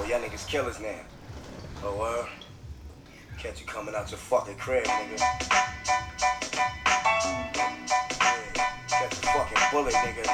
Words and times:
Oh, 0.00 0.04
y'all 0.04 0.18
niggas 0.18 0.48
killers 0.48 0.80
now. 0.80 0.96
Oh, 1.84 1.94
well. 1.94 2.26
Catch 3.36 3.60
you 3.60 3.66
coming 3.66 3.94
out 3.94 4.10
your 4.10 4.16
fucking 4.16 4.56
crib, 4.56 4.86
nigga. 4.86 5.18
Catch 8.88 9.12
a 9.12 9.26
fucking 9.28 9.58
bullet, 9.70 9.92
nigga. 9.92 10.24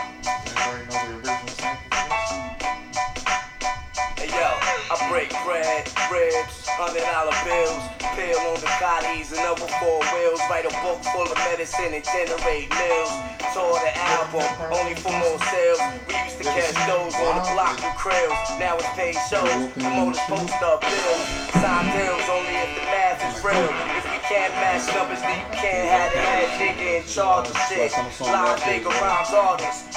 Hey 4.15 4.31
yo, 4.31 4.49
I 4.87 5.09
break 5.11 5.31
bread, 5.43 5.91
ribs, 6.15 6.69
hundred 6.71 7.03
dollar 7.03 7.35
bills, 7.43 7.83
peel 8.15 8.39
on 8.47 8.61
the 8.63 8.71
collies 8.79 9.33
and 9.33 9.43
over 9.51 9.67
four 9.83 9.99
wheels, 10.15 10.41
write 10.49 10.65
a 10.65 10.75
book 10.79 11.03
full 11.11 11.27
of 11.27 11.37
medicine 11.51 11.93
and 11.93 12.05
generate 12.05 12.71
mills. 12.71 13.36
Tore 13.57 13.81
the 13.81 13.97
album, 13.97 14.45
only 14.69 14.93
for 15.01 15.09
more 15.17 15.41
sales. 15.49 15.81
We 16.05 16.13
used 16.13 16.37
to 16.37 16.45
catch 16.45 16.77
those 16.85 17.17
on 17.25 17.41
the 17.41 17.45
block 17.57 17.81
with 17.81 17.97
krills. 17.97 18.37
Now 18.61 18.77
it's 18.77 18.85
paid 18.93 19.17
shows, 19.33 19.73
promoters 19.73 20.21
post 20.29 20.61
up 20.61 20.85
bills. 20.85 21.25
Sign 21.57 21.89
deals 21.89 22.29
only 22.29 22.53
if 22.53 22.77
the 22.77 22.85
math 22.85 23.25
is 23.25 23.41
real. 23.41 23.65
If 23.97 24.05
we 24.13 24.21
can't 24.29 24.53
match 24.61 24.85
numbers, 24.93 25.25
then 25.25 25.41
you 25.41 25.49
can't 25.57 25.89
have 25.89 26.13
the 26.13 26.21
head 26.21 26.53
nigga 26.61 27.01
in 27.01 27.09
charge 27.09 27.49
of 27.49 27.57
shit. 27.65 27.97
Live 28.21 28.61
nigga 28.61 28.93
rhymes 29.01 29.33
artists, 29.33 29.89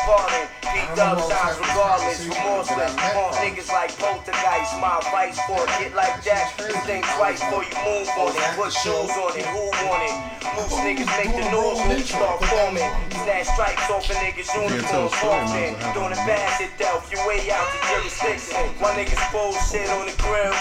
pardon. 0.70 0.94
P-Dub 0.94 1.18
shines 1.30 1.58
regardless, 1.60 2.20
remorseless. 2.26 2.94
Pump 2.96 3.34
niggas 3.42 3.70
like 3.72 3.92
poltergeist. 3.98 4.74
My 4.80 5.00
vice 5.12 5.40
for 5.48 5.64
it, 5.64 5.72
get 5.80 5.94
like 5.96 6.24
that. 6.24 6.54
You 6.60 6.76
think 6.86 7.06
twice 7.18 7.42
before 7.42 7.64
you 7.66 7.76
move 7.86 8.10
on 8.20 8.32
it. 8.36 8.50
Put 8.56 8.74
shoes 8.74 9.14
on 9.18 9.34
it, 9.34 9.46
who 9.50 9.64
want 9.88 10.04
it? 10.06 10.16
Loose 10.58 10.78
niggas 10.82 11.12
make 11.18 11.34
the 11.34 11.46
news 11.50 11.80
when 11.88 11.98
you 11.98 12.06
start 12.06 12.44
forming. 12.46 12.90
Snatch 13.24 13.48
stripes 13.54 13.90
off 13.90 14.10
a 14.10 14.16
nigga's 14.22 14.50
uniform 14.54 15.10
often. 15.10 15.74
Doing 15.94 16.14
a 16.14 16.22
bash 16.28 16.62
at 16.62 16.72
Delph, 16.78 17.10
your 17.12 17.26
way 17.28 17.50
out 17.52 17.66
the 17.74 17.80
jurisdiction. 17.90 18.70
My 18.82 18.94
niggas 18.96 19.22
bullshit 19.32 19.90
on 19.90 20.06
the 20.08 20.16
grill. 20.22 20.54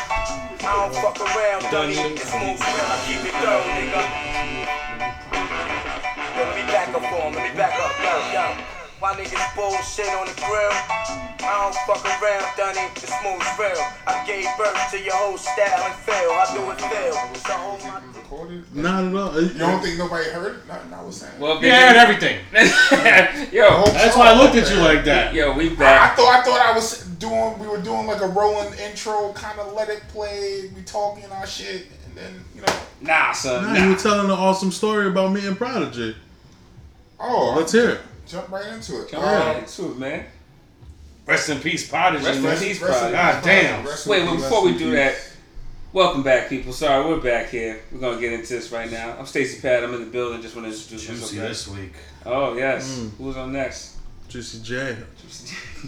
I 0.60 0.90
don't 0.90 0.94
fuck 1.00 1.18
around, 1.20 1.62
dummy. 1.70 1.94
It's 1.94 2.28
smooth 2.28 2.60
real, 2.60 2.84
I 2.84 2.96
keep 3.06 3.24
it 3.24 3.34
thorough, 3.40 3.64
nigga. 3.78 4.57
Yo. 8.98 9.06
Why 9.06 9.14
niggas 9.14 9.54
bullshit 9.56 10.08
on 10.14 10.26
the 10.26 10.34
grill? 10.34 10.74
I 11.40 11.70
don't 11.70 11.74
fuck 11.86 12.04
around, 12.04 12.44
Dunny. 12.56 12.88
The 12.94 13.06
smooth 13.06 13.46
real. 13.58 13.86
I 14.06 14.24
gave 14.26 14.46
birth 14.58 14.90
to 14.90 14.98
your 15.00 15.14
whole 15.14 15.38
style 15.38 15.84
and 15.86 15.94
feel. 15.94 16.14
I 16.14 16.46
do 16.54 16.70
it 16.70 16.80
feel. 16.80 17.40
So 17.42 17.52
hold 17.52 17.82
my? 17.82 18.02
Not 18.74 19.04
at 19.04 19.14
all. 19.14 19.40
You 19.42 19.48
don't 19.58 19.80
think 19.82 19.98
nobody 19.98 20.28
heard 20.30 20.56
it? 20.56 20.66
Nothing 20.68 20.92
I 20.92 21.02
was 21.02 21.16
saying. 21.16 21.40
Well, 21.40 21.62
Yeah, 21.64 21.88
and 21.88 21.96
everything. 21.96 22.38
yo, 23.52 23.84
That's 23.86 24.16
why 24.16 24.32
I 24.32 24.38
looked 24.38 24.54
at 24.54 24.70
you 24.70 24.76
like 24.80 25.04
that. 25.04 25.32
yo, 25.34 25.52
we 25.56 25.70
back. 25.70 25.78
I 25.80 26.06
back. 26.08 26.16
thought 26.16 26.40
I 26.40 26.42
thought 26.44 26.60
I 26.60 26.72
was 26.74 27.04
doing. 27.18 27.58
We 27.58 27.66
were 27.66 27.78
doing 27.80 28.06
like 28.06 28.20
a 28.20 28.26
rolling 28.28 28.72
intro, 28.78 29.32
kind 29.32 29.58
of 29.58 29.72
let 29.72 29.88
it 29.88 30.02
play. 30.08 30.70
We 30.76 30.82
talking 30.82 31.24
our 31.32 31.46
shit, 31.46 31.86
and 32.06 32.16
then 32.16 32.44
you 32.54 32.60
know. 32.62 32.72
Nah, 33.00 33.32
son. 33.32 33.64
Nah, 33.64 33.72
Nah. 33.74 33.84
you 33.84 33.90
were 33.90 33.96
telling 33.96 34.26
an 34.26 34.30
awesome 34.32 34.70
story 34.72 35.06
about 35.08 35.32
me 35.32 35.46
and 35.46 35.56
Prodigy. 35.56 36.14
Oh, 37.18 37.54
Let's 37.56 37.72
hear 37.72 37.90
it. 37.90 38.00
Jump 38.28 38.48
right 38.50 38.72
into 38.72 39.02
it. 39.02 39.10
Come 39.10 39.24
Uh, 39.24 39.26
on, 39.26 39.56
into 39.56 39.90
it, 39.92 39.98
man. 39.98 40.24
Rest 41.26 41.48
in 41.50 41.60
peace, 41.60 41.88
Prodigy. 41.88 42.24
Rest 42.24 42.38
in 42.38 42.44
peace, 42.44 42.80
rest 42.80 42.82
in 42.82 42.88
Prodigy. 42.88 43.12
God 43.12 43.34
peace, 43.34 43.44
damn. 43.44 43.86
rest 43.86 44.06
Wait, 44.06 44.22
well, 44.24 44.36
before 44.36 44.64
we 44.64 44.78
do 44.78 44.92
that, 44.92 45.14
welcome 45.92 46.22
back, 46.22 46.48
people. 46.48 46.72
Sorry, 46.72 47.04
we're 47.06 47.20
back 47.20 47.50
here. 47.50 47.80
We're 47.92 48.00
gonna 48.00 48.20
get 48.20 48.32
into 48.32 48.54
this 48.54 48.72
right 48.72 48.90
now. 48.90 49.14
I'm 49.18 49.26
Stacy 49.26 49.60
Pat. 49.60 49.84
I'm 49.84 49.92
in 49.94 50.00
the 50.00 50.06
building. 50.06 50.40
Just 50.40 50.56
want 50.56 50.66
to 50.68 50.72
introduce 50.72 51.06
Juicy 51.06 51.20
myself. 51.20 51.48
guys. 51.48 51.66
this 51.66 51.76
week. 51.76 51.92
Oh 52.24 52.56
yes. 52.56 52.98
Mm. 52.98 53.10
Who's 53.18 53.36
on 53.36 53.52
next? 53.52 53.96
Juicy 54.28 54.60
J. 54.62 54.96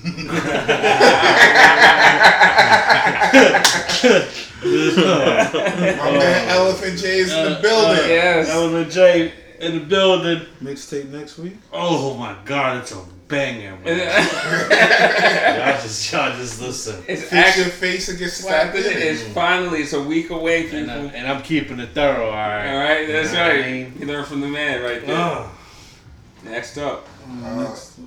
My 4.62 6.10
man 6.18 6.48
Elephant 6.48 6.98
J 6.98 7.18
is 7.20 7.32
in 7.32 7.44
the 7.44 7.58
Uh, 7.58 7.62
building. 7.62 8.04
uh, 8.04 8.08
Yes. 8.08 8.48
Element 8.50 8.90
J 8.90 9.32
in 9.60 9.78
the 9.78 9.84
building. 9.84 10.46
Mixtape 10.62 11.08
next 11.10 11.38
week. 11.38 11.56
Oh 11.72 12.14
my 12.16 12.36
god, 12.44 12.78
it's 12.82 12.92
a 12.92 13.02
banger, 13.28 13.76
man. 13.84 13.98
y'all 15.58 15.80
just 15.82 16.12
y'all 16.12 16.36
just 16.36 16.60
listen. 16.60 17.00
Fix 17.02 17.32
actually 17.32 17.62
your 17.64 17.72
face 17.72 18.08
and 18.08 18.18
get 18.18 18.30
slapped 18.30 18.74
in 18.76 18.84
it. 18.84 18.96
it's 18.96 19.22
finally 19.34 19.82
it's 19.82 19.92
a 19.92 20.02
week 20.02 20.30
away, 20.30 20.64
people. 20.64 20.78
And, 20.78 20.90
I, 20.90 20.96
and 21.14 21.26
I'm 21.28 21.42
keeping 21.42 21.78
it 21.78 21.90
thorough, 21.90 22.26
alright. 22.30 22.68
All 22.70 22.78
right, 22.78 23.06
that's 23.06 23.30
You 23.30 23.36
know 23.36 23.42
what 23.44 23.52
I 23.52 23.60
right. 23.60 23.72
mean? 23.72 23.94
You 24.00 24.06
learn 24.06 24.24
from 24.24 24.40
the 24.40 24.48
man 24.48 24.82
right 24.82 25.06
there. 25.06 25.16
Ugh. 25.16 25.50
Next 26.44 26.78
up, 26.78 27.06
Uh, 27.28 27.62
next, 27.62 27.98
uh, 27.98 28.02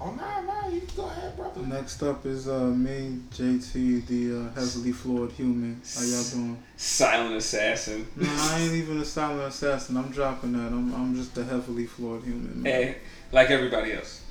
Oh 0.00 0.12
nah, 0.12 0.40
nah, 0.42 0.68
you 0.68 0.80
go 0.96 1.06
ahead, 1.06 1.36
brother. 1.36 1.60
next 1.62 2.02
up 2.04 2.24
is 2.24 2.46
uh, 2.48 2.66
me, 2.66 3.18
JT, 3.32 4.06
the 4.06 4.38
uh, 4.38 4.54
heavily 4.54 4.92
flawed 4.92 5.32
human. 5.32 5.80
How 5.94 6.02
y'all 6.02 6.22
doing? 6.22 6.56
silent 6.76 7.34
assassin. 7.34 8.06
No, 8.14 8.28
I 8.30 8.60
ain't 8.60 8.74
even 8.74 9.00
a 9.00 9.04
silent 9.04 9.42
assassin. 9.48 9.96
I'm 9.96 10.10
dropping 10.12 10.52
that. 10.52 10.68
I'm, 10.68 10.94
I'm 10.94 11.16
just 11.16 11.36
a 11.36 11.42
heavily 11.44 11.86
flawed 11.86 12.22
human. 12.22 12.62
Man. 12.62 12.72
Hey, 12.72 12.96
like 13.32 13.50
everybody 13.50 13.92
else. 13.94 14.22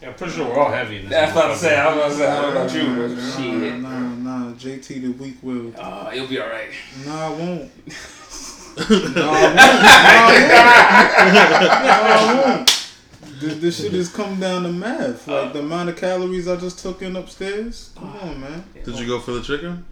Yeah, 0.00 0.08
I'm 0.08 0.14
pretty 0.14 0.32
sure 0.32 0.46
we're 0.48 0.58
all 0.58 0.72
heavy 0.72 0.96
in 0.96 1.02
this. 1.02 1.10
That's 1.10 1.34
what 1.36 1.44
I'm 1.44 1.50
motherfucker. 1.50 1.56
saying. 1.58 1.78
I 1.80 1.86
was 1.94 1.96
about 1.96 2.08
to 2.08 2.14
say, 2.16 2.26
I 2.30 2.40
don't 2.40 2.54
know 2.54 2.60
about 2.62 2.74
you, 2.74 2.84
but 2.96 3.10
Nah, 3.22 3.36
shit. 3.36 3.80
nah, 3.80 4.46
nah. 4.48 4.52
JT 4.54 4.86
the 5.02 5.08
weak 5.22 5.36
willed. 5.42 5.74
Oh, 5.78 6.10
you'll 6.10 6.26
be 6.26 6.40
all 6.40 6.48
right. 6.48 6.70
Nah, 7.04 7.26
I 7.26 7.28
won't. 7.28 7.70
nah, 8.80 8.86
I 8.86 9.42
won't. 9.42 9.54
Nah, 9.56 9.60
I 11.84 12.00
won't. 12.00 12.09
This, 13.60 13.78
this 13.78 13.86
shit 13.86 13.94
is 13.94 14.08
come 14.12 14.40
down 14.40 14.62
to 14.64 14.72
math. 14.72 15.26
Like 15.28 15.50
uh, 15.50 15.52
the 15.52 15.58
amount 15.60 15.88
of 15.90 15.96
calories 15.96 16.48
I 16.48 16.56
just 16.56 16.78
took 16.78 17.02
in 17.02 17.16
upstairs. 17.16 17.92
Come 17.96 18.16
on, 18.16 18.28
uh, 18.28 18.38
man. 18.38 18.64
Did 18.84 18.98
you 18.98 19.06
go 19.06 19.20
for 19.20 19.32
the 19.32 19.42
chicken? 19.42 19.84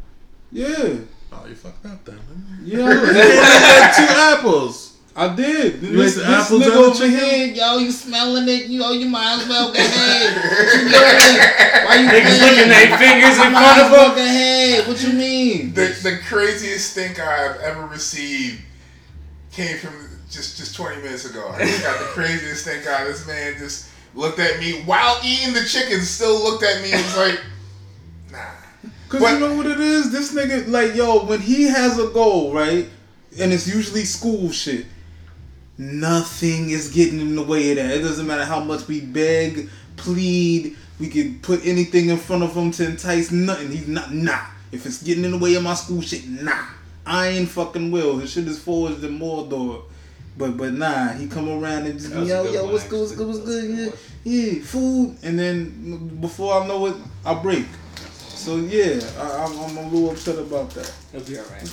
Yeah. 0.51 0.97
Oh, 1.31 1.45
you 1.47 1.55
fucked 1.55 1.85
up 1.87 2.05
then. 2.05 2.19
Yeah. 2.65 2.79
You 2.89 2.95
had 2.95 3.93
two 3.97 4.07
apples. 4.39 4.97
I 5.15 5.35
did. 5.35 5.83
You 5.83 5.97
this 5.97 6.17
ate 6.17 6.21
the 6.23 6.27
this 6.31 6.45
apples 6.45 6.63
nigga 6.63 6.67
and 6.67 6.73
the 6.75 6.79
over 6.79 6.95
chicken? 6.95 7.11
here, 7.19 7.47
yo, 7.55 7.79
you 7.79 7.91
smelling 7.91 8.49
it? 8.49 8.67
You, 8.67 8.83
oh, 8.85 8.93
you 8.93 9.09
might 9.09 9.41
as 9.43 9.49
well 9.49 9.73
go 9.73 9.79
ahead. 9.79 10.37
What 10.49 10.75
you 10.75 10.89
doing? 10.89 11.85
Why 11.87 11.95
you 11.97 12.09
Niggas 12.09 12.39
playing? 12.39 12.55
licking 12.57 12.69
their 12.69 12.99
fingers 12.99 13.37
in 13.37 13.51
front 13.53 13.81
of 13.83 13.91
well 13.91 14.07
them. 14.09 14.17
go 14.17 14.23
ahead. 14.25 14.87
What 14.89 15.03
you 15.03 15.13
mean? 15.13 15.75
The 15.75 15.87
the 16.03 16.19
craziest 16.29 16.93
stink 16.93 17.19
I've 17.21 17.61
ever 17.61 17.87
received 17.87 18.63
came 19.51 19.77
from 19.79 20.08
just 20.31 20.57
just 20.59 20.75
20 20.77 21.03
minutes 21.03 21.25
ago. 21.29 21.49
I 21.55 21.65
just 21.65 21.83
got 21.83 21.99
the 21.99 22.07
craziest 22.07 22.63
stink 22.63 22.87
eye. 22.87 23.05
This 23.05 23.27
man 23.27 23.55
just 23.59 23.89
looked 24.15 24.39
at 24.39 24.59
me 24.61 24.83
while 24.83 25.19
eating 25.25 25.55
the 25.55 25.65
chicken. 25.65 26.01
Still 26.03 26.43
looked 26.43 26.63
at 26.65 26.83
me 26.83 26.93
and 26.93 27.03
was 27.03 27.17
like, 27.17 27.41
Nah. 28.33 28.39
Cause 29.09 29.21
But- 29.21 29.33
you 29.35 29.41
know 29.41 29.57
what 29.57 29.67
it 29.67 29.81
is? 29.81 30.13
This 30.13 30.35
nigga, 30.35 30.69
like, 30.69 30.95
yo, 30.95 31.25
when 31.25 31.41
he 31.41 31.65
has 31.65 31.99
a 31.99 32.09
goal, 32.09 32.53
right? 32.53 32.89
And 33.39 33.53
it's 33.53 33.67
usually 33.67 34.05
school 34.05 34.51
shit. 34.51 34.87
Nothing 35.77 36.71
is 36.71 36.89
getting 36.91 37.21
in 37.21 37.37
the 37.37 37.43
way 37.43 37.71
of 37.71 37.77
that. 37.77 37.91
It 37.97 38.01
doesn't 38.01 38.27
matter 38.27 38.45
how 38.45 38.61
much 38.61 38.89
we 38.89 39.01
beg, 39.01 39.71
plead, 39.97 40.77
we 40.99 41.09
can 41.09 41.39
put 41.41 41.65
anything 41.65 42.09
in 42.09 42.17
front 42.17 42.43
of 42.43 42.53
him 42.57 42.73
to 42.73 42.85
entice 42.87 43.31
nothing. 43.31 43.71
He's 43.71 43.87
not, 43.87 44.13
nah. 44.13 44.41
If 44.73 44.85
it's 44.87 45.03
getting 45.03 45.25
in 45.25 45.31
the 45.31 45.39
way 45.39 45.55
of 45.55 45.63
my 45.63 45.75
school 45.75 46.01
shit, 46.03 46.27
nah. 46.29 46.65
I 47.07 47.29
ain't 47.29 47.49
fucking 47.49 47.91
will. 47.93 48.19
His 48.19 48.33
shit 48.33 48.47
is 48.49 48.59
forged 48.59 49.05
in 49.05 49.19
Mordor. 49.19 49.85
But 50.39 50.57
but 50.57 50.73
nah, 50.73 51.09
he 51.13 51.27
come 51.27 51.49
around 51.49 51.87
and 51.87 51.99
just 51.99 52.11
That 52.11 52.21
was 52.21 52.31
a 52.31 52.33
yo 52.33 52.43
good 52.45 52.55
yo 52.55 52.73
what's 52.73 52.89
good 52.89 53.01
what's 53.01 53.13
good 53.13 53.27
what's 53.27 53.41
good 53.41 53.71
yeah 53.77 53.91
yeah 54.25 54.63
food 54.63 55.17
and 55.23 55.39
then 55.39 56.19
before 56.21 56.63
I 56.63 56.67
know 56.67 56.87
it 56.87 56.97
I 57.25 57.35
break. 57.35 57.67
So 58.17 58.57
yeah, 58.57 59.01
I, 59.19 59.45
I'm, 59.45 59.59
I'm 59.59 59.77
a 59.77 59.89
little 59.89 60.11
upset 60.11 60.39
about 60.39 60.71
that. 60.71 60.93
You'll 61.13 61.23
be 61.25 61.39
all 61.39 61.45
right. 61.47 61.71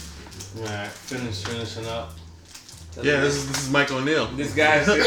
Alright, 0.58 0.90
finish 0.90 1.44
finishing 1.44 1.86
up. 1.86 2.14
Yeah, 3.02 3.20
this 3.22 3.36
is 3.36 3.48
this 3.48 3.64
is 3.64 3.70
Mike 3.70 3.92
O'Neill. 3.92 4.28
This 4.28 4.56
guy's. 4.56 4.86
there 4.88 4.98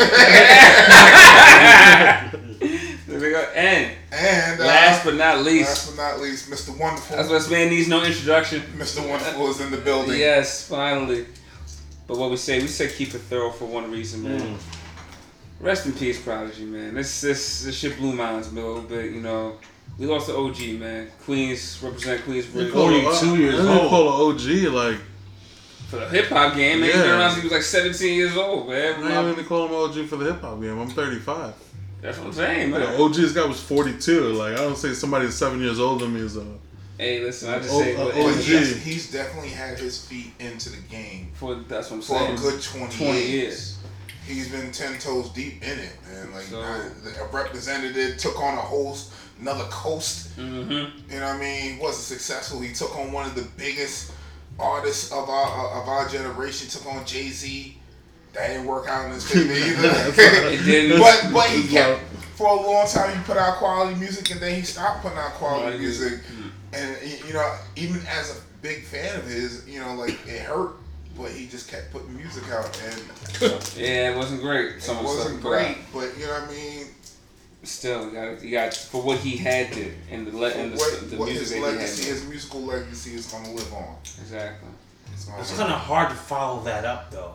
we 3.08 3.30
go. 3.30 3.40
And 3.54 3.96
And 4.12 4.60
uh, 4.60 4.64
last 4.64 5.04
but 5.04 5.14
not 5.14 5.42
least, 5.44 5.68
last 5.68 5.96
but 5.96 6.02
not 6.02 6.20
least, 6.20 6.50
Mr. 6.50 6.78
Wonderful. 6.78 7.16
that's 7.16 7.28
what 7.28 7.38
this 7.38 7.50
man 7.50 7.70
needs 7.70 7.88
no 7.88 8.04
introduction. 8.04 8.60
Mr. 8.76 9.06
Wonderful 9.08 9.48
is 9.48 9.60
in 9.60 9.70
the 9.70 9.78
building. 9.78 10.18
Yes, 10.18 10.66
finally. 10.68 11.26
But 12.08 12.16
what 12.18 12.30
we 12.30 12.36
say, 12.36 12.58
we 12.60 12.66
say 12.66 12.88
keep 12.90 13.14
it 13.14 13.20
thorough 13.20 13.50
for 13.50 13.66
one 13.66 13.90
reason, 13.92 14.22
man. 14.24 14.40
Mm. 14.40 14.56
Rest 15.60 15.86
in 15.86 15.92
peace, 15.92 16.20
Prodigy, 16.20 16.64
man. 16.64 16.94
This 16.94 17.20
this 17.20 17.64
this 17.64 17.76
shit 17.76 17.96
blew 17.98 18.12
minds 18.14 18.48
a 18.48 18.54
little 18.54 18.80
bit, 18.80 19.12
you 19.12 19.20
know. 19.20 19.58
We 19.98 20.06
lost 20.06 20.28
the 20.28 20.36
OG, 20.36 20.78
man. 20.80 21.08
Queens 21.24 21.80
represent 21.82 22.24
Queens 22.24 22.46
They 22.52 22.66
for, 22.66 22.72
call 22.72 22.88
42 23.02 23.36
years 23.36 23.56
they 23.62 23.68
old. 23.68 23.90
call 23.90 24.30
it 24.30 24.34
OG 24.34 24.72
like 24.72 24.98
for 25.88 25.96
the 25.96 26.08
hip 26.08 26.26
hop 26.28 26.54
game. 26.54 26.80
Man, 26.80 26.88
he's 26.90 26.98
Yeah. 26.98 27.18
around 27.18 27.36
he 27.36 27.42
was 27.42 27.52
like 27.52 27.62
17 27.62 28.14
years 28.14 28.36
old, 28.36 28.68
man. 28.68 29.02
i 29.04 29.14
don't 29.14 29.32
even 29.32 29.44
call 29.44 29.66
him 29.66 29.74
OG 29.74 30.06
for 30.06 30.16
the 30.16 30.32
hip 30.32 30.40
hop 30.40 30.60
game. 30.60 30.78
I'm 30.78 30.88
35. 30.88 31.52
That's 32.00 32.16
what 32.18 32.28
I'm 32.28 32.32
saying, 32.32 32.70
The 32.70 32.78
man. 32.78 33.00
OG 33.00 33.14
this 33.16 33.32
guy 33.32 33.44
was 33.44 33.60
42. 33.60 34.32
Like 34.34 34.52
I 34.52 34.56
don't 34.56 34.76
say 34.78 34.94
somebody 34.94 35.30
seven 35.30 35.60
years 35.60 35.78
older 35.80 36.04
than 36.06 36.14
me 36.14 36.20
is 36.20 36.36
a. 36.36 36.46
Hey, 36.98 37.20
listen, 37.22 37.48
I 37.50 37.58
just 37.58 37.70
Oh, 37.72 37.80
say 37.80 37.94
but 37.96 38.08
OG. 38.08 38.12
But 38.14 38.16
it's- 38.40 38.44
he's, 38.46 38.82
he's 38.82 39.12
definitely 39.12 39.50
had 39.50 39.78
his 39.78 40.04
feet 40.04 40.32
into 40.40 40.70
the 40.70 40.82
game 40.90 41.30
for 41.34 41.54
that's 41.54 41.90
what 41.90 41.96
I'm 41.98 42.02
saying. 42.02 42.36
for 42.36 42.48
a 42.48 42.50
good 42.50 42.62
20, 42.62 42.96
20 42.96 43.12
years. 43.18 43.28
years. 43.30 43.74
He's 44.26 44.48
been 44.50 44.70
ten 44.72 44.98
toes 44.98 45.30
deep 45.30 45.62
in 45.62 45.78
it, 45.78 45.92
man. 46.06 46.32
Like 46.34 46.42
So- 46.44 46.60
I, 46.60 46.90
I 47.22 47.26
represented 47.32 47.96
it, 47.96 48.18
took 48.18 48.38
on 48.42 48.54
a 48.58 48.60
whole, 48.60 48.96
another 49.40 49.64
coast. 49.70 50.36
Mm-hmm. 50.38 50.72
You 51.12 51.20
know 51.20 51.26
what 51.26 51.36
I 51.36 51.38
mean? 51.38 51.78
Wasn't 51.78 52.04
successful. 52.04 52.60
He 52.60 52.74
took 52.74 52.94
on 52.98 53.10
one 53.12 53.26
of 53.26 53.34
the 53.34 53.46
biggest 53.56 54.12
artists 54.58 55.12
of 55.12 55.30
our 55.30 55.80
of 55.80 55.88
our 55.88 56.08
generation. 56.08 56.68
Took 56.68 56.86
on 56.92 57.06
Jay 57.06 57.28
Z. 57.28 57.78
That 58.34 58.48
didn't 58.48 58.66
work 58.66 58.86
out 58.88 59.06
in 59.06 59.12
his 59.12 59.24
favor 59.30 59.52
either. 59.54 59.88
It 60.52 60.64
didn't. 60.64 60.98
but 61.00 61.30
but 61.32 61.48
he 61.48 61.66
kept 61.66 62.00
for 62.36 62.48
a 62.48 62.54
long 62.60 62.86
time. 62.86 63.16
He 63.16 63.22
put 63.24 63.36
out 63.38 63.56
quality 63.56 63.94
music, 63.98 64.30
and 64.32 64.40
then 64.40 64.54
he 64.56 64.62
stopped 64.62 65.02
putting 65.02 65.16
out 65.18 65.32
quality 65.34 65.62
Quality 65.62 65.78
music. 65.78 66.20
Music. 66.72 67.20
And 67.20 67.28
you 67.28 67.34
know, 67.34 67.54
even 67.76 68.00
as 68.06 68.36
a 68.38 68.40
big 68.62 68.84
fan 68.84 69.16
of 69.18 69.26
his, 69.26 69.66
you 69.68 69.80
know, 69.80 69.94
like 69.94 70.18
it 70.26 70.40
hurt, 70.42 70.72
but 71.16 71.30
he 71.30 71.46
just 71.46 71.68
kept 71.70 71.90
putting 71.92 72.14
music 72.16 72.44
out, 72.50 72.64
and 72.84 73.02
Yeah, 73.76 74.10
it 74.12 74.16
wasn't 74.16 74.40
great. 74.40 74.82
Some 74.82 74.96
it 74.96 75.00
of 75.00 75.04
the 75.06 75.10
stuff 75.12 75.24
wasn't 75.24 75.36
he 75.36 75.42
great. 75.48 75.76
But 75.92 76.18
you 76.18 76.26
know 76.26 76.32
what 76.32 76.48
I 76.48 76.52
mean? 76.52 76.86
Still, 77.64 78.06
you 78.06 78.12
got 78.12 78.42
you 78.42 78.50
got 78.52 78.74
for 78.74 79.02
what 79.02 79.18
he 79.18 79.36
had 79.36 79.72
to, 79.72 79.92
and 80.10 80.26
the 80.26 80.36
le- 80.36 80.50
and 80.50 80.72
the, 80.72 80.76
what 80.76 81.10
the 81.10 81.16
what 81.16 81.26
music 81.26 81.40
his 81.40 81.50
that 81.50 81.56
he 81.56 81.62
legacy, 81.62 82.04
had. 82.04 82.12
his 82.14 82.28
musical 82.28 82.60
legacy, 82.62 83.14
is 83.14 83.26
going 83.26 83.44
to 83.44 83.50
live 83.50 83.72
on. 83.74 83.96
Exactly. 84.20 84.68
It's 85.12 85.28
It's 85.40 85.56
kind 85.58 85.72
of 85.72 85.78
hard 85.80 86.10
to 86.10 86.14
follow 86.14 86.62
that 86.64 86.84
up, 86.84 87.10
though. 87.10 87.34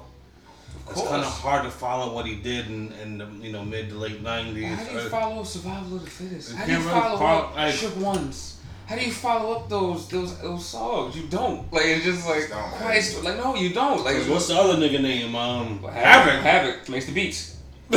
It's 0.89 1.01
kind 1.01 1.21
of 1.21 1.27
hard 1.27 1.63
to 1.65 1.71
follow 1.71 2.13
what 2.13 2.25
he 2.25 2.35
did 2.35 2.67
in, 2.67 2.91
in 3.03 3.17
the 3.17 3.25
you 3.45 3.51
know 3.51 3.63
mid 3.65 3.89
to 3.89 3.95
late 3.95 4.21
nineties. 4.21 4.65
How 4.77 4.83
do 4.85 4.91
you 4.93 4.99
uh, 4.99 5.09
follow 5.09 5.43
survival 5.43 5.97
of 5.97 6.05
the 6.05 6.09
fittest? 6.09 6.55
How 6.55 6.65
do 6.65 6.71
you 6.71 6.79
follow 6.79 7.17
follow- 7.17 7.39
up 7.49 7.55
like- 7.55 7.73
shook 7.73 7.97
ones? 7.97 8.52
How 8.85 8.95
do 8.95 9.01
you 9.05 9.11
follow 9.11 9.53
up 9.55 9.69
those 9.69 10.07
those 10.09 10.37
those 10.41 10.65
songs? 10.65 11.15
You 11.15 11.23
don't. 11.27 11.71
Like 11.71 11.85
it's 11.85 12.03
just 12.05 12.27
like 12.27 12.49
Don't. 12.49 12.71
Christ. 12.73 13.23
Like 13.23 13.37
no, 13.37 13.55
you 13.55 13.73
don't. 13.73 14.03
Like 14.03 14.17
What's 14.27 14.47
the 14.47 14.55
other 14.55 14.75
nigga 14.75 15.01
name? 15.01 15.35
Um, 15.35 15.81
Well, 15.81 15.91
Havoc. 15.93 16.41
Havoc 16.41 16.89
makes 16.89 17.05
the 17.05 17.13
beats, 17.13 17.57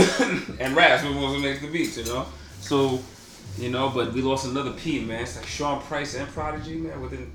and 0.61 0.77
Raps 0.77 1.03
was 1.05 1.15
what 1.15 1.41
makes 1.41 1.61
the 1.61 1.69
beats. 1.69 1.97
You 1.99 2.05
know, 2.05 2.27
so 2.61 3.01
you 3.59 3.71
know, 3.71 3.89
but 3.91 4.13
we 4.13 4.23
lost 4.23 4.47
another 4.47 4.73
P, 4.73 5.01
man. 5.01 5.23
It's 5.23 5.37
like 5.37 5.47
Sean 5.47 5.81
Price 5.83 6.15
and 6.15 6.29
Prodigy, 6.29 6.77
man. 6.77 7.01
Within 7.01 7.31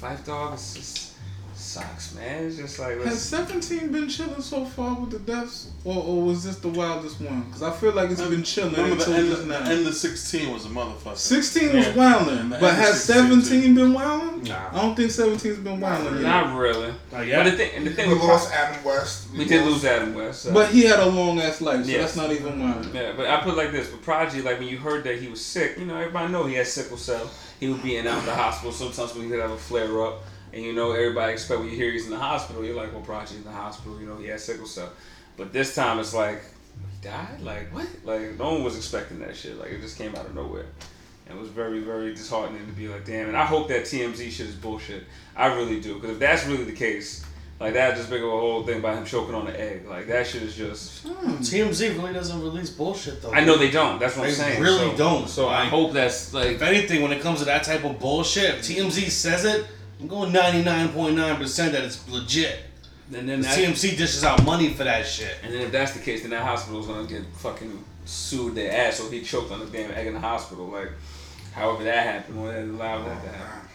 Five 0.00 0.24
dogs. 0.24 0.76
it's 0.76 0.92
just 0.92 1.12
sucks, 1.58 2.14
man. 2.14 2.44
It's 2.44 2.56
just 2.56 2.78
like 2.78 3.00
Has 3.02 3.20
17 3.22 3.90
been 3.92 4.08
chilling 4.08 4.40
so 4.40 4.64
far 4.64 4.94
with 5.00 5.10
the 5.10 5.18
deaths? 5.18 5.70
Or, 5.84 6.02
or 6.02 6.22
was 6.22 6.44
this 6.44 6.56
the 6.58 6.68
wildest 6.68 7.20
one? 7.20 7.42
Because 7.42 7.62
I 7.62 7.70
feel 7.72 7.92
like 7.92 8.10
it's 8.10 8.22
been 8.22 8.42
chilling 8.42 8.72
Remember 8.74 8.94
until 8.96 9.12
the 9.12 9.18
end, 9.18 9.28
just 9.28 9.42
of, 9.42 9.48
now. 9.48 9.60
the 9.64 9.70
end 9.70 9.86
of 9.86 9.94
16 9.94 10.52
was 10.52 10.64
a 10.66 10.68
motherfucker. 10.68 11.16
16 11.16 11.76
was 11.76 11.86
Yeah. 11.86 11.94
wilding, 11.96 12.48
but 12.50 12.74
has 12.74 13.02
17 13.04 13.74
been 13.74 13.92
wilding? 13.92 14.44
Nah. 14.44 14.68
I 14.72 14.82
don't 14.82 14.94
think 14.96 15.10
17's 15.10 15.58
been 15.58 15.80
wilding 15.80 16.14
yet. 16.14 16.22
not 16.22 16.56
really. 16.58 16.88
Not 16.88 16.96
But 17.10 17.26
yet. 17.26 17.44
the 17.44 17.52
thing, 17.52 17.70
and 17.76 17.86
the 17.86 17.90
thing 17.90 18.08
We 18.08 18.14
with 18.14 18.24
lost 18.24 18.50
Pro- 18.50 18.58
Adam 18.58 18.84
West. 18.84 19.26
we 19.36 19.44
did 19.44 19.64
lose 19.66 19.84
Adam 19.84 20.14
West. 20.14 20.42
so- 20.42 20.52
But 20.52 20.70
he 20.70 20.82
had 20.84 21.00
a 21.00 21.06
long 21.06 21.40
ass 21.40 21.60
life, 21.60 21.84
so 21.84 21.90
Yes. 21.90 22.00
that's 22.02 22.16
not 22.16 22.32
even 22.32 22.60
wilding. 22.62 22.94
Yeah, 22.94 23.12
but 23.16 23.26
I 23.26 23.40
put 23.40 23.54
it 23.54 23.56
like 23.56 23.72
this: 23.72 23.90
with 23.90 24.02
Prodigy, 24.02 24.42
like 24.42 24.58
when 24.58 24.68
you 24.68 24.78
heard 24.78 25.04
that 25.04 25.18
he 25.20 25.28
was 25.28 25.44
sick, 25.44 25.76
you 25.78 25.86
know, 25.86 25.96
everybody 25.96 26.32
know 26.32 26.44
he 26.46 26.54
had 26.54 26.66
sickle 26.66 26.96
cell. 26.96 27.28
He 27.60 27.68
would 27.68 27.82
be 27.82 27.96
in 27.96 28.06
out 28.06 28.18
of 28.18 28.24
the 28.26 28.34
hospital. 28.34 28.72
Sometimes 28.72 29.14
when 29.14 29.24
he 29.24 29.30
would 29.32 29.40
have 29.40 29.50
a 29.50 29.56
flare 29.56 30.00
up, 30.06 30.22
and 30.52 30.62
you 30.62 30.72
know, 30.72 30.92
everybody 30.92 31.32
expect 31.32 31.60
when 31.60 31.68
you 31.70 31.76
hear 31.76 31.90
he's 31.92 32.04
in 32.06 32.10
the 32.10 32.18
hospital, 32.18 32.64
you're 32.64 32.76
like, 32.76 32.92
well, 32.92 33.02
Prodigy's 33.02 33.38
in 33.38 33.44
the 33.44 33.50
hospital. 33.52 34.00
You 34.00 34.06
know, 34.06 34.16
he 34.16 34.26
has 34.28 34.44
sickle 34.44 34.66
cell. 34.66 34.90
But 35.36 35.52
this 35.52 35.74
time 35.74 35.98
it's 35.98 36.14
like, 36.14 36.42
he 37.02 37.08
died? 37.08 37.40
Like 37.40 37.72
what? 37.74 37.86
Like 38.04 38.38
no 38.38 38.52
one 38.54 38.64
was 38.64 38.76
expecting 38.76 39.20
that 39.20 39.36
shit. 39.36 39.58
Like 39.58 39.70
it 39.70 39.80
just 39.80 39.98
came 39.98 40.14
out 40.14 40.26
of 40.26 40.34
nowhere. 40.34 40.66
And 41.28 41.38
it 41.38 41.40
was 41.40 41.50
very, 41.50 41.80
very 41.80 42.14
disheartening 42.14 42.64
to 42.66 42.72
be 42.72 42.88
like, 42.88 43.04
damn. 43.04 43.28
And 43.28 43.36
I 43.36 43.44
hope 43.44 43.68
that 43.68 43.82
TMZ 43.82 44.30
shit 44.30 44.46
is 44.46 44.54
bullshit. 44.54 45.04
I 45.36 45.46
really 45.54 45.78
do, 45.80 45.94
because 45.94 46.10
if 46.12 46.18
that's 46.18 46.46
really 46.46 46.64
the 46.64 46.72
case, 46.72 47.24
like 47.60 47.74
that 47.74 47.96
just 47.96 48.08
bring 48.08 48.22
up 48.22 48.28
a 48.28 48.30
whole 48.30 48.62
thing 48.64 48.78
about 48.78 48.96
him 48.96 49.04
choking 49.04 49.34
on 49.34 49.44
the 49.44 49.60
egg. 49.60 49.86
Like 49.88 50.06
that 50.06 50.26
shit 50.26 50.42
is 50.42 50.56
just. 50.56 51.06
Hmm. 51.06 51.32
TMZ 51.36 51.96
really 51.98 52.12
doesn't 52.14 52.40
release 52.40 52.70
bullshit 52.70 53.20
though. 53.20 53.32
I 53.32 53.44
know 53.44 53.58
they 53.58 53.70
don't. 53.70 53.98
That's 53.98 54.16
what 54.16 54.22
I'm 54.24 54.28
They 54.30 54.34
saying. 54.36 54.62
really 54.62 54.90
So- 54.92 54.96
don't. 54.96 55.28
So 55.28 55.48
I 55.48 55.66
hope 55.66 55.92
that's 55.92 56.32
like. 56.32 56.52
If 56.52 56.62
anything, 56.62 57.02
when 57.02 57.12
it 57.12 57.20
comes 57.20 57.40
to 57.40 57.44
that 57.46 57.64
type 57.64 57.84
of 57.84 57.98
bullshit, 57.98 58.54
if 58.54 58.60
TMZ 58.62 59.10
says 59.10 59.44
it, 59.44 59.66
I'm 60.00 60.06
going 60.06 60.32
99.9% 60.32 61.72
that 61.72 61.84
it's 61.84 62.08
legit. 62.08 62.60
And 63.12 63.28
then 63.28 63.40
The 63.40 63.46
that, 63.48 63.58
TMZ 63.58 63.96
dishes 63.96 64.22
out 64.24 64.44
money 64.44 64.72
for 64.74 64.84
that 64.84 65.06
shit. 65.06 65.36
and 65.42 65.52
then 65.52 65.62
if 65.62 65.72
that's 65.72 65.92
the 65.92 66.00
case, 66.00 66.22
then 66.22 66.30
that 66.30 66.42
hospital 66.42 66.80
is 66.80 66.86
gonna 66.86 67.06
get 67.08 67.22
fucking 67.38 67.82
sued 68.04 68.54
their 68.54 68.70
ass. 68.86 68.96
So 68.98 69.10
he 69.10 69.22
choked 69.22 69.50
on 69.50 69.60
the 69.60 69.66
damn 69.66 69.90
egg 69.92 70.06
in 70.08 70.14
the 70.14 70.20
hospital. 70.20 70.66
Like, 70.66 70.90
however 71.52 71.84
that 71.84 72.06
happened, 72.06 72.38
or 72.38 72.52
they 72.52 72.60
allowed 72.60 73.06
that 73.06 73.22
to 73.24 73.28
happen. 73.30 73.68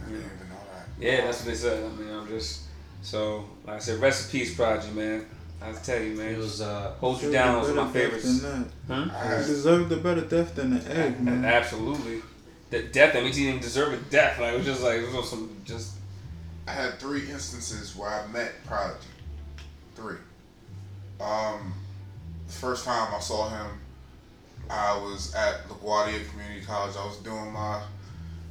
I 0.00 0.04
didn't 0.10 0.18
even 0.24 0.48
know 0.50 0.56
that. 0.72 0.86
Yeah, 1.00 1.24
that's 1.24 1.38
what 1.38 1.46
they 1.48 1.54
said. 1.54 1.82
I 1.84 1.88
mean, 1.96 2.12
I'm 2.14 2.28
just 2.28 2.62
so 3.02 3.44
like 3.66 3.76
I 3.76 3.78
said, 3.78 4.00
rest 4.00 4.26
in 4.32 4.38
peace, 4.40 4.54
Prodigy, 4.54 4.90
man. 4.92 5.26
I 5.62 5.72
tell 5.72 6.00
you, 6.00 6.14
man. 6.14 6.34
It 6.34 6.38
was 6.38 6.60
uh, 6.60 6.92
Hold 7.00 7.22
You 7.22 7.32
Down 7.32 7.60
was 7.60 7.70
my 7.70 7.84
Better 7.90 8.10
death 8.10 8.22
favorites. 8.22 8.44
Huh? 8.86 9.06
I 9.12 9.28
deserved 9.38 9.90
a 9.92 9.96
better 9.96 10.20
death 10.20 10.54
than 10.54 10.78
the 10.78 10.94
egg, 10.96 11.20
man. 11.20 11.44
absolutely. 11.44 12.20
The 12.70 12.82
death, 12.82 13.14
that 13.14 13.22
he 13.24 13.32
didn't 13.32 13.62
deserve 13.62 13.94
a 13.94 13.96
death. 14.10 14.38
Like, 14.38 14.54
it 14.54 14.58
was 14.58 14.66
just 14.66 14.82
like, 14.82 14.98
it 14.98 15.12
was 15.12 15.30
some, 15.30 15.56
just, 15.64 15.94
I 16.66 16.72
had 16.72 16.98
three 16.98 17.30
instances 17.30 17.96
where 17.96 18.10
I 18.10 18.26
met 18.26 18.52
Prodigy. 18.66 19.06
Three. 19.94 20.16
Um, 21.20 21.74
the 22.46 22.52
first 22.52 22.84
time 22.84 23.12
I 23.14 23.20
saw 23.20 23.48
him, 23.48 23.78
I 24.70 24.96
was 24.98 25.34
at 25.34 25.66
LaGuardia 25.68 26.28
Community 26.30 26.64
College. 26.64 26.94
I 26.96 27.04
was 27.06 27.16
doing 27.18 27.52
my 27.52 27.82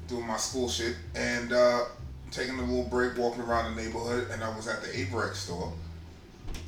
doing 0.07 0.25
my 0.25 0.37
school 0.37 0.69
shit 0.69 0.95
and 1.15 1.51
uh, 1.51 1.83
taking 2.31 2.57
a 2.57 2.61
little 2.61 2.85
break, 2.85 3.17
walking 3.17 3.43
around 3.43 3.75
the 3.75 3.81
neighborhood, 3.81 4.29
and 4.31 4.43
I 4.43 4.55
was 4.55 4.67
at 4.67 4.81
the 4.81 4.87
Abrex 4.87 5.35
store, 5.35 5.71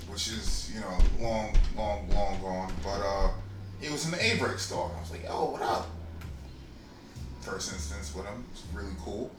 which 0.09 0.27
is 0.27 0.71
you 0.73 0.81
know 0.81 0.97
long, 1.19 1.55
long, 1.75 2.09
long 2.09 2.41
gone. 2.41 2.73
But 2.83 3.01
uh, 3.01 3.31
it 3.81 3.91
was 3.91 4.05
in 4.05 4.11
the 4.11 4.17
Abrex 4.17 4.59
store. 4.59 4.91
I 4.95 5.01
was 5.01 5.11
like, 5.11 5.25
"Oh, 5.27 5.51
what 5.51 5.61
up?" 5.61 5.87
First 7.49 7.73
instance 7.73 8.13
with 8.13 8.25
him, 8.25 8.45
it's 8.51 8.63
really 8.73 8.93
cool. 9.03 9.31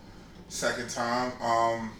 Second 0.48 0.90
time, 0.90 1.32
um, 1.40 1.92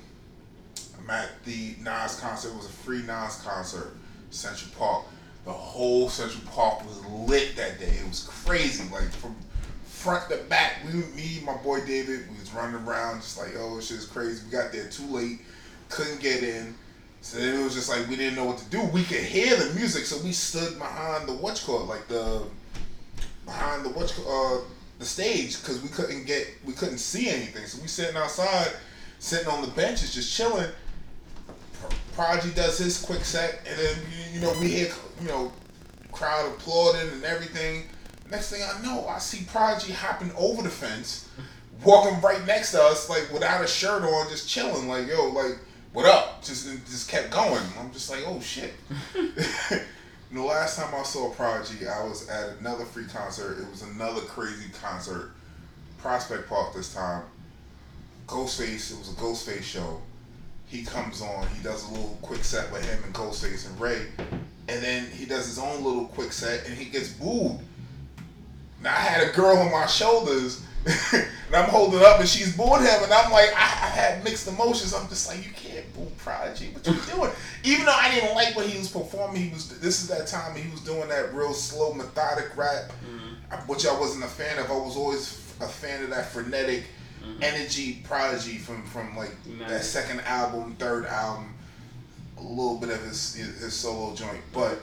I'm 0.98 1.08
at 1.08 1.44
the 1.44 1.76
Nas 1.80 2.18
concert. 2.18 2.50
It 2.50 2.56
was 2.56 2.66
a 2.66 2.70
free 2.70 3.02
Nas 3.02 3.40
concert, 3.44 3.92
Central 4.30 4.72
Park. 4.76 5.04
The 5.44 5.52
whole 5.52 6.08
Central 6.08 6.42
Park 6.50 6.84
was 6.84 7.04
lit 7.06 7.54
that 7.54 7.78
day. 7.78 7.86
It 7.86 8.08
was 8.08 8.28
crazy, 8.28 8.82
like 8.92 9.10
from 9.12 9.36
front 9.84 10.28
to 10.30 10.38
back. 10.48 10.78
We, 10.84 10.94
me, 11.14 11.42
my 11.44 11.56
boy 11.58 11.86
David, 11.86 12.28
we 12.28 12.40
was 12.40 12.52
running 12.52 12.84
around 12.84 13.20
just 13.20 13.38
like, 13.38 13.52
oh, 13.56 13.80
shit 13.80 13.98
is 13.98 14.06
crazy. 14.06 14.44
We 14.44 14.50
got 14.50 14.72
there 14.72 14.88
too 14.88 15.06
late, 15.06 15.42
couldn't 15.90 16.20
get 16.20 16.42
in. 16.42 16.74
So 17.20 17.38
then 17.38 17.60
it 17.60 17.62
was 17.62 17.74
just 17.74 17.88
like 17.88 18.08
we 18.08 18.16
didn't 18.16 18.34
know 18.34 18.46
what 18.46 18.58
to 18.58 18.64
do. 18.64 18.82
We 18.82 19.04
could 19.04 19.22
hear 19.22 19.56
the 19.56 19.72
music, 19.74 20.06
so 20.06 20.20
we 20.24 20.32
stood 20.32 20.76
behind 20.76 21.28
the 21.28 21.34
what's 21.34 21.64
called 21.64 21.88
like 21.88 22.08
the 22.08 22.42
behind 23.44 23.84
the 23.84 23.90
what's 23.90 24.18
uh 24.18 24.60
the 25.00 25.06
stage 25.06 25.60
because 25.60 25.82
we 25.82 25.88
couldn't 25.88 26.26
get 26.26 26.46
we 26.64 26.74
couldn't 26.74 26.98
see 26.98 27.28
anything. 27.28 27.66
So 27.66 27.80
we 27.82 27.88
sitting 27.88 28.16
outside, 28.16 28.70
sitting 29.18 29.48
on 29.48 29.62
the 29.62 29.68
benches, 29.68 30.14
just 30.14 30.32
chilling. 30.32 30.70
Prodigy 32.14 32.54
does 32.54 32.78
his 32.78 33.00
quick 33.00 33.24
set, 33.24 33.66
and 33.66 33.78
then 33.78 33.96
you, 34.32 34.40
know 34.40 34.52
we 34.60 34.68
hear 34.68 34.92
you 35.20 35.28
know 35.28 35.50
crowd 36.12 36.46
applauding 36.46 37.10
and 37.12 37.24
everything. 37.24 37.84
Next 38.30 38.50
thing 38.50 38.62
I 38.62 38.80
know, 38.82 39.08
I 39.08 39.18
see 39.18 39.44
Prodigy 39.50 39.92
hopping 39.92 40.30
over 40.36 40.62
the 40.62 40.68
fence, 40.68 41.28
walking 41.82 42.20
right 42.20 42.46
next 42.46 42.72
to 42.72 42.82
us, 42.82 43.08
like 43.08 43.32
without 43.32 43.64
a 43.64 43.66
shirt 43.66 44.02
on, 44.02 44.28
just 44.28 44.48
chilling, 44.48 44.86
like 44.86 45.08
yo, 45.08 45.30
like 45.30 45.58
what 45.94 46.04
up? 46.04 46.44
Just 46.44 46.68
just 46.86 47.08
kept 47.08 47.30
going. 47.30 47.64
I'm 47.78 47.90
just 47.90 48.10
like, 48.10 48.22
oh 48.26 48.38
shit. 48.40 48.74
And 50.30 50.38
the 50.38 50.44
last 50.44 50.78
time 50.78 50.94
I 50.94 51.02
saw 51.02 51.28
Prodigy, 51.30 51.88
I 51.88 52.04
was 52.04 52.28
at 52.28 52.58
another 52.60 52.84
free 52.84 53.06
concert. 53.06 53.58
It 53.58 53.68
was 53.68 53.82
another 53.82 54.20
crazy 54.20 54.70
concert, 54.80 55.32
Prospect 55.98 56.48
Park 56.48 56.72
this 56.72 56.94
time. 56.94 57.24
Ghostface, 58.28 58.92
it 58.92 58.98
was 58.98 59.10
a 59.10 59.14
Ghostface 59.14 59.64
show. 59.64 60.00
He 60.66 60.84
comes 60.84 61.20
on, 61.20 61.48
he 61.48 61.62
does 61.64 61.88
a 61.88 61.92
little 61.92 62.16
quick 62.22 62.44
set 62.44 62.70
with 62.70 62.88
him 62.88 63.02
and 63.02 63.12
Ghostface 63.12 63.68
and 63.68 63.80
Ray, 63.80 64.06
and 64.68 64.80
then 64.80 65.10
he 65.10 65.26
does 65.26 65.46
his 65.46 65.58
own 65.58 65.82
little 65.82 66.04
quick 66.04 66.32
set 66.32 66.64
and 66.64 66.74
he 66.74 66.84
gets 66.84 67.08
booed. 67.08 67.58
Now 68.80 68.92
I 68.92 69.00
had 69.00 69.28
a 69.28 69.32
girl 69.32 69.56
on 69.56 69.72
my 69.72 69.86
shoulders, 69.86 70.62
and 70.86 71.54
I'm 71.54 71.68
holding 71.68 72.00
up, 72.00 72.20
and 72.20 72.28
she's 72.28 72.56
booing 72.56 72.82
him, 72.82 73.02
and 73.02 73.12
I'm 73.12 73.30
like, 73.30 73.50
I, 73.54 73.60
I 73.60 73.88
had 73.88 74.24
mixed 74.24 74.48
emotions. 74.48 74.94
I'm 74.94 75.08
just 75.08 75.28
like, 75.28 75.44
you 75.44 75.52
can't 75.52 75.92
boo 75.94 76.10
Prodigy. 76.18 76.68
What 76.68 76.86
you 76.86 76.94
doing? 77.14 77.30
Even 77.64 77.86
though 77.86 77.96
I 77.96 78.10
didn't 78.14 78.34
like 78.34 78.56
what 78.56 78.66
he 78.66 78.78
was 78.78 78.88
performing, 78.88 79.42
he 79.42 79.50
was. 79.50 79.78
This 79.80 80.02
is 80.02 80.08
that 80.08 80.26
time 80.26 80.56
he 80.56 80.70
was 80.70 80.80
doing 80.80 81.08
that 81.08 81.34
real 81.34 81.52
slow, 81.52 81.92
methodic 81.92 82.56
rap, 82.56 82.92
mm-hmm. 83.04 83.34
uh, 83.52 83.56
which 83.66 83.86
I 83.86 83.98
wasn't 83.98 84.24
a 84.24 84.28
fan 84.28 84.58
of. 84.58 84.70
I 84.70 84.74
was 84.74 84.96
always 84.96 85.34
a 85.60 85.68
fan 85.68 86.02
of 86.02 86.10
that 86.10 86.26
frenetic 86.26 86.84
mm-hmm. 87.22 87.42
energy 87.42 88.00
Prodigy 88.04 88.58
from 88.58 88.84
from 88.84 89.16
like 89.16 89.34
that 89.68 89.84
second 89.84 90.20
album, 90.20 90.76
third 90.78 91.04
album, 91.06 91.54
a 92.38 92.42
little 92.42 92.78
bit 92.78 92.90
of 92.90 93.02
his 93.02 93.34
his 93.34 93.74
solo 93.74 94.14
joint, 94.14 94.40
but 94.52 94.80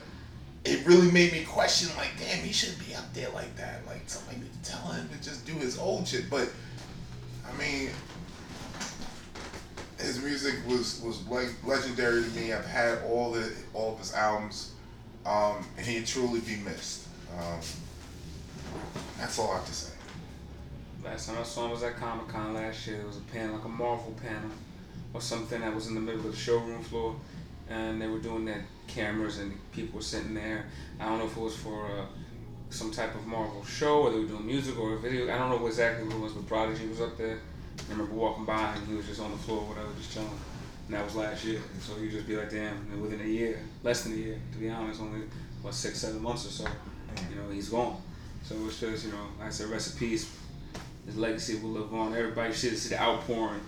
it 0.67 0.85
really 0.85 1.11
made 1.11 1.31
me 1.31 1.43
question 1.43 1.89
like 1.97 2.11
damn 2.19 2.43
he 2.43 2.51
shouldn't 2.51 2.85
be 2.85 2.93
up 2.95 3.13
there 3.13 3.29
like 3.31 3.55
that 3.55 3.85
like 3.87 4.01
somebody 4.07 4.37
need 4.39 4.63
to 4.63 4.71
tell 4.71 4.91
him 4.91 5.07
to 5.09 5.23
just 5.23 5.45
do 5.45 5.53
his 5.53 5.77
old 5.77 6.07
shit 6.07 6.29
but 6.29 6.49
i 7.47 7.57
mean 7.57 7.89
his 9.99 10.21
music 10.21 10.55
was 10.67 11.01
was 11.01 11.25
like 11.27 11.49
legendary 11.65 12.23
to 12.23 12.29
me 12.31 12.53
i've 12.53 12.65
had 12.65 12.99
all 13.03 13.31
the 13.31 13.51
all 13.73 13.93
of 13.93 13.99
his 13.99 14.13
albums 14.13 14.73
um 15.25 15.65
and 15.77 15.85
he'd 15.85 16.05
truly 16.05 16.39
be 16.41 16.57
missed 16.57 17.07
um 17.37 17.59
that's 19.17 19.39
all 19.39 19.51
i 19.51 19.55
have 19.55 19.65
to 19.65 19.73
say 19.73 19.93
Last 21.03 21.29
time 21.29 21.37
I 21.39 21.43
saw 21.43 21.65
him 21.65 21.71
was 21.71 21.83
at 21.83 21.95
Comic 21.95 22.27
Con 22.27 22.53
last 22.53 22.85
year. 22.85 22.99
It 22.99 23.07
was 23.07 23.15
a 23.15 23.21
panel, 23.21 23.55
like 23.55 23.63
a 23.63 23.69
Marvel 23.69 24.13
panel 24.21 24.51
or 25.13 25.21
something 25.21 25.61
that 25.61 25.73
was 25.73 25.87
in 25.87 25.95
the 25.95 26.01
middle 26.01 26.25
of 26.25 26.31
the 26.31 26.37
showroom 26.37 26.83
floor. 26.83 27.15
And 27.69 28.01
they 28.01 28.07
were 28.07 28.19
doing 28.19 28.43
their 28.43 28.65
cameras 28.87 29.39
and 29.39 29.57
people 29.71 30.01
sitting 30.01 30.33
there. 30.33 30.65
I 30.99 31.05
don't 31.05 31.19
know 31.19 31.25
if 31.25 31.37
it 31.37 31.39
was 31.39 31.55
for 31.55 31.85
uh, 31.85 32.05
some 32.69 32.91
type 32.91 33.15
of 33.15 33.25
Marvel 33.25 33.63
show 33.63 34.03
or 34.03 34.11
they 34.11 34.19
were 34.19 34.25
doing 34.25 34.45
music 34.45 34.77
or 34.79 34.95
a 34.95 34.99
video. 34.99 35.33
I 35.33 35.37
don't 35.37 35.49
know 35.49 35.67
exactly 35.67 36.05
what 36.05 36.15
it 36.15 36.19
was, 36.19 36.33
but 36.33 36.47
Prodigy 36.47 36.87
was 36.87 37.01
up 37.01 37.17
there. 37.17 37.39
I 37.79 37.91
remember 37.91 38.13
walking 38.13 38.45
by 38.45 38.73
and 38.73 38.87
he 38.87 38.95
was 38.95 39.05
just 39.05 39.21
on 39.21 39.31
the 39.31 39.37
floor, 39.37 39.61
whatever, 39.61 39.89
just 39.97 40.13
chilling. 40.13 40.29
And 40.87 40.95
that 40.95 41.03
was 41.03 41.15
last 41.15 41.45
year. 41.45 41.59
And 41.73 41.81
so 41.81 41.97
you 41.97 42.09
just 42.09 42.27
be 42.27 42.35
like, 42.35 42.49
damn, 42.49 42.75
and 42.91 43.01
within 43.01 43.21
a 43.21 43.29
year, 43.29 43.59
less 43.83 44.03
than 44.03 44.13
a 44.13 44.15
year, 44.15 44.39
to 44.53 44.57
be 44.57 44.69
honest, 44.69 45.01
only, 45.01 45.27
what, 45.61 45.73
six, 45.73 45.99
seven 45.99 46.21
months 46.21 46.45
or 46.45 46.49
so, 46.49 46.65
you 47.29 47.35
know, 47.35 47.49
he's 47.51 47.69
gone. 47.69 48.01
So 48.43 48.55
it's 48.65 48.79
just, 48.79 49.05
you 49.05 49.11
know, 49.11 49.27
like 49.39 49.47
I 49.47 49.51
said, 49.51 49.99
peace. 49.99 50.33
His 51.05 51.17
legacy 51.17 51.59
will 51.59 51.69
live 51.69 51.93
on. 51.93 52.13
Everybody 52.15 52.53
should 52.53 52.77
see 52.77 52.89
the 52.89 53.01
outpouring 53.01 53.61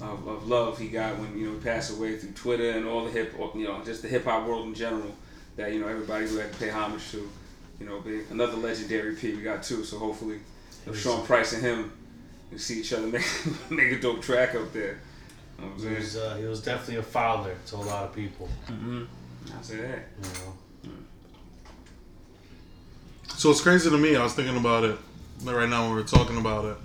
of, 0.00 0.26
of 0.26 0.48
love 0.48 0.78
he 0.78 0.88
got 0.88 1.18
when, 1.18 1.38
you 1.38 1.46
know, 1.46 1.54
he 1.54 1.60
passed 1.60 1.96
away 1.96 2.16
through 2.16 2.32
Twitter 2.32 2.70
and 2.70 2.86
all 2.86 3.04
the 3.04 3.10
hip, 3.10 3.34
you 3.54 3.64
know, 3.64 3.82
just 3.84 4.02
the 4.02 4.08
hip 4.08 4.24
hop 4.24 4.46
world 4.46 4.66
in 4.66 4.74
general 4.74 5.14
that, 5.56 5.72
you 5.72 5.80
know, 5.80 5.88
everybody 5.88 6.26
who 6.26 6.38
had 6.38 6.52
to 6.52 6.58
pay 6.58 6.70
homage 6.70 7.10
to, 7.12 7.30
you 7.78 7.86
know, 7.86 8.00
big. 8.00 8.30
Another 8.30 8.56
legendary 8.56 9.14
P 9.14 9.34
we 9.34 9.42
got 9.42 9.62
two, 9.62 9.84
so 9.84 9.98
hopefully 9.98 10.36
you 10.84 10.92
know, 10.92 10.94
Sean 10.94 11.24
Price 11.24 11.52
and 11.52 11.62
him 11.62 11.92
can 12.50 12.58
see 12.58 12.80
each 12.80 12.92
other 12.92 13.06
make, 13.08 13.24
make 13.70 13.92
a 13.92 14.00
dope 14.00 14.22
track 14.22 14.54
up 14.54 14.72
there. 14.72 15.00
You 15.58 15.64
know 15.64 15.70
what 15.72 15.84
I'm 15.84 15.90
He 15.90 15.94
was, 15.96 16.16
uh, 16.16 16.36
he 16.36 16.44
was 16.44 16.62
definitely 16.62 16.96
a 16.96 17.02
father 17.02 17.56
to 17.66 17.76
a 17.76 17.78
lot 17.78 18.04
of 18.04 18.14
people. 18.14 18.48
Mm-hmm. 18.66 19.04
I 19.56 19.62
say 19.62 19.76
that. 19.76 20.04
You 20.16 20.28
know. 20.46 20.54
So 23.36 23.50
it's 23.50 23.60
crazy 23.60 23.90
to 23.90 23.98
me. 23.98 24.16
I 24.16 24.22
was 24.22 24.34
thinking 24.34 24.56
about 24.56 24.84
it 24.84 24.96
right 25.42 25.68
now 25.68 25.82
when 25.82 25.90
we 25.90 25.96
were 25.96 26.06
talking 26.06 26.38
about 26.38 26.64
it. 26.64 26.76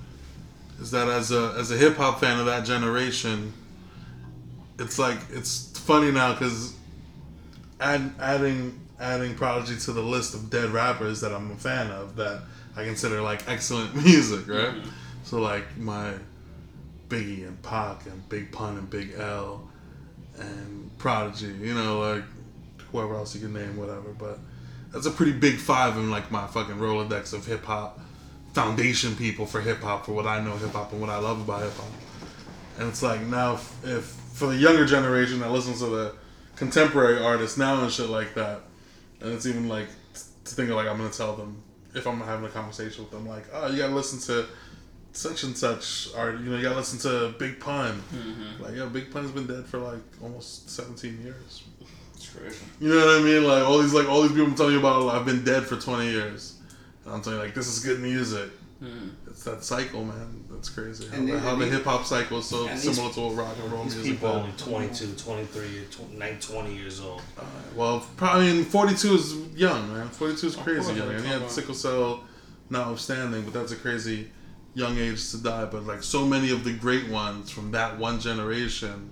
Is 0.82 0.92
that 0.92 1.08
as 1.08 1.32
a 1.32 1.56
as 1.58 1.72
a 1.72 1.78
hip 1.78 1.98
hop 1.98 2.20
fan 2.20 2.40
of 2.40 2.46
that 2.46 2.66
generation, 2.66 3.54
it's 4.78 4.98
like 4.98 5.18
it's 5.32 5.78
funny 5.78 6.12
now 6.12 6.34
because 6.34 6.74
add, 7.82 8.14
adding 8.20 8.80
adding 9.00 9.36
Prodigy 9.36 9.78
to 9.78 9.92
the 9.92 10.02
list 10.02 10.34
of 10.34 10.50
dead 10.50 10.70
rappers 10.70 11.22
that 11.22 11.34
I'm 11.34 11.52
a 11.52 11.56
fan 11.56 11.92
of 11.92 12.16
that 12.16 12.42
I 12.76 12.86
consider 12.86 13.22
like 13.22 13.48
excellent 13.50 13.96
music, 14.04 14.48
right? 14.48 14.74
Mm-hmm. 14.74 14.90
So 15.24 15.40
like 15.40 15.78
my 15.78 16.14
Biggie 17.10 17.46
and 17.48 17.62
Pac 17.62 18.06
and 18.06 18.28
Big 18.30 18.52
Pun 18.52 18.78
and 18.78 18.90
Big 18.90 19.16
L 19.18 19.68
and 20.38 20.98
Prodigy, 20.98 21.54
you 21.62 21.74
know, 21.74 22.00
like 22.00 22.24
whoever 22.92 23.16
else 23.16 23.36
you 23.36 23.42
can 23.42 23.54
name, 23.54 23.76
whatever. 23.78 24.14
But 24.18 24.40
that's 24.94 25.06
a 25.06 25.12
pretty 25.12 25.34
big 25.34 25.58
five 25.58 25.98
in 25.98 26.10
like 26.10 26.32
my 26.32 26.48
fucking 26.48 26.76
Rolodex 26.76 27.34
of 27.34 27.46
hip 27.46 27.66
hop 27.66 28.00
foundation 28.60 29.16
people 29.16 29.46
for 29.46 29.62
hip 29.62 29.82
hop, 29.82 30.06
for 30.06 30.12
what 30.12 30.28
I 30.28 30.42
know 30.42 30.56
hip 30.58 30.72
hop 30.72 30.92
and 30.92 31.00
what 31.00 31.10
I 31.10 31.18
love 31.18 31.39
about 31.39 31.62
hip 31.62 31.74
hop. 31.75 31.88
And 32.78 32.89
it's 32.89 33.01
like 33.01 33.22
now, 33.22 33.54
if, 33.54 33.86
if 33.86 34.04
for 34.04 34.48
the 34.48 34.56
younger 34.56 34.86
generation 34.86 35.39
that 35.39 35.51
listens 35.51 35.80
to 35.80 35.88
the 35.88 36.16
contemporary 36.56 37.24
artists 37.24 37.58
now 37.58 37.82
and 37.82 37.92
shit 37.92 38.10
like 38.10 38.34
that, 38.36 38.62
and 39.22 39.34
it's 39.34 39.46
even 39.46 39.68
like 39.68 39.88
to 40.16 40.56
think 40.56 40.70
of 40.70 40.75
like 40.75 40.88
I'm 40.88 40.98
gonna 40.98 41.10
tell 41.10 41.36
them 41.36 41.62
if 41.96 42.06
I'm 42.06 42.20
having 42.22 42.46
a 42.46 42.50
conversation 42.50 43.04
with 43.04 43.12
them, 43.12 43.28
like, 43.28 43.46
oh, 43.54 43.68
you 43.68 43.78
gotta 43.78 43.96
listen 43.96 44.20
to 44.34 44.48
such 45.13 45.44
and 45.44 45.58
such 45.58 46.10
art. 46.16 46.39
You 46.39 46.50
know, 46.51 46.58
you 46.58 46.63
gotta 46.63 46.75
listen 46.75 47.00
to 47.00 47.38
Big 47.38 47.60
Pun. 47.60 48.01
Mm-hmm. 48.13 48.63
Like, 48.63 48.75
yeah, 48.75 48.86
Big 48.86 49.12
Pun's 49.12 49.32
been 49.32 49.48
dead 49.48 49.66
for 49.66 49.80
like 49.80 50.01
almost 50.22 50.70
17 50.70 51.22
years. 51.24 51.63
It's 52.13 52.30
crazy. 52.30 52.66
You 52.80 52.89
know 52.89 53.06
what 53.06 53.22
I 53.22 53.24
mean? 53.24 53.44
Like 53.46 53.63
all 53.63 53.80
these 53.80 53.94
like 53.94 54.08
all 54.08 54.22
these 54.22 54.32
people 54.32 54.51
telling 54.54 54.74
you 54.74 54.80
about. 54.80 55.16
I've 55.16 55.25
been 55.25 55.44
dead 55.44 55.63
for 55.63 55.78
20 55.78 56.10
years. 56.10 56.59
And 57.10 57.16
I'm 57.18 57.22
telling 57.24 57.39
you, 57.39 57.46
like 57.46 57.56
this 57.56 57.68
is 57.68 57.84
good 57.84 58.00
music. 58.01 58.51
Hmm. 58.80 59.10
It's 59.28 59.44
that 59.44 59.63
cycle, 59.63 60.06
man. 60.06 60.44
That's 60.51 60.70
crazy. 60.70 61.08
How, 61.08 61.18
And 61.18 61.28
the- 61.28 61.34
they- 61.34 61.39
how 61.39 61.56
the 61.56 61.66
hip 61.66 61.84
hop 61.84 62.06
cycle 62.06 62.38
is 62.38 62.46
so 62.46 62.68
and 62.68 62.80
these- 62.80 62.96
similar 62.96 63.12
to 63.13 63.20
what 63.22 63.36
rock 63.36 63.56
and 63.62 63.72
roll 63.72 63.84
These 63.84 63.96
music. 63.96 64.13
people 64.13 64.30
only 64.30 64.51
22, 64.58 65.13
23, 65.18 65.86
tw- 65.92 66.13
9, 66.13 66.39
20 66.39 66.75
years 66.75 67.00
old. 67.01 67.22
Well, 67.75 68.06
probably 68.16 68.50
I 68.51 68.54
mean, 68.54 68.66
42 68.66 69.16
is 69.16 69.34
young, 69.56 69.92
man. 69.94 70.08
42 70.10 70.48
is 70.48 70.56
crazy 70.56 70.82
course, 70.82 70.88
young, 70.98 71.00
and 71.00 71.10
he 71.10 71.16
talking 71.18 71.25
had 71.30 71.38
about- 71.39 71.51
sickle 71.51 71.74
cell, 71.74 72.24
notwithstanding, 72.70 73.42
but 73.44 73.54
that's 73.54 73.72
a 73.72 73.75
crazy 73.75 74.30
young 74.75 74.98
age 74.98 75.30
to 75.32 75.38
die. 75.39 75.66
But 75.66 75.86
like 75.86 76.04
so 76.04 76.25
many 76.25 76.51
of 76.51 76.63
the 76.63 76.72
great 76.74 77.10
ones 77.10 77.50
from 77.50 77.72
that 77.72 77.98
one 77.98 78.20
generation, 78.22 79.10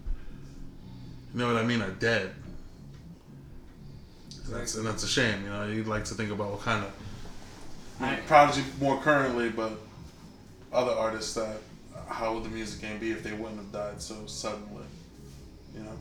you 1.33 1.39
know 1.39 1.51
what 1.51 1.61
I 1.61 1.65
mean, 1.65 1.81
are 1.81 1.89
dead. 1.91 2.31
And 4.45 4.55
that's, 4.55 4.75
and 4.75 4.85
that's 4.87 5.03
a 5.03 5.07
shame, 5.09 5.43
you 5.43 5.49
know. 5.49 5.67
You'd 5.67 5.87
like 5.87 6.05
to 6.05 6.13
think 6.13 6.31
about 6.31 6.51
what 6.51 6.61
kind 6.61 6.85
of 6.85 6.91
I- 7.99 8.15
Prodigy 8.27 8.63
more 8.79 8.99
currently, 9.01 9.49
but 9.49 9.73
other 10.71 10.91
artists 10.91 11.33
that 11.35 11.57
how 12.07 12.33
would 12.33 12.43
the 12.43 12.49
music 12.49 12.81
game 12.81 12.99
be 12.99 13.11
if 13.11 13.23
they 13.23 13.33
wouldn't 13.33 13.57
have 13.57 13.71
died 13.71 14.01
so 14.01 14.15
suddenly, 14.25 14.85
you 15.75 15.83
know? 15.83 15.91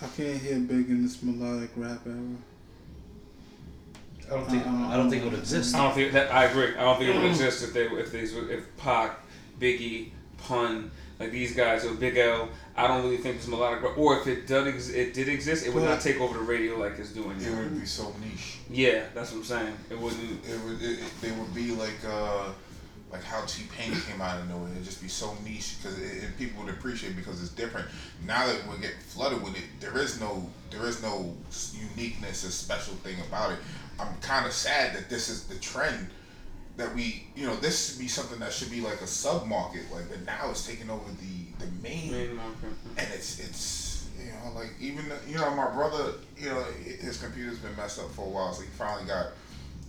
I 0.00 0.06
can't 0.16 0.40
hear 0.40 0.58
Big 0.58 0.88
in 0.88 1.02
this 1.02 1.22
melodic 1.22 1.70
rap 1.76 2.00
era. 2.06 2.16
I 4.26 4.34
don't 4.34 4.48
think 4.50 4.66
Uh, 4.66 4.70
I 4.88 4.96
don't 4.96 5.10
think 5.10 5.22
it 5.22 5.30
would 5.30 5.38
exist. 5.38 5.74
I 5.74 5.84
don't 5.84 5.94
think 5.94 6.12
that 6.12 6.32
I 6.32 6.44
agree. 6.44 6.76
I 6.76 6.82
don't 6.82 6.98
think 6.98 7.10
it 7.10 7.16
would 7.16 7.30
exist 7.30 7.62
if 7.62 7.72
they 7.72 7.86
if 7.86 8.10
these 8.12 8.34
if 8.34 8.76
Pac, 8.76 9.18
Biggie, 9.60 10.10
Pun, 10.38 10.90
like 11.22 11.32
these 11.32 11.54
guys 11.54 11.84
or 11.84 11.94
Big 11.94 12.16
L. 12.16 12.48
I 12.76 12.88
don't 12.88 13.04
really 13.04 13.16
think 13.16 13.36
it's 13.36 13.46
melodic, 13.46 13.82
rap. 13.82 13.96
or 13.96 14.18
if 14.18 14.26
it 14.26 14.46
did 14.46 14.66
ex- 14.66 14.88
it 14.88 15.14
did 15.14 15.28
exist, 15.28 15.66
it 15.66 15.72
would 15.72 15.84
not 15.84 16.00
take 16.00 16.20
over 16.20 16.36
the 16.36 16.44
radio 16.44 16.76
like 16.78 16.98
it's 16.98 17.12
doing. 17.12 17.40
It 17.40 17.50
now. 17.50 17.58
would 17.58 17.80
be 17.80 17.86
so 17.86 18.12
niche. 18.20 18.58
Yeah, 18.68 19.04
that's 19.14 19.30
what 19.30 19.38
I'm 19.38 19.44
saying. 19.44 19.74
It 19.90 19.98
wouldn't. 19.98 20.44
It 20.44 20.60
would. 20.64 20.82
It, 20.82 20.98
it, 20.98 21.12
they 21.20 21.30
would 21.30 21.54
be 21.54 21.70
like 21.72 21.98
uh, 22.06 22.48
like 23.12 23.22
how 23.22 23.44
T 23.44 23.64
Pain 23.76 23.94
came 24.00 24.20
out 24.20 24.40
of 24.40 24.48
nowhere. 24.48 24.70
It'd 24.72 24.84
just 24.84 25.00
be 25.00 25.08
so 25.08 25.36
niche 25.44 25.76
because 25.80 25.96
people 26.38 26.64
would 26.64 26.74
appreciate 26.74 27.10
it 27.10 27.16
because 27.16 27.40
it's 27.40 27.52
different. 27.52 27.86
Now 28.26 28.46
that 28.46 28.66
we 28.68 28.80
get 28.80 28.94
flooded 29.06 29.42
with 29.42 29.56
it, 29.56 29.64
there 29.80 29.96
is 29.98 30.20
no 30.20 30.50
there 30.70 30.86
is 30.86 31.02
no 31.02 31.34
uniqueness 31.94 32.44
or 32.44 32.50
special 32.50 32.94
thing 32.94 33.16
about 33.28 33.52
it. 33.52 33.58
I'm 34.00 34.16
kind 34.22 34.46
of 34.46 34.52
sad 34.52 34.96
that 34.96 35.08
this 35.08 35.28
is 35.28 35.44
the 35.44 35.56
trend 35.56 36.08
that 36.76 36.94
we 36.94 37.26
you 37.36 37.46
know 37.46 37.54
this 37.56 37.90
should 37.90 37.98
be 37.98 38.08
something 38.08 38.38
that 38.38 38.52
should 38.52 38.70
be 38.70 38.80
like 38.80 39.00
a 39.00 39.06
sub 39.06 39.46
market 39.46 39.82
like 39.92 40.08
but 40.08 40.24
now 40.24 40.50
it's 40.50 40.66
taking 40.66 40.90
over 40.90 41.04
the 41.20 41.64
the 41.64 41.70
main 41.82 42.10
Main 42.10 42.36
market. 42.36 42.70
and 42.96 43.08
it's 43.12 43.38
it's 43.40 44.08
you 44.18 44.30
know 44.30 44.58
like 44.58 44.70
even 44.80 45.04
you 45.28 45.36
know 45.36 45.50
my 45.54 45.70
brother 45.70 46.14
you 46.36 46.48
know 46.48 46.62
his 46.84 47.20
computer's 47.22 47.58
been 47.58 47.76
messed 47.76 47.98
up 47.98 48.10
for 48.12 48.26
a 48.26 48.28
while 48.28 48.52
so 48.52 48.62
he 48.62 48.68
finally 48.70 49.06
got 49.06 49.28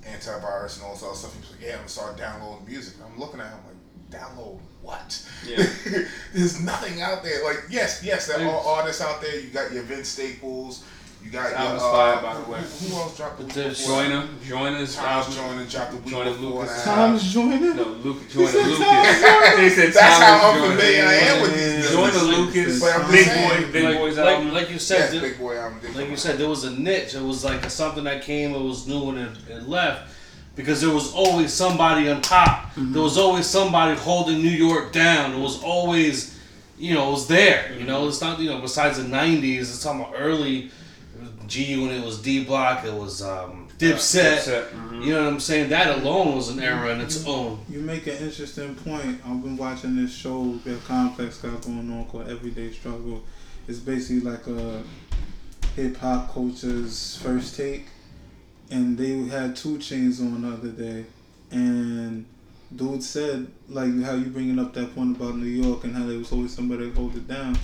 antivirus 0.04 0.78
and 0.78 0.86
all 0.86 0.94
this 0.94 1.04
other 1.04 1.16
stuff. 1.16 1.34
He 1.34 1.40
was 1.40 1.52
like 1.52 1.62
yeah 1.62 1.72
I'm 1.72 1.78
gonna 1.78 1.90
start 1.90 2.18
downloading 2.18 2.68
music. 2.68 2.96
I'm 3.06 3.18
looking 3.20 3.40
at 3.40 3.48
him 3.48 3.60
like 3.66 4.22
download 4.22 4.60
what? 4.82 5.26
Yeah. 5.48 5.66
there's 6.34 6.62
nothing 6.62 7.02
out 7.02 7.24
there. 7.24 7.44
Like 7.44 7.64
yes 7.70 8.04
yes 8.04 8.28
there 8.28 8.46
are 8.46 8.68
artists 8.68 9.02
out 9.02 9.22
there. 9.22 9.40
You 9.40 9.48
got 9.48 9.72
your 9.72 9.84
Vince 9.84 10.10
Staples 10.10 10.84
you 11.24 11.32
got 11.32 11.50
your 11.50 11.58
Album's 11.58 11.82
uh, 11.84 11.92
fire, 11.92 12.22
by 12.22 12.34
the 12.36 12.42
who, 12.42 12.52
way. 12.52 12.60
who 12.60 12.96
else 12.98 13.18
dropped 13.18 13.38
the 13.40 13.46
week 13.46 13.54
There's 13.54 13.82
before 13.82 14.04
that? 14.04 14.10
Joyner, 14.10 14.28
Joyner's 14.46 14.96
Thomas 14.96 15.38
album. 15.40 15.56
Joyner 15.58 15.70
dropped 15.70 15.92
the 15.92 15.98
week 15.98 16.08
Joyner 16.08 16.30
Lucas. 16.32 16.84
that. 16.84 16.86
Tom's 16.96 17.34
joining. 17.34 17.76
No, 17.76 17.84
Luke, 17.84 18.30
Joyner 18.30 18.48
said 18.48 18.68
Lucas. 18.68 18.84
They 19.58 19.70
said 19.70 19.94
That's 19.94 19.98
how 19.98 20.40
Thomas 20.42 20.62
unfamiliar 20.64 21.02
Joyner. 21.02 21.08
I 21.08 21.14
am 21.16 21.42
with 21.42 21.54
these 21.56 21.92
Joyner 21.92 22.12
dudes. 22.12 22.56
Lucas, 22.56 22.80
But 22.82 23.00
I'm 23.00 23.12
Big. 23.12 23.28
Boy, 23.28 23.72
Big 23.72 23.84
like, 23.86 23.98
Boy's 23.98 24.18
like, 24.18 24.36
album. 24.36 24.54
like 24.54 24.70
you 24.72 24.80
said, 24.80 24.98
Yes, 25.00 25.12
th- 25.12 25.22
Big 25.24 25.40
Boi 25.40 25.58
album. 25.58 25.80
did 25.82 25.96
like 25.96 26.10
you 26.10 26.18
said, 26.18 26.38
there 26.38 26.50
was 26.50 26.64
a 26.66 26.72
niche. 26.72 27.16
It 27.16 27.22
was 27.24 27.44
like 27.44 27.70
something 27.70 28.04
that 28.04 28.22
came, 28.24 28.54
it 28.54 28.62
was 28.62 28.88
new 28.88 29.10
and 29.10 29.18
it, 29.20 29.38
it 29.50 29.68
left. 29.70 30.12
Because 30.56 30.82
there 30.82 30.92
was 30.94 31.14
always 31.16 31.52
somebody 31.52 32.10
on 32.10 32.22
top. 32.22 32.76
There 32.76 33.02
was 33.02 33.18
always 33.18 33.48
somebody 33.48 33.98
holding 33.98 34.38
New 34.44 34.50
York 34.52 34.92
down. 34.92 35.32
There 35.32 35.40
was 35.40 35.64
always, 35.64 36.40
you 36.78 36.94
know, 36.94 37.08
it 37.08 37.12
was 37.12 37.28
there. 37.28 37.74
You 37.74 37.86
know, 37.86 38.08
it's 38.08 38.22
not, 38.22 38.38
you 38.40 38.52
know, 38.52 38.62
besides 38.62 38.98
the 38.98 39.04
90s, 39.04 39.62
it's 39.62 39.82
talking 39.82 40.02
about 40.02 40.14
early 40.16 40.70
G 41.48 41.80
when 41.80 41.92
it 41.92 42.04
was 42.04 42.22
D 42.22 42.44
Block, 42.44 42.86
it 42.86 42.94
was 42.94 43.22
um, 43.22 43.68
Dipset. 43.78 44.38
Dipset, 44.38 44.70
mhm. 44.70 45.06
You 45.06 45.14
know 45.14 45.24
what 45.24 45.34
I'm 45.34 45.40
saying? 45.40 45.70
That 45.70 46.00
alone 46.00 46.36
was 46.36 46.50
an 46.50 46.60
era 46.60 46.94
in 46.94 47.02
its 47.02 47.26
own. 47.26 47.60
You 47.70 47.80
make 47.80 48.08
an 48.08 48.18
interesting 48.18 48.76
point. 48.76 49.22
I've 49.26 49.42
been 49.42 49.58
watching 49.58 49.96
this 49.96 50.14
show 50.14 50.60
that 50.66 50.84
Complex 50.86 51.38
got 51.40 51.62
going 51.62 51.92
on 51.92 52.06
called 52.06 52.30
Everyday 52.30 52.72
Struggle. 52.72 53.24
It's 53.68 53.80
basically 53.80 54.30
like 54.30 54.46
a 54.48 54.84
hip 55.76 55.98
hop 55.98 56.34
culture's 56.34 57.18
first 57.18 57.58
take, 57.58 57.88
and 58.70 58.98
they 58.98 59.24
had 59.26 59.56
2 59.56 59.78
Chainz 59.78 60.20
on 60.20 60.42
the 60.42 60.50
other 60.50 60.70
day, 60.70 61.06
and 61.52 62.26
dude 62.76 63.04
said 63.04 63.48
like 63.70 64.02
how 64.02 64.14
you 64.16 64.26
bringing 64.26 64.58
up 64.60 64.74
that 64.74 64.96
point 64.96 65.16
about 65.16 65.36
New 65.36 65.46
York 65.46 65.84
and 65.84 65.96
how 65.96 66.06
there 66.06 66.18
was 66.18 66.32
always 66.32 66.54
somebody 66.54 66.90
to 66.90 66.96
hold 66.96 67.16
it 67.16 67.28
down. 67.28 67.58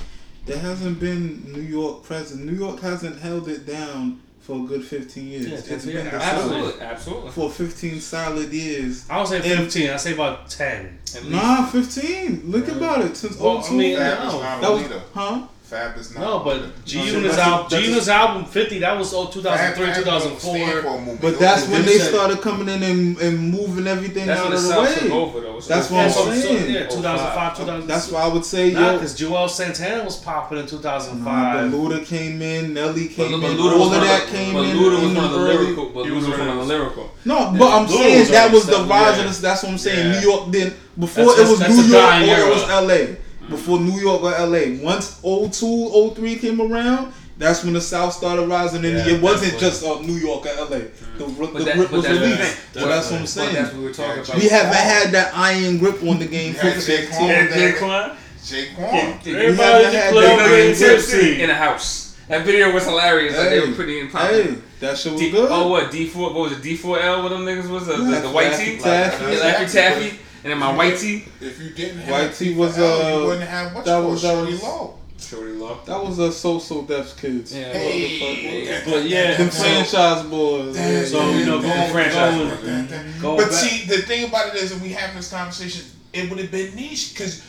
There 0.49 0.57
hasn't 0.57 0.99
been 0.99 1.53
New 1.53 1.61
York 1.61 2.01
present. 2.03 2.43
New 2.43 2.53
York 2.57 2.79
hasn't 2.81 3.19
held 3.19 3.47
it 3.47 3.67
down 3.67 4.19
for 4.41 4.63
a 4.63 4.67
good 4.67 4.83
fifteen 4.83 5.27
years. 5.27 5.47
Yeah, 5.47 5.53
it's 5.57 5.67
15 5.67 5.93
been 5.93 6.05
years. 6.05 6.13
Absolutely, 6.23 6.71
South 6.71 6.81
absolutely. 6.81 7.31
for 7.31 7.49
fifteen 7.51 7.99
solid 8.01 8.51
years. 8.51 9.05
I 9.11 9.17
don't 9.17 9.27
say 9.27 9.37
And- 9.37 9.45
15, 9.71 9.89
I 9.91 9.97
say 9.97 10.13
about 10.13 10.49
10. 10.49 10.97
At 11.15 11.23
least. 11.23 11.29
Nah, 11.29 11.65
15. 11.67 12.41
Look 12.45 12.67
about 12.67 13.01
it. 13.05 13.15
Since 13.15 13.37
Well, 13.37 13.63
I 13.63 13.71
mean, 13.73 13.95
Fab 13.95 14.23
no. 14.23 14.39
that 14.41 14.71
was, 14.71 15.01
huh? 15.13 15.41
Fab 15.69 15.95
is 15.97 16.15
not. 16.15 16.21
No, 16.21 16.39
but 16.39 16.61
No, 16.61 16.71
G 16.83 17.11
Unit's 17.13 17.38
album, 17.38 17.67
that's 17.69 17.83
G 17.83 17.88
a- 17.88 17.89
Unit's 17.91 18.07
album 18.09 18.45
50, 18.45 18.79
that 18.79 18.97
was 18.97 19.13
oh, 19.13 19.27
2003, 19.27 19.85
Fab 19.85 20.03
don't 20.03 20.19
stand 20.21 20.39
2004. 20.39 20.81
for 20.81 20.88
a 20.88 20.91
movement. 20.97 21.21
But 21.21 21.38
that's 21.39 21.67
when 21.67 21.85
they 21.85 21.99
started 21.99 22.41
coming 22.41 22.67
in 22.69 22.81
and, 22.81 23.17
and 23.19 23.51
moving 23.51 23.85
everything 23.85 24.25
That's 24.25 24.39
out 24.41 24.47
of 24.47 24.51
the 24.53 24.57
South 24.57 24.93
took 24.95 25.03
way. 25.03 25.11
over 25.11 25.41
though. 25.41 25.59
That's 25.59 25.91
over. 25.91 25.95
what 25.95 26.01
I'm 26.01 26.07
Yeah, 26.07 26.11
so, 26.11 26.25
so, 26.25 26.41
saying. 26.41 26.73
yeah, 26.73 26.88
2005, 26.88 27.57
2006. 27.57 27.88
That's 27.88 28.11
why 28.11 28.21
I 28.21 28.27
would 28.33 28.45
say, 28.45 28.71
Nah, 28.71 28.79
yo, 28.79 28.93
because 28.93 29.19
Juelz 29.19 29.49
Santana 29.51 30.03
was 30.03 30.17
popping 30.17 30.57
in 30.57 30.63
Nah, 30.65 30.69
2005. 30.71 31.71
but 31.71 31.77
Luda 31.77 32.03
came 32.05 32.41
in, 32.41 32.73
Nelly 32.73 33.07
came 33.07 33.39
But 33.39 33.51
in, 33.51 33.57
Luda 33.57 33.79
all 33.79 33.93
of 33.93 34.01
that 34.01 34.25
the- 34.25 34.31
came 34.31 34.53
but 34.55 34.63
in. 34.65 34.75
Luda 34.75 34.91
was 34.91 35.03
in 35.03 35.15
one 35.15 35.25
of 35.25 35.31
the 35.31 35.38
lyrical. 35.38 35.85
But 35.89 36.03
He 36.05 36.09
Luda 36.09 36.15
was 36.15 36.27
was 36.29 36.39
one 36.39 36.47
of 36.49 36.55
the 36.57 36.63
lyrical. 36.63 37.11
No, 37.25 37.53
but 37.59 37.71
I'm 37.71 37.88
saying 37.88 38.31
that 38.31 38.51
was 38.51 38.65
the 38.65 38.71
established, 38.71 38.89
rise 38.89 39.17
yeah. 39.17 39.21
of 39.23 39.27
this. 39.29 39.39
That's 39.39 39.61
what 39.63 39.71
I'm 39.73 39.77
saying. 39.77 40.11
New 40.13 40.19
York 40.27 40.51
then 40.51 40.73
before 40.97 41.25
That's- 41.25 41.47
it 41.47 41.51
was 41.51 41.77
New 41.77 41.93
York 41.93 42.03
or 42.03 42.47
it 42.49 42.53
was 42.55 42.63
LA. 42.69 43.15
Before 43.49 43.79
New 43.79 43.99
York 43.99 44.21
or 44.23 44.31
LA. 44.31 44.81
Once 44.83 45.19
02, 45.21 46.13
03 46.15 46.35
came 46.37 46.61
around, 46.61 47.11
that's 47.37 47.63
when 47.63 47.73
the 47.73 47.81
South 47.81 48.13
started 48.13 48.47
rising, 48.47 48.83
and 48.85 48.97
Yeah, 48.97 49.15
it 49.15 49.21
wasn't 49.21 49.53
definitely. 49.53 49.69
just 49.69 49.83
uh, 49.85 50.01
New 50.01 50.13
York 50.15 50.45
or 50.45 50.49
LA. 50.55 50.65
The, 50.67 50.87
the 51.17 51.63
that- 51.63 51.75
grip 51.75 51.89
but 51.89 51.91
was 51.91 52.03
that's 52.03 52.19
the 52.19 52.25
released. 52.25 52.41
thing. 52.41 52.81
So 52.83 52.87
that's 52.87 53.11
what 53.11 53.19
I'm 53.21 53.27
saying. 53.27 53.53
that's 53.55 53.71
what 53.73 53.79
we 53.79 53.85
were 53.85 53.93
talking 53.93 54.15
Yeah, 54.17 54.23
about. 54.23 54.35
we 54.41 54.49
haven't 54.49 54.73
had 54.75 55.11
that 55.13 55.31
iron 55.35 55.77
grip 55.79 56.03
on 56.03 56.19
the 56.19 56.25
game 56.27 56.53
You 56.53 56.59
for 56.59 56.67
had 56.67 56.81
Jay 56.81 56.97
15 57.05 57.19
Kwon. 57.19 57.27
years. 57.27 57.55
Yeah, 57.55 57.71
Kwon. 57.73 58.15
J-Kwon. 58.45 59.25
We 59.25 59.35
Everybody 59.35 59.83
haven't 59.83 59.95
in 59.95 60.15
the 60.15 60.27
club 60.27 60.49
getting 60.49 60.75
tipsy. 60.75 61.41
in 61.43 61.49
a 61.49 61.55
house. 61.55 62.15
That 62.29 62.45
video 62.45 62.71
was 62.73 62.85
hilarious. 62.85 63.35
Like 63.37 63.49
they 63.49 63.59
were 63.59 63.73
pretty 63.73 63.99
in 63.99 64.07
Hey, 64.07 64.55
that 64.79 64.97
shit 64.97 65.11
was 65.13 65.21
D- 65.21 65.31
good. 65.31 65.49
Oh 65.51 65.67
what 65.67 65.91
D 65.91 66.07
four? 66.07 66.31
What 66.33 66.43
was 66.43 66.51
it? 66.53 66.61
D 66.61 66.75
four 66.77 66.99
L? 66.99 67.23
What 67.23 67.29
them 67.29 67.43
niggas 67.43 67.69
was? 67.69 67.87
The, 67.87 67.93
the, 67.97 68.19
the 68.21 68.29
white 68.29 68.55
tee, 68.55 68.77
Laffy 68.77 68.81
Taffy. 68.83 69.25
Yeah, 69.33 69.39
Laffy 69.39 69.71
Taffy, 69.73 70.19
and 70.43 70.51
then 70.51 70.58
my 70.58 70.74
white 70.75 70.98
tee. 70.98 71.25
If 71.41 71.60
you 71.62 71.69
didn't 71.72 72.00
have 72.00 72.12
White 72.12 72.36
tee 72.36 72.53
was, 72.55 72.77
L, 72.77 72.86
uh, 72.86 73.19
you 73.22 73.25
wouldn't 73.27 73.50
have 73.50 73.74
what 73.75 73.86
that 73.86 73.98
you 73.98 74.01
call 74.03 74.12
was- 74.12 74.22
that 74.22 74.34
Shorty 74.36 74.58
Low. 74.58 74.96
Shorty 75.19 75.51
Love. 75.51 75.86
That 75.86 76.01
was 76.03 76.17
a 76.19 76.31
so-so 76.31 76.84
Def 76.84 77.19
Kids. 77.22 77.53
Yeah. 77.53 77.74
Hey, 77.74 78.81
But 78.86 79.03
yeah, 79.03 79.36
Them 79.36 79.50
Franchize 79.50 80.24
Boyz. 80.29 80.74
Damn, 80.75 81.05
So, 81.05 81.29
you 81.31 81.46
know, 81.46 81.62
damn, 81.62 81.77
going- 81.77 81.91
franchise 81.91 82.36
going- 82.38 83.19
going 83.22 83.38
But 83.38 83.50
back- 83.50 83.60
see, 83.60 83.86
the 83.86 84.01
thing 84.03 84.24
about 84.25 84.55
it 84.55 84.63
is, 84.63 84.72
if 84.72 84.81
we 84.81 84.89
having 84.89 85.17
this 85.17 85.29
conversation, 85.29 85.84
it 86.13 86.29
would 86.29 86.39
have 86.39 86.51
been 86.51 86.74
niche 86.74 87.10
because 87.13 87.41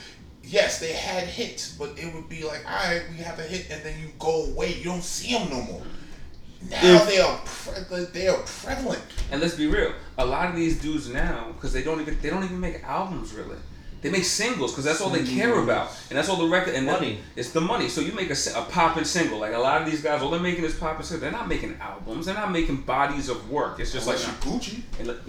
yes, 0.43 0.81
they 0.81 0.93
had 0.93 1.29
hits, 1.29 1.69
but 1.79 1.91
it 1.97 2.13
would 2.13 2.29
be 2.29 2.43
like, 2.43 2.65
all 2.67 2.75
right, 2.75 3.03
we 3.17 3.23
have 3.23 3.39
a 3.39 3.43
hit, 3.45 3.67
and 3.71 3.83
then 3.85 3.95
you 4.03 4.09
go 4.19 4.47
away. 4.47 4.75
You 4.75 4.85
don't 4.85 5.05
see 5.05 5.33
them 5.33 5.49
no 5.49 5.63
more. 5.63 5.83
Now 6.69 6.79
If- 6.83 7.07
they 7.07 7.19
are 7.21 7.41
pre- 7.45 8.05
they 8.13 8.29
are 8.29 8.39
prevalent. 8.39 9.03
And 9.31 9.41
let's 9.41 9.55
be 9.55 9.67
real, 9.67 9.93
a 10.19 10.27
lot 10.27 10.51
of 10.51 10.57
these 10.57 10.81
dudes 10.81 11.09
now, 11.09 11.53
because 11.55 11.73
they 11.73 11.83
don't 11.83 12.01
even 12.01 12.19
they 12.21 12.31
don't 12.31 12.45
even 12.45 12.61
make 12.61 12.83
albums 12.85 13.33
really. 13.33 13.57
They 14.03 14.11
make 14.11 14.25
singles 14.25 14.73
because 14.73 14.85
that's 14.85 15.03
all 15.03 15.11
they 15.11 15.25
care 15.25 15.55
mm. 15.57 15.65
about, 15.65 15.91
and 16.09 16.17
that's 16.19 16.31
all 16.31 16.37
the 16.37 16.49
record 16.49 16.75
and 16.75 16.89
that- 16.89 17.01
Money. 17.01 17.19
It's 17.37 17.51
the 17.51 17.61
money. 17.61 17.89
So 17.89 18.01
you 18.01 18.13
make 18.13 18.31
a, 18.31 18.35
si- 18.35 18.59
a 18.59 18.63
popping 18.63 19.05
single. 19.05 19.39
Like 19.39 19.53
a 19.53 19.59
lot 19.59 19.83
of 19.83 19.91
these 19.91 20.03
guys, 20.03 20.23
all 20.23 20.31
they're 20.31 20.41
making 20.41 20.65
is 20.65 20.75
popping 20.75 21.05
singles. 21.05 21.21
They're 21.21 21.33
not 21.33 21.49
making 21.49 21.77
albums. 21.81 22.27
They're 22.27 22.35
not 22.35 22.51
making 22.51 22.79
bodies 22.83 23.29
of 23.29 23.51
work. 23.51 23.79
It's 23.79 23.93
just 23.93 24.07
Unless 24.07 24.27
like, 24.27 24.41
Gucci, 24.41 24.83
hey, 24.97 25.05
look, 25.05 25.21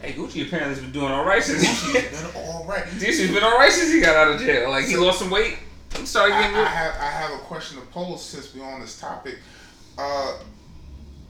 hey, 0.00 0.12
Gucci 0.12 0.46
apparently 0.46 0.74
has 0.74 0.80
been 0.80 0.92
doing 0.92 1.10
all 1.10 1.24
right 1.24 1.42
since. 1.42 1.64
Gucci, 1.64 2.10
then 2.10 2.30
all 2.36 2.64
right. 2.68 2.84
Gucci's 2.84 3.32
been 3.32 3.42
all 3.42 3.58
right 3.58 3.72
since 3.72 3.92
he 3.92 4.00
got 4.00 4.16
out 4.16 4.34
of 4.34 4.40
jail. 4.40 4.70
Like 4.70 4.84
he 4.86 4.96
lost 4.96 5.18
some 5.18 5.30
weight. 5.30 5.58
He 5.96 6.06
started 6.06 6.34
I, 6.34 6.42
getting. 6.42 6.56
I 6.56 6.66
have 6.66 6.94
I 7.00 7.10
have 7.10 7.32
a 7.32 7.42
question 7.44 7.80
to 7.80 7.86
pose 7.86 8.24
since 8.24 8.54
we're 8.54 8.64
on 8.64 8.80
this 8.80 9.00
topic. 9.00 9.38
Uh, 9.98 10.38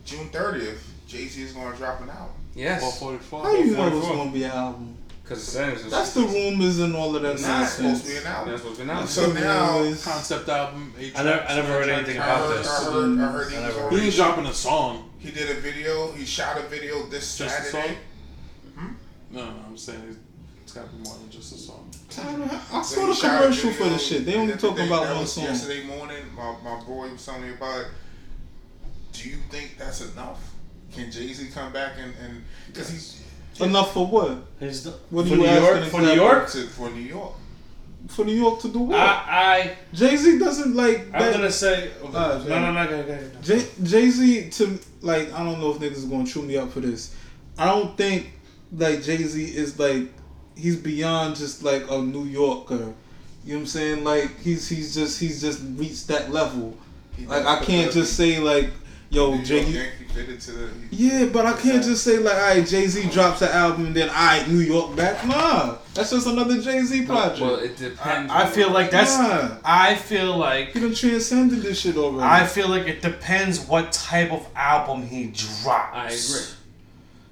June 0.05 0.29
thirtieth, 0.29 0.87
Jay 1.07 1.27
Z 1.27 1.43
is 1.43 1.53
going 1.53 1.73
to 1.73 1.79
drop 1.79 2.01
an 2.03 2.11
album. 2.11 2.35
yes, 2.55 2.81
444. 3.01 3.43
How 3.43 3.53
you 3.55 3.77
know 3.77 3.87
it 3.87 3.95
was 3.95 4.05
gonna 4.05 4.31
be 4.31 4.45
an 4.45 4.51
album? 4.51 4.95
because 5.23 5.45
the 5.45 5.51
sentence 5.51 5.85
is. 5.85 5.91
That's 5.91 6.15
the 6.15 6.23
rumors 6.23 6.79
and 6.79 6.95
all 6.97 7.15
of 7.15 7.21
that 7.23 7.33
It's 7.35 7.43
not 7.47 7.69
supposed 7.69 8.05
to 8.07 8.11
be 8.13 8.17
an 8.17 8.27
album. 8.27 8.51
That's 8.53 8.65
what's 8.65 8.79
been 8.79 8.89
out. 8.91 9.09
So 9.09 9.31
now 9.33 9.79
Rumors. 9.81 10.03
Concept 10.05 10.49
album. 10.49 10.93
Eight 10.99 11.19
I 11.19 11.23
never- 11.23 11.43
I 11.45 11.55
never 11.57 11.69
heard 11.69 11.87
nine 11.89 11.97
anything 11.97 12.17
tracks. 12.17 12.31
I 12.31 12.35
about 12.41 12.49
heard, 12.49 12.59
this. 12.59 12.69
I 12.71 12.85
heard, 12.85 13.19
I 13.21 13.33
heard 13.33 13.51
he 13.51 13.57
I 13.59 13.61
was 13.67 13.75
never- 13.77 13.87
already. 13.89 14.11
He 14.11 14.17
dropping 14.17 14.47
a 14.47 14.55
song. 14.55 15.11
He 15.19 15.31
did 15.31 15.51
a 15.57 15.61
video. 15.61 16.13
He 16.13 16.25
shot 16.25 16.57
a 16.59 16.63
video 16.69 17.05
this 17.07 17.37
Just 17.37 17.55
Saturday. 17.73 17.97
song? 18.77 18.97
No, 19.31 19.45
no, 19.45 19.51
I'm 19.67 19.77
saying 19.77 19.99
it's- 20.01 20.17
it's 20.63 20.73
got 20.73 20.89
to 20.91 20.97
be 20.97 21.03
more 21.03 21.17
than 21.19 21.31
just 21.31 21.53
a 21.55 21.59
song. 21.59 21.91
I 22.19 22.23
don't. 22.33 22.75
I 22.75 22.83
saw 22.83 23.07
the 23.07 23.15
shot 23.15 23.35
a 23.35 23.39
commercial 23.45 23.73
for 23.73 23.85
the 23.91 23.99
shit. 23.99 24.25
They 24.25 24.35
only 24.37 24.55
talking 24.57 24.87
about 24.87 25.15
one 25.15 25.27
song. 25.27 25.45
Yesterday 25.45 25.85
morning, 25.87 26.25
my, 26.35 26.55
my 26.65 26.81
boy 26.81 27.11
was 27.11 27.25
telling 27.27 27.43
me 27.43 27.53
about 27.53 27.81
it. 27.83 27.87
Do 29.19 29.29
you 29.29 29.37
think 29.51 29.77
that's 29.79 30.13
enough? 30.13 30.41
Can 30.93 31.11
Jay 31.11 31.33
Z 31.33 31.51
come 31.53 31.73
back 31.73 31.93
and 32.03 32.15
and 32.25 32.45
because 32.69 32.91
he's 32.91 33.23
Enough 33.61 33.93
for 33.93 34.07
what? 34.07 34.39
He's 34.61 34.85
the, 34.85 34.91
What 35.11 35.27
for 35.27 35.35
New 35.35 35.45
York, 35.45 35.85
for 35.87 36.01
New? 36.01 36.13
York, 36.13 36.49
to, 36.51 36.63
for 36.69 36.91
New 36.91 37.01
York? 37.01 37.33
For 38.07 38.25
New 38.25 38.33
York 38.35 38.61
to 38.61 38.69
do 38.69 38.79
what? 38.79 39.01
I, 39.01 39.77
Jay 39.93 40.17
Z 40.17 40.39
doesn't 40.39 40.77
like. 40.77 41.09
I, 41.13 41.27
I'm 41.27 41.33
gonna 41.33 41.51
say, 41.51 41.91
Uh, 42.15 42.45
no, 42.47 42.61
no, 42.61 42.73
no, 42.73 42.87
go, 42.89 43.03
go, 43.03 43.19
go. 43.19 43.63
Jay 43.83 44.11
Z 44.11 44.51
to 44.51 44.79
like 45.03 45.33
I 45.33 45.43
don't 45.45 45.61
know 45.61 45.73
if 45.73 45.79
niggas 45.79 45.93
is 45.97 46.05
gonna 46.05 46.25
chew 46.25 46.43
me 46.43 46.57
up 46.57 46.71
for 46.71 46.81
this. 46.81 47.17
I 47.59 47.65
don't 47.67 47.97
think 47.97 48.33
like 48.73 49.03
Jay 49.03 49.17
Z 49.17 49.43
is 49.43 49.79
like 49.79 50.05
he's 50.57 50.77
beyond 50.77 51.35
just 51.37 51.65
like 51.65 51.91
a 51.91 51.99
New 51.99 52.25
Yorker. 52.25 52.75
You 52.77 52.85
know 52.85 52.95
what 53.45 53.61
I'm 53.61 53.67
saying? 53.67 54.05
Like 54.05 54.39
he's 54.41 54.69
he's 54.69 54.95
just 54.95 55.19
he's 55.19 55.41
just 55.41 55.61
reached 55.75 56.07
that 56.09 56.31
level. 56.31 56.77
He 57.17 57.27
Like 57.27 57.45
I 57.45 57.65
can't 57.65 57.91
just 57.93 58.17
say 58.17 58.39
like 58.39 58.71
yo 59.11 59.39
Jay. 59.43 59.63
York 59.63 59.75
Yankee 59.75 60.05
fitted 60.13 60.41
to 60.41 60.53
the. 60.53 60.71
Yeah, 60.91 61.27
but 61.27 61.47
I 61.47 61.53
can't 61.59 61.83
just 61.83 62.05
say 62.05 62.19
like, 62.19 62.35
alright, 62.35 62.67
Jay 62.67 62.87
Z 62.87 63.11
drops 63.11 63.43
an 63.43 63.49
album 63.49 63.87
and 63.87 63.97
then 63.97 64.09
alright, 64.09 64.49
New 64.49 64.59
York 64.59 64.97
back. 64.97 65.27
Nah, 65.27 65.77
that's 65.95 66.11
just 66.11 66.27
another 66.27 66.61
Jay 66.61 66.81
Z 66.83 67.07
project. 67.07 67.41
Well, 67.41 67.57
it 67.57 67.77
depends. 67.77 68.33
I, 68.33 68.43
I 68.43 68.47
feel 68.47 68.71
like 68.71 68.91
that's. 68.91 69.17
Nah. 69.19 69.59
I 69.65 69.95
feel 69.95 70.37
like. 70.37 70.73
he 70.73 70.81
done 70.81 70.95
transcended 70.95 71.63
this 71.63 71.81
shit 71.81 71.97
already. 71.97 72.23
I 72.23 72.47
feel 72.47 72.69
like 72.69 72.87
it 72.87 73.03
depends 73.03 73.61
what 73.67 73.93
type 73.93 74.33
of 74.33 74.47
album 74.55 75.07
he 75.07 75.27
drops. 75.27 75.95
I 75.95 76.07
agree. 76.07 76.55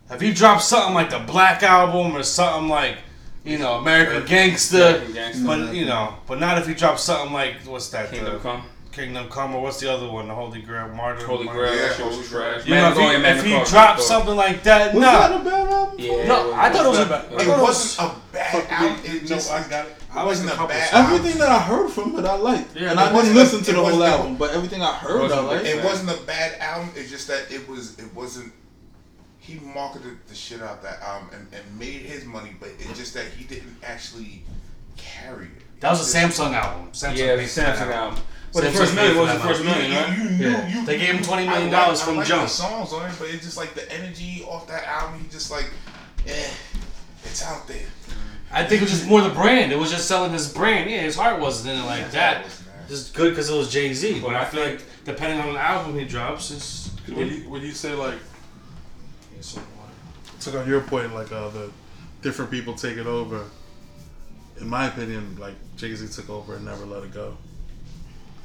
If 0.09 0.21
he 0.21 0.33
drops 0.33 0.67
something 0.67 0.95
like 0.95 1.11
the 1.11 1.19
Black 1.19 1.63
Album 1.63 2.17
or 2.17 2.23
something 2.23 2.69
like, 2.69 2.99
you 3.45 3.59
know, 3.59 3.75
American 3.75 4.25
Gangster, 4.25 4.77
American 4.77 5.13
Gangsta. 5.15 5.47
but 5.47 5.75
you 5.75 5.85
know, 5.85 6.15
but 6.27 6.39
not 6.39 6.59
if 6.59 6.67
he 6.67 6.75
drops 6.75 7.03
something 7.03 7.33
like 7.33 7.55
what's 7.65 7.89
that? 7.91 8.11
Kingdom 8.11 8.35
the, 8.35 8.39
Come, 8.39 8.65
Kingdom 8.97 9.29
Come, 9.29 9.55
or 9.55 9.63
what's 9.63 9.79
the 9.79 9.93
other 9.93 10.09
one? 10.11 10.27
The 10.29 10.35
Holy 10.35 10.63
Grail, 10.63 10.89
Martyr. 10.89 11.27
Holy 11.27 11.45
Martyr. 11.45 11.61
Grail, 11.61 11.75
Yeah, 11.77 11.83
that 11.89 11.97
shit 11.97 12.07
was 12.07 12.15
Holy 12.17 12.27
trash. 12.29 12.67
You 12.67 12.75
know, 12.75 12.89
if 12.89 12.97
Mandalorian, 12.97 13.19
he, 13.21 13.27
if 13.39 13.45
he 13.45 13.51
Mandalorian, 13.53 13.71
drops 13.71 14.07
something 14.07 14.37
like 14.37 14.63
that, 14.63 14.95
was 14.95 15.03
nah. 15.03 15.13
that 15.29 15.41
a 15.41 15.45
bad 15.45 15.69
album? 15.69 15.97
Yeah, 15.99 16.27
No, 16.27 16.55
I 16.55 16.71
thought 16.71 16.87
it 16.87 16.89
was 16.89 16.99
a- 17.01 17.07
bad. 17.07 17.25
I 17.27 17.43
It 17.43 17.63
wasn't 17.63 18.11
a 18.11 18.15
bad 18.33 18.71
album. 18.73 19.05
It 19.05 19.31
No, 19.31 19.37
I 19.37 19.69
got 19.69 19.87
it. 19.87 19.97
it 20.17 20.25
wasn't 20.25 20.51
a 20.51 20.57
bad 20.67 20.91
songs. 20.91 20.93
album. 20.95 21.15
Everything 21.15 21.39
that 21.41 21.49
I 21.51 21.59
heard 21.61 21.91
from 21.91 22.19
it, 22.19 22.25
I 22.25 22.35
liked, 22.37 22.75
Yeah, 22.77 22.91
and 22.93 22.99
I 23.01 23.13
didn't 23.13 23.35
listen 23.35 23.63
to 23.65 23.73
the 23.73 23.77
whole 23.77 23.85
wasn't- 23.85 24.03
album, 24.05 24.37
but 24.37 24.51
everything 24.55 24.83
I 24.83 24.95
heard, 24.95 25.19
I 25.19 25.23
wasn't 25.23 25.41
a 25.41 25.43
liked. 25.43 25.65
big 25.65 25.77
It 25.77 25.85
wasn't 25.85 26.11
a 26.19 26.23
bad 26.25 26.59
album. 26.61 26.91
It's 26.97 27.11
just 27.11 27.29
that 27.29 27.51
it 27.51 27.69
was. 27.69 27.99
It 27.99 28.15
wasn't. 28.15 28.53
He 29.39 29.61
marketed 29.63 30.17
the 30.27 30.35
shit 30.35 30.61
out 30.63 30.83
that 30.83 31.01
album 31.03 31.29
and, 31.35 31.47
and 31.53 31.79
made 31.79 32.01
his 32.03 32.25
money, 32.25 32.57
but 32.59 32.71
it's 32.81 32.99
just 32.99 33.13
that 33.15 33.27
he 33.37 33.45
didn't 33.45 33.77
actually 33.85 34.43
carry 34.97 35.45
it. 35.47 35.81
That 35.81 35.91
was 35.91 36.15
a 36.15 36.19
Samsung 36.19 36.55
album. 36.55 36.89
Samsung 36.93 37.17
Yeah, 37.17 37.37
paid 37.37 37.45
the 37.45 37.49
for 37.49 37.61
that 37.61 37.77
Samsung 37.77 37.93
album. 37.95 38.23
But 38.57 38.73
the 38.73 38.79
first 38.79 38.95
million 38.95 39.17
was 39.19 39.33
the 39.33 39.39
first 39.41 39.65
million, 39.65 39.91
right? 39.93 40.17
You, 40.19 40.25
you, 40.25 40.31
you, 40.31 40.49
Yeah. 40.51 40.69
you, 40.69 40.87
They 40.87 40.99
gave 40.99 41.15
him 41.15 41.23
twenty 41.23 41.47
million 41.47 41.71
dollars 41.71 41.99
like- 41.99 42.07
from 42.07 42.15
I 42.15 42.19
like 42.19 42.27
jump. 42.29 42.43
The 42.45 42.49
songs 42.49 42.93
on 42.93 43.11
it, 43.11 43.15
but 43.19 43.29
it's 43.29 43.45
just 43.45 43.57
like 43.57 43.75
the 43.75 43.91
energy 43.93 44.45
off 44.49 44.67
that 44.69 44.85
album. 44.87 45.21
He 45.21 45.29
just 45.29 45.51
like, 45.51 45.71
eh, 46.27 46.51
it's 47.25 47.43
out 47.45 47.69
there. 47.69 47.87
I 48.51 48.65
think 48.65 48.81
it 48.81 48.85
was 48.85 48.93
just 48.93 49.07
more 49.07 49.21
the 49.21 49.31
brand. 49.31 49.73
It 49.73 49.79
was 49.79 49.91
just 49.91 50.09
selling 50.09 50.33
his 50.33 50.51
brand. 50.53 50.89
Yeah, 50.91 51.03
his 51.03 51.17
heart 51.17 51.41
wasn't 51.41 51.75
in 51.75 51.83
it 51.83 51.87
like 51.87 52.11
that. 52.13 52.47
Just 52.89 53.15
good 53.15 53.31
because 53.31 53.51
it 53.51 53.57
was 53.57 53.71
Jay 53.71 53.93
Z. 53.93 54.21
But 54.21 54.35
I 54.37 54.45
feel 54.45 54.63
like 54.65 54.81
depending 55.05 55.41
on 55.41 55.53
the 55.55 55.61
album 55.61 55.99
he 55.99 56.05
drops, 56.05 56.51
it's. 56.51 56.91
When 57.13 57.29
you, 57.29 57.49
when 57.51 57.63
you 57.63 57.73
say 57.73 57.93
like, 57.95 58.19
took 60.41 60.55
on 60.55 60.69
your 60.69 60.81
point, 60.81 61.15
like 61.15 61.31
uh, 61.33 61.49
the 61.51 61.71
different 62.23 62.51
people 62.51 62.75
take 62.75 62.97
it 62.97 63.07
over. 63.07 63.45
In 64.61 64.69
my 64.69 64.87
opinion, 64.89 65.37
like 65.39 65.55
Jay 65.77 65.95
Z 65.95 66.09
took 66.21 66.31
over 66.31 66.57
and 66.57 66.65
never 66.65 66.85
let 66.87 67.03
it 67.05 67.13
go. 67.13 67.37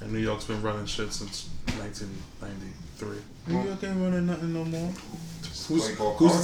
And 0.02 0.12
New 0.12 0.20
York's 0.20 0.46
been 0.46 0.62
running 0.62 0.86
shit 0.86 1.14
since 1.14 1.48
1993. 1.78 3.18
New 3.48 3.64
York 3.64 3.84
ain't 3.84 3.98
running 4.02 4.26
nothing 4.28 4.54
no 4.54 4.64
more. 4.66 4.92
Who's, 5.68 5.68
who's 5.68 5.88
the 5.90 5.96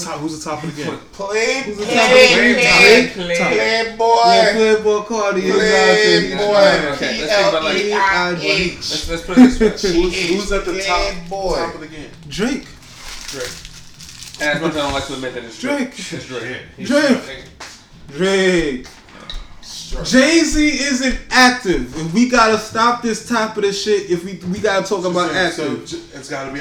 top? 0.06 0.20
Who's 0.20 0.43
the 0.43 0.50
top 0.50 0.63
of 0.63 0.76
the 0.76 0.84
game? 0.84 0.98
Play, 1.12 1.63
Who's 1.63 1.78
the 1.78 1.86
play, 1.86 1.96
top 1.96 2.06
of 2.06 2.17
the 2.17 2.26
game? 2.38 2.56
play, 2.56 3.08
Play, 3.13 3.36
play, 3.38 3.56
Yeah, 3.58 3.96
boy. 3.96 4.06
Playboi 4.15 5.06
Carti 5.06 5.38
is 5.43 5.52
out 5.54 5.58
there. 5.58 6.22
He's 6.22 6.32
Playboi. 6.32 6.38
trying. 6.38 6.93
Okay, 6.93 7.22
let's 7.22 7.36
think 7.36 7.50
about 7.50 7.63
like- 7.63 7.76
P-L-E-I-H. 7.78 8.76
Let's, 8.76 9.10
let's 9.10 9.24
put 9.26 9.38
it 9.38 9.41
this 9.60 9.84
way. 9.84 9.91
Who's, 9.93 10.30
who's 10.30 10.52
at 10.52 10.65
the 10.65 10.82
top, 10.82 11.13
Playboi. 11.28 11.56
top 11.56 11.76
of 11.76 11.82
the 11.82 11.88
game? 11.88 12.10
Drake. 12.30 12.67
And 14.39 14.50
as 14.50 14.62
much 14.62 14.72
as 14.72 14.78
I 14.78 14.82
don't 14.82 14.93
like 14.93 15.06
to 15.08 15.13
admit 15.15 15.34
that 15.34 15.43
it's 15.43 15.60
Drake. 15.60 15.89
It's 15.98 16.26
Drake. 16.28 16.62
Drake. 16.78 17.43
Drake. 18.10 18.88
Jay 20.04 20.39
Z 20.43 20.67
isn't 20.67 21.17
active, 21.32 21.97
and 21.97 22.13
we 22.13 22.28
gotta 22.30 22.58
stop 22.58 23.02
this 23.02 23.28
top 23.28 23.56
of 23.58 23.63
this 23.63 23.82
shit. 23.82 24.10
If 24.10 24.23
we 24.26 24.34
we 24.52 24.60
gotta 24.60 24.86
talk 24.88 25.06
about 25.06 25.30
So, 25.32 25.36
active, 25.36 25.86
j- 25.86 25.97
it's 26.13 26.30
got 26.30 26.45
to 26.45 26.52
be. 26.54 26.60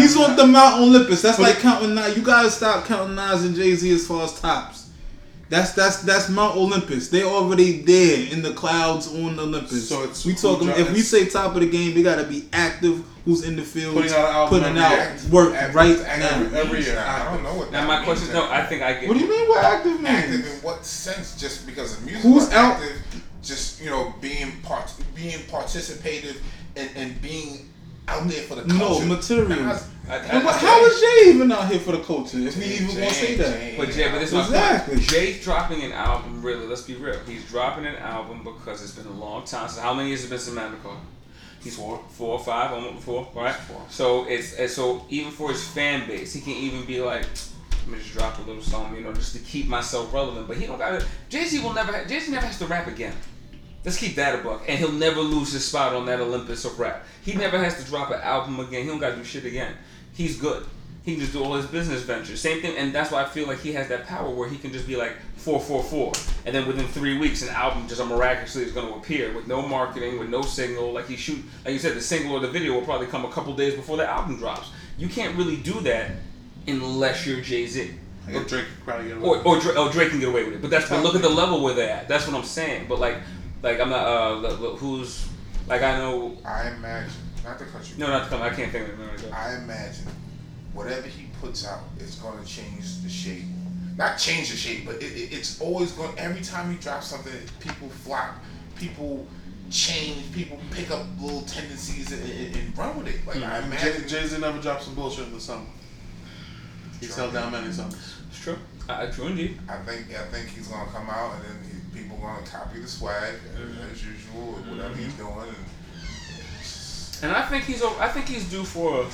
he's 0.00 0.16
on 0.16 0.36
the 0.36 0.46
Mount 0.46 0.80
Olympus. 0.80 1.22
That's 1.22 1.38
like 1.38 1.58
counting 1.58 1.94
nine. 1.94 2.14
You 2.14 2.22
gotta 2.22 2.50
stop 2.50 2.84
counting 2.84 3.16
Nas 3.16 3.44
and 3.44 3.56
Jay 3.56 3.74
Z 3.74 3.90
as 3.92 4.06
far 4.06 4.24
as 4.24 4.38
tops. 4.40 4.87
That's 5.50 5.72
that's 5.72 6.02
that's 6.02 6.28
Mount 6.28 6.56
Olympus. 6.56 7.08
They 7.08 7.22
already 7.24 7.80
there 7.82 8.30
in 8.32 8.42
the 8.42 8.52
clouds 8.52 9.08
on 9.14 9.38
Olympus. 9.38 9.88
So 9.88 10.02
it's 10.04 10.24
we 10.24 10.32
who 10.32 10.38
talking. 10.38 10.68
If 10.68 10.92
we 10.92 11.00
say 11.00 11.26
top 11.26 11.54
of 11.54 11.60
the 11.60 11.68
game, 11.70 11.94
they 11.94 12.02
gotta 12.02 12.24
be 12.24 12.48
active. 12.52 13.02
Who's 13.24 13.44
in 13.44 13.56
the 13.56 13.62
field, 13.62 13.94
Putting 13.94 14.12
out 14.12 14.18
an 14.20 14.34
album 14.34 14.58
putting 14.60 14.78
out 14.78 14.90
year. 14.90 15.16
work 15.30 15.54
Active- 15.54 15.74
right 15.74 15.98
active 16.00 16.52
now. 16.52 16.58
every 16.60 16.82
year. 16.82 16.98
I 16.98 17.24
don't 17.30 17.42
know 17.42 17.54
what 17.54 17.70
Now 17.70 17.86
my 17.86 17.96
means 17.96 18.06
question, 18.06 18.32
no, 18.32 18.50
I 18.50 18.64
think 18.64 18.82
I 18.82 18.94
get. 18.94 19.06
What 19.08 19.18
do 19.18 19.20
you 19.24 19.28
mean? 19.28 19.48
What 19.50 19.64
active 19.64 20.00
means? 20.00 20.08
active 20.08 20.46
in 20.46 20.62
what 20.62 20.86
sense? 20.86 21.36
Just 21.38 21.66
because 21.66 21.98
of 21.98 22.04
music? 22.06 22.22
Who's 22.22 22.48
or 22.48 22.54
out- 22.54 22.72
active? 22.80 23.02
Just 23.42 23.82
you 23.82 23.90
know, 23.90 24.14
being 24.22 24.52
part, 24.62 24.90
being 25.14 25.38
participative 25.40 26.36
and, 26.76 26.88
and 26.96 27.20
being 27.22 27.68
out 28.08 28.26
there 28.28 28.42
for 28.42 28.54
the 28.56 28.62
culture. 28.62 29.04
No, 29.04 29.14
material. 29.14 29.48
Nah, 29.64 29.78
I- 30.08 30.14
I- 30.14 30.16
And 30.16 30.44
what- 30.44 30.54
I- 30.54 30.58
how 30.58 30.84
is 30.86 31.00
Jay 31.00 31.30
even 31.30 31.52
out 31.52 31.68
here 31.70 31.80
for 31.80 31.92
the 31.92 32.02
culture? 32.02 32.38
If 32.38 32.56
we 32.56 32.64
even 32.64 32.86
want 32.88 33.08
to 33.10 33.14
say 33.14 33.34
that. 33.36 33.60
Jay- 33.60 33.74
But 33.76 33.90
Jay, 33.90 34.08
but 34.10 34.18
this 34.20 34.28
is 34.30 34.34
my 34.34 34.44
Exactly. 34.44 34.94
point. 34.96 35.08
Jay's 35.08 35.44
dropping 35.44 35.82
an 35.82 35.92
album. 35.92 36.42
Really, 36.42 36.66
let's 36.66 36.82
be 36.82 36.94
real. 36.94 37.18
He's 37.26 37.44
dropping 37.44 37.84
an 37.86 37.96
album 37.96 38.42
because 38.42 38.82
it's 38.82 38.92
been 38.92 39.06
a 39.06 39.12
long 39.12 39.44
time. 39.44 39.68
So 39.68 39.80
how 39.82 39.92
many 39.94 40.08
years 40.08 40.22
has 40.22 40.28
it 40.28 40.34
been 40.34 40.38
since 40.40 40.56
Carter? 40.82 41.00
He's 41.62 41.76
four, 41.76 42.00
four 42.16 42.38
or 42.38 42.44
five, 42.44 42.72
almost 42.72 43.04
four, 43.04 43.28
right? 43.34 43.54
Four. 43.54 43.82
So 43.90 44.24
it's 44.24 44.54
and 44.54 44.70
so 44.70 45.04
even 45.10 45.30
for 45.32 45.50
his 45.50 45.62
fan 45.64 46.06
base, 46.06 46.32
he 46.32 46.40
can 46.40 46.52
even 46.52 46.84
be 46.84 47.00
like, 47.00 47.26
let 47.86 47.88
me 47.88 47.98
just 47.98 48.14
drop 48.16 48.38
a 48.38 48.42
little 48.48 48.62
song, 48.62 48.94
you 48.94 49.02
know, 49.02 49.12
just 49.12 49.32
to 49.34 49.40
keep 49.40 49.66
myself 49.66 50.12
relevant. 50.14 50.46
But 50.48 50.56
he 50.56 50.66
don't 50.66 50.78
got 50.78 51.00
to. 51.00 51.06
Jay 51.28 51.44
Z 51.46 51.58
will 51.58 51.74
never. 51.74 51.92
Jay 52.06 52.20
Z 52.20 52.30
never 52.30 52.46
has 52.46 52.58
to 52.60 52.66
rap 52.66 52.86
again. 52.86 53.12
Let's 53.84 53.96
keep 53.96 54.16
that 54.16 54.38
a 54.38 54.42
buck, 54.42 54.64
and 54.68 54.78
he'll 54.78 54.92
never 54.92 55.20
lose 55.20 55.52
his 55.52 55.64
spot 55.64 55.94
on 55.94 56.06
that 56.06 56.20
Olympus 56.20 56.64
of 56.64 56.78
rap. 56.78 57.06
He 57.22 57.34
never 57.34 57.58
has 57.58 57.82
to 57.82 57.88
drop 57.88 58.10
an 58.10 58.20
album 58.20 58.58
again. 58.60 58.82
He 58.82 58.88
don't 58.88 58.98
got 58.98 59.10
to 59.10 59.16
do 59.16 59.24
shit 59.24 59.44
again. 59.44 59.74
He's 60.12 60.36
good. 60.36 60.66
He 61.04 61.14
can 61.14 61.20
just 61.20 61.32
do 61.32 61.42
all 61.42 61.54
his 61.54 61.64
business 61.66 62.02
ventures. 62.02 62.40
Same 62.40 62.60
thing, 62.60 62.76
and 62.76 62.94
that's 62.94 63.10
why 63.10 63.22
I 63.22 63.24
feel 63.24 63.46
like 63.46 63.60
he 63.60 63.72
has 63.72 63.88
that 63.88 64.06
power 64.06 64.28
where 64.28 64.48
he 64.48 64.58
can 64.58 64.72
just 64.72 64.86
be 64.86 64.94
like 64.96 65.12
four, 65.36 65.58
four, 65.58 65.82
four, 65.82 66.12
and 66.44 66.54
then 66.54 66.66
within 66.66 66.86
three 66.88 67.16
weeks, 67.16 67.40
an 67.40 67.48
album 67.48 67.88
just 67.88 68.04
miraculously 68.04 68.64
is 68.64 68.72
going 68.72 68.88
to 68.88 68.94
appear 68.94 69.32
with 69.32 69.46
no 69.46 69.62
marketing, 69.62 70.18
with 70.18 70.28
no 70.28 70.42
signal. 70.42 70.92
Like 70.92 71.06
he 71.06 71.16
shoot, 71.16 71.42
like 71.64 71.72
you 71.72 71.78
said, 71.78 71.96
the 71.96 72.02
single 72.02 72.36
or 72.36 72.40
the 72.40 72.50
video 72.50 72.74
will 72.74 72.82
probably 72.82 73.06
come 73.06 73.24
a 73.24 73.30
couple 73.30 73.54
days 73.54 73.74
before 73.74 73.96
the 73.96 74.06
album 74.06 74.36
drops. 74.36 74.70
You 74.98 75.08
can't 75.08 75.34
really 75.36 75.56
do 75.56 75.80
that 75.80 76.10
unless 76.66 77.26
you're 77.26 77.40
Jay 77.40 77.66
Z. 77.66 77.92
get 78.30 78.46
Drake 78.46 78.66
probably 78.84 79.08
get 79.08 79.16
away 79.16 79.28
Or, 79.28 79.56
or, 79.56 79.78
or 79.78 79.90
Drake 79.90 80.10
can 80.10 80.20
get 80.20 80.28
away 80.28 80.44
with 80.44 80.54
it, 80.54 80.60
but 80.60 80.70
that's 80.70 80.90
but 80.90 81.02
look 81.02 81.14
at 81.14 81.22
the 81.22 81.30
level 81.30 81.62
where 81.62 81.72
they're 81.72 81.90
at. 81.90 82.08
That's 82.08 82.26
what 82.26 82.36
I'm 82.36 82.44
saying. 82.44 82.84
But 82.86 82.98
like, 82.98 83.16
like 83.62 83.80
I'm 83.80 83.90
not 83.90 84.06
uh 84.06 84.34
look- 84.34 84.60
look, 84.60 84.78
who's 84.78 85.28
like 85.66 85.82
I 85.82 85.98
know 85.98 86.36
I 86.44 86.68
imagine, 86.70 87.12
not 87.44 87.58
to 87.58 87.64
cut 87.66 87.88
you. 87.90 87.98
no 87.98 88.06
not 88.08 88.24
to 88.24 88.28
come 88.30 88.42
I 88.42 88.50
can't 88.50 88.70
think 88.72 88.88
of 88.88 89.00
it. 89.00 89.32
I 89.32 89.56
imagine 89.56 90.06
whatever 90.72 91.06
he 91.08 91.26
puts 91.40 91.66
out 91.66 91.80
is 91.98 92.14
going 92.16 92.38
to 92.38 92.44
change 92.44 93.02
the 93.02 93.08
shape. 93.08 93.42
Not 93.96 94.16
change 94.16 94.50
the 94.50 94.56
shape, 94.56 94.86
but 94.86 94.96
it, 94.96 95.12
it, 95.12 95.32
it's 95.32 95.60
always 95.60 95.90
going. 95.92 96.16
Every 96.18 96.40
time 96.42 96.70
he 96.72 96.78
drops 96.78 97.08
something, 97.08 97.32
people 97.58 97.88
flock, 97.88 98.36
people 98.76 99.26
change, 99.70 100.32
people 100.32 100.56
pick 100.70 100.90
up 100.92 101.04
little 101.20 101.42
tendencies 101.42 102.12
and, 102.12 102.22
and, 102.22 102.56
and 102.56 102.78
run 102.78 102.96
with 102.96 103.08
it. 103.08 103.26
Like 103.26 103.42
I 103.42 103.58
imagine. 103.58 104.06
Jay 104.06 104.24
Z 104.24 104.38
never 104.38 104.60
dropped 104.60 104.84
some 104.84 104.94
bullshit 104.94 105.26
in 105.26 105.32
the 105.34 105.40
summer. 105.40 105.66
He's 107.00 107.14
held 107.16 107.32
down 107.32 107.50
many 107.52 107.72
summers. 107.72 108.14
It's 108.30 108.40
true. 108.40 108.58
I, 108.88 109.04
I 109.04 109.10
true 109.10 109.26
indeed. 109.28 109.58
I 109.68 109.78
think 109.78 110.06
I 110.14 110.24
think 110.26 110.48
he's 110.48 110.68
gonna 110.68 110.90
come 110.92 111.08
out 111.10 111.34
and 111.34 111.44
then 111.44 111.56
he, 111.64 111.87
people 111.94 112.16
gonna 112.18 112.46
copy 112.46 112.80
the 112.80 112.88
swag 112.88 113.34
as, 113.54 113.92
as 113.92 114.04
usual 114.04 114.54
or 114.56 114.60
whatever 114.70 114.94
he's 114.94 115.12
mm-hmm. 115.12 115.40
doing. 115.40 115.54
And 117.22 117.32
And 117.32 117.32
I 117.36 117.42
think 117.46 117.64
he's 117.64 117.82
o- 117.82 117.98
I 117.98 118.08
think 118.08 118.26
he's 118.26 118.48
due 118.48 118.64
for 118.64 119.02
A, 119.02 119.06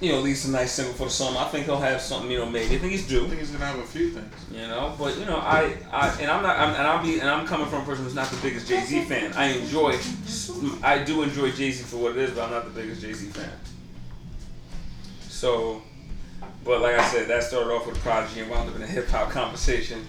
you 0.00 0.12
know 0.12 0.18
at 0.18 0.24
least 0.24 0.46
a 0.46 0.50
nice 0.50 0.72
single 0.72 0.94
for 0.94 1.04
the 1.04 1.10
summer. 1.10 1.38
I 1.38 1.48
think 1.48 1.66
he'll 1.66 1.80
have 1.80 2.00
something 2.00 2.30
you 2.30 2.38
know 2.38 2.46
maybe. 2.46 2.76
I 2.76 2.78
think 2.78 2.92
he's 2.92 3.06
due. 3.06 3.24
I 3.24 3.28
think 3.28 3.40
he's 3.40 3.50
gonna 3.50 3.66
have 3.66 3.78
a 3.78 3.82
few 3.82 4.10
things. 4.10 4.32
You 4.52 4.66
know, 4.68 4.94
but 4.98 5.18
you 5.18 5.24
know, 5.24 5.38
I, 5.38 5.76
I 5.90 6.10
and 6.20 6.30
I'm 6.30 6.42
not, 6.42 6.58
I'm, 6.58 6.74
and 6.74 6.86
I'll 6.86 7.02
be, 7.02 7.20
and 7.20 7.28
I'm 7.28 7.46
coming 7.46 7.66
from 7.66 7.82
a 7.82 7.84
person 7.84 8.04
who's 8.04 8.14
not 8.14 8.28
the 8.28 8.36
biggest 8.36 8.68
Jay 8.68 8.80
Z 8.80 9.04
fan. 9.04 9.32
I 9.34 9.46
enjoy, 9.46 9.98
I 10.82 11.02
do 11.02 11.22
enjoy 11.22 11.50
Jay 11.52 11.70
Z 11.70 11.84
for 11.84 11.96
what 11.96 12.12
it 12.12 12.18
is, 12.18 12.30
but 12.32 12.44
I'm 12.44 12.50
not 12.50 12.64
the 12.64 12.80
biggest 12.80 13.00
Jay 13.00 13.12
Z 13.12 13.28
fan. 13.30 13.50
So, 15.28 15.82
but 16.64 16.80
like 16.80 16.96
I 16.96 17.08
said, 17.10 17.28
that 17.28 17.42
started 17.42 17.72
off 17.72 17.86
with 17.86 17.98
Prodigy 17.98 18.40
and 18.40 18.50
wound 18.50 18.70
up 18.70 18.76
in 18.76 18.82
a 18.82 18.86
hip 18.86 19.08
hop 19.08 19.30
conversation. 19.30 20.06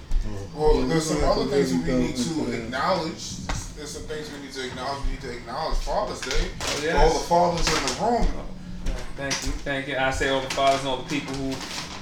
Well, 0.55 0.81
there's 0.87 1.05
some 1.05 1.23
other 1.23 1.45
things 1.45 1.71
baby 1.73 1.91
we 1.93 2.07
need 2.07 2.15
to 2.15 2.53
acknowledge. 2.63 3.45
There's 3.75 3.91
some 3.91 4.03
things 4.03 4.31
we 4.31 4.39
need 4.45 4.53
to 4.53 4.65
acknowledge. 4.67 5.03
We 5.05 5.11
need 5.11 5.21
to 5.21 5.31
acknowledge 5.37 5.77
Father's 5.79 6.21
Day. 6.21 6.47
Oh, 6.61 6.63
For 6.65 6.85
yes. 6.85 6.95
all 6.95 7.19
the 7.19 7.25
fathers 7.59 7.67
in 7.67 7.73
the 7.85 8.11
room. 8.11 8.45
Thank 9.17 9.33
you, 9.45 9.51
thank 9.63 9.87
you. 9.87 9.97
I 9.97 10.11
say 10.11 10.29
all 10.29 10.41
the 10.41 10.49
fathers 10.55 10.79
and 10.81 10.89
all 10.89 10.97
the 10.97 11.09
people 11.09 11.33
who, 11.35 11.51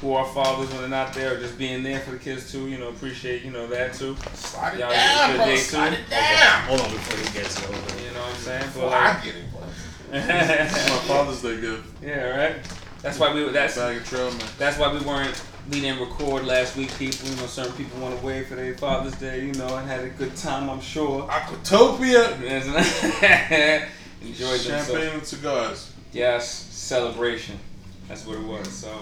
who 0.01 0.13
are 0.13 0.25
fathers 0.33 0.69
when 0.69 0.79
they're 0.81 0.89
not 0.89 1.13
there, 1.13 1.39
just 1.39 1.57
being 1.57 1.83
there 1.83 1.99
for 1.99 2.11
the 2.11 2.17
kids 2.17 2.51
too. 2.51 2.67
You 2.67 2.77
know, 2.79 2.89
appreciate 2.89 3.43
you 3.43 3.51
know 3.51 3.67
that 3.67 3.93
too. 3.93 4.15
Slide 4.33 4.75
it 4.75 4.79
Y'all 4.79 4.89
down, 4.91 5.29
get 5.29 5.35
bro. 5.37 5.45
your 5.45 5.55
day 5.55 5.61
Slide 5.61 5.93
it 5.93 6.09
down. 6.09 6.61
Hold 6.67 6.81
on 6.81 6.91
before 6.91 7.17
he 7.19 7.33
gets 7.39 7.57
it 7.59 7.67
over. 7.69 8.03
You 8.03 8.11
know 8.13 8.19
what 8.21 8.29
I'm 8.29 8.35
saying? 8.37 8.69
But 8.73 8.81
Well, 8.81 8.89
like, 8.91 9.21
I 9.21 9.25
get 9.25 9.35
it, 9.35 9.51
bro. 9.51 9.61
My 10.11 11.01
Father's 11.07 11.41
Day 11.41 11.61
gift. 11.61 12.03
yeah, 12.03 12.23
right. 12.45 12.55
That's 13.01 13.19
why 13.19 13.33
we. 13.33 13.49
That's 13.49 13.75
Bag 13.75 13.97
of 13.97 14.07
trail 14.07 14.31
mix. 14.31 14.51
That's 14.57 14.77
why 14.79 14.91
we 14.93 14.99
weren't 15.05 15.41
we 15.71 15.81
didn't 15.81 15.99
record 16.01 16.45
last 16.45 16.75
week. 16.75 16.91
People, 16.97 17.29
you 17.29 17.35
know, 17.37 17.45
certain 17.45 17.73
people 17.73 17.99
went 18.01 18.21
away 18.21 18.43
for 18.43 18.55
their 18.55 18.75
Father's 18.77 19.15
Day, 19.15 19.45
you 19.45 19.53
know, 19.53 19.77
and 19.77 19.87
had 19.87 20.03
a 20.03 20.09
good 20.09 20.35
time. 20.35 20.69
I'm 20.69 20.81
sure. 20.81 21.23
Aquatopia. 21.27 22.33
Enjoyed 24.21 24.59
themselves. 24.59 24.87
Champagne 24.87 25.13
and 25.13 25.25
cigars. 25.25 25.91
Yes, 26.11 26.47
celebration. 26.49 27.57
That's 28.07 28.25
what 28.25 28.37
it 28.37 28.43
was. 28.43 28.69
So, 28.71 28.93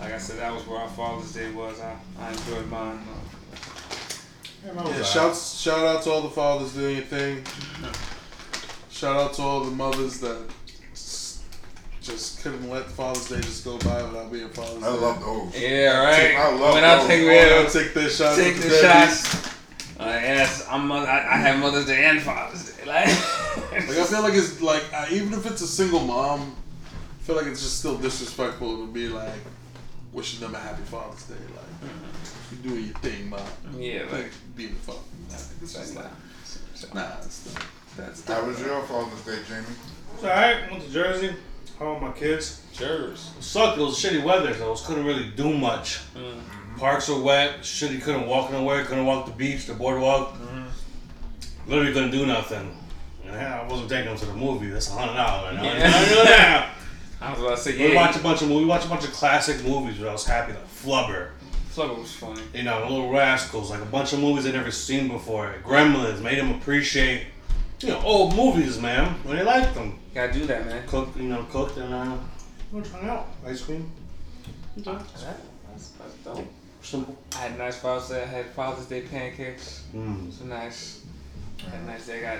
like 0.00 0.12
I 0.12 0.18
said, 0.18 0.38
that 0.38 0.52
was 0.52 0.66
where 0.66 0.78
our 0.80 0.88
Father's 0.88 1.32
Day 1.32 1.50
was. 1.52 1.80
I, 1.80 1.96
I 2.20 2.30
enjoyed 2.30 2.68
mine. 2.70 3.00
Yeah, 4.64 5.02
shouts, 5.02 5.58
shout 5.60 5.84
out 5.84 6.02
to 6.04 6.10
all 6.10 6.22
the 6.22 6.30
fathers 6.30 6.72
doing 6.72 6.96
your 6.96 7.04
thing. 7.04 7.44
Shout 8.90 9.16
out 9.16 9.34
to 9.34 9.42
all 9.42 9.64
the 9.64 9.72
mothers 9.72 10.20
that 10.20 10.38
s- 10.38 10.63
just 12.04 12.42
couldn't 12.42 12.68
let 12.70 12.86
Father's 12.86 13.28
Day 13.28 13.40
just 13.40 13.64
go 13.64 13.78
by 13.78 14.02
without 14.02 14.30
being 14.30 14.48
Father's 14.50 14.80
Day. 14.80 14.86
I 14.86 14.90
love 14.90 15.20
those. 15.20 15.60
Yeah, 15.60 16.04
right. 16.04 16.36
I 16.36 16.54
love 16.54 16.74
when 16.74 16.84
I 16.84 16.96
those. 16.98 17.06
think 17.06 17.22
Oh, 17.24 17.28
we 17.28 17.34
yeah, 17.34 17.68
take 17.68 17.94
the 17.94 18.08
shots. 18.08 18.36
take 18.36 18.56
at 18.56 18.62
the 18.62 18.70
shots. 18.70 19.46
Uh, 19.98 20.04
yes, 20.06 20.66
I'm. 20.70 20.90
I, 20.90 21.04
I 21.06 21.36
have 21.36 21.58
Mother's 21.60 21.86
Day 21.86 22.04
and 22.04 22.20
Father's 22.20 22.72
Day. 22.76 22.84
Like, 22.86 23.06
Like 23.72 23.98
I 23.98 24.04
feel 24.04 24.22
like 24.22 24.34
it's 24.34 24.60
like 24.60 24.82
uh, 24.92 25.06
even 25.10 25.32
if 25.32 25.46
it's 25.46 25.62
a 25.62 25.66
single 25.66 26.00
mom, 26.00 26.54
I 26.84 27.22
feel 27.22 27.36
like 27.36 27.46
it's 27.46 27.62
just 27.62 27.78
still 27.78 27.96
disrespectful 27.96 28.76
to 28.78 28.86
be 28.92 29.08
like 29.08 29.32
wishing 30.12 30.40
them 30.40 30.54
a 30.54 30.58
happy 30.58 30.82
Father's 30.82 31.22
Day. 31.24 31.34
Like 31.34 31.90
you're 32.52 32.72
doing 32.72 32.84
your 32.86 32.94
thing, 32.98 33.30
mom. 33.30 33.40
yeah, 33.78 34.02
Like 34.02 34.12
like 34.12 34.30
being 34.56 34.72
a 34.72 34.74
father. 34.74 34.98
Nah, 35.30 35.36
it's 35.62 35.72
just 35.74 35.96
like 35.96 36.04
nah, 36.94 37.16
it's 37.22 37.54
not. 37.54 37.64
That's 37.96 38.26
How 38.26 38.44
was 38.44 38.60
your 38.60 38.82
Father's 38.82 39.20
Day, 39.24 39.38
Jamie? 39.48 39.64
It's 40.14 40.24
alright. 40.24 40.70
Went 40.70 40.82
to 40.84 40.90
Jersey. 40.90 41.34
Home 41.78 42.00
with 42.02 42.12
my 42.14 42.18
kids. 42.18 42.64
Jers. 42.72 43.30
It 43.38 43.42
sucked. 43.42 43.78
It 43.78 43.82
was 43.82 43.96
shitty 44.02 44.22
weather, 44.22 44.54
so 44.54 44.72
I 44.72 44.76
couldn't 44.86 45.04
really 45.04 45.30
do 45.36 45.52
much. 45.56 45.98
Mm-hmm. 46.14 46.78
Parks 46.78 47.08
were 47.08 47.20
wet. 47.20 47.60
Shitty. 47.60 48.02
Couldn't 48.02 48.26
walk 48.26 48.50
nowhere. 48.52 48.84
Couldn't 48.84 49.06
walk 49.06 49.26
the 49.26 49.32
beach, 49.32 49.66
the 49.66 49.74
boardwalk. 49.74 50.34
Mm-hmm. 50.34 51.70
Literally 51.70 51.92
couldn't 51.92 52.10
do 52.10 52.26
nothing. 52.26 52.76
And 53.26 53.34
I 53.36 53.66
wasn't 53.66 53.88
taking 53.88 54.06
them 54.06 54.18
to 54.18 54.26
the 54.26 54.34
movie. 54.34 54.68
That's 54.68 54.88
a 54.88 54.92
hundred 54.92 55.14
dollars. 55.14 55.58
Yeah. 55.62 56.70
I 57.20 57.30
was 57.32 57.40
about 57.40 57.56
to 57.56 57.62
say, 57.62 57.78
We 57.78 57.92
yeah. 57.92 57.96
watched 57.96 58.18
a 58.18 58.22
bunch 58.22 58.42
of 58.42 58.48
movies. 58.48 58.62
We 58.64 58.68
watched 58.68 58.86
a 58.86 58.88
bunch 58.90 59.04
of 59.04 59.12
classic 59.12 59.64
movies. 59.64 59.96
But 59.98 60.08
I 60.08 60.12
was 60.12 60.26
happy. 60.26 60.52
Like 60.52 60.68
Flubber. 60.68 61.30
Flubber 61.74 61.98
was 61.98 62.12
funny. 62.12 62.42
you 62.54 62.62
know, 62.64 62.82
Little 62.88 63.10
Rascals, 63.10 63.70
like 63.70 63.80
a 63.80 63.86
bunch 63.86 64.12
of 64.12 64.20
movies 64.20 64.44
they'd 64.44 64.54
never 64.54 64.70
seen 64.70 65.08
before. 65.08 65.54
Gremlins 65.64 66.20
made 66.20 66.38
them 66.38 66.52
appreciate, 66.54 67.26
you 67.80 67.88
know, 67.88 68.00
old 68.04 68.36
movies, 68.36 68.78
man, 68.78 69.14
when 69.24 69.36
they 69.36 69.42
liked 69.42 69.74
them. 69.74 69.98
Gotta 70.14 70.32
do 70.32 70.46
that, 70.46 70.64
man. 70.66 70.86
Cooked, 70.86 71.16
you 71.16 71.24
know, 71.24 71.44
cooked 71.50 71.76
and 71.76 71.92
uh, 71.92 72.16
we're 72.70 72.82
trying 72.82 73.08
out 73.08 73.26
ice 73.44 73.62
cream. 73.62 73.90
That's, 75.68 75.88
that's 75.90 76.14
dope. 76.24 76.46
Simple. 76.82 77.16
I 77.34 77.38
had 77.38 77.52
a 77.52 77.56
nice 77.56 77.78
Father's 77.78 78.08
Day. 78.10 78.22
I 78.22 78.26
had 78.26 78.46
Father's 78.46 78.86
Day 78.86 79.00
pancakes. 79.02 79.84
Mm. 79.94 80.32
So 80.32 80.44
nice. 80.44 81.04
I 81.66 81.70
Had 81.70 81.80
a 81.80 81.86
nice 81.86 82.06
day. 82.06 82.20
Got 82.20 82.38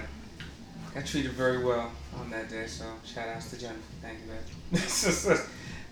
got 0.95 1.05
treated 1.05 1.33
very 1.33 1.65
well 1.65 1.91
on 2.17 2.31
that 2.31 2.49
day. 2.49 2.67
So 2.67 2.85
shout 3.05 3.29
outs 3.29 3.51
to 3.51 3.59
Jennifer. 3.59 3.81
Thank 4.01 4.19
you, 4.21 4.29
man. 4.31 5.39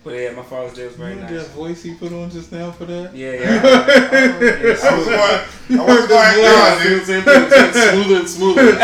but 0.05 0.15
yeah, 0.15 0.33
my 0.33 0.43
Father's 0.43 0.75
Day 0.75 0.87
was 0.87 0.97
very 0.97 1.15
Remember 1.15 1.35
nice. 1.35 1.47
that 1.47 1.55
voice 1.55 1.83
he 1.83 1.95
put 1.95 2.13
on 2.13 2.31
just 2.31 2.51
now 2.53 2.71
for 2.73 2.85
that? 2.87 3.15
Yeah, 3.15 3.33
yeah. 3.43 3.63
Yeah. 3.63 4.77
I 4.83 4.85
was 4.99 5.07
going. 5.07 5.41
I 5.81 5.83
was 5.87 6.07
going 6.07 6.09
to 6.09 6.39
acknowledge 6.39 6.87
it. 6.87 7.07
Same 7.07 7.23
thing, 7.23 7.51
same 7.51 7.71
thing, 7.73 7.93
smoother 7.93 8.17
and 8.21 8.29
smoother. 8.29 8.77
I 8.81 8.83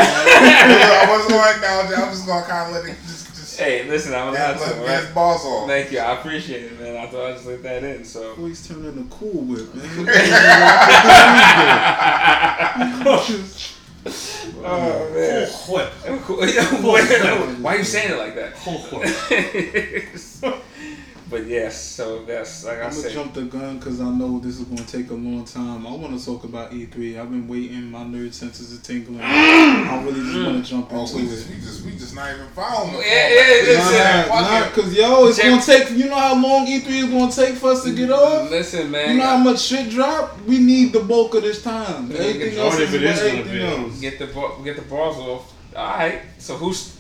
wasn't 1.09 1.31
going 1.31 1.45
to 1.45 1.51
acknowledge 1.57 1.91
it. 1.91 1.99
I 1.99 2.01
was 2.09 2.17
just 2.19 2.27
going 2.27 2.43
to 2.43 2.49
kind 2.49 2.63
of 2.69 2.73
let 2.83 2.91
it 2.91 2.97
just 3.03 3.27
just 3.37 3.59
Hey, 3.59 3.85
listen, 3.89 4.15
I'm 4.15 4.33
get, 4.33 4.41
allowed 4.41 4.55
to. 4.55 4.61
let, 4.61 4.69
all 4.79 4.85
get 4.85 4.89
Right? 4.95 5.01
his 5.05 5.11
balls 5.15 5.45
off. 5.45 5.67
Thank 5.67 5.91
you. 5.93 5.99
I 5.99 6.01
appreciate 6.21 6.63
it, 6.65 6.79
man. 6.81 6.97
I 6.97 7.07
thought 7.11 7.27
I'd 7.31 7.35
just 7.35 7.47
let 7.47 7.63
that 7.65 7.83
in. 7.83 8.05
So. 8.05 8.35
Voice 8.37 8.67
turned 8.69 8.87
into 8.87 9.05
Cool 9.15 9.43
Whip, 9.43 9.75
man. 9.75 10.07
Oh 14.61 15.11
man. 15.13 15.47
Whip. 15.69 15.89
Why 17.61 17.75
are 17.75 17.79
you 17.79 17.85
saying 17.85 18.11
it 18.13 18.17
like 18.19 18.35
that? 18.37 18.53
Whole 18.55 18.79
whip. 18.79 19.07
But 21.31 21.47
yes, 21.47 21.79
so 21.79 22.25
that's 22.25 22.65
like 22.65 22.79
I 22.79 22.89
said. 22.89 23.11
I'm 23.11 23.15
gonna 23.17 23.25
jump 23.25 23.35
the 23.35 23.43
gun 23.59 23.79
because 23.79 24.01
I 24.01 24.09
know 24.09 24.39
this 24.39 24.59
is 24.59 24.65
gonna 24.65 24.83
take 24.85 25.11
a 25.11 25.15
long 25.15 25.45
time. 25.45 25.87
I 25.87 25.91
want 25.93 26.19
to 26.19 26.25
talk 26.25 26.45
about 26.45 26.71
E3. 26.73 27.21
I've 27.21 27.29
been 27.31 27.47
waiting. 27.47 27.91
My 27.91 27.99
nerd 28.05 28.33
senses 28.33 28.73
are 28.79 28.83
tingling. 28.83 29.21
I 29.23 30.03
really 30.05 30.21
just 30.23 30.47
want 30.47 30.65
to 30.65 30.71
jump 30.71 30.89
Oh, 30.91 31.03
into 31.03 31.17
we 31.17 31.23
it. 31.25 31.27
just, 31.29 31.49
we 31.51 31.55
just, 31.57 31.85
we 31.85 31.91
just 31.93 32.15
not 32.15 32.33
even 32.35 32.47
following. 32.49 32.93
the 32.95 32.99
Yeah, 33.01 33.29
format. 33.29 33.31
yeah, 33.31 33.45
This 33.47 33.69
listen, 33.69 33.95
is 33.95 34.29
Nah, 34.29 34.41
nah, 34.61 34.69
cause 34.71 34.95
yo, 34.95 35.27
it's 35.29 35.37
Jam- 35.37 35.51
gonna 35.51 35.63
take. 35.67 35.91
You 35.99 36.05
know 36.09 36.15
how 36.19 36.43
long 36.43 36.67
E3 36.67 36.87
is 36.87 37.05
gonna 37.11 37.31
take 37.31 37.55
for 37.57 37.71
us 37.73 37.85
to 37.85 37.95
get 37.95 38.11
off. 38.11 38.51
Listen, 38.51 38.91
man. 38.91 39.11
You 39.13 39.19
know 39.19 39.27
how 39.27 39.37
much 39.37 39.61
shit 39.61 39.91
drop? 39.91 40.41
We 40.47 40.59
need 40.59 40.95
the 40.95 41.01
bulk 41.01 41.35
of 41.35 41.43
this 41.43 41.63
time. 41.63 42.11
Yeah, 42.11 42.19
Everything 42.21 42.59
else 42.59 42.79
majority 42.79 42.85
is 42.85 42.95
of 42.95 42.95
it 42.95 43.03
is 43.03 43.19
about 43.19 43.29
gonna 43.29 43.39
everything 43.41 43.77
be- 43.83 43.85
else. 43.91 44.01
get 44.01 44.19
the 44.19 44.27
bar- 44.29 44.53
get 44.65 44.77
the 44.77 44.83
bars 44.83 45.17
off. 45.17 45.53
All 45.77 45.85
right. 45.99 46.23
So 46.39 46.55
who's 46.57 46.97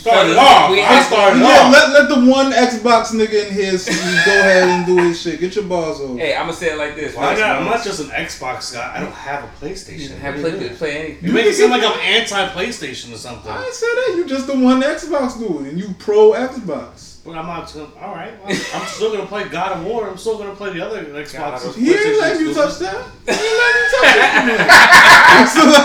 Started 0.00 0.36
off. 0.36 0.70
we 0.70 0.80
I 0.80 0.84
had- 0.84 1.06
started 1.06 1.40
Yeah, 1.40 1.46
off. 1.46 1.72
let, 1.72 1.90
let 1.90 2.08
the 2.08 2.30
one 2.30 2.52
Xbox 2.52 3.10
nigga 3.12 3.48
in 3.48 3.54
here 3.54 3.72
go 3.72 4.38
ahead 4.40 4.68
and 4.68 4.86
do 4.86 4.96
his 4.98 5.20
shit. 5.20 5.40
Get 5.40 5.56
your 5.56 5.64
balls 5.64 6.00
off. 6.00 6.16
Hey, 6.18 6.34
I'm 6.36 6.42
gonna 6.46 6.52
say 6.52 6.72
it 6.72 6.78
like 6.78 6.94
this. 6.94 7.14
Well, 7.16 7.28
I 7.28 7.34
got, 7.36 7.56
I'm 7.60 7.64
not 7.66 7.82
just 7.82 8.00
an 8.00 8.10
Xbox 8.10 8.72
guy. 8.72 8.92
I 8.96 9.00
don't 9.00 9.12
have 9.12 9.42
a 9.42 9.46
you 9.66 9.72
PlayStation. 9.74 10.16
have 10.18 10.34
What 10.42 10.52
do 10.52 10.56
play, 10.58 10.68
you 10.68 10.74
play 10.76 10.92
do? 10.92 10.98
anything. 10.98 11.24
You 11.28 11.32
make 11.34 11.46
it 11.46 11.54
seem 11.54 11.70
like 11.70 11.82
I'm 11.82 11.98
anti-PlayStation 11.98 13.12
or 13.12 13.16
something. 13.18 13.50
I 13.50 13.64
ain't 13.64 13.74
say 13.74 13.86
that. 13.94 14.14
You 14.16 14.26
just 14.26 14.46
the 14.46 14.54
one 14.56 14.80
Xbox 14.82 15.38
dude, 15.38 15.66
and 15.68 15.78
you 15.78 15.94
pro 15.98 16.32
Xbox. 16.32 17.14
But 17.24 17.36
I'm 17.38 17.46
not. 17.46 17.72
Gonna, 17.74 17.88
all 18.00 18.14
right. 18.14 18.32
Well, 18.44 18.56
I'm 18.74 18.86
still 18.86 19.10
gonna 19.12 19.26
play 19.26 19.48
God 19.48 19.72
of 19.78 19.84
War. 19.84 20.08
I'm 20.08 20.16
still 20.16 20.38
gonna 20.38 20.54
play 20.54 20.72
the 20.74 20.86
other 20.86 21.04
Xbox. 21.04 21.64
of- 21.66 21.74
He 21.74 21.88
ain't 21.90 21.98
PlayStation 21.98 22.20
let 22.20 22.38
you 22.40 22.54
touch 22.54 22.68
exclusives. 22.68 22.78
that. 22.78 23.10
He 23.26 23.32
ain't 23.32 23.58
let 23.58 23.74
you 23.74 23.86
touch 23.90 24.14
that. 24.14 25.50
so 25.52 25.60
like, 25.66 25.84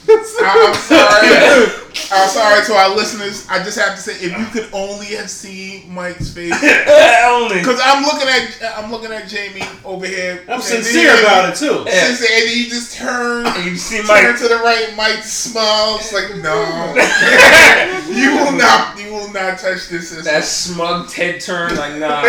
you 0.08 0.16
could 0.18 0.44
only, 0.44 0.66
I'm 0.66 0.74
sorry. 0.74 1.78
I'm 2.10 2.28
sorry 2.28 2.64
to 2.66 2.72
our 2.74 2.94
listeners. 2.96 3.46
I 3.50 3.62
just 3.62 3.78
have 3.78 3.94
to 3.96 4.00
say, 4.00 4.12
if 4.14 4.36
you 4.36 4.46
could 4.46 4.68
only 4.72 5.06
have 5.16 5.28
seen 5.30 5.92
Mike's 5.92 6.30
face, 6.32 6.52
Only. 7.24 7.58
because 7.58 7.80
I'm 7.82 8.02
looking 8.02 8.28
at, 8.28 8.78
I'm 8.78 8.90
looking 8.90 9.12
at 9.12 9.28
Jamie 9.28 9.62
over 9.84 10.06
here. 10.06 10.42
I'm 10.48 10.60
sincere 10.60 11.12
then- 11.14 11.24
about 11.24 11.50
it 11.50 11.56
too. 11.56 11.84
Yeah. 11.86 12.04
Sincere, 12.06 12.28
and 12.38 12.48
then 12.48 12.56
you 12.58 12.68
just 12.70 12.96
turn, 12.96 13.46
And 13.46 13.64
you 13.66 13.76
see 13.76 13.98
turn 13.98 14.06
Mike. 14.08 14.36
to 14.38 14.48
the 14.48 14.56
right. 14.56 14.92
Mike 14.96 15.22
smiles 15.22 16.12
like, 16.12 16.34
no, 16.42 16.54
you 18.08 18.36
will 18.36 18.52
not, 18.52 18.98
you 18.98 19.12
will 19.12 19.30
not 19.32 19.58
touch 19.58 19.88
this. 19.88 20.08
Sister. 20.08 20.22
That 20.22 20.44
smug 20.44 21.08
Ted 21.10 21.40
turn, 21.40 21.76
like 21.76 21.96
nah, 21.96 22.22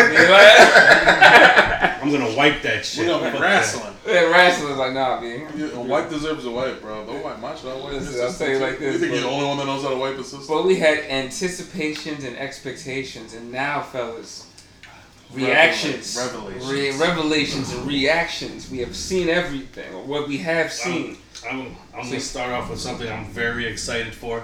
I'm 2.03 2.11
gonna 2.11 2.35
wipe 2.35 2.61
that 2.63 2.85
shit. 2.85 3.07
We're 3.07 3.13
gonna 3.13 3.31
Fuck 3.31 3.33
be 3.33 3.39
wrestling. 3.41 3.92
Yeah, 4.05 4.29
wrestler's 4.29 4.77
like 4.77 4.93
nah, 4.93 5.19
man. 5.21 5.47
Yeah, 5.55 5.67
a 5.73 5.79
wipe 5.79 6.09
deserves 6.09 6.45
a 6.45 6.51
wipe, 6.51 6.81
bro. 6.81 7.05
Don't 7.05 7.23
wipe 7.23 7.39
my 7.39 7.55
shit. 7.55 7.65
I'll 7.65 7.83
wipe 7.83 7.93
Listen, 7.93 8.21
I'll 8.21 8.33
tell 8.33 8.59
like 8.59 8.79
this. 8.79 8.93
You 8.93 8.99
think 8.99 9.11
you're 9.13 9.21
the 9.21 9.27
only 9.27 9.45
one 9.47 9.57
that 9.57 9.65
knows 9.65 9.83
how 9.83 9.89
to 9.89 9.95
wipe 9.97 10.17
a 10.17 10.23
sister? 10.23 10.45
But 10.47 10.65
we 10.65 10.77
had 10.79 10.99
anticipations 10.99 12.23
and 12.23 12.37
expectations, 12.37 13.33
and 13.33 13.51
now, 13.51 13.81
fellas, 13.81 14.47
reactions, 15.33 16.15
Revelations. 16.17 16.71
Re- 16.71 16.97
revelations 16.97 17.73
and 17.73 17.87
reactions. 17.87 18.69
We 18.69 18.79
have 18.79 18.95
seen 18.95 19.29
everything, 19.29 19.93
or 19.93 20.03
what 20.03 20.27
we 20.27 20.37
have 20.39 20.71
seen. 20.71 21.17
I'm, 21.49 21.75
I'm 21.93 22.03
gonna 22.05 22.19
start 22.19 22.51
off 22.51 22.69
with 22.69 22.79
something 22.79 23.09
I'm 23.11 23.25
very 23.25 23.65
excited 23.65 24.13
for. 24.13 24.43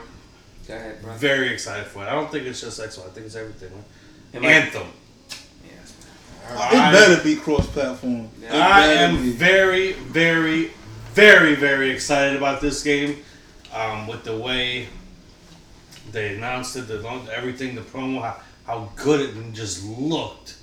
Go 0.67 0.75
ahead, 0.75 1.01
bro. 1.01 1.13
Very 1.13 1.49
excited 1.51 1.85
for 1.87 2.03
it. 2.03 2.07
I 2.07 2.11
don't 2.11 2.31
think 2.31 2.45
it's 2.45 2.61
just 2.61 2.79
Xbox. 2.79 3.07
I 3.07 3.09
think 3.09 3.25
it's 3.25 3.35
everything. 3.35 3.71
man. 3.71 3.83
Am 4.33 4.45
I- 4.45 4.51
Anthem. 4.53 4.87
It 6.51 6.91
better 6.93 7.23
be 7.23 7.35
cross-platform. 7.35 8.29
I 8.51 8.85
am 8.87 9.21
be. 9.21 9.31
very, 9.31 9.93
very, 9.93 10.71
very, 11.13 11.55
very 11.55 11.91
excited 11.91 12.35
about 12.37 12.61
this 12.61 12.83
game. 12.83 13.17
Um, 13.73 14.07
with 14.07 14.23
the 14.23 14.35
way 14.35 14.87
they 16.11 16.35
announced 16.35 16.75
it, 16.75 16.87
the 16.87 16.97
long- 16.99 17.27
everything, 17.29 17.75
the 17.75 17.81
promo, 17.81 18.21
how, 18.21 18.41
how 18.65 18.91
good 18.95 19.21
it 19.21 19.53
just 19.53 19.85
looked 19.85 20.55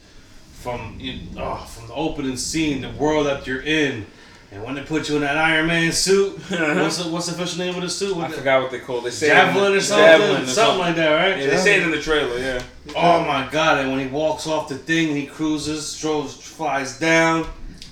from 0.53 0.97
you 0.99 1.21
oh, 1.37 1.57
from 1.57 1.87
the 1.87 1.95
opening 1.95 2.37
scene, 2.37 2.81
the 2.81 2.91
world 2.91 3.27
that 3.27 3.47
you're 3.47 3.63
in, 3.63 4.07
and 4.53 4.63
when 4.63 4.75
they 4.75 4.83
put 4.83 5.09
you 5.09 5.17
in 5.17 5.23
that 5.23 5.37
Iron 5.37 5.67
Man 5.67 5.93
suit. 5.93 6.39
Uh-huh. 6.57 6.83
what's 6.83 7.03
the, 7.03 7.11
what's 7.11 7.27
the 7.27 7.35
official 7.35 7.59
name 7.59 7.75
of 7.75 7.83
the 7.83 7.91
suit? 7.91 8.17
I 8.17 8.29
the- 8.29 8.37
forgot 8.37 8.63
what 8.63 8.71
they 8.71 8.79
call. 8.79 8.99
it. 9.01 9.05
They 9.05 9.11
say 9.11 9.29
Javelin 9.29 9.73
or 9.75 9.81
something, 9.81 10.07
Javelin 10.07 10.43
or 10.43 10.47
something 10.47 10.79
like 10.79 10.97
that, 10.97 11.13
right? 11.15 11.43
Yeah, 11.43 11.51
they 11.51 11.57
say 11.57 11.77
it 11.77 11.83
in 11.83 11.91
the 11.91 12.01
trailer. 12.01 12.39
Yeah. 12.39 12.63
Oh 12.95 13.25
my 13.25 13.49
god! 13.51 13.79
And 13.79 13.91
when 13.91 14.01
he 14.01 14.07
walks 14.07 14.47
off 14.47 14.69
the 14.69 14.79
thing, 14.79 15.09
and 15.09 15.17
he 15.17 15.27
cruises, 15.27 15.87
strolls, 15.87 16.37
flies 16.37 16.99
down, 16.99 17.47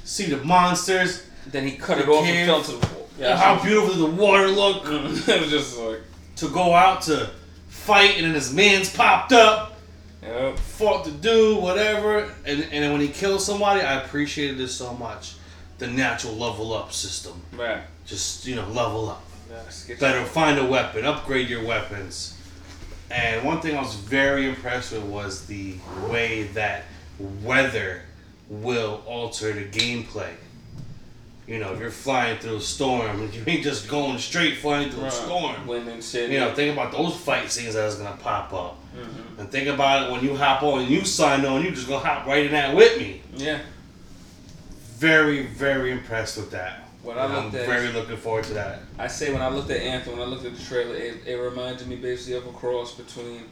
see 0.04 0.26
the 0.26 0.42
monsters. 0.44 1.26
Then 1.46 1.66
he 1.66 1.76
cut 1.76 1.98
it 1.98 2.08
off 2.08 2.24
and 2.24 2.46
fell 2.46 2.62
to 2.62 2.72
the 2.72 2.94
wall. 2.94 3.08
Yeah, 3.18 3.36
how 3.36 3.62
beautiful 3.62 3.94
the 3.94 4.06
water 4.06 4.48
looked 4.48 4.86
it 5.28 5.40
was 5.40 5.50
just 5.50 5.78
like, 5.78 6.00
to 6.36 6.48
go 6.48 6.74
out 6.74 7.02
to 7.02 7.30
fight, 7.68 8.16
and 8.16 8.26
then 8.26 8.34
his 8.34 8.52
man's 8.52 8.94
popped 8.94 9.32
up, 9.32 9.76
yep. 10.22 10.58
fought 10.58 11.04
the 11.04 11.10
dude, 11.10 11.62
whatever. 11.62 12.32
And 12.46 12.64
and 12.70 12.92
when 12.92 13.00
he 13.00 13.08
killed 13.08 13.40
somebody, 13.40 13.80
I 13.82 14.02
appreciated 14.02 14.58
this 14.58 14.74
so 14.74 14.94
much. 14.94 15.34
The 15.78 15.87
natural 15.88 16.34
level 16.34 16.72
up 16.72 16.92
system, 16.92 17.42
Right. 17.56 17.82
just 18.06 18.46
you 18.46 18.54
know, 18.54 18.66
level 18.68 19.10
up. 19.10 19.24
Get 19.87 20.00
better 20.00 20.24
find 20.24 20.58
a 20.58 20.64
weapon, 20.64 21.04
upgrade 21.04 21.48
your 21.48 21.64
weapons. 21.64 22.37
And 23.10 23.44
one 23.44 23.60
thing 23.60 23.76
I 23.76 23.80
was 23.82 23.94
very 23.94 24.48
impressed 24.48 24.92
with 24.92 25.02
was 25.02 25.46
the 25.46 25.74
way 26.08 26.44
that 26.54 26.84
weather 27.18 28.02
will 28.48 29.02
alter 29.06 29.52
the 29.52 29.64
gameplay. 29.64 30.32
You 31.46 31.58
know, 31.58 31.74
if 31.74 31.78
you're 31.80 31.90
flying 31.90 32.38
through 32.38 32.56
a 32.56 32.60
storm, 32.60 33.30
you 33.32 33.42
ain't 33.46 33.62
just 33.62 33.87
going 33.88 34.18
straight 34.18 34.56
flying 34.58 34.90
through 34.90 35.04
a 35.04 35.10
storm. 35.10 35.66
Wind 35.66 35.88
and 35.88 36.02
shit. 36.02 36.30
You 36.30 36.40
know, 36.40 36.54
think 36.54 36.72
about 36.72 36.90
those 36.92 37.14
fight 37.16 37.50
scenes 37.50 37.74
that's 37.74 37.96
gonna 37.96 38.16
pop 38.16 38.52
up. 38.52 38.78
mm-hmm. 38.96 39.40
And 39.40 39.50
think 39.50 39.68
about 39.68 40.08
it 40.08 40.12
when 40.12 40.24
you 40.24 40.34
hop 40.37 40.62
on 40.62 40.80
and 40.82 40.90
you 40.90 41.04
sign 41.04 41.44
on, 41.44 41.62
you 41.62 41.70
just 41.70 41.87
gonna 41.87 42.04
hop 42.04 42.26
right 42.26 42.46
in 42.46 42.52
that 42.52 42.74
with 42.74 42.98
me. 42.98 43.20
Yeah. 43.37 43.60
Very, 44.94 45.46
very 45.46 45.90
impressed 45.90 46.37
with 46.37 46.50
that. 46.52 46.88
What 47.02 47.18
I 47.18 47.46
at- 47.46 47.52
very 47.52 47.92
looking 47.92 48.16
forward 48.16 48.44
to 48.44 48.54
that. 48.54 48.80
I 48.98 49.09
say 49.09 49.33
when 49.33 49.42
I 49.42 49.48
looked 49.48 49.70
at 49.70 49.80
Anthem, 49.80 50.14
when 50.14 50.22
I 50.22 50.30
looked 50.30 50.46
at 50.46 50.57
the 50.57 50.64
trailer, 50.64 50.94
it, 50.94 51.26
it 51.26 51.35
reminded 51.35 51.87
me 51.87 51.96
basically 51.96 52.35
of 52.35 52.46
a 52.46 52.52
cross 52.52 52.94
between 52.94 53.42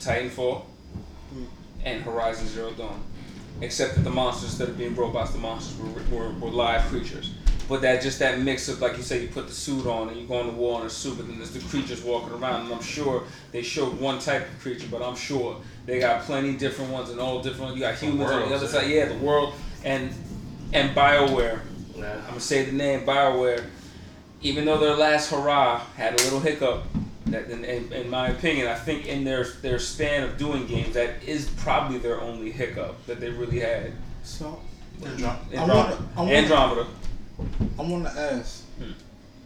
Titanfall 0.00 0.64
and 1.84 2.02
Horizon 2.02 2.46
Zero 2.46 2.70
Dawn. 2.72 3.02
Except 3.60 3.96
that 3.96 4.02
the 4.02 4.10
monsters, 4.10 4.50
instead 4.50 4.68
of 4.68 4.78
being 4.78 4.94
robots, 4.94 5.32
the 5.32 5.38
monsters 5.38 5.78
were, 5.78 6.16
were, 6.16 6.32
were 6.40 6.50
live 6.50 6.82
creatures. 6.82 7.32
But 7.68 7.82
that 7.82 8.02
just 8.02 8.18
that 8.18 8.40
mix 8.40 8.68
of 8.68 8.80
like 8.80 8.96
you 8.96 9.02
say, 9.02 9.22
you 9.22 9.28
put 9.28 9.46
the 9.46 9.52
suit 9.52 9.86
on 9.86 10.08
and 10.08 10.18
you 10.18 10.26
go 10.26 10.34
on 10.34 10.46
the 10.46 10.52
war 10.52 10.80
in 10.80 10.86
a 10.86 10.90
suit, 10.90 11.16
but 11.16 11.26
then 11.26 11.38
there's 11.38 11.52
the 11.52 11.60
creatures 11.68 12.02
walking 12.02 12.32
around. 12.32 12.66
And 12.66 12.74
I'm 12.74 12.82
sure 12.82 13.24
they 13.52 13.62
showed 13.62 13.98
one 13.98 14.18
type 14.18 14.48
of 14.48 14.60
creature, 14.60 14.86
but 14.90 15.02
I'm 15.02 15.16
sure 15.16 15.60
they 15.86 15.98
got 15.98 16.22
plenty 16.22 16.56
different 16.56 16.90
ones 16.90 17.10
and 17.10 17.20
all 17.20 17.42
different. 17.42 17.74
You 17.74 17.80
got 17.80 17.96
humans 17.96 18.30
on 18.30 18.48
the 18.48 18.54
other 18.54 18.66
side, 18.66 18.88
yeah, 18.90 19.06
the 19.06 19.18
world 19.18 19.54
and 19.84 20.12
and 20.74 20.94
Bioware. 20.94 21.60
Yeah. 21.96 22.12
I'm 22.16 22.26
gonna 22.28 22.40
say 22.40 22.64
the 22.64 22.72
name 22.72 23.06
Bioware, 23.06 23.64
even 24.42 24.64
though 24.66 24.78
their 24.78 24.96
last 24.96 25.30
hurrah 25.30 25.78
had 25.96 26.20
a 26.20 26.24
little 26.24 26.40
hiccup. 26.40 26.82
That, 27.26 27.48
in, 27.48 27.64
in, 27.64 27.90
in 27.90 28.10
my 28.10 28.28
opinion, 28.28 28.66
I 28.68 28.74
think 28.74 29.06
in 29.06 29.24
their 29.24 29.44
their 29.62 29.78
span 29.78 30.24
of 30.24 30.36
doing 30.36 30.66
games, 30.66 30.92
that 30.94 31.22
is 31.26 31.48
probably 31.56 31.96
their 31.98 32.20
only 32.20 32.50
hiccup 32.50 33.06
that 33.06 33.18
they 33.18 33.30
really 33.30 33.60
had. 33.60 33.92
So 34.24 34.60
Androm- 35.00 35.38
Andromeda. 35.52 35.98
I 36.16 36.20
wanna- 36.20 36.32
Andromeda. 36.32 36.86
I 37.78 37.82
want 37.82 38.04
to 38.04 38.10
ask: 38.10 38.62
Hmm. 38.78 38.92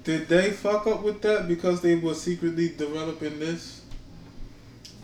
Did 0.05 0.29
they 0.29 0.51
fuck 0.51 0.87
up 0.87 1.03
with 1.03 1.23
that 1.23 1.47
because 1.47 1.81
they 1.81 1.95
were 1.95 2.14
secretly 2.14 2.71
developing 2.77 3.38
this? 3.38 3.78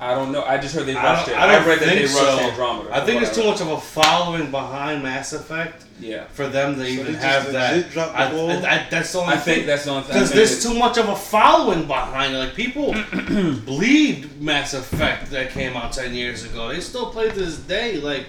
I 0.01 0.13
don't 0.15 0.33
know. 0.33 0.43
I 0.43 0.59
just 0.59 0.75
heard 0.75 0.87
they 0.87 0.97
I 0.97 1.03
rushed 1.03 1.27
don't- 1.27 1.37
it. 1.37 1.41
I 1.41 1.45
I, 1.49 1.53
don't 1.53 1.69
read 1.69 1.79
that 1.79 1.87
they 1.87 2.07
think 2.07 2.19
rushed 2.21 2.39
so. 2.39 2.49
Andromeda. 2.51 2.95
I 2.95 3.01
think 3.07 3.23
there's 3.23 3.35
too 3.37 3.45
much 3.45 3.61
of 3.61 3.69
a 3.69 3.81
following 3.81 4.51
behind 4.51 5.03
Mass 5.05 5.33
Effect 5.33 5.85
Yeah, 6.01 6.25
for 6.33 6.49
them 6.49 6.75
to 6.75 6.81
So 6.81 6.87
even 6.87 7.13
they 7.13 7.19
have 7.21 7.53
that. 7.53 7.77
legit 7.77 7.93
the 7.95 8.03
I, 8.19 8.31
ball? 8.33 8.51
I, 8.51 8.55
I- 8.55 8.87
that's 8.91 9.13
the 9.13 9.19
only 9.21 9.35
I 9.35 9.37
think 9.37 9.67
that's 9.67 9.85
the 9.85 9.91
only 9.93 10.03
thing. 10.03 10.15
because 10.15 10.33
there's 10.33 10.63
that- 10.65 10.69
too 10.69 10.79
much 10.79 10.99
of 10.99 11.09
a 11.09 11.15
following 11.17 11.87
behind 11.87 12.35
it. 12.35 12.39
Like 12.39 12.55
people 12.55 12.93
believed 13.65 14.41
Mass 14.43 14.75
Effect 14.75 15.31
that 15.31 15.51
came 15.51 15.77
out 15.77 15.93
ten 15.93 16.15
years 16.15 16.45
ago. 16.45 16.69
They 16.69 16.81
still 16.81 17.11
play 17.11 17.29
to 17.29 17.35
this 17.35 17.59
day. 17.59 17.99
Like, 17.99 18.27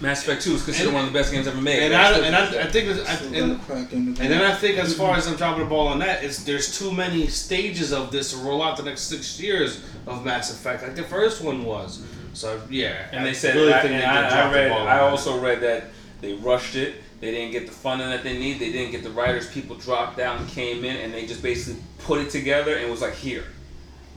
Mass 0.00 0.22
Effect 0.22 0.42
Two 0.42 0.54
is 0.54 0.64
considered 0.64 0.88
And- 0.88 0.94
one 0.96 1.04
of 1.06 1.12
the 1.12 1.18
best 1.18 1.32
games 1.32 1.46
ever 1.46 1.60
made. 1.60 1.82
and 1.84 1.94
I 1.94 2.18
and 2.18 2.36
I, 2.36 2.62
I 2.62 2.66
think 2.66 2.88
it's- 2.90 3.08
I, 3.08 3.24
and, 3.36 3.56
got 3.56 3.66
crack 3.66 3.92
in 3.92 4.14
the 4.14 4.22
and 4.22 4.30
then 4.30 4.42
I 4.42 4.54
think 4.54 4.78
as 4.78 4.94
far 4.94 5.16
as 5.16 5.26
I'm 5.26 5.36
dropping 5.36 5.64
the 5.64 5.70
ball 5.70 5.88
on 5.88 5.98
that, 6.00 6.22
is 6.24 6.44
there's 6.44 6.78
too 6.78 6.92
many 6.92 7.26
stages 7.28 7.92
of 7.92 8.10
this 8.12 8.32
to 8.32 8.38
roll 8.38 8.62
out 8.62 8.76
the 8.76 8.82
next 8.82 9.02
six 9.02 9.40
years 9.40 9.80
of 10.06 10.24
Mass 10.24 10.50
Effect, 10.52 10.82
like 10.82 10.96
the 10.96 11.02
first 11.04 11.42
one 11.42 11.64
was. 11.64 12.02
So 12.34 12.60
yeah, 12.68 13.06
And 13.12 13.24
they 13.24 13.32
said, 13.32 13.54
really 13.54 13.72
I, 13.72 13.80
think 13.80 13.92
and 13.94 14.02
they 14.02 14.06
I, 14.06 14.22
did 14.22 14.32
I 14.32 14.40
drop 14.40 14.52
the 14.52 14.58
read, 14.58 14.68
ball 14.70 14.80
on 14.80 14.88
I 14.88 14.94
that. 14.96 15.02
also 15.04 15.40
read 15.40 15.60
that 15.60 15.84
they 16.20 16.32
rushed 16.34 16.74
it. 16.74 16.96
They 17.20 17.30
didn't 17.30 17.52
get 17.52 17.66
the 17.66 17.72
funding 17.72 18.10
that 18.10 18.22
they 18.24 18.36
need. 18.36 18.58
They 18.58 18.72
didn't 18.72 18.90
get 18.90 19.02
the 19.04 19.10
writers. 19.10 19.48
People 19.50 19.76
dropped 19.76 20.16
down 20.18 20.38
and 20.38 20.48
came 20.48 20.84
in, 20.84 20.96
and 20.96 21.14
they 21.14 21.24
just 21.26 21.42
basically 21.42 21.80
put 22.00 22.20
it 22.20 22.28
together 22.28 22.76
and 22.76 22.90
was 22.90 23.00
like, 23.00 23.14
here. 23.14 23.44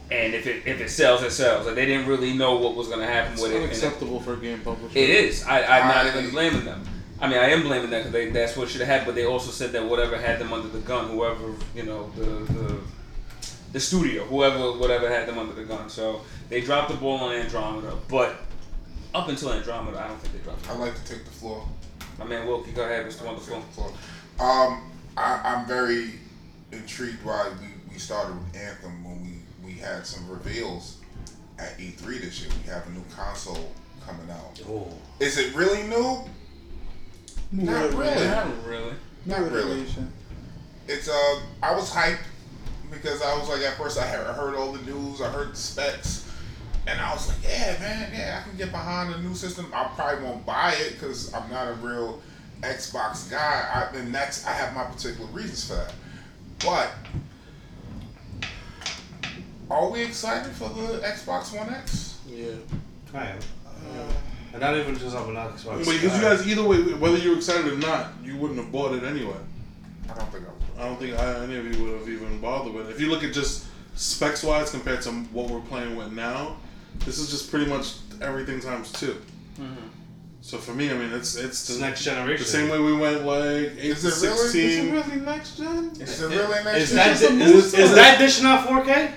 And 0.09 0.33
if 0.33 0.47
it 0.47 0.65
if 0.65 0.79
it 0.79 0.89
sells, 0.89 1.21
it 1.23 1.31
sells. 1.31 1.65
Like 1.65 1.75
they 1.75 1.85
didn't 1.85 2.07
really 2.07 2.33
know 2.33 2.55
what 2.55 2.75
was 2.75 2.87
going 2.87 2.99
to 3.01 3.05
happen 3.07 3.33
It's 3.33 3.41
with 3.41 3.51
it. 3.51 3.55
and 3.55 3.63
it. 3.65 3.67
unacceptable 3.67 4.19
for 4.21 4.33
a 4.33 4.37
game 4.37 4.61
publisher. 4.61 4.97
It 4.97 5.09
is. 5.09 5.43
I, 5.43 5.63
I'm 5.63 5.87
not 5.87 6.05
even 6.15 6.31
blaming 6.31 6.65
them. 6.65 6.83
I 7.19 7.27
mean, 7.27 7.39
I 7.39 7.49
am 7.49 7.63
blaming 7.63 7.89
them 7.89 8.11
because 8.11 8.33
that's 8.33 8.55
what 8.55 8.69
should 8.69 8.81
have 8.81 8.87
happened. 8.89 9.07
But 9.07 9.15
they 9.15 9.25
also 9.25 9.51
said 9.51 9.71
that 9.73 9.83
whatever 9.83 10.17
had 10.17 10.39
them 10.39 10.53
under 10.53 10.69
the 10.69 10.79
gun, 10.79 11.09
whoever 11.09 11.53
you 11.75 11.83
know, 11.83 12.09
the 12.15 12.23
the 12.53 12.77
the 13.73 13.79
studio, 13.79 14.23
whoever, 14.25 14.71
whatever 14.77 15.09
had 15.09 15.27
them 15.27 15.37
under 15.37 15.53
the 15.53 15.63
gun. 15.63 15.89
So 15.89 16.21
they 16.49 16.61
dropped 16.61 16.89
the 16.89 16.97
ball 16.97 17.17
on 17.17 17.33
Andromeda, 17.35 17.93
but 18.07 18.35
up 19.13 19.27
until 19.27 19.51
Andromeda, 19.51 19.99
I 19.99 20.07
don't 20.07 20.19
think 20.19 20.33
they 20.35 20.39
dropped. 20.39 20.69
I 20.69 20.73
it. 20.75 20.79
like 20.79 20.95
to 20.95 21.05
take 21.05 21.25
the 21.25 21.31
floor. 21.31 21.67
My 22.17 22.25
man 22.25 22.47
Wilkie, 22.47 22.71
go 22.71 22.83
ahead, 22.83 23.05
Mr. 23.05 23.25
Wonderful. 23.25 23.55
Take 23.55 23.67
the 23.67 23.73
floor. 23.73 23.91
Um, 24.39 24.91
I, 25.17 25.41
I'm 25.43 25.67
very 25.67 26.11
intrigued 26.71 27.23
why 27.23 27.49
we, 27.59 27.93
we 27.93 27.99
started 27.99 28.35
with 28.37 28.55
Anthem 28.55 29.03
when 29.03 29.06
we, 29.06 29.06
we 29.06 29.06
had 29.77 30.05
some 30.05 30.27
reveals 30.29 30.97
at 31.59 31.77
E3 31.77 32.21
this 32.21 32.41
year. 32.41 32.51
We 32.63 32.69
have 32.71 32.85
a 32.87 32.91
new 32.91 33.03
console 33.15 33.71
coming 34.05 34.29
out. 34.29 34.61
Oh. 34.69 34.87
Is 35.19 35.37
it 35.37 35.55
really 35.55 35.83
new? 35.83 36.19
Not 37.51 37.91
New 37.91 37.97
really. 37.97 38.27
Not 38.27 38.65
really. 38.65 38.93
Not 39.25 39.51
really. 39.51 39.85
It's 40.87 41.09
uh, 41.09 41.39
I 41.61 41.75
was 41.75 41.91
hyped 41.91 42.19
because 42.91 43.21
I 43.21 43.37
was 43.37 43.49
like, 43.49 43.61
at 43.61 43.77
first 43.77 43.99
I 43.99 44.07
heard, 44.07 44.27
I 44.27 44.33
heard 44.33 44.55
all 44.55 44.71
the 44.71 44.81
news, 44.89 45.21
I 45.21 45.29
heard 45.29 45.51
the 45.51 45.57
specs, 45.57 46.29
and 46.87 46.99
I 47.01 47.13
was 47.13 47.27
like, 47.27 47.37
yeah, 47.43 47.77
man, 47.79 48.11
yeah, 48.13 48.41
I 48.41 48.49
can 48.49 48.57
get 48.57 48.71
behind 48.71 49.13
the 49.13 49.19
new 49.19 49.35
system. 49.35 49.71
I 49.73 49.85
probably 49.95 50.23
won't 50.23 50.45
buy 50.45 50.73
it 50.77 50.93
because 50.93 51.33
I'm 51.33 51.49
not 51.49 51.67
a 51.67 51.73
real 51.73 52.21
Xbox 52.61 53.29
guy, 53.29 53.89
I, 53.93 53.97
and 53.97 54.13
that's 54.15 54.45
I 54.45 54.51
have 54.51 54.73
my 54.73 54.85
particular 54.85 55.29
reasons 55.31 55.67
for 55.67 55.75
that. 55.75 55.93
But 56.63 56.91
are 59.69 59.89
we 59.89 60.03
excited 60.03 60.51
for 60.53 60.69
the 60.69 60.99
Xbox 60.99 61.55
One 61.55 61.69
X? 61.73 62.19
Yeah. 62.27 62.51
I 63.13 63.25
am. 63.27 63.39
And 64.53 64.61
not 64.61 64.75
even 64.77 64.97
just 64.97 65.15
on 65.15 65.29
an 65.29 65.35
Xbox. 65.35 65.79
Because 65.79 66.03
you 66.03 66.21
guys, 66.21 66.47
either 66.47 66.63
way, 66.63 66.77
whether 66.93 67.17
you're 67.17 67.35
excited 67.37 67.71
or 67.71 67.77
not, 67.77 68.11
you 68.23 68.37
wouldn't 68.37 68.59
have 68.59 68.71
bought 68.71 68.93
it 68.93 69.03
anyway. 69.03 69.35
I 70.09 70.13
don't 70.13 70.31
think 70.31 70.45
I 70.45 70.49
will. 70.49 70.83
I 70.83 70.87
don't 70.87 70.99
think 70.99 71.19
I, 71.19 71.43
any 71.43 71.57
of 71.57 71.65
you 71.65 71.83
would 71.83 71.99
have 71.99 72.09
even 72.09 72.39
bothered 72.39 72.73
with 72.73 72.89
it. 72.89 72.91
If 72.91 73.01
you 73.01 73.09
look 73.09 73.23
at 73.23 73.33
just 73.33 73.65
specs 73.95 74.43
wise 74.43 74.71
compared 74.71 75.01
to 75.03 75.11
what 75.11 75.49
we're 75.49 75.59
playing 75.61 75.95
with 75.95 76.11
now, 76.13 76.57
this 77.05 77.19
is 77.19 77.29
just 77.29 77.49
pretty 77.51 77.65
much 77.65 77.95
everything 78.21 78.59
times 78.59 78.91
2 78.93 79.15
Mm-hmm. 79.59 79.87
So 80.41 80.59
for 80.59 80.71
me, 80.71 80.91
I 80.91 80.93
mean, 80.93 81.11
it's 81.11 81.35
it's 81.35 81.45
It's 81.67 81.67
the, 81.75 81.81
next 81.81 82.03
generation. 82.03 82.43
the 82.43 82.49
same 82.49 82.69
way 82.69 82.79
we 82.79 82.95
went 82.95 83.25
like 83.25 83.73
eight 83.79 83.91
Is 83.91 84.01
to 84.03 84.07
it 84.07 84.11
really? 84.13 84.13
Is 84.13 84.23
it 84.23 84.37
sixteen. 84.37 84.69
Is 84.69 84.77
it 84.77 84.91
really 85.09 85.25
next 85.25 85.57
gen? 85.57 85.91
Is 85.99 86.21
it 86.21 86.29
really 86.29 86.63
next 86.63 86.77
Is 86.77 86.89
gen? 86.89 86.95
that, 86.97 87.07
just 87.09 87.23
a 87.23 87.27
di- 87.29 87.35
move 87.35 87.55
is, 87.55 87.73
is 87.73 87.95
that 87.95 88.19
dishing 88.19 88.45
out 88.45 88.67
4K? 88.67 89.11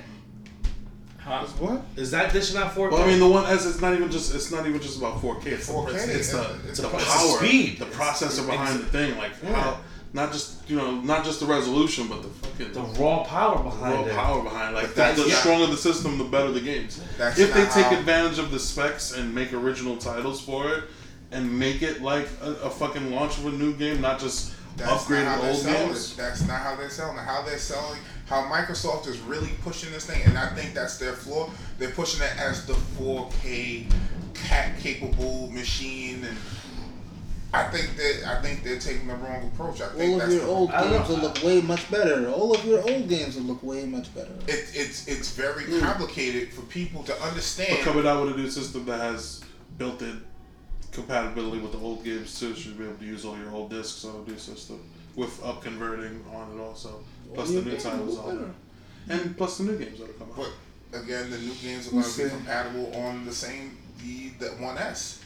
Huh? 1.30 1.46
What? 1.58 1.82
Is 1.96 2.10
that 2.10 2.32
dishing 2.32 2.56
out 2.56 2.74
4K? 2.74 2.90
Well, 2.90 3.02
I 3.02 3.06
mean, 3.06 3.20
the 3.20 3.28
one 3.28 3.44
S, 3.46 3.64
it's 3.66 3.80
not 3.80 3.94
even 3.94 4.10
just 4.10 4.34
it's 4.34 4.50
not 4.50 4.66
even 4.66 4.80
just 4.80 4.98
about 4.98 5.20
4K. 5.22 5.46
It's, 5.46 5.66
the, 5.68 5.72
4K, 5.72 5.94
it's, 5.94 6.04
it's 6.08 6.32
the, 6.32 6.40
it's 6.54 6.64
it's 6.70 6.80
the 6.80 6.88
the 6.88 6.88
power. 6.88 7.00
power, 7.00 7.38
speed. 7.38 7.78
the 7.78 7.84
processor 7.86 8.46
behind 8.46 8.80
the 8.80 8.84
thing, 8.86 9.16
like 9.16 9.32
Yeah. 9.42 9.52
how 9.54 9.78
not 10.12 10.32
just 10.32 10.68
you 10.68 10.76
know 10.76 10.90
not 11.02 11.24
just 11.24 11.38
the 11.38 11.46
resolution, 11.46 12.08
but 12.08 12.22
the 12.22 12.28
fucking 12.28 12.72
the 12.72 12.80
raw 13.00 13.22
power 13.22 13.62
behind 13.62 13.94
raw 13.94 14.04
it. 14.06 14.12
power 14.12 14.42
behind. 14.42 14.74
Like 14.74 14.94
But 14.96 15.14
the, 15.16 15.22
the 15.22 15.30
stronger 15.30 15.66
the 15.66 15.76
system, 15.76 16.18
the 16.18 16.24
better 16.24 16.50
the 16.50 16.60
games. 16.60 17.00
That's 17.16 17.38
if 17.38 17.54
they 17.54 17.64
take 17.66 17.86
how- 17.86 17.96
advantage 17.98 18.38
of 18.40 18.50
the 18.50 18.58
specs 18.58 19.12
and 19.16 19.32
make 19.32 19.52
original 19.52 19.96
titles 19.98 20.40
for 20.40 20.68
it, 20.74 20.84
and 21.30 21.58
make 21.58 21.82
it 21.82 22.02
like 22.02 22.26
a, 22.42 22.50
a 22.64 22.70
fucking 22.70 23.12
launch 23.14 23.38
of 23.38 23.46
a 23.46 23.52
new 23.52 23.72
game, 23.76 24.00
not 24.00 24.18
just 24.18 24.52
That's 24.76 24.90
not 24.90 24.98
upgraded 25.00 25.24
how 25.26 25.40
they're 25.42 25.50
old 25.52 25.60
selling 25.60 25.86
games. 25.88 26.12
it. 26.12 26.16
That's 26.16 26.40
not 26.48 26.58
how 26.60 26.74
they're 26.74 26.90
selling 26.90 27.16
it. 27.16 27.20
How 27.20 27.42
they're 27.42 27.56
selling, 27.58 28.00
how 28.30 28.42
Microsoft 28.44 29.08
is 29.08 29.18
really 29.22 29.50
pushing 29.64 29.90
this 29.90 30.06
thing, 30.06 30.22
and 30.24 30.38
I 30.38 30.46
think 30.54 30.72
that's 30.72 30.98
their 30.98 31.14
flaw. 31.14 31.50
They're 31.78 31.90
pushing 31.90 32.22
it 32.24 32.32
as 32.38 32.64
the 32.64 32.74
4K 32.74 33.90
cat 34.34 34.78
capable 34.78 35.50
machine, 35.50 36.22
and 36.24 36.36
I 37.52 37.64
think 37.64 37.96
that 37.96 38.22
I 38.38 38.40
think 38.40 38.62
they're 38.62 38.78
taking 38.78 39.08
the 39.08 39.16
wrong 39.16 39.50
approach. 39.52 39.80
I 39.80 39.88
think 39.88 40.00
All 40.10 40.14
of 40.14 40.20
that's 40.20 40.32
your 40.32 40.42
the, 40.44 40.48
old 40.48 40.70
I 40.70 40.88
games 40.88 41.08
will 41.08 41.16
look 41.16 41.42
way 41.42 41.60
much 41.60 41.90
better. 41.90 42.30
All 42.30 42.54
of 42.54 42.64
your 42.64 42.88
old 42.88 43.08
games 43.08 43.34
will 43.34 43.42
look 43.42 43.64
way 43.64 43.84
much 43.84 44.14
better. 44.14 44.30
it, 44.46 44.70
it's 44.74 45.08
it's 45.08 45.32
very 45.32 45.64
Hmm. 45.64 45.80
complicated 45.80 46.52
for 46.52 46.62
people 46.62 47.02
to 47.02 47.12
But 47.18 47.28
understand. 47.30 47.82
coming 47.82 48.06
out 48.06 48.24
with 48.24 48.34
a 48.34 48.36
new 48.38 48.48
system 48.48 48.84
that 48.86 49.00
has 49.00 49.40
built-in 49.76 50.22
compatibility 50.92 51.58
with 51.60 51.72
the 51.72 51.78
old 51.78 52.04
games 52.04 52.38
too, 52.38 52.46
so 52.46 52.48
you 52.50 52.54
should 52.54 52.78
be 52.78 52.84
able 52.84 52.94
to 52.98 53.04
use 53.04 53.24
all 53.24 53.36
your 53.36 53.50
old 53.50 53.70
discs 53.70 54.04
on 54.04 54.24
a 54.24 54.30
new 54.30 54.38
system 54.38 54.80
with 55.16 55.44
up 55.44 55.62
converting 55.64 56.24
on 56.32 56.56
it 56.56 56.60
also. 56.62 57.02
Plus 57.34 57.48
All 57.48 57.54
the 57.54 57.70
new 57.70 57.76
titles 57.76 58.16
will 58.16 58.28
on 58.28 58.36
there, 59.08 59.18
and 59.18 59.36
plus 59.36 59.58
the 59.58 59.64
new 59.64 59.78
games 59.78 59.98
that'll 59.98 60.14
come 60.14 60.28
out. 60.30 60.36
But 60.92 61.00
again, 61.02 61.30
the 61.30 61.38
new 61.38 61.54
games 61.54 61.88
are 61.88 61.92
going 61.92 62.04
to 62.04 62.22
be 62.24 62.28
compatible 62.30 62.94
on 62.96 63.24
the 63.24 63.32
same 63.32 63.76
the 64.02 64.30
the 64.38 64.50
One 64.62 64.78
S 64.78 65.22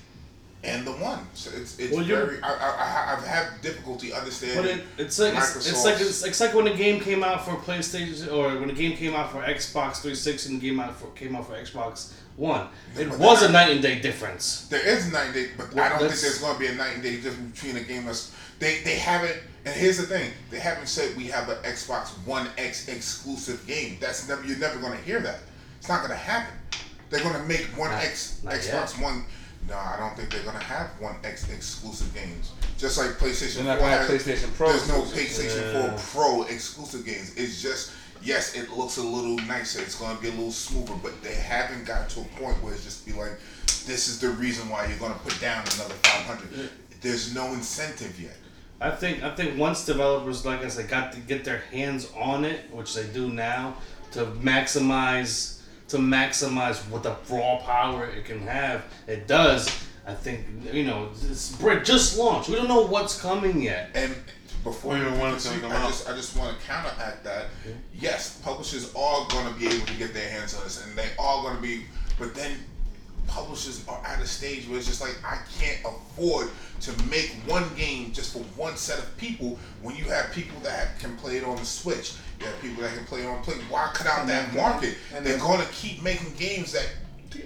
and 0.62 0.86
the 0.86 0.92
One. 0.92 1.26
So 1.34 1.50
it's 1.54 1.78
it's 1.78 1.94
Well, 1.94 2.04
very. 2.04 2.42
I, 2.42 2.48
I 2.52 2.68
I 2.68 3.16
I've 3.16 3.24
had 3.26 3.60
difficulty 3.62 4.12
understanding. 4.12 4.62
But 4.62 4.70
it, 4.70 4.84
it's 5.06 5.18
like 5.18 5.34
it's, 5.34 5.56
it's 5.56 5.84
like 5.84 6.00
it's, 6.00 6.24
it's 6.24 6.40
like 6.40 6.54
when 6.54 6.64
the 6.66 6.74
game 6.74 7.00
came 7.00 7.22
out 7.24 7.44
for 7.44 7.52
PlayStation 7.52 8.32
or 8.32 8.58
when 8.58 8.68
the 8.68 8.74
game 8.74 8.96
came 8.96 9.14
out 9.14 9.30
for 9.32 9.42
Xbox 9.42 10.00
360 10.02 10.52
and 10.52 10.60
the 10.60 10.66
game 10.68 10.80
out 10.80 10.94
for 10.96 11.06
came 11.12 11.36
out 11.36 11.46
for 11.46 11.54
Xbox 11.54 12.12
One. 12.36 12.68
It 12.98 13.08
But 13.08 13.18
was 13.18 13.42
a 13.42 13.50
night 13.50 13.70
and 13.70 13.82
day 13.82 14.00
difference. 14.00 14.66
There 14.68 14.86
is 14.86 15.08
a 15.08 15.12
night 15.12 15.26
and 15.26 15.34
day, 15.34 15.48
but 15.56 15.72
Well, 15.74 15.84
I 15.84 15.88
don't 15.90 16.08
think 16.08 16.20
there's 16.20 16.38
going 16.38 16.54
to 16.54 16.60
be 16.60 16.66
a 16.66 16.74
night 16.74 16.94
and 16.94 17.02
day 17.02 17.16
difference 17.20 17.60
between 17.60 17.76
a 17.82 17.86
game 17.86 18.04
that's 18.06 18.34
they 18.58 18.80
they 18.82 18.96
haven't. 18.98 19.36
And 19.66 19.74
here's 19.74 19.96
the 19.96 20.04
thing: 20.06 20.30
they 20.50 20.58
haven't 20.58 20.88
said 20.88 21.16
we 21.16 21.24
have 21.28 21.48
an 21.48 21.56
Xbox 21.62 22.08
One 22.26 22.48
X 22.58 22.88
exclusive 22.88 23.66
game. 23.66 23.96
That's 24.00 24.28
never 24.28 24.44
you're 24.44 24.58
never 24.58 24.78
going 24.78 24.96
to 24.98 25.04
hear 25.04 25.20
that. 25.20 25.38
It's 25.78 25.88
not 25.88 25.98
going 26.00 26.10
to 26.10 26.16
happen. 26.16 26.54
They're 27.10 27.22
going 27.22 27.34
to 27.34 27.42
make 27.44 27.62
One 27.76 27.90
Not- 27.90 28.02
X 28.04 28.40
not 28.42 28.54
Xbox 28.54 29.00
One. 29.00 29.24
No, 29.68 29.76
I 29.78 29.96
don't 29.98 30.14
think 30.14 30.30
they're 30.30 30.42
going 30.42 30.58
to 30.58 30.62
have 30.64 30.88
One 31.00 31.16
X 31.24 31.48
exclusive 31.50 32.12
games. 32.14 32.52
Just 32.76 32.98
like 32.98 33.12
PlayStation 33.12 33.56
They're 33.56 33.64
not 33.64 33.78
4 33.78 33.88
gonna 33.88 33.96
have 34.02 34.08
has- 34.10 34.22
PlayStation 34.24 34.54
Pro 34.54 34.68
There's 34.70 34.88
no. 34.88 35.02
PlayStation 35.02 35.72
Yeah. 35.74 35.96
4 35.96 36.22
Pro 36.22 36.42
exclusive 36.44 37.06
games. 37.06 37.34
It's 37.36 37.62
just 37.62 37.92
yes, 38.22 38.54
it 38.54 38.70
looks 38.70 38.98
a 38.98 39.02
little 39.02 39.36
nicer. 39.46 39.80
It's 39.80 39.94
going 39.94 40.14
to 40.16 40.22
be 40.22 40.28
a 40.28 40.32
little 40.32 40.50
smoother, 40.52 40.94
but 41.02 41.22
they 41.22 41.34
haven't 41.34 41.86
got 41.86 42.10
to 42.10 42.20
a 42.20 42.24
point 42.40 42.62
where 42.62 42.74
it's 42.74 42.84
just 42.84 43.06
be 43.06 43.12
like, 43.12 43.32
this 43.86 44.08
is 44.08 44.18
the 44.20 44.28
reason 44.30 44.68
why 44.68 44.86
you're 44.86 44.98
going 44.98 45.12
to 45.14 45.18
put 45.20 45.38
down 45.40 45.62
another 45.76 45.94
500. 45.94 46.68
There's 47.00 47.34
no 47.34 47.52
incentive 47.54 48.18
yet. 48.20 48.36
I 48.80 48.90
think 48.90 49.22
I 49.22 49.34
think 49.34 49.58
once 49.58 49.84
developers, 49.86 50.44
like 50.44 50.64
I 50.64 50.68
said, 50.68 50.88
got 50.88 51.12
to 51.12 51.20
get 51.20 51.44
their 51.44 51.60
hands 51.70 52.10
on 52.16 52.44
it, 52.44 52.60
which 52.72 52.94
they 52.94 53.06
do 53.06 53.30
now, 53.30 53.76
to 54.12 54.26
maximize 54.26 55.60
to 55.88 55.98
maximize 55.98 56.78
what 56.90 57.02
the 57.02 57.14
raw 57.28 57.58
power 57.58 58.06
it 58.06 58.24
can 58.24 58.40
have, 58.40 58.84
it 59.06 59.28
does. 59.28 59.68
I 60.06 60.14
think 60.14 60.46
you 60.72 60.84
know 60.84 61.08
it's 61.30 61.56
Brit 61.56 61.84
just 61.84 62.18
launched. 62.18 62.48
We 62.48 62.56
don't 62.56 62.68
know 62.68 62.86
what's 62.86 63.20
coming 63.20 63.62
yet. 63.62 63.90
And 63.94 64.14
before 64.62 64.96
you 64.96 65.04
wait, 65.04 65.20
when 65.20 65.34
it's 65.34 65.48
gonna 65.48 65.74
I 65.74 65.78
come 65.78 65.90
just 65.90 66.08
I 66.08 66.14
just 66.14 66.36
want 66.36 66.58
to 66.58 66.66
counteract 66.66 67.24
that. 67.24 67.46
Yes, 67.94 68.40
publishers 68.42 68.94
are 68.94 69.26
going 69.28 69.52
to 69.52 69.58
be 69.58 69.66
able 69.66 69.86
to 69.86 69.94
get 69.94 70.12
their 70.12 70.28
hands 70.28 70.54
on 70.54 70.64
this, 70.64 70.84
and 70.84 70.96
they 70.96 71.08
are 71.18 71.42
going 71.42 71.56
to 71.56 71.62
be. 71.62 71.84
But 72.18 72.34
then 72.34 72.52
publishers 73.26 73.84
are 73.88 74.00
at 74.06 74.20
a 74.20 74.26
stage 74.26 74.68
where 74.68 74.78
it's 74.78 74.86
just 74.86 75.00
like 75.00 75.16
I 75.24 75.38
can't 75.58 75.78
afford 75.84 76.48
to 76.80 76.92
make 77.04 77.30
one 77.46 77.64
game 77.76 78.12
just 78.12 78.32
for 78.32 78.40
one 78.60 78.76
set 78.76 78.98
of 78.98 79.16
people. 79.16 79.58
When 79.82 79.96
you 79.96 80.04
have 80.04 80.32
people 80.32 80.58
that 80.62 80.98
can 80.98 81.16
play 81.16 81.36
it 81.38 81.44
on 81.44 81.56
the 81.56 81.64
Switch, 81.64 82.14
you 82.40 82.46
have 82.46 82.60
people 82.60 82.82
that 82.82 82.94
can 82.94 83.04
play 83.06 83.22
it 83.22 83.26
on 83.26 83.42
Play. 83.42 83.54
Why 83.70 83.90
cut 83.94 84.06
out 84.06 84.20
And 84.20 84.28
that 84.28 84.54
market? 84.54 84.96
and 85.14 85.24
They're 85.24 85.38
going 85.38 85.60
to 85.60 85.72
keep 85.72 86.02
making 86.02 86.34
games 86.36 86.72
that 86.72 86.86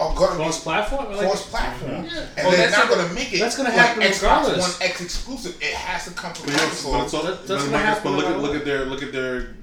are 0.00 0.14
going 0.14 0.30
to 0.32 0.36
be 0.36 0.42
Cross 0.42 0.62
platform, 0.64 1.06
like, 1.12 1.20
cross 1.20 1.48
platform, 1.48 1.90
Yeah. 2.04 2.26
and 2.36 2.46
Oh, 2.46 2.50
they're 2.50 2.58
that's 2.68 2.72
not 2.72 2.88
not- 2.88 2.94
going 2.96 3.08
to 3.08 3.14
make 3.14 3.32
it. 3.32 3.38
that's 3.40 3.56
gonna 3.56 3.70
like 3.70 3.78
happen 3.78 4.02
Xbox 4.02 4.14
regardless. 4.22 4.78
One 4.80 4.88
X 4.90 5.00
exclusive. 5.00 5.56
It 5.62 5.72
has 5.74 6.04
to 6.04 6.10
come 6.10 6.34
from 6.34 6.46
But, 6.46 6.54
yes, 6.56 6.84
but 6.84 7.04
it's 7.04 7.14
all, 7.14 7.22
That- 7.22 7.46
that's 7.46 7.64
but, 7.64 7.70
gonna 7.70 7.78
happen 7.84 8.02
but 8.04 8.10
look 8.18 8.26
at 8.26 8.38
look 8.40 8.54
at 8.54 8.64
their 8.66 8.84
look 8.84 9.02
at 9.02 9.12
their 9.12 9.54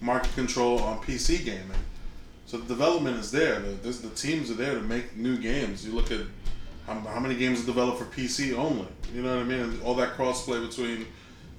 market 0.00 0.32
control 0.34 0.78
on 0.80 0.98
PC 1.00 1.38
gaming. 1.44 1.70
So 2.46 2.58
the 2.58 2.66
development 2.66 3.18
is 3.18 3.30
there. 3.32 3.58
The, 3.58 3.72
this, 3.72 3.98
the 3.98 4.08
teams 4.10 4.50
are 4.50 4.54
there 4.54 4.74
to 4.74 4.80
make 4.80 5.16
new 5.16 5.36
games. 5.36 5.84
You 5.84 5.92
look 5.92 6.12
at 6.12 6.20
how, 6.86 6.94
how 7.00 7.18
many 7.18 7.34
games 7.34 7.62
are 7.62 7.66
developed 7.66 7.98
for 7.98 8.04
PC 8.04 8.56
only. 8.56 8.86
You 9.12 9.22
know 9.22 9.36
what 9.36 9.44
I 9.44 9.48
mean? 9.48 9.60
And 9.60 9.82
all 9.82 9.94
that 9.96 10.16
crossplay 10.16 10.66
between 10.66 11.06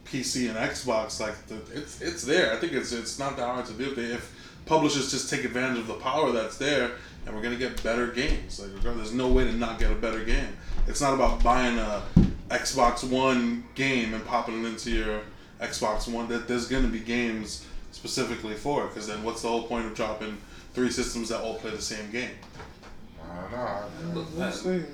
PC 0.06 0.48
and 0.48 0.58
Xbox, 0.58 1.20
like 1.20 1.48
the, 1.48 1.56
it's 1.78 2.02
it's 2.02 2.24
there. 2.24 2.54
I 2.54 2.58
think 2.58 2.72
it's 2.72 2.94
it's 2.94 3.20
not 3.20 3.36
that 3.36 3.46
hard 3.46 3.66
to 3.66 3.74
do 3.74 3.90
if, 3.90 3.96
they, 3.96 4.04
if 4.04 4.34
publishers 4.66 5.12
just 5.12 5.30
take 5.30 5.44
advantage 5.44 5.80
of 5.80 5.88
the 5.88 5.96
power 5.96 6.32
that's 6.32 6.58
there, 6.58 6.92
and 7.26 7.36
we're 7.36 7.42
gonna 7.42 7.58
get 7.58 7.84
better 7.84 8.08
games. 8.08 8.60
Like 8.60 8.82
there's 8.82 9.14
no 9.14 9.28
way 9.28 9.44
to 9.44 9.52
not 9.52 9.80
get 9.80 9.92
a 9.92 9.96
better 9.96 10.24
game. 10.24 10.56
It's 10.88 11.02
not 11.02 11.14
about 11.14 11.44
buying 11.44 11.78
a 11.78 12.04
Xbox 12.50 13.04
One 13.10 13.66
game 13.76 14.14
and 14.14 14.26
popping 14.26 14.64
it 14.64 14.68
into 14.68 14.92
your 14.92 15.22
Xbox 15.60 16.10
One. 16.10 16.30
That 16.30 16.48
there's 16.48 16.70
gonna 16.70 16.88
be 16.88 17.02
games 17.02 17.66
specifically 17.92 18.54
for 18.54 18.86
it. 18.86 18.90
Because 18.90 19.08
then 19.08 19.24
what's 19.24 19.42
the 19.42 19.50
whole 19.50 19.64
point 19.64 19.86
of 19.88 19.94
dropping 19.94 20.38
three 20.78 20.92
systems 20.92 21.30
that 21.30 21.42
all 21.42 21.56
play 21.56 21.72
the 21.72 21.82
same 21.82 22.12
game? 22.12 22.30
I 23.20 23.42
don't 23.50 24.14
know. 24.14 24.26
We'll 24.38 24.52
see, 24.52 24.70
man. 24.70 24.88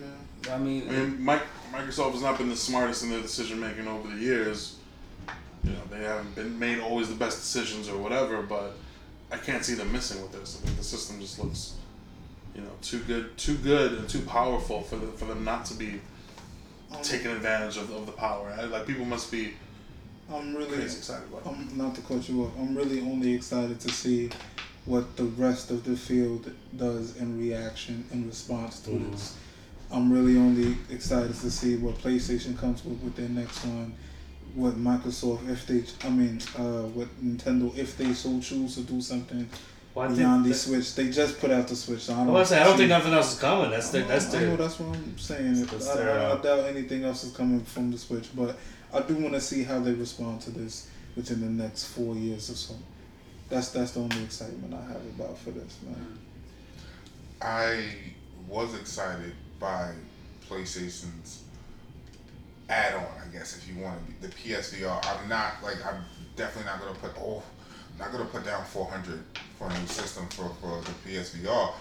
I 0.50 0.58
mean, 0.58 0.88
I 0.88 0.92
mean, 0.94 1.22
Mike, 1.22 1.42
Microsoft 1.74 2.14
has 2.14 2.22
not 2.22 2.38
been 2.38 2.48
the 2.48 2.56
smartest 2.56 3.04
in 3.04 3.10
their 3.10 3.22
decision 3.22 3.60
making 3.60 3.90
over 3.90 4.08
the 4.08 4.16
years. 4.16 4.78
You 5.62 5.72
know, 5.72 5.82
they 5.92 6.04
haven't 6.04 6.36
been 6.36 6.58
made 6.58 6.80
always 6.80 7.10
the 7.10 7.16
best 7.16 7.40
decisions 7.40 7.90
or 7.90 7.98
whatever, 7.98 8.42
but 8.42 8.78
I 9.30 9.36
can't 9.36 9.66
see 9.66 9.74
them 9.74 9.92
missing 9.92 10.22
with 10.22 10.32
this. 10.32 10.58
I 10.62 10.66
think 10.66 10.78
the 10.78 10.86
system 10.86 11.20
just 11.20 11.38
looks, 11.44 11.76
you 12.56 12.62
know, 12.62 12.72
too 12.82 13.00
good, 13.00 13.38
too 13.38 13.58
good, 13.58 13.92
and 13.92 14.08
too 14.08 14.22
powerful 14.22 14.84
for 14.84 14.96
the, 14.96 15.08
for 15.08 15.26
them 15.26 15.44
not 15.44 15.66
to 15.66 15.74
be 15.74 16.00
um, 16.94 17.02
taking 17.02 17.32
advantage 17.32 17.76
of, 17.76 17.92
of 17.92 18.06
the 18.06 18.14
power. 18.14 18.56
Like 18.72 18.88
people 18.88 19.04
must 19.04 19.30
be 19.30 19.52
I'm 20.32 20.56
really, 20.56 20.78
crazy 20.78 20.98
excited 20.98 21.28
about. 21.28 21.46
I'm 21.46 21.78
not 21.78 21.94
to 21.96 22.02
cut 22.02 22.30
you 22.30 22.46
off. 22.46 22.54
I'm 22.58 22.74
really 22.74 23.02
only 23.02 23.34
excited 23.34 23.82
to 23.82 23.90
see 23.90 24.30
what 24.86 25.16
the 25.16 25.24
rest 25.24 25.72
of 25.72 25.84
the 25.86 25.96
field 25.96 26.52
does 26.76 27.16
in 27.18 27.40
reaction 27.40 28.06
in 28.12 28.28
response 28.28 28.80
to 28.82 28.90
Mhm. 28.92 29.12
this. 29.12 29.34
I'm 29.92 30.12
really 30.12 30.38
only 30.38 30.78
excited 30.90 31.34
to 31.40 31.52
see 31.52 31.76
what 31.78 31.98
PlayStation 32.00 32.58
comes 32.58 32.84
with 32.84 33.00
with 33.02 33.16
their 33.16 33.30
next 33.30 33.64
one. 33.66 33.94
What 34.56 34.76
Microsoft, 34.78 35.50
if 35.50 35.66
they, 35.68 35.84
I 36.08 36.10
mean, 36.12 36.40
uh, 36.58 36.84
what 36.98 37.08
Nintendo, 37.24 37.76
if 37.78 37.98
they 37.98 38.14
so 38.14 38.40
choose 38.40 38.76
to 38.76 38.82
do 38.82 39.02
something 39.02 39.48
Well, 39.96 40.14
beyond 40.16 40.46
the 40.46 40.50
that- 40.50 40.56
Switch. 40.56 40.96
They 40.96 41.10
just 41.10 41.40
put 41.40 41.50
out 41.52 41.68
the 41.68 41.76
Switch, 41.76 42.02
so 42.02 42.14
I 42.14 42.22
I 42.22 42.24
don't. 42.26 42.34
gonna 42.34 42.46
say, 42.46 42.60
I 42.60 42.64
don't 42.66 42.78
think 42.78 42.90
nothing 42.90 43.14
else 43.14 43.34
is 43.34 43.40
coming. 43.40 43.72
That's 43.72 43.90
their. 43.90 44.04
That's 44.06 44.34
I 44.34 44.40
know 44.42 44.56
that's 44.58 44.80
what 44.80 44.96
I'm 44.96 45.18
saying. 45.18 45.66
That's 45.66 45.88
I, 45.90 46.02
I, 46.02 46.08
uh, 46.32 46.38
I 46.38 46.42
doubt 46.44 46.66
anything 46.66 47.04
else 47.04 47.24
is 47.24 47.32
coming 47.32 47.62
from 47.64 47.92
the 47.92 47.98
Switch, 47.98 48.30
but 48.36 48.58
I 48.94 49.02
do 49.02 49.16
want 49.16 49.34
to 49.34 49.42
see 49.42 49.64
how 49.64 49.80
they 49.80 49.94
respond 49.94 50.42
to 50.42 50.52
this 50.52 50.88
within 51.16 51.42
the 51.42 51.64
next 51.64 51.86
four 51.86 52.16
years 52.16 52.50
or 52.50 52.56
so. 52.56 52.76
That's 53.54 53.70
that's 53.70 53.92
the 53.92 54.00
only 54.00 54.24
excitement 54.24 54.74
I 54.74 54.82
have 54.92 55.02
about 55.16 55.38
for 55.38 55.52
this 55.52 55.78
man. 55.84 56.18
I 57.40 57.86
was 58.48 58.74
excited 58.74 59.34
by 59.60 59.92
PlayStation's 60.50 61.44
add-on, 62.68 63.04
I 63.04 63.32
guess, 63.32 63.56
if 63.56 63.70
you 63.70 63.80
want 63.80 64.00
to 64.00 64.12
be 64.12 64.28
the 64.28 64.34
PSVR. 64.34 65.06
I'm 65.06 65.30
not 65.30 65.62
like 65.62 65.86
I'm 65.86 66.04
definitely 66.36 66.72
not 66.72 66.80
gonna 66.80 66.98
put 66.98 67.12
oh, 67.22 67.44
I'm 67.92 68.00
not 68.00 68.12
gonna 68.12 68.26
put 68.28 68.44
down 68.44 68.66
400 68.66 69.24
for 69.60 69.70
a 69.70 69.80
new 69.80 69.86
system 69.86 70.28
for 70.30 70.50
for 70.60 70.82
the 70.82 71.12
PSVR. 71.12 71.74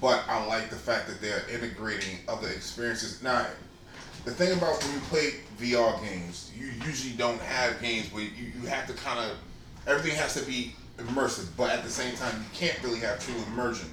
But 0.00 0.24
I 0.26 0.46
like 0.46 0.70
the 0.70 0.76
fact 0.76 1.06
that 1.08 1.20
they're 1.20 1.46
integrating 1.50 2.20
other 2.28 2.48
experiences. 2.48 3.22
Now, 3.22 3.44
the 4.24 4.30
thing 4.30 4.56
about 4.56 4.82
when 4.82 4.94
you 4.94 5.00
play 5.00 5.32
VR 5.58 6.02
games, 6.02 6.50
you 6.58 6.68
usually 6.86 7.14
don't 7.18 7.40
have 7.42 7.78
games 7.82 8.10
where 8.10 8.22
you, 8.22 8.52
you 8.58 8.66
have 8.68 8.86
to 8.86 8.94
kind 8.94 9.20
of 9.20 9.36
everything 9.86 10.16
has 10.18 10.32
to 10.34 10.46
be 10.46 10.74
immersive, 11.06 11.48
but 11.56 11.70
at 11.70 11.82
the 11.84 11.90
same 11.90 12.14
time 12.16 12.34
you 12.38 12.58
can't 12.58 12.82
really 12.82 13.00
have 13.00 13.18
true 13.24 13.34
immersion. 13.48 13.88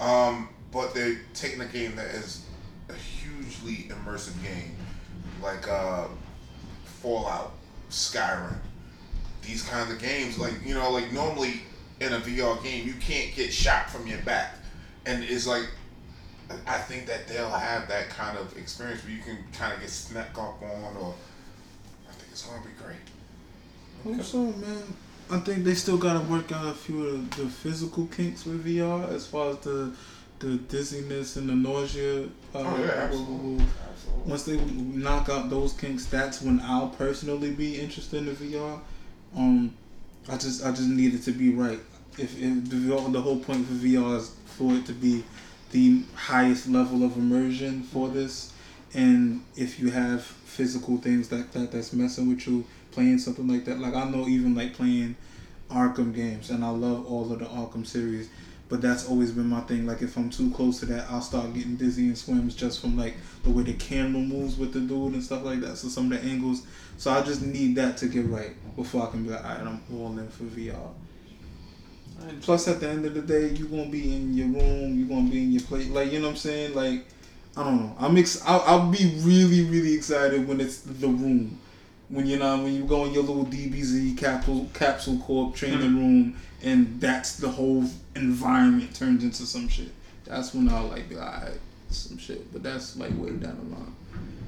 Um, 0.00 0.48
but 0.72 0.94
they're 0.94 1.20
taking 1.34 1.60
a 1.60 1.66
game 1.66 1.94
that 1.96 2.06
is 2.06 2.44
a 2.88 2.94
hugely 2.94 3.88
immersive 3.88 4.42
game, 4.42 4.74
like 5.42 5.68
uh, 5.68 6.06
Fallout, 6.84 7.52
Skyrim. 7.90 8.56
These 9.42 9.62
kinds 9.64 9.92
of 9.92 9.98
games, 9.98 10.38
like 10.38 10.54
you 10.64 10.74
know, 10.74 10.90
like 10.90 11.12
normally 11.12 11.62
in 12.00 12.12
a 12.12 12.18
VR 12.20 12.62
game, 12.62 12.86
you 12.86 12.94
can't 12.94 13.34
get 13.34 13.52
shot 13.52 13.90
from 13.90 14.06
your 14.06 14.20
back, 14.22 14.54
and 15.04 15.22
it's 15.22 15.46
like 15.46 15.68
I 16.66 16.78
think 16.78 17.06
that 17.06 17.28
they'll 17.28 17.50
have 17.50 17.88
that 17.88 18.08
kind 18.08 18.38
of 18.38 18.56
experience 18.56 19.02
where 19.04 19.12
you 19.12 19.20
can 19.20 19.38
kind 19.52 19.72
of 19.72 19.80
get 19.80 19.90
snuck 19.90 20.30
up 20.38 20.62
on, 20.62 20.96
or 20.96 21.14
I 22.08 22.12
think 22.12 22.30
it's 22.30 22.46
gonna 22.46 22.62
be 22.62 22.72
great. 22.82 24.16
Hope 24.16 24.24
so, 24.24 24.38
man. 24.38 24.82
I 25.32 25.38
think 25.38 25.64
they 25.64 25.74
still 25.74 25.96
gotta 25.96 26.20
work 26.20 26.52
out 26.52 26.66
a 26.66 26.72
few 26.72 27.06
of 27.06 27.30
the 27.36 27.46
physical 27.46 28.06
kinks 28.06 28.44
with 28.44 28.64
VR 28.66 29.10
as 29.12 29.26
far 29.26 29.50
as 29.50 29.58
the 29.58 29.92
the 30.40 30.56
dizziness 30.56 31.36
and 31.36 31.48
the 31.48 31.54
nausea. 31.54 32.24
Uh, 32.24 32.28
Oh, 32.54 32.78
yeah, 32.84 33.10
will- 33.10 33.60
absolutely. 33.60 33.66
once 34.26 34.42
they 34.42 34.56
knock 34.56 35.28
out 35.28 35.48
those 35.50 35.72
kinks, 35.72 36.06
that's 36.06 36.42
when 36.42 36.60
I'll 36.60 36.88
personally 36.88 37.52
be 37.52 37.80
interested 37.80 38.18
in 38.18 38.26
the 38.26 38.32
VR. 38.32 38.80
Um, 39.36 39.72
I 40.28 40.36
just 40.36 40.64
I 40.64 40.70
just 40.70 40.88
need 40.88 41.14
it 41.14 41.22
to 41.22 41.32
be 41.32 41.54
right. 41.54 41.80
If, 42.18 42.38
if 42.42 42.68
the, 42.68 42.76
the 43.10 43.20
whole 43.20 43.38
point 43.38 43.66
for 43.66 43.72
VR 43.74 44.18
is 44.18 44.32
for 44.44 44.74
it 44.74 44.84
to 44.86 44.92
be 44.92 45.24
the 45.70 46.02
highest 46.14 46.68
level 46.68 47.04
of 47.04 47.16
immersion 47.16 47.82
for 47.84 48.08
this, 48.08 48.52
and 48.92 49.42
if 49.56 49.80
you 49.80 49.90
have 49.90 50.22
physical 50.22 50.98
things 50.98 51.32
like 51.32 51.52
that 51.52 51.72
that's 51.72 51.92
messing 51.94 52.28
with 52.28 52.46
you, 52.46 52.64
playing 52.92 53.18
something 53.18 53.48
like 53.48 53.64
that, 53.64 53.78
like 53.78 53.94
I 53.94 54.08
know 54.08 54.28
even 54.28 54.54
like 54.54 54.74
playing 54.74 55.16
Arkham 55.70 56.14
games, 56.14 56.50
and 56.50 56.64
I 56.64 56.70
love 56.70 57.10
all 57.10 57.32
of 57.32 57.38
the 57.38 57.46
Arkham 57.46 57.86
series. 57.86 58.28
But 58.68 58.80
that's 58.80 59.06
always 59.06 59.32
been 59.32 59.48
my 59.48 59.60
thing. 59.60 59.86
Like 59.86 60.00
if 60.00 60.16
I'm 60.16 60.30
too 60.30 60.50
close 60.52 60.80
to 60.80 60.86
that, 60.86 61.10
I'll 61.10 61.20
start 61.20 61.52
getting 61.52 61.76
dizzy 61.76 62.06
and 62.06 62.16
swims 62.16 62.54
just 62.54 62.80
from 62.80 62.96
like 62.96 63.14
the 63.42 63.50
way 63.50 63.64
the 63.64 63.74
camera 63.74 64.22
moves 64.22 64.56
with 64.56 64.72
the 64.72 64.80
dude 64.80 65.12
and 65.12 65.22
stuff 65.22 65.44
like 65.44 65.60
that. 65.60 65.76
So 65.76 65.88
some 65.88 66.10
of 66.10 66.22
the 66.22 66.26
angles. 66.26 66.66
So 66.96 67.10
I 67.10 67.20
just 67.20 67.42
need 67.42 67.74
that 67.76 67.98
to 67.98 68.06
get 68.06 68.24
right 68.26 68.52
before 68.76 69.06
I 69.06 69.10
can 69.10 69.24
be 69.24 69.30
like, 69.30 69.44
alright, 69.44 69.60
I'm 69.60 69.82
all 69.92 70.18
in 70.18 70.28
for 70.28 70.44
VR. 70.44 70.92
Plus, 72.40 72.68
at 72.68 72.80
the 72.80 72.88
end 72.88 73.04
of 73.04 73.14
the 73.14 73.22
day, 73.22 73.48
you 73.48 73.66
gonna 73.66 73.86
be 73.86 74.14
in 74.14 74.34
your 74.34 74.48
room. 74.48 74.98
You 74.98 75.06
gonna 75.06 75.28
be 75.28 75.42
in 75.42 75.52
your 75.52 75.62
place. 75.62 75.88
Like 75.88 76.12
you 76.12 76.20
know 76.20 76.26
what 76.26 76.32
I'm 76.32 76.36
saying. 76.36 76.74
Like 76.74 77.04
I 77.56 77.64
don't 77.64 77.76
know. 77.76 77.96
I'm 77.98 78.16
ex- 78.16 78.42
I'll, 78.46 78.62
I'll 78.62 78.90
be 78.90 79.20
really 79.20 79.64
really 79.64 79.94
excited 79.94 80.46
when 80.46 80.60
it's 80.60 80.78
the 80.80 81.08
room. 81.08 81.58
When 82.12 82.26
you 82.26 82.38
know 82.38 82.62
when 82.62 82.74
you 82.74 82.84
go 82.84 83.06
in 83.06 83.14
your 83.14 83.22
little 83.22 83.46
DBZ 83.46 84.18
capsule 84.18 84.68
capsule 84.74 85.16
corp 85.20 85.54
training 85.54 85.78
mm-hmm. 85.78 85.96
room, 85.96 86.36
and 86.62 87.00
that's 87.00 87.36
the 87.36 87.48
whole 87.48 87.84
environment 88.14 88.94
turns 88.94 89.24
into 89.24 89.46
some 89.46 89.66
shit. 89.66 89.88
That's 90.26 90.52
when 90.52 90.68
I'll 90.68 90.88
like 90.88 91.08
be 91.08 91.14
like, 91.14 91.34
alright, 91.34 91.60
some 91.88 92.18
shit. 92.18 92.52
But 92.52 92.62
that's 92.62 92.98
like 92.98 93.12
way 93.16 93.30
down 93.30 93.56
the 93.56 93.76
line. 93.76 93.96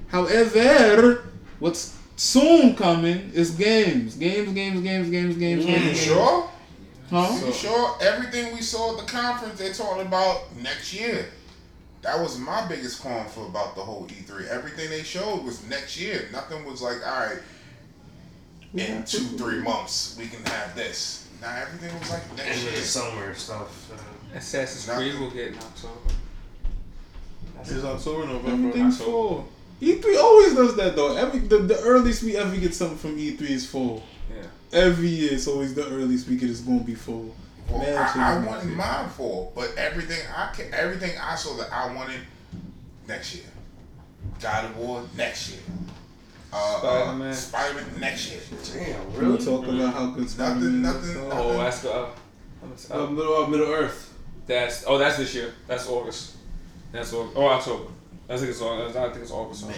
However, 0.08 1.26
what's 1.58 1.96
soon 2.16 2.76
coming 2.76 3.30
is 3.32 3.52
games, 3.52 4.16
games, 4.16 4.52
games, 4.52 4.82
games, 4.82 5.08
games, 5.08 5.36
games. 5.36 5.64
You 5.64 5.72
games, 5.72 5.84
games. 5.86 6.02
sure? 6.02 6.50
Huh? 7.08 7.46
You 7.46 7.52
sure? 7.52 7.96
Everything 8.02 8.54
we 8.54 8.60
saw 8.60 8.92
at 8.92 9.06
the 9.06 9.10
conference, 9.10 9.58
they're 9.58 9.72
talking 9.72 10.06
about 10.06 10.54
next 10.62 10.92
year. 10.92 11.30
That 12.02 12.20
was 12.20 12.38
my 12.38 12.66
biggest 12.66 13.00
qualm 13.00 13.26
for 13.26 13.46
about 13.46 13.74
the 13.74 13.80
whole 13.80 14.06
E3. 14.08 14.48
Everything 14.48 14.90
they 14.90 15.02
showed 15.02 15.42
was 15.42 15.66
next 15.68 15.98
year. 15.98 16.28
Nothing 16.32 16.64
was 16.66 16.82
like, 16.82 16.98
all 17.06 17.26
right, 17.26 17.38
in 18.74 19.04
two, 19.04 19.18
three 19.38 19.60
months 19.60 20.16
we 20.18 20.26
can 20.26 20.44
have 20.44 20.74
this. 20.74 21.28
Now 21.40 21.54
everything 21.56 21.98
was 21.98 22.10
like 22.10 22.28
next 22.36 22.48
End 22.48 22.58
of 22.58 22.62
year. 22.64 22.72
the 22.72 22.86
summer 22.86 23.34
stuff. 23.34 23.92
uh, 23.92 24.36
Assassin's 24.38 24.88
Nothing. 24.88 25.10
Creed 25.10 25.20
will 25.20 25.30
get 25.30 25.48
in 25.48 25.58
October. 25.58 25.94
It's 27.60 27.84
October, 27.84 28.26
November. 28.26 28.68
Everything's 28.68 29.00
October. 29.00 29.10
full. 29.44 29.48
E3 29.80 30.18
always 30.22 30.54
does 30.54 30.76
that 30.76 30.96
though. 30.96 31.16
Every 31.16 31.40
the, 31.40 31.58
the 31.58 31.80
earliest 31.80 32.22
we 32.22 32.36
ever 32.36 32.56
get 32.56 32.74
something 32.74 32.98
from 32.98 33.16
E3 33.16 33.40
is 33.42 33.66
full. 33.66 34.02
Yeah. 34.34 34.42
Every 34.72 35.08
year 35.08 35.32
it's 35.34 35.46
always 35.46 35.74
the 35.74 35.86
earliest 35.88 36.28
we 36.28 36.36
get 36.36 36.50
is 36.50 36.60
gonna 36.60 36.80
be 36.80 36.94
full. 36.94 37.34
Well, 37.68 37.78
Man, 37.78 37.96
I, 37.96 38.02
I 38.02 38.12
children, 38.12 38.46
wanted 38.46 38.68
shit. 38.68 38.76
mine 38.76 39.08
for, 39.10 39.52
but 39.54 39.74
everything 39.76 40.18
I 40.36 40.52
ca- 40.54 40.70
everything 40.72 41.12
I 41.20 41.34
saw 41.34 41.56
that 41.56 41.72
I 41.72 41.94
wanted 41.94 42.20
next 43.08 43.34
year. 43.34 43.44
God 44.40 44.66
of 44.66 44.76
War 44.76 45.02
next 45.16 45.50
year. 45.50 45.60
Uh, 46.54 46.78
Spider-Man. 46.78 47.28
Uh, 47.28 47.34
Spider-Man 47.34 48.00
next 48.00 48.30
year. 48.30 48.40
Damn, 48.72 49.12
We'll 49.12 49.20
really? 49.32 49.44
talk 49.44 49.66
about 49.66 49.94
how 49.94 50.06
good 50.06 50.30
Spider-Man 50.30 50.82
nothing- 50.82 51.00
is. 51.10 51.16
nothing. 51.16 51.30
Oh, 51.32 51.56
that's 51.58 51.80
the. 51.80 51.92
Uh, 51.92 52.08
Uh, 52.90 53.04
uh, 53.04 53.06
Middle, 53.10 53.36
uh, 53.42 53.46
Middle 53.46 53.68
Earth. 53.68 54.14
that's 54.46 54.84
oh, 54.86 54.96
that's 54.96 55.18
this 55.18 55.34
year. 55.34 55.52
That's 55.66 55.86
August. 55.88 56.36
That's 56.92 57.12
August. 57.12 57.36
Oh, 57.36 57.46
October. 57.46 57.90
I 58.28 58.36
think 58.38 58.50
it's 58.50 58.62
August. 58.62 58.96
I 58.96 59.10
think 59.10 59.22
it's 59.22 59.30
August. 59.30 59.66
Man, 59.68 59.76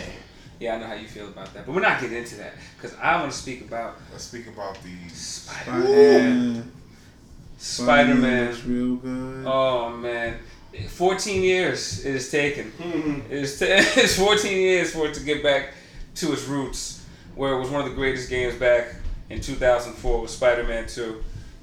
Yeah, 0.61 0.77
I 0.77 0.79
know 0.79 0.87
how 0.87 0.95
you 0.95 1.09
feel 1.09 1.27
about 1.29 1.53
that, 1.55 1.67
but 1.67 1.75
we're 1.75 1.81
not 1.81 2.01
getting 2.01 2.17
into 2.19 2.37
that 2.37 2.53
because 2.77 2.97
I 3.03 3.19
want 3.21 3.33
to 3.33 3.37
speak 3.37 3.63
about 3.63 3.97
let's 4.13 4.25
speak 4.25 4.47
about 4.47 4.79
the 4.85 5.09
Spider-Man. 5.13 6.71
Spider-Man. 7.59 8.47
looks 8.51 8.65
real 8.65 8.97
good. 8.97 9.45
Oh 9.47 9.91
man, 9.97 10.37
14 10.89 11.43
years 11.43 12.05
it 12.05 12.13
has 12.13 12.31
taken. 12.31 12.73
It 13.31 13.37
is 13.39 13.59
t- 13.59 13.65
it's 13.69 14.17
14 14.19 14.53
years 14.57 14.93
for 14.93 15.07
it 15.09 15.15
to 15.15 15.21
get 15.25 15.43
back 15.43 15.71
to 16.17 16.33
its 16.33 16.47
roots, 16.47 17.05
where 17.35 17.53
it 17.53 17.59
was 17.59 17.71
one 17.71 17.83
of 17.83 17.89
the 17.89 17.95
greatest 17.95 18.31
games 18.31 18.55
back 18.55 18.95
in 19.31 19.41
2004 19.41 20.21
with 20.21 20.31
Spider-Man 20.31 20.87
2. 20.87 21.23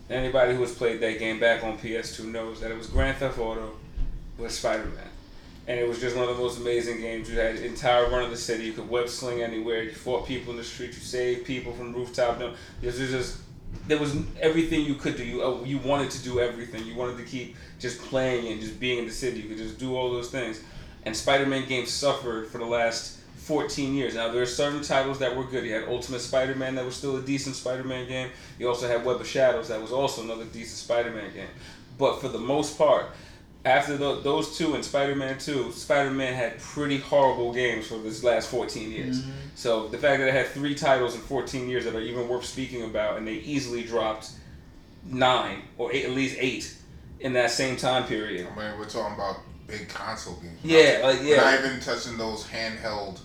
Anybody 0.10 0.54
who 0.54 0.62
has 0.62 0.74
played 0.74 0.99
that 0.99 1.20
game 1.20 1.39
back 1.39 1.64
on 1.64 1.78
PS2 1.78 2.26
knows 2.26 2.62
that 2.62 2.72
it 2.72 2.78
was 2.78 2.88
Grand 2.88 3.18
Theft 3.18 3.39
Auto 3.39 3.72
with 4.38 4.51
Spider-Man. 4.51 5.10
And 5.66 5.80
it 5.80 5.88
was 5.88 5.99
just 5.99 6.16
one 6.16 6.28
of 6.28 6.36
the 6.36 6.41
most 6.41 6.60
amazing 6.60 6.99
games. 6.99 7.30
You 7.30 7.39
had 7.39 7.56
entire 7.56 8.10
run 8.10 8.24
of 8.24 8.30
the 8.30 8.38
city. 8.38 8.66
You 8.66 8.74
could 8.74 8.89
web 8.89 9.08
sling 9.08 9.41
anywhere. 9.41 9.82
You 9.82 9.91
fought 9.91 10.28
people 10.28 10.51
in 10.51 10.58
the 10.58 10.64
street. 10.64 10.88
You 10.88 10.99
saved 10.99 11.45
people 11.45 11.72
from 11.72 11.93
rooftop. 11.93 12.38
No, 12.38 12.54
this 12.82 12.99
was 12.99 13.10
just 13.10 13.38
there 13.88 13.97
was 13.97 14.16
everything 14.39 14.82
you 14.86 14.95
could 14.95 15.16
do. 15.16 15.24
You 15.24 15.41
uh, 15.41 15.64
you 15.64 15.78
wanted 15.78 16.12
to 16.12 16.24
do 16.24 16.41
everything. 16.41 16.86
You 16.86 16.95
wanted 16.95 17.18
to 17.18 17.24
keep 17.24 17.56
just 17.80 18.01
playing 18.01 18.51
and 18.51 18.60
just 18.60 18.78
being 18.78 18.99
in 18.99 19.06
the 19.06 19.12
city. 19.12 19.39
You 19.39 19.47
could 19.47 19.58
just 19.58 19.80
do 19.80 19.95
all 19.95 20.12
those 20.12 20.30
things. 20.30 20.62
And 21.06 21.16
Spider-Man 21.16 21.68
games 21.68 21.91
suffered 21.91 22.47
for 22.47 22.58
the 22.58 22.66
last 22.66 23.20
14 23.43 23.93
years. 23.93 24.15
Now 24.15 24.31
there 24.31 24.41
are 24.41 24.45
certain 24.45 24.81
titles 24.81 25.19
that 25.19 25.35
were 25.35 25.43
good. 25.43 25.65
You 25.65 25.73
had 25.73 25.87
Ultimate 25.89 26.19
Spider-Man 26.19 26.75
that 26.75 26.85
was 26.85 26.95
still 26.95 27.17
a 27.17 27.21
decent 27.21 27.55
Spider-Man 27.55 28.07
game. 28.07 28.29
You 28.57 28.69
also 28.69 28.87
had 28.87 29.03
Web 29.03 29.19
of 29.19 29.27
Shadows 29.27 29.67
that 29.67 29.81
was 29.81 29.91
also 29.91 30.23
another 30.23 30.45
decent 30.45 30.77
Spider-Man 30.77 31.33
game. 31.33 31.49
But 31.97 32.21
for 32.21 32.29
the 32.29 32.39
most 32.39 32.77
part, 32.77 33.07
after 33.65 33.97
tho- 33.97 34.21
those 34.21 34.57
two 34.57 34.75
and 34.75 34.83
Spider-Man 34.83 35.37
2, 35.39 35.71
Spider-Man 35.71 36.33
had 36.33 36.59
pretty 36.59 36.97
horrible 36.97 37.53
games 37.53 37.87
for 37.87 37.97
this 37.97 38.23
last 38.23 38.49
14 38.49 38.91
years. 38.91 39.21
Mm-hmm. 39.21 39.31
So 39.55 39.87
the 39.87 39.97
fact 39.97 40.19
that 40.19 40.29
it 40.29 40.33
had 40.33 40.47
three 40.47 40.75
titles 40.75 41.15
in 41.15 41.21
14 41.21 41.69
years 41.69 41.85
that 41.85 41.95
are 41.95 42.01
even 42.01 42.27
worth 42.27 42.45
speaking 42.45 42.83
about, 42.83 43.17
and 43.17 43.27
they 43.27 43.35
easily 43.35 43.83
dropped 43.83 44.31
nine 45.05 45.63
or 45.77 45.93
eight, 45.93 46.05
at 46.05 46.11
least 46.11 46.37
eight 46.39 46.75
in 47.19 47.33
that 47.33 47.51
same 47.51 47.77
time 47.77 48.05
period. 48.05 48.47
I 48.47 48.55
mean, 48.55 48.79
we're 48.79 48.85
talking 48.85 49.15
about 49.15 49.37
big 49.67 49.89
console 49.89 50.35
games. 50.35 50.59
Yeah, 50.63 51.01
like 51.03 51.19
We're 51.19 51.37
not 51.37 51.53
yeah, 51.53 51.65
even 51.65 51.79
touching 51.79 52.17
those 52.17 52.45
handheld 52.45 53.19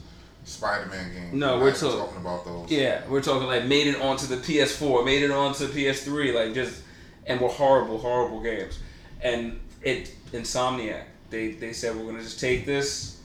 Spider-Man 0.48 1.12
games. 1.12 1.34
No, 1.34 1.58
we're 1.58 1.72
talk- 1.72 1.98
talking 1.98 2.18
about 2.18 2.44
those. 2.44 2.70
yeah. 2.70 3.06
We're 3.08 3.22
talking 3.22 3.46
like 3.46 3.66
made 3.66 3.86
it 3.86 4.00
onto 4.00 4.26
the 4.26 4.36
PS4, 4.36 5.04
made 5.04 5.22
it 5.22 5.30
onto 5.30 5.66
the 5.66 5.84
PS3, 5.84 6.34
like 6.34 6.54
just 6.54 6.82
and 7.26 7.40
were 7.40 7.48
horrible, 7.48 7.98
horrible 7.98 8.40
games. 8.40 8.78
And 9.20 9.60
it 9.82 10.14
Insomniac, 10.32 11.04
they 11.30 11.52
they 11.52 11.72
said 11.72 11.96
we're 11.96 12.06
gonna 12.06 12.22
just 12.22 12.40
take 12.40 12.66
this. 12.66 13.16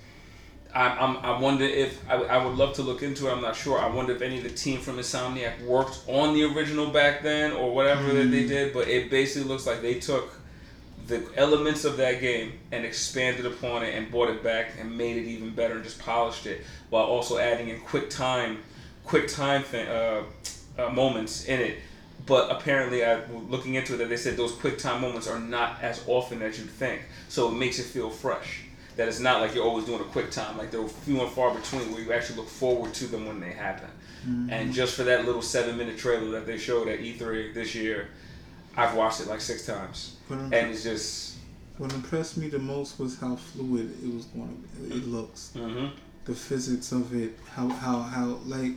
I, 0.76 0.88
I'm, 0.88 1.18
I 1.18 1.40
wonder 1.40 1.66
if 1.66 2.02
I, 2.10 2.16
I 2.16 2.44
would 2.44 2.58
love 2.58 2.74
to 2.76 2.82
look 2.82 3.04
into 3.04 3.28
it. 3.28 3.32
I'm 3.32 3.42
not 3.42 3.56
sure. 3.56 3.78
I 3.78 3.88
wonder 3.88 4.12
if 4.12 4.24
any 4.24 4.38
of 4.38 4.44
the 4.44 4.50
team 4.50 4.80
from 4.80 4.98
Insomniac 4.98 5.64
worked 5.66 6.00
on 6.08 6.34
the 6.34 6.46
original 6.46 6.90
back 6.90 7.22
then 7.22 7.52
or 7.52 7.76
whatever 7.76 8.12
that 8.12 8.32
they 8.32 8.42
hmm. 8.42 8.48
did. 8.48 8.74
But 8.74 8.88
it 8.88 9.12
basically 9.12 9.48
looks 9.48 9.68
like 9.68 9.82
they 9.84 10.00
took 10.00 10.34
the 11.08 11.26
elements 11.36 11.86
of 11.86 11.98
that 11.98 12.22
game 12.22 12.54
and 12.72 12.86
expanded 12.86 13.46
upon 13.46 13.84
it 13.84 13.96
and 13.96 14.10
brought 14.10 14.30
it 14.30 14.44
back 14.44 14.72
and 14.80 14.98
made 14.98 15.18
it 15.18 15.26
even 15.28 15.50
better 15.54 15.76
and 15.76 15.84
just 15.84 16.00
polished 16.00 16.46
it 16.46 16.62
while 16.90 17.04
also 17.04 17.38
adding 17.38 17.70
in 17.70 17.80
quick 17.82 18.10
time, 18.10 18.60
quick 19.04 19.28
time 19.28 19.64
thing, 19.64 19.88
uh, 19.88 20.24
uh, 20.78 20.90
moments 20.90 21.46
in 21.46 21.60
it. 21.60 21.78
But 22.26 22.52
apparently, 22.52 23.04
I 23.04 23.20
looking 23.50 23.76
into 23.76 23.96
it, 23.96 23.98
that 23.98 24.08
they 24.08 24.16
said 24.16 24.38
those 24.38 24.54
quick 24.54 24.78
time 24.78 25.02
moments 25.02 25.28
are 25.28 25.40
not 25.40 25.82
as 25.82 26.02
often 26.08 26.42
as 26.42 26.58
you'd 26.58 26.70
think. 26.70 27.02
So 27.28 27.50
it 27.50 27.54
makes 27.54 27.80
it 27.80 27.84
feel 27.84 28.10
fresh. 28.10 28.62
That 28.96 29.08
it's 29.10 29.20
not 29.20 29.42
like 29.42 29.56
you're 29.56 29.66
always 29.66 29.86
doing 29.86 30.00
a 30.00 30.06
quick 30.06 30.32
time. 30.32 30.58
Like 30.58 30.72
they're 30.72 30.88
few 30.88 31.20
and 31.20 31.30
far 31.32 31.54
between 31.54 31.92
where 31.92 32.02
you 32.02 32.14
actually 32.14 32.38
look 32.38 32.48
forward 32.48 32.94
to 32.94 33.08
them 33.08 33.26
when 33.26 33.40
they 33.42 33.52
happen. 33.52 33.90
And 34.50 34.72
just 34.72 34.96
for 34.96 35.04
that 35.04 35.26
little 35.26 35.42
seven 35.42 35.78
minute 35.78 35.98
trailer 35.98 36.32
that 36.32 36.46
they 36.46 36.58
showed 36.58 36.88
at 36.88 37.00
E3 37.00 37.54
this 37.54 37.76
year, 37.76 38.08
I've 38.78 38.96
watched 38.96 39.20
it 39.20 39.28
like 39.28 39.42
six 39.42 39.66
times, 39.66 40.13
and 40.30 40.54
it's 40.54 40.84
just. 40.84 41.38
What 41.80 41.92
impressed 41.92 42.38
me 42.38 42.50
the 42.50 42.60
most 42.60 43.00
was 43.00 43.20
how 43.20 43.36
fluid 43.36 43.92
it 44.04 44.14
was 44.14 44.26
going. 44.26 44.64
To, 44.78 44.96
it 44.96 45.08
looks, 45.08 45.54
hmm 45.54 45.88
the 46.26 46.34
physics 46.34 46.92
of 46.92 47.14
it, 47.14 47.38
how 47.54 47.68
how 47.70 48.02
how 48.02 48.40
like 48.46 48.74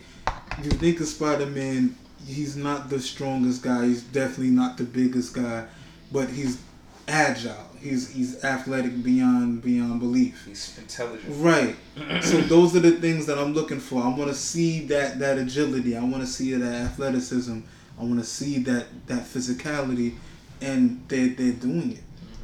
you 0.63 0.71
think 0.71 1.01
of 1.01 1.07
Spider 1.07 1.47
Man. 1.47 1.97
He's 2.27 2.57
not 2.57 2.91
the 2.91 2.99
strongest 2.99 3.63
guy. 3.63 3.87
He's 3.87 4.03
definitely 4.03 4.51
not 4.51 4.79
the 4.79 4.85
biggest 4.85 5.35
guy, 5.35 5.67
but 6.11 6.29
he's 6.29 6.61
agile. 7.07 7.69
He's 7.81 8.11
he's 8.11 8.43
athletic 8.43 9.03
beyond 9.03 9.63
beyond 9.63 10.01
belief. 10.01 10.45
He's 10.47 10.77
intelligent. 10.79 11.35
Right. 11.37 11.77
so 12.23 12.41
those 12.41 12.75
are 12.75 12.81
the 12.81 12.93
things 12.93 13.27
that 13.27 13.39
I'm 13.39 13.53
looking 13.53 13.79
for. 13.81 14.03
I 14.03 14.09
want 14.09 14.29
to 14.29 14.35
see 14.35 14.87
that 14.87 15.19
that 15.21 15.39
agility. 15.39 15.97
I 15.97 16.03
want 16.03 16.23
to 16.23 16.27
see 16.27 16.55
that 16.55 16.75
athleticism. 16.87 17.61
I 17.99 18.03
want 18.03 18.19
to 18.19 18.27
see 18.27 18.59
that 18.61 18.87
that 19.07 19.23
physicality, 19.23 20.15
and 20.61 21.05
they 21.09 21.29
they're 21.29 21.53
doing 21.53 21.93
it. 21.93 22.03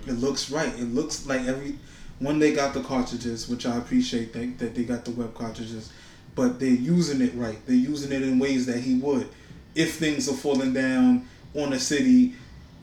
It 0.09 0.15
looks 0.15 0.51
right. 0.51 0.73
It 0.79 0.93
looks 0.95 1.27
like 1.27 1.43
every 1.43 1.77
when 2.19 2.39
they 2.39 2.53
got 2.53 2.75
the 2.75 2.83
cartridges, 2.83 3.49
which 3.49 3.67
I 3.67 3.77
appreciate 3.77 4.33
that 4.33 4.59
that 4.59 4.75
they 4.75 4.85
got 4.85 5.05
the 5.05 5.13
web 5.13 5.35
cartridges, 5.35 5.93
but 6.35 6.59
they're 6.61 6.69
using 6.69 7.21
it 7.21 7.33
right. 7.35 7.59
They're 7.67 7.77
using 7.77 8.13
it 8.13 8.23
in 8.23 8.39
ways 8.39 8.67
that 8.67 8.79
he 8.79 8.97
would. 8.99 9.29
If 9.75 9.97
things 9.97 10.29
are 10.29 10.35
falling 10.35 10.73
down 10.75 11.27
on 11.55 11.73
a 11.73 11.79
city, 11.79 12.35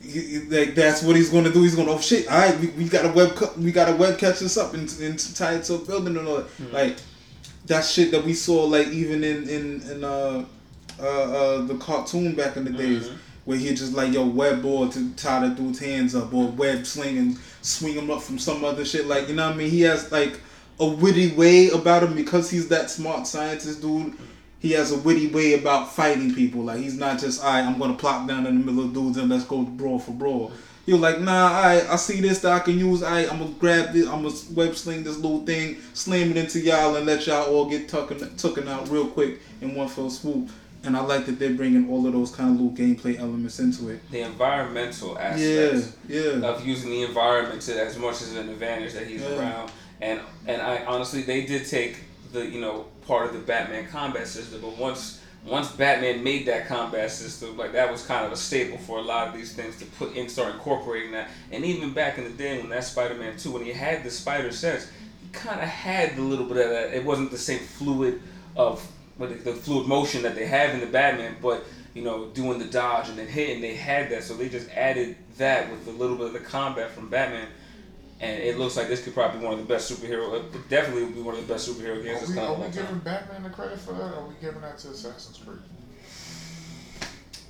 he, 0.02 0.40
like 0.50 0.76
that's 0.76 1.04
what 1.04 1.16
he's 1.16 1.30
gonna 1.30 1.52
do. 1.52 1.62
He's 1.62 1.76
gonna 1.76 1.92
oh 1.92 2.00
shit. 2.00 2.28
All 2.28 2.38
right, 2.40 2.60
we, 2.60 2.68
we 2.70 2.86
got 2.86 3.06
a 3.06 3.10
web 3.10 3.36
cu- 3.36 3.60
we 3.60 3.72
got 3.72 3.90
a 3.90 3.96
web 3.96 4.18
catch 4.18 4.40
this 4.40 4.58
up 4.58 4.74
and, 4.74 4.92
and 5.02 5.20
tie 5.36 5.56
it 5.56 5.64
to 5.66 5.76
a 5.76 5.78
building 5.80 6.18
and 6.18 6.28
all 6.28 6.38
that. 6.38 6.48
Like 6.74 6.98
that 7.68 7.86
shit 7.86 8.12
that 8.12 8.24
we 8.24 8.34
saw 8.34 8.64
like 8.66 8.88
even 8.88 9.24
in 9.24 9.48
in 9.48 9.82
in 9.92 10.04
uh 10.04 10.46
uh, 11.00 11.04
uh 11.04 11.62
the 11.66 11.76
cartoon 11.78 12.34
back 12.36 12.58
in 12.58 12.64
the 12.66 12.72
days. 12.72 13.10
Where 13.50 13.58
he 13.58 13.74
just 13.74 13.94
like 13.94 14.14
yo 14.14 14.26
web 14.26 14.62
board 14.62 14.92
to 14.92 15.10
tie 15.16 15.48
the 15.48 15.56
dude's 15.56 15.80
hands 15.80 16.14
up 16.14 16.32
or 16.34 16.50
web 16.50 16.86
sling 16.86 17.18
and 17.18 17.38
swing 17.62 17.96
him 17.96 18.12
up 18.12 18.22
from 18.22 18.38
some 18.38 18.64
other 18.64 18.86
shit 18.86 19.08
like 19.08 19.28
you 19.28 19.34
know 19.34 19.48
what 19.48 19.56
I 19.56 19.58
mean 19.58 19.72
he 19.72 19.82
has 19.82 20.12
like 20.12 20.40
a 20.80 20.86
witty 20.86 21.32
way 21.34 21.70
about 21.70 22.04
him 22.04 22.14
because 22.16 22.52
he's 22.52 22.68
that 22.68 22.92
smart 22.92 23.26
scientist 23.26 23.82
dude 23.82 24.16
he 24.60 24.72
has 24.74 24.92
a 24.92 24.98
witty 25.00 25.28
way 25.28 25.54
about 25.54 25.92
fighting 25.92 26.36
people. 26.36 26.64
Like 26.64 26.80
he's 26.80 26.98
not 26.98 27.20
just, 27.20 27.42
right, 27.42 27.62
I'm 27.62 27.80
gonna 27.80 27.94
plop 27.94 28.28
down 28.28 28.46
in 28.46 28.60
the 28.60 28.66
middle 28.66 28.86
of 28.86 28.94
dudes 28.94 29.18
and 29.18 29.30
let's 29.30 29.46
go 29.46 29.64
brawl 29.64 30.00
for 30.00 30.12
brawl. 30.12 30.52
You're 30.86 30.98
like, 30.98 31.22
nah, 31.22 31.48
all 31.48 31.64
right, 31.64 31.90
I 31.90 31.96
see 31.98 32.20
this 32.20 32.40
that 32.40 32.52
I 32.52 32.60
can 32.60 32.78
use. 32.78 33.04
All 33.04 33.12
right, 33.12 33.32
I'm 33.32 33.40
gonna 33.40 33.52
grab 33.52 33.94
this, 33.94 34.08
I'm 34.08 34.24
gonna 34.24 34.36
web 34.54 34.76
sling 34.76 35.04
this 35.04 35.18
little 35.18 35.46
thing, 35.46 35.78
slam 35.94 36.32
it 36.32 36.38
into 36.38 36.60
y'all, 36.60 36.96
and 36.96 37.06
let 37.06 37.26
y'all 37.28 37.46
all 37.46 37.70
get 37.70 37.88
tucking 37.88 38.36
tucking 38.36 38.68
out 38.68 38.90
real 38.90 39.08
quick 39.08 39.40
in 39.62 39.76
one 39.76 39.88
fell 39.88 40.10
swoop. 40.10 40.50
And 40.84 40.96
I 40.96 41.02
like 41.02 41.26
that 41.26 41.40
they're 41.40 41.54
bringing 41.54 41.90
all 41.90 42.08
of 42.08 42.14
those 42.14 42.34
kind 42.34 42.52
of 42.56 42.62
little 42.62 42.72
gameplay 42.78 43.20
elements 43.20 43.60
into 43.60 43.90
it. 43.90 44.00
The 44.12 44.22
environmental 44.22 45.14
Yeah, 45.16 45.20
aspects 45.20 45.98
yeah. 46.08 46.48
of 46.48 46.66
using 46.66 46.90
the 46.90 47.04
environment 47.04 47.62
to 47.64 47.80
as 47.84 47.98
much 47.98 48.22
as 48.22 48.34
an 48.36 48.48
advantage 48.50 48.94
that 48.94 49.06
he's 49.08 49.22
Yeah. 49.22 49.38
around, 49.40 49.72
and 50.02 50.22
and 50.48 50.62
I 50.62 50.86
honestly 50.86 51.22
they 51.24 51.46
did 51.46 51.68
take 51.68 51.98
the 52.32 52.46
you 52.46 52.62
know 52.62 52.86
part 53.06 53.28
of 53.28 53.34
the 53.34 53.40
Batman 53.40 53.88
combat 53.88 54.28
system, 54.28 54.62
but 54.62 54.78
once 54.78 55.20
once 55.46 55.70
Batman 55.72 56.24
made 56.24 56.46
that 56.48 56.68
combat 56.68 57.12
system, 57.12 57.58
like 57.58 57.74
that 57.74 57.92
was 57.92 58.06
kind 58.06 58.26
of 58.26 58.32
a 58.32 58.38
staple 58.38 58.78
for 58.78 59.00
a 59.00 59.02
lot 59.02 59.28
of 59.30 59.34
these 59.34 59.54
things 59.54 59.78
to 59.80 59.86
put 59.86 60.14
in, 60.16 60.28
start 60.30 60.54
incorporating 60.54 61.12
that. 61.12 61.30
And 61.52 61.64
even 61.66 61.94
back 61.94 62.18
in 62.18 62.24
the 62.26 62.30
day 62.32 62.58
when 62.60 62.70
that 62.70 62.84
Spider-Man 62.86 63.38
two, 63.38 63.52
when 63.52 63.64
he 63.66 63.72
had 63.72 64.04
the 64.04 64.12
spider 64.12 64.52
sense, 64.52 64.88
he 65.22 65.30
kind 65.32 65.60
of 65.62 65.68
had 65.68 66.16
the 66.18 66.22
little 66.22 66.46
bit 66.46 66.58
of 66.58 66.70
that. 66.72 66.94
It 66.94 67.04
wasn't 67.06 67.32
the 67.32 67.38
same 67.38 67.60
fluid 67.60 68.22
of 68.58 68.86
what 69.20 69.32
is- 69.32 69.44
the 69.44 69.54
fluid 69.54 69.88
motion 69.88 70.24
that 70.24 70.34
they 70.36 70.48
have 70.48 70.74
in 70.74 70.80
the 70.80 70.88
Batman, 70.88 71.36
but 71.42 71.64
you 71.94 72.04
know, 72.04 72.28
doing 72.28 72.58
the 72.60 72.66
dodge 72.66 73.10
and 73.10 73.18
then 73.18 73.28
hitting, 73.28 73.62
they 73.62 73.76
had 73.76 74.10
that. 74.12 74.24
So 74.24 74.36
they 74.36 74.48
just 74.50 74.70
added 74.72 75.16
that 75.38 75.70
with 75.70 75.88
a 75.88 75.92
little 75.92 76.16
bit 76.16 76.28
of 76.28 76.34
the 76.34 76.40
combat 76.40 76.92
from 76.92 77.10
Batman. 77.10 77.48
And 78.22 78.42
it 78.44 78.58
looks 78.60 78.76
like 78.78 78.88
this 78.90 79.04
could 79.04 79.14
probably 79.14 79.40
be 79.40 79.46
one 79.46 79.54
of 79.56 79.60
the 79.60 79.74
best 79.74 79.92
superhero, 79.92 80.40
uh, 80.40 80.58
definitely 80.70 81.06
would 81.06 81.16
be 81.16 81.22
one 81.22 81.36
of 81.36 81.46
the 81.48 81.52
best 81.54 81.68
superhero 81.68 82.04
games 82.04 82.30
Are 82.30 82.34
we, 82.34 82.40
are 82.40 82.44
out 82.46 82.56
in 82.58 82.62
a 82.64 82.66
we 82.68 82.72
giving 82.72 82.86
time. 82.88 83.00
Batman 83.00 83.44
the 83.44 83.50
credit 83.50 83.80
for 83.80 83.94
that? 83.94 84.02
Or 84.02 84.16
are 84.16 84.28
we 84.28 84.36
giving 84.42 84.62
that 84.62 84.78
to 84.80 84.90
Assassin's 84.90 85.38
Creed? 85.38 85.60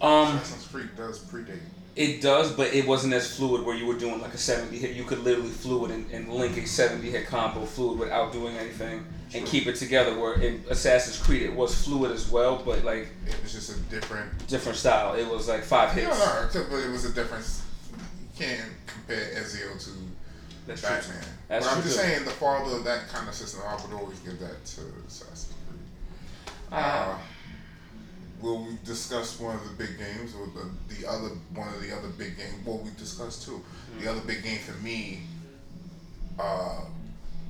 Um, 0.01 0.38
Assassin's 0.38 0.67
Creed 0.67 0.89
does 0.95 1.20
predate. 1.20 1.59
it 1.95 2.22
does, 2.22 2.51
but 2.53 2.74
it 2.74 2.88
wasn't 2.88 3.13
as 3.13 3.36
fluid 3.36 3.65
where 3.65 3.76
you 3.76 3.86
were 3.86 3.95
doing 3.97 4.22
like 4.22 4.34
a 4.34 4.38
70 4.38 4.78
hit. 4.78 4.95
You 4.95 5.03
could 5.03 5.20
literally 5.20 5.49
fluid 5.49 5.91
and, 5.91 6.09
and 6.11 6.30
link 6.30 6.55
a 6.57 6.65
70 6.65 7.09
hit 7.09 7.28
combo 7.28 7.65
fluid 7.65 7.99
without 7.99 8.32
doing 8.32 8.55
anything 8.57 9.05
and 9.34 9.45
keep 9.45 9.67
it 9.67 9.75
together. 9.75 10.17
Where 10.19 10.34
in 10.41 10.63
Assassin's 10.69 11.17
Creed 11.21 11.43
it 11.43 11.53
was 11.53 11.84
fluid 11.84 12.11
as 12.11 12.30
well, 12.30 12.61
but 12.65 12.84
like 12.84 13.07
It 13.27 13.36
was 13.43 13.53
just 13.53 13.69
a 13.75 13.80
different. 13.89 14.47
different 14.47 14.77
style. 14.77 15.13
It 15.15 15.27
was 15.27 15.47
like 15.47 15.63
five 15.63 15.91
hits. 15.91 16.07
no, 16.07 16.49
no, 16.53 16.65
but 16.69 16.77
it 16.77 16.89
was 16.91 17.05
a 17.05 17.13
difference. 17.13 17.61
You 17.93 18.45
can't 18.45 18.71
compare 18.88 19.25
Ezio 19.36 19.84
to 19.86 19.91
That's 20.67 20.82
true. 20.82 20.89
Batman. 20.89 21.23
That's 21.47 21.65
but 21.65 21.71
I'm 21.75 21.82
true 21.82 21.91
just 21.91 22.01
too. 22.01 22.07
saying 22.07 22.25
the 22.25 22.32
father 22.32 22.75
of 22.77 22.84
that 22.86 23.07
kind 23.09 23.27
of 23.27 23.34
system, 23.36 23.61
I 23.67 23.75
would 23.75 23.93
always 23.99 24.19
give 24.19 24.39
that 24.39 24.63
to 24.65 24.82
Assassin's 25.07 25.53
Creed. 25.67 26.55
Ah. 26.71 27.15
Uh, 27.15 27.19
will 28.41 28.63
we 28.63 28.77
discuss 28.86 29.38
one 29.39 29.55
of 29.55 29.63
the 29.65 29.75
big 29.84 29.97
games 29.97 30.34
or 30.34 30.47
the, 30.47 30.69
the 30.95 31.07
other 31.09 31.30
one 31.53 31.67
of 31.67 31.82
the 31.82 31.91
other 31.95 32.07
big 32.09 32.38
games? 32.38 32.53
Well, 32.65 32.77
we 32.80 32.89
discussed 32.97 33.43
two. 33.45 33.51
Mm-hmm. 33.51 34.03
The 34.05 34.11
other 34.11 34.21
big 34.21 34.43
game 34.43 34.59
for 34.59 34.77
me, 34.82 35.21
uh, 36.39 36.82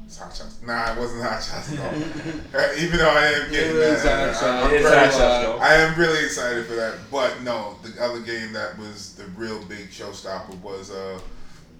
it's 0.09 0.17
Hot 0.17 0.35
Shots. 0.35 0.57
Nah, 0.65 0.93
it 0.93 0.97
wasn't 0.97 1.21
Hot 1.23 1.41
Shots 1.43 1.71
at 1.73 1.79
all. 1.79 2.59
Uh, 2.59 2.67
Even 2.79 2.97
though 2.97 3.09
I 3.11 3.25
am 3.27 3.51
getting 3.51 3.75
It 3.75 3.75
is 3.77 4.03
that, 4.03 4.33
Hot 4.35 4.43
I- 4.43 4.57
I'm 4.57 4.61
Shots. 4.63 4.73
It 4.73 4.81
is 4.81 4.89
very- 4.89 5.05
Hot 5.05 5.13
Shots. 5.13 5.61
I 5.61 5.73
am 5.75 5.99
really 5.99 6.25
excited 6.25 6.65
for 6.65 6.73
that. 6.75 6.95
But 7.11 7.43
no, 7.43 7.77
the 7.83 8.03
other 8.03 8.19
game 8.21 8.51
that 8.53 8.77
was 8.79 9.13
the 9.13 9.25
real 9.37 9.63
big 9.65 9.91
showstopper 9.91 10.59
was 10.61 10.89
uh, 10.91 11.19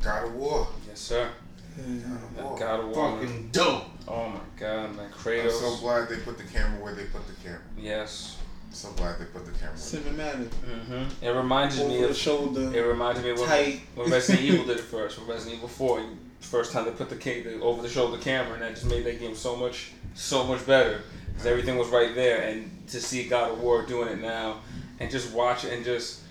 God 0.04 0.26
of 0.28 0.36
War. 0.36 0.68
Yes, 0.88 1.00
sir. 1.00 1.28
God 1.76 1.88
of 1.88 2.38
War. 2.44 2.58
God 2.60 2.80
of 2.82 2.86
War. 2.90 3.20
Fucking 3.20 3.50
dope. 3.52 3.84
Oh 4.08 4.30
my 4.30 4.40
god, 4.60 4.96
man. 4.96 5.10
I'm 5.26 5.50
so 5.52 5.78
glad 5.78 6.10
they 6.10 6.18
put 6.18 6.38
the 6.38 6.44
camera 6.44 6.80
where 6.84 6.94
they 6.94 7.06
put 7.06 7.26
the 7.28 7.34
camera. 7.44 7.62
yes. 7.78 8.36
So 8.72 8.92
glad 8.92 9.18
they 9.20 9.26
put 9.26 9.46
the 9.46 9.52
camera. 9.54 9.76
Where 9.76 10.02
Cinematic, 10.02 10.54
hmm 10.54 11.26
It 11.26 11.30
reminds 11.32 11.78
me 11.80 11.86
over 11.86 11.98
the 12.04 12.10
of. 12.10 12.16
shoulder, 12.16 12.72
It 12.78 12.82
reminds 12.82 13.20
me 13.24 13.32
of 13.32 13.40
when, 13.40 13.48
tight. 13.48 13.82
Resident 13.98 14.44
Evil 14.46 14.66
did 14.66 14.78
it 14.78 14.84
first. 14.84 15.18
When 15.18 15.28
Resident 15.28 15.56
Evil 15.56 15.68
Four, 15.70 16.00
you, 16.02 16.18
first 16.40 16.72
time 16.72 16.86
they 16.86 16.92
put 16.92 17.10
the, 17.10 17.16
ca- 17.16 17.44
the 17.44 17.60
over 17.62 17.82
the 17.82 17.90
shoulder 17.90 18.18
camera, 18.18 18.54
and 18.54 18.62
that 18.62 18.76
just 18.76 18.86
made 18.88 19.06
that 19.06 19.20
game 19.20 19.36
so 19.36 19.56
much, 19.56 19.92
so 20.14 20.44
much 20.46 20.66
better. 20.66 21.02
Because 21.28 21.46
everything 21.46 21.78
was 21.78 21.88
right 21.90 22.14
there, 22.16 22.42
and 22.42 22.88
to 22.90 23.00
see 23.00 23.28
God 23.28 23.52
of 23.52 23.62
War 23.62 23.86
doing 23.86 24.10
it 24.10 24.20
now, 24.22 24.60
and 25.00 25.10
just 25.10 25.34
watch 25.34 25.64
it, 25.66 25.74
and 25.74 25.86
just, 25.86 26.22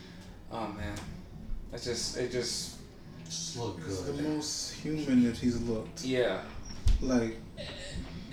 oh 0.52 0.66
man, 0.68 0.94
it's 1.72 1.84
just, 1.84 2.16
it 2.16 2.30
just, 2.32 2.76
Just 3.24 3.56
look 3.58 3.78
It's 3.86 4.00
the 4.02 4.12
most 4.22 4.74
human 4.74 5.24
that 5.24 5.36
he's 5.36 5.60
looked. 5.62 6.04
yeah. 6.04 6.40
Like, 7.00 7.36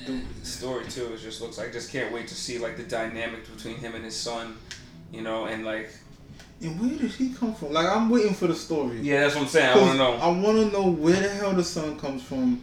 the, 0.06 0.22
The 0.40 0.46
story 0.46 0.86
too, 0.86 1.14
it 1.14 1.20
just 1.20 1.40
looks 1.42 1.58
like. 1.58 1.70
I 1.70 1.72
just 1.72 1.92
can't 1.92 2.12
wait 2.14 2.28
to 2.30 2.36
see 2.36 2.58
like 2.58 2.78
the 2.78 2.84
dynamic 2.84 3.50
between 3.54 3.76
him 3.78 3.94
and 3.96 4.04
his 4.04 4.16
son, 4.16 4.58
you 5.12 5.22
know, 5.22 5.46
and 5.46 5.64
like, 5.66 5.90
and 6.62 6.80
where 6.80 6.98
did 6.98 7.12
he 7.12 7.30
come 7.34 7.54
from? 7.54 7.74
Like, 7.74 7.88
I'm 7.88 8.10
waiting 8.10 8.34
for 8.34 8.48
the 8.48 8.56
story. 8.56 9.02
yeah, 9.02 9.22
that's 9.22 9.36
what 9.36 9.44
I'm 9.44 9.48
saying. 9.50 9.78
I 9.78 9.82
want 9.82 9.92
to 9.92 9.98
know. 9.98 10.14
I 10.14 10.28
want 10.28 10.58
to 10.58 10.72
know 10.72 10.90
where 10.92 11.20
the 11.20 11.30
hell 11.30 11.54
the 11.54 11.64
sun 11.64 11.98
comes 12.00 12.24
from. 12.24 12.62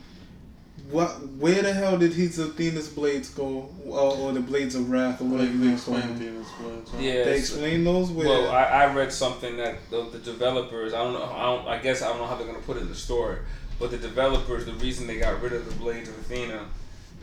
What? 0.90 1.08
Where 1.38 1.62
the 1.62 1.72
hell 1.72 1.96
did 1.96 2.12
his 2.12 2.38
Athena's 2.38 2.88
blades 2.88 3.30
go, 3.30 3.68
or, 3.86 3.98
or 4.16 4.32
the 4.32 4.40
blades 4.40 4.74
of 4.74 4.90
wrath, 4.90 5.20
or 5.22 5.24
whatever 5.24 5.50
you 5.52 5.58
they 5.60 5.66
want 5.68 5.78
to 5.78 5.84
call 5.86 5.96
explained 5.96 6.18
Blades. 6.18 6.48
huh? 6.90 6.98
Yeah, 6.98 7.12
They 7.12 7.20
it's- 7.20 7.38
explain 7.40 7.84
those. 7.84 8.10
Where? 8.10 8.26
Well, 8.28 8.50
I, 8.50 8.64
I 8.64 8.94
read 8.94 9.12
something 9.12 9.56
that 9.56 9.76
the, 9.90 10.02
the 10.10 10.18
developers, 10.18 10.92
I 10.92 10.98
don't 10.98 11.14
know, 11.14 11.24
I, 11.24 11.42
don't, 11.44 11.68
I 11.68 11.78
guess 11.78 12.02
I 12.02 12.08
don't 12.08 12.18
know 12.18 12.26
how 12.26 12.34
they're 12.36 12.46
going 12.46 12.58
to 12.60 12.66
put 12.66 12.76
it 12.76 12.80
in 12.80 12.88
the 12.88 12.94
story, 12.94 13.38
but 13.78 13.90
the 13.90 13.96
developers, 13.98 14.66
the 14.66 14.72
reason 14.74 15.06
they 15.06 15.18
got 15.18 15.40
rid 15.40 15.52
of 15.54 15.64
the 15.64 15.74
Blades 15.76 16.08
of 16.10 16.18
Athena 16.18 16.66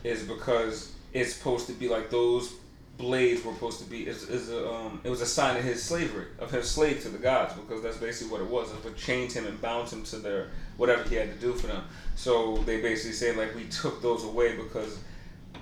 is 0.04 0.24
because 0.24 0.94
it's 1.14 1.34
supposed 1.36 1.68
to 1.68 1.74
be 1.74 1.90
like 1.90 2.10
those 2.10 2.54
blades 3.00 3.46
were 3.46 3.54
supposed 3.54 3.82
to 3.82 3.90
be 3.90 4.06
is, 4.06 4.30
is 4.30 4.52
a, 4.52 4.70
um 4.70 5.00
it 5.06 5.10
was 5.10 5.22
a 5.22 5.26
sign 5.26 5.56
of 5.56 5.64
his 5.64 5.82
slavery 5.82 6.26
of 6.38 6.52
his 6.52 6.70
slave 6.70 7.02
to 7.02 7.10
the 7.10 7.18
gods 7.18 7.54
because 7.54 7.82
that's 7.82 7.98
basically 7.98 8.32
what 8.32 8.42
it 8.42 8.48
was. 8.48 8.72
It 8.72 8.84
was 8.84 9.02
chained 9.02 9.32
him 9.32 9.48
and 9.48 9.60
bound 9.62 9.90
him 9.90 10.04
to 10.04 10.18
their 10.18 10.50
whatever 10.78 11.08
he 11.08 11.16
had 11.16 11.34
to 11.34 11.40
do 11.40 11.54
for 11.54 11.68
them. 11.68 11.84
So 12.16 12.58
they 12.66 12.82
basically 12.82 13.14
say 13.14 13.34
like 13.34 13.56
we 13.56 13.64
took 13.66 14.02
those 14.02 14.26
away 14.26 14.58
because 14.58 15.00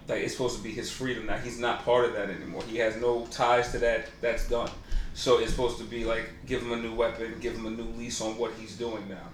like 0.07 0.23
it's 0.23 0.33
supposed 0.33 0.57
to 0.57 0.63
be 0.63 0.71
his 0.71 0.91
freedom 0.91 1.27
now. 1.27 1.37
He's 1.37 1.59
not 1.59 1.85
part 1.85 2.05
of 2.05 2.13
that 2.13 2.29
anymore. 2.31 2.63
He 2.67 2.77
has 2.79 2.97
no 2.97 3.27
ties 3.27 3.71
to 3.71 3.77
that. 3.79 4.07
That's 4.19 4.49
done. 4.49 4.71
So 5.13 5.37
it's 5.37 5.51
supposed 5.51 5.77
to 5.77 5.83
be 5.83 6.05
like 6.05 6.27
give 6.47 6.63
him 6.63 6.71
a 6.71 6.77
new 6.77 6.95
weapon, 6.95 7.35
give 7.39 7.55
him 7.55 7.67
a 7.67 7.69
new 7.69 7.89
lease 7.99 8.19
on 8.19 8.35
what 8.37 8.51
he's 8.59 8.75
doing 8.75 9.07
now. 9.07 9.27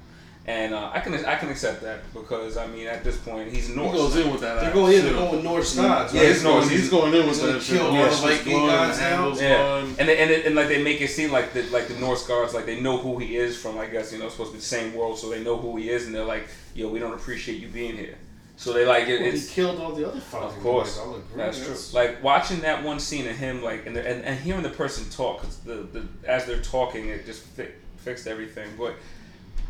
And 0.45 0.73
uh, 0.73 0.91
I 0.93 0.99
can 0.99 1.13
I 1.25 1.35
can 1.37 1.47
accept 1.49 1.81
that 1.83 1.99
because 2.13 2.57
I 2.57 2.67
mean 2.67 2.85
at 2.87 3.01
this 3.01 3.17
point 3.17 3.49
he's 3.53 3.69
He 3.69 3.75
Norse. 3.75 3.95
goes 3.95 4.15
in 4.17 4.29
with 4.29 4.41
that. 4.41 4.55
They're 4.55 4.65
axe, 4.65 4.73
going 4.73 4.93
in. 4.93 5.03
They're 5.05 5.13
going 5.13 5.31
with 5.37 5.43
Norse 5.45 5.73
gods. 5.75 6.13
Yeah, 6.13 6.19
right? 6.19 6.29
he's 6.29 6.43
going. 6.43 6.69
He's 6.69 6.89
going 6.89 7.13
in 7.13 7.19
with 7.19 7.27
He's 7.29 7.39
gonna 7.39 7.53
that 7.53 7.61
shit. 7.63 7.77
kill 7.77 7.87
all 7.87 7.93
Norse 7.93 8.19
the 8.21 8.27
Viking 8.27 8.51
glowing, 8.51 8.67
gods 8.67 8.99
now? 8.99 9.33
Yeah, 9.35 9.77
and 9.99 10.09
they, 10.09 10.17
and, 10.17 10.31
it, 10.31 10.45
and 10.45 10.55
like 10.55 10.67
they 10.67 10.83
make 10.83 10.99
it 10.99 11.07
seem 11.11 11.31
like 11.31 11.53
the 11.53 11.63
like 11.69 11.87
the 11.87 11.97
Norse 11.97 12.27
guards 12.27 12.53
like 12.53 12.65
they 12.65 12.81
know 12.81 12.97
who 12.97 13.19
he 13.19 13.37
is 13.37 13.55
from 13.57 13.77
I 13.77 13.85
guess 13.85 14.11
you 14.11 14.19
know 14.19 14.25
it's 14.25 14.33
supposed 14.33 14.51
to 14.51 14.55
be 14.57 14.59
the 14.59 14.65
same 14.65 14.93
world 14.93 15.17
so 15.17 15.29
they 15.29 15.41
know 15.41 15.55
who 15.55 15.77
he 15.77 15.89
is 15.89 16.07
and 16.07 16.13
they're 16.13 16.25
like 16.25 16.49
yo 16.75 16.89
we 16.89 16.99
don't 16.99 17.13
appreciate 17.13 17.61
you 17.61 17.69
being 17.69 17.95
here 17.95 18.17
so 18.57 18.73
they 18.73 18.85
like 18.85 19.07
it, 19.07 19.21
Well, 19.21 19.31
he 19.31 19.47
killed 19.47 19.79
all 19.79 19.93
the 19.93 20.07
other 20.07 20.19
fuckers. 20.19 20.43
Of 20.55 20.59
course, 20.61 20.99
I'll 20.99 21.21
that's 21.35 21.65
true. 21.65 21.75
Like 21.99 22.21
watching 22.23 22.59
that 22.61 22.83
one 22.83 22.99
scene 22.99 23.27
of 23.27 23.35
him, 23.35 23.63
like 23.63 23.85
and 23.87 23.95
the, 23.95 24.07
and, 24.07 24.23
and 24.23 24.39
hearing 24.39 24.61
the 24.61 24.69
person 24.69 25.09
talk, 25.09 25.41
'cause 25.41 25.57
the, 25.59 25.75
the 25.91 26.05
as 26.27 26.45
they're 26.45 26.61
talking, 26.61 27.07
it 27.07 27.25
just 27.25 27.41
fi- 27.43 27.71
fixed 27.97 28.27
everything. 28.27 28.69
But 28.77 28.93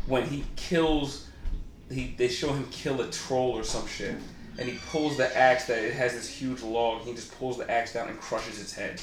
when 0.06 0.26
he 0.26 0.44
kills, 0.56 1.28
he 1.90 2.14
they 2.16 2.28
show 2.28 2.52
him 2.52 2.66
kill 2.70 3.00
a 3.00 3.10
troll 3.10 3.52
or 3.52 3.64
some 3.64 3.86
shit, 3.86 4.16
and 4.58 4.68
he 4.68 4.78
pulls 4.90 5.16
the 5.16 5.36
axe 5.36 5.66
that 5.66 5.78
it 5.78 5.94
has 5.94 6.12
this 6.12 6.28
huge 6.28 6.62
log. 6.62 7.02
He 7.02 7.14
just 7.14 7.36
pulls 7.38 7.58
the 7.58 7.70
axe 7.70 7.94
down 7.94 8.08
and 8.08 8.20
crushes 8.20 8.60
its 8.60 8.72
head, 8.72 9.00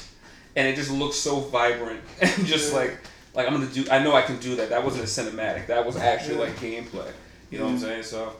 and 0.56 0.66
it 0.66 0.76
just 0.76 0.90
looks 0.90 1.16
so 1.16 1.40
vibrant 1.40 2.00
and 2.20 2.46
just 2.46 2.72
like 2.72 2.98
like 3.34 3.46
I'm 3.46 3.54
gonna 3.54 3.66
do. 3.66 3.84
I 3.90 4.02
know 4.02 4.14
I 4.14 4.22
can 4.22 4.38
do 4.38 4.56
that. 4.56 4.70
That 4.70 4.84
wasn't 4.84 5.04
a 5.04 5.06
cinematic. 5.06 5.66
That 5.66 5.84
was 5.84 5.96
actually 5.96 6.36
like 6.36 6.56
gameplay. 6.56 7.10
You 7.50 7.58
know 7.58 7.64
what 7.64 7.70
I'm 7.72 7.76
mm-hmm. 7.76 7.84
saying? 7.84 8.02
So 8.04 8.32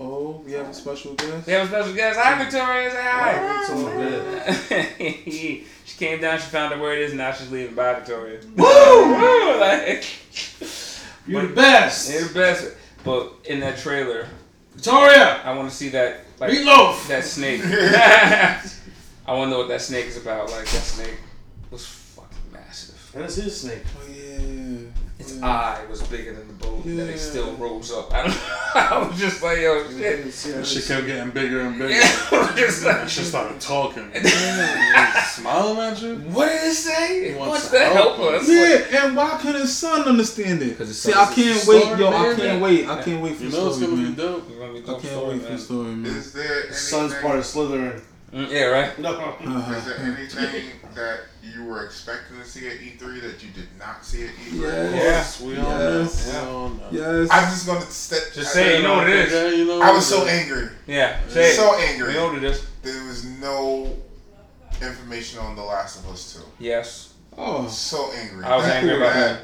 Oh, 0.00 0.42
we 0.46 0.52
have 0.52 0.68
a 0.68 0.74
special 0.74 1.14
guest. 1.14 1.46
we 1.46 1.52
have 1.52 1.66
a 1.66 1.68
special 1.68 1.92
guest. 1.92 2.20
Hi, 2.22 2.38
Victoria. 2.44 2.90
Say 2.90 3.02
hi. 3.02 3.60
It's 3.60 3.70
all 3.70 3.84
good. 3.84 5.24
she 5.84 5.98
came 5.98 6.20
down, 6.20 6.38
she 6.38 6.44
found 6.44 6.72
out 6.72 6.78
where 6.78 6.92
it 6.92 7.00
is, 7.00 7.14
now 7.14 7.32
she's 7.32 7.50
leaving. 7.50 7.74
Bye, 7.74 7.94
Victoria. 7.94 8.40
Woo! 8.56 9.58
Like, 9.58 10.04
You're 11.28 11.42
But- 11.42 11.48
the 11.50 11.54
best. 11.54 12.10
You're 12.12 12.22
the 12.24 12.34
best. 12.34 12.66
But 13.04 13.32
in 13.44 13.60
that 13.60 13.78
trailer, 13.78 14.26
Victoria. 14.74 15.40
I 15.44 15.54
want 15.54 15.70
to 15.70 15.74
see 15.76 15.88
that 15.90 16.24
like 16.40 16.50
Meatloaf. 16.52 17.06
that 17.08 17.24
snake. 17.24 17.62
I 19.26 19.32
want 19.32 19.48
to 19.48 19.50
know 19.50 19.58
what 19.58 19.68
that 19.68 19.82
snake 19.82 20.06
is 20.06 20.16
about. 20.16 20.50
Like 20.50 20.64
that 20.64 20.82
snake 20.82 21.16
was 21.70 21.86
fucking 21.86 22.36
massive. 22.52 23.10
That 23.14 23.24
is 23.26 23.36
his 23.36 23.60
snake. 23.60 23.82
Its 25.28 25.38
yeah. 25.38 25.46
eye 25.46 25.80
was 25.90 26.02
bigger 26.04 26.34
than 26.34 26.48
the 26.48 26.54
boat 26.54 26.84
that 26.84 26.90
Yeah. 26.90 27.02
it 27.04 27.18
still 27.18 27.52
rose 27.54 27.92
up. 27.92 28.12
I, 28.12 28.20
I 28.74 29.06
was 29.06 29.18
just 29.18 29.42
like, 29.42 29.58
yo, 29.58 29.84
shit. 29.90 30.24
That 30.54 30.66
shit 30.66 30.84
kept 30.86 31.06
getting 31.06 31.30
bigger 31.30 31.60
and 31.60 31.78
bigger. 31.78 31.90
Yeah, 31.94 32.52
just 32.56 32.84
like, 32.84 32.96
That 32.96 33.10
shit 33.10 33.24
started 33.26 33.60
talking. 33.60 34.10
Smiling 35.34 35.78
at 35.78 36.02
you. 36.02 36.16
what 36.32 36.46
did 36.48 36.64
it 36.64 36.74
say? 36.74 37.28
It 37.30 37.38
wants 37.38 37.50
wants 37.50 37.70
to 37.70 37.78
to 37.78 37.84
help 37.84 38.16
help 38.16 38.32
us. 38.34 38.48
Yeah, 38.48 39.04
and 39.06 39.16
why 39.16 39.38
couldn't 39.40 39.60
his 39.62 39.76
son 39.76 40.02
understand 40.08 40.62
it? 40.62 40.76
'Cause 40.78 40.88
his 40.88 40.98
See, 41.00 41.12
son 41.12 41.28
I 41.28 41.32
can't 41.34 41.66
wait, 41.66 41.82
story, 41.82 42.00
yo. 42.00 42.08
I 42.08 42.34
can't 42.34 42.62
wait. 42.62 42.88
I 42.88 43.02
can't 43.02 43.22
wait 43.22 43.36
for 43.36 43.44
You 43.44 43.50
the 43.50 43.56
know 43.56 43.66
it's 43.68 43.76
story, 43.76 43.90
gonna 43.90 44.02
be 44.02 44.08
man. 44.08 44.14
dope. 44.16 44.50
You're 44.50 44.60
gonna 44.60 44.72
be 44.72 44.78
I 44.80 44.82
can't 44.92 45.02
story, 45.04 45.28
wait 45.28 45.38
for 45.42 45.48
man. 45.48 45.56
the 45.56 45.62
story, 45.62 45.84
man. 45.90 46.06
Is 46.16 46.32
there 46.32 46.66
His 46.66 46.78
son's 46.88 47.14
part 47.14 47.38
of 47.38 47.44
Slytherin. 47.44 48.00
Mm, 48.32 48.50
yeah, 48.50 48.64
right. 48.64 48.98
No. 48.98 49.14
Uh-huh. 49.14 49.74
is 49.74 49.84
there 49.86 49.98
anything 50.00 50.70
that 50.94 51.20
you 51.42 51.64
were 51.64 51.84
expecting 51.86 52.38
to 52.38 52.44
see 52.44 52.68
at 52.68 52.74
E3 52.78 53.22
that 53.22 53.42
you 53.42 53.50
did 53.50 53.68
not 53.78 54.04
see 54.04 54.24
at 54.24 54.30
E 54.30 54.50
E3? 54.50 54.60
Yeah. 54.62 54.94
Yes, 54.94 55.40
we 55.40 55.56
all. 55.56 55.78
Yes. 55.80 56.32
Know. 56.32 56.80
Yes. 56.90 57.28
I'm 57.32 57.44
just 57.50 57.66
gonna 57.66 57.80
step. 57.82 58.20
Just 58.34 58.52
say 58.52 58.74
it, 58.74 58.78
you 58.78 58.82
know 58.86 58.96
what 58.96 59.08
it 59.08 59.16
is. 59.16 59.32
Yeah, 59.32 59.48
you 59.48 59.64
know 59.66 59.80
I 59.80 59.90
was 59.92 60.04
it 60.04 60.14
so 60.14 60.24
is. 60.26 60.28
angry, 60.28 60.68
Yeah, 60.86 61.18
say 61.28 61.52
so 61.52 61.78
it. 61.78 61.88
angry. 61.90 62.08
We 62.08 62.14
know 62.14 62.26
what 62.26 62.36
it 62.36 62.44
is. 62.44 62.66
There 62.82 63.04
was 63.04 63.24
no 63.24 63.96
information 64.82 65.38
on 65.40 65.56
The 65.56 65.62
Last 65.62 66.04
of 66.04 66.10
Us 66.12 66.34
2. 66.34 66.64
Yes. 66.64 67.14
oh, 67.36 67.66
So 67.68 68.12
angry. 68.12 68.44
I 68.44 68.56
was 68.56 68.66
angry 68.66 68.96
about 68.96 69.14
that. 69.14 69.40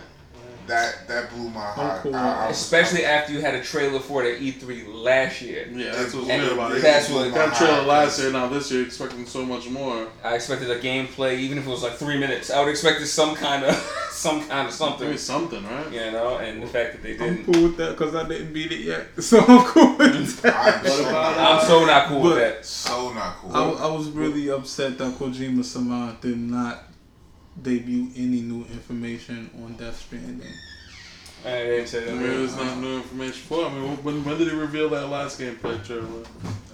That 0.67 1.07
that 1.09 1.31
blew 1.31 1.51
my 1.51 1.61
heart. 1.61 2.03
cool. 2.03 2.15
I- 2.17 2.45
I 2.45 2.49
was- 2.49 2.57
Especially 2.61 3.05
after 3.05 3.33
you 3.33 3.41
had 3.41 3.55
a 3.55 3.62
trailer 3.62 4.01
for 4.01 4.25
it 4.25 4.37
at 4.37 4.41
E3 4.41 4.85
last 4.89 5.43
year. 5.43 5.69
Yeah, 5.73 5.93
that's 5.93 6.15
what's 6.15 6.29
And 6.29 6.43
weird 6.43 6.53
about 6.55 6.73
it. 6.73 6.83
that's 6.83 7.09
what- 7.11 7.23
blew 7.25 7.31
my 7.33 7.39
That 7.39 7.57
trailer 7.57 7.75
heart. 7.75 7.87
last 7.87 8.19
year, 8.19 8.31
now 8.33 8.49
this 8.49 8.71
year, 8.71 8.83
expecting 8.83 9.27
so 9.27 9.45
much 9.45 9.69
more. 9.69 10.07
I 10.25 10.35
expected 10.37 10.71
a 10.71 10.79
gameplay, 10.81 11.39
even 11.39 11.59
if 11.59 11.67
it 11.67 11.71
was 11.71 11.83
like 11.83 11.97
three 11.99 12.19
minutes. 12.19 12.51
I 12.51 12.61
would 12.61 12.69
expected 12.71 13.07
some 13.07 13.35
kind 13.35 13.65
of, 13.65 13.75
some 14.11 14.47
kind 14.49 14.67
of 14.69 14.73
something. 14.75 15.07
Maybe 15.09 15.19
something, 15.19 15.65
right? 15.65 15.93
You 15.93 16.12
know, 16.12 16.39
and 16.39 16.62
the 16.62 16.67
fact 16.67 16.93
that 16.93 17.03
they 17.03 17.12
didn't. 17.12 17.23
I'm 17.29 17.37
didn't. 17.37 17.53
cool 17.53 17.62
with 17.65 17.77
that 17.77 17.91
because 17.99 18.15
I 18.15 18.27
didn't 18.27 18.53
beat 18.53 18.73
it 18.73 18.81
yet, 18.81 19.07
so 19.23 19.41
I'm 19.41 19.65
cool 19.67 19.97
with 19.97 20.15
mm-hmm. 20.15 20.47
that. 20.47 20.85
I'm 20.85 20.87
so, 20.87 21.03
not, 21.03 21.15
uh, 21.39 21.59
I'm 21.61 21.67
so 21.67 21.85
not 21.85 22.07
cool 22.09 22.21
with 22.23 22.33
But- 22.35 22.39
that. 22.39 22.65
so 22.67 23.12
not 23.12 23.37
cool. 23.41 23.55
I, 23.55 23.85
I 23.85 23.87
was 23.93 24.09
really 24.09 24.49
upset 24.51 24.97
that 24.99 25.12
Kojima 25.19 25.65
Sama 25.65 26.17
did 26.21 26.39
not 26.39 26.85
debut 27.63 28.09
any 28.17 28.41
new 28.41 28.65
information 28.73 29.51
on 29.65 29.75
Death 29.77 29.99
Stranding. 30.01 30.49
I 31.45 31.51
didn't 31.63 31.89
say 31.89 32.05
that. 32.05 32.13
mean, 32.13 32.23
there's 32.23 32.57
not 32.57 32.79
new 32.79 32.97
information 32.97 33.43
for. 33.43 33.67
I 33.67 33.69
mean, 33.69 33.97
when, 34.03 34.25
when 34.25 34.39
did 34.39 34.49
he 34.49 34.55
reveal 34.55 34.89
that 34.91 35.09
last 35.09 35.39
gameplay 35.39 35.85
trailer? 35.85 36.25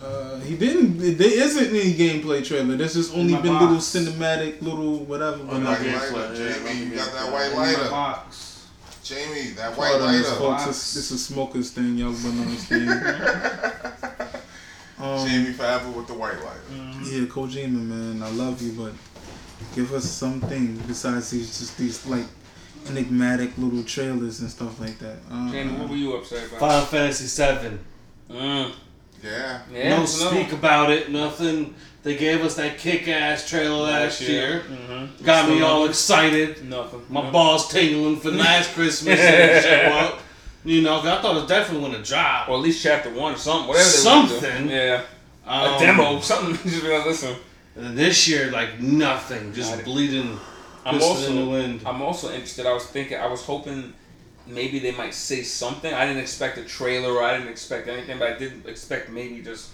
Uh, 0.01 0.39
he 0.41 0.57
didn't. 0.57 0.99
There 1.19 1.43
isn't 1.43 1.71
any 1.75 1.93
gameplay 1.93 2.45
trailer. 2.47 2.77
There's 2.77 2.95
just 2.95 3.13
only 3.13 3.35
been 3.35 3.53
box. 3.53 3.95
little 3.95 4.13
cinematic, 4.13 4.63
little 4.63 4.99
whatever. 5.01 5.45
Oh, 5.51 5.59
no, 5.59 5.75
gameplay, 5.75 6.13
lighter, 6.13 6.35
yeah, 6.45 6.55
Jamie, 6.55 6.85
you 6.85 6.95
got 6.95 7.13
that 7.13 7.33
white 7.33 7.47
In 7.51 7.57
my 7.57 7.73
lighter. 7.73 7.91
box. 7.91 8.69
Jamie, 9.03 9.51
that 9.57 9.77
white 9.77 9.91
Pardon 9.99 10.09
us, 10.09 10.27
lighter. 10.29 10.39
folks. 10.39 10.67
It's, 10.69 10.97
it's 10.97 11.11
a 11.11 11.19
smoker's 11.19 11.71
thing. 11.73 11.99
Y'all 11.99 12.13
wouldn't 12.13 12.41
understand. 12.41 12.91
um, 15.01 15.27
Jamie 15.29 15.53
forever 15.53 15.91
with 15.91 16.07
the 16.07 16.15
white 16.15 16.39
lighter. 16.39 16.61
Yeah, 17.11 17.27
Kojima, 17.27 17.73
man, 17.73 18.23
I 18.23 18.31
love 18.31 18.63
you, 18.63 18.71
but 18.73 18.93
give 19.75 19.93
us 19.93 20.05
something 20.11 20.77
besides 20.87 21.31
these 21.31 21.59
just 21.59 21.77
these 21.79 22.07
like 22.07 22.27
enigmatic 22.89 23.57
little 23.59 23.83
trailers 23.85 24.41
and 24.41 24.51
stuff 24.51 24.81
like 24.81 24.99
that. 24.99 25.17
Uh, 25.31 25.51
Jamie, 25.51 25.73
what 25.79 25.89
were 25.89 25.97
you 25.97 26.15
upset 26.17 26.49
about? 26.49 26.61
Final 26.61 26.87
Fantasy 26.87 27.27
Seven. 27.27 27.79
Mm. 28.31 28.73
Yeah. 29.23 29.61
Yeah, 29.73 29.99
no 29.99 30.07
speak 30.07 30.53
about 30.53 30.91
it. 30.91 31.11
Nothing. 31.11 31.75
They 32.03 32.17
gave 32.17 32.41
us 32.43 32.55
that 32.57 32.79
kick-ass 32.79 33.47
trailer 33.51 33.83
last 33.83 34.23
year. 34.23 34.63
Mm-hmm. 34.67 35.23
Got 35.25 35.51
me 35.51 35.61
all 35.61 35.85
excited. 35.85 36.65
Nothing. 36.65 37.03
My 37.11 37.23
No. 37.25 37.31
balls 37.31 37.69
tingling 37.69 38.17
for 38.21 38.31
last 38.31 38.73
Christmas. 38.75 39.21
and 39.21 39.35
it 39.51 39.63
show 39.63 39.93
up. 39.99 40.21
You 40.65 40.81
know, 40.81 40.99
I 41.01 41.03
thought 41.21 41.33
it 41.37 41.41
was 41.41 41.47
definitely 41.49 41.87
going 41.91 42.03
to 42.03 42.09
drop. 42.09 42.49
Or 42.49 42.55
at 42.57 42.63
least 42.63 42.83
chapter 42.83 43.13
one 43.13 43.35
or 43.35 43.37
something. 43.37 43.69
Whatever 43.69 43.85
they 43.89 43.93
do. 43.97 43.99
Something. 43.99 44.69
Yeah. 44.71 45.03
Um, 45.47 45.75
a 45.75 45.79
demo. 45.79 46.21
Something. 46.21 46.55
Just 46.71 46.83
be 46.83 46.91
like, 46.91 47.05
listen. 47.05 47.37
And 47.81 47.89
then 47.89 47.95
this 47.95 48.29
year, 48.29 48.51
like 48.51 48.79
nothing, 48.79 49.55
just 49.55 49.85
bleeding, 49.85 50.39
I'm 50.85 51.01
also 51.01 51.31
in 51.31 51.37
the 51.37 51.47
wind. 51.47 51.81
I'm 51.87 52.03
also 52.03 52.29
interested. 52.29 52.67
I 52.67 52.75
was 52.75 52.85
thinking, 52.85 53.17
I 53.17 53.27
was 53.27 53.43
hoping 53.43 53.95
maybe 54.47 54.81
they 54.81 54.93
might 54.93 55.15
say 55.15 55.43
something. 55.43 55.95
I 55.95 56.05
didn't 56.05 56.21
expect 56.21 56.59
a 56.59 56.65
trailer 56.65 57.11
or 57.11 57.23
I 57.23 57.39
didn't 57.39 57.49
expect 57.49 57.89
anything, 57.89 58.19
but 58.19 58.29
I 58.29 58.39
didn't 58.39 58.67
expect 58.67 59.09
maybe 59.09 59.41
just 59.41 59.71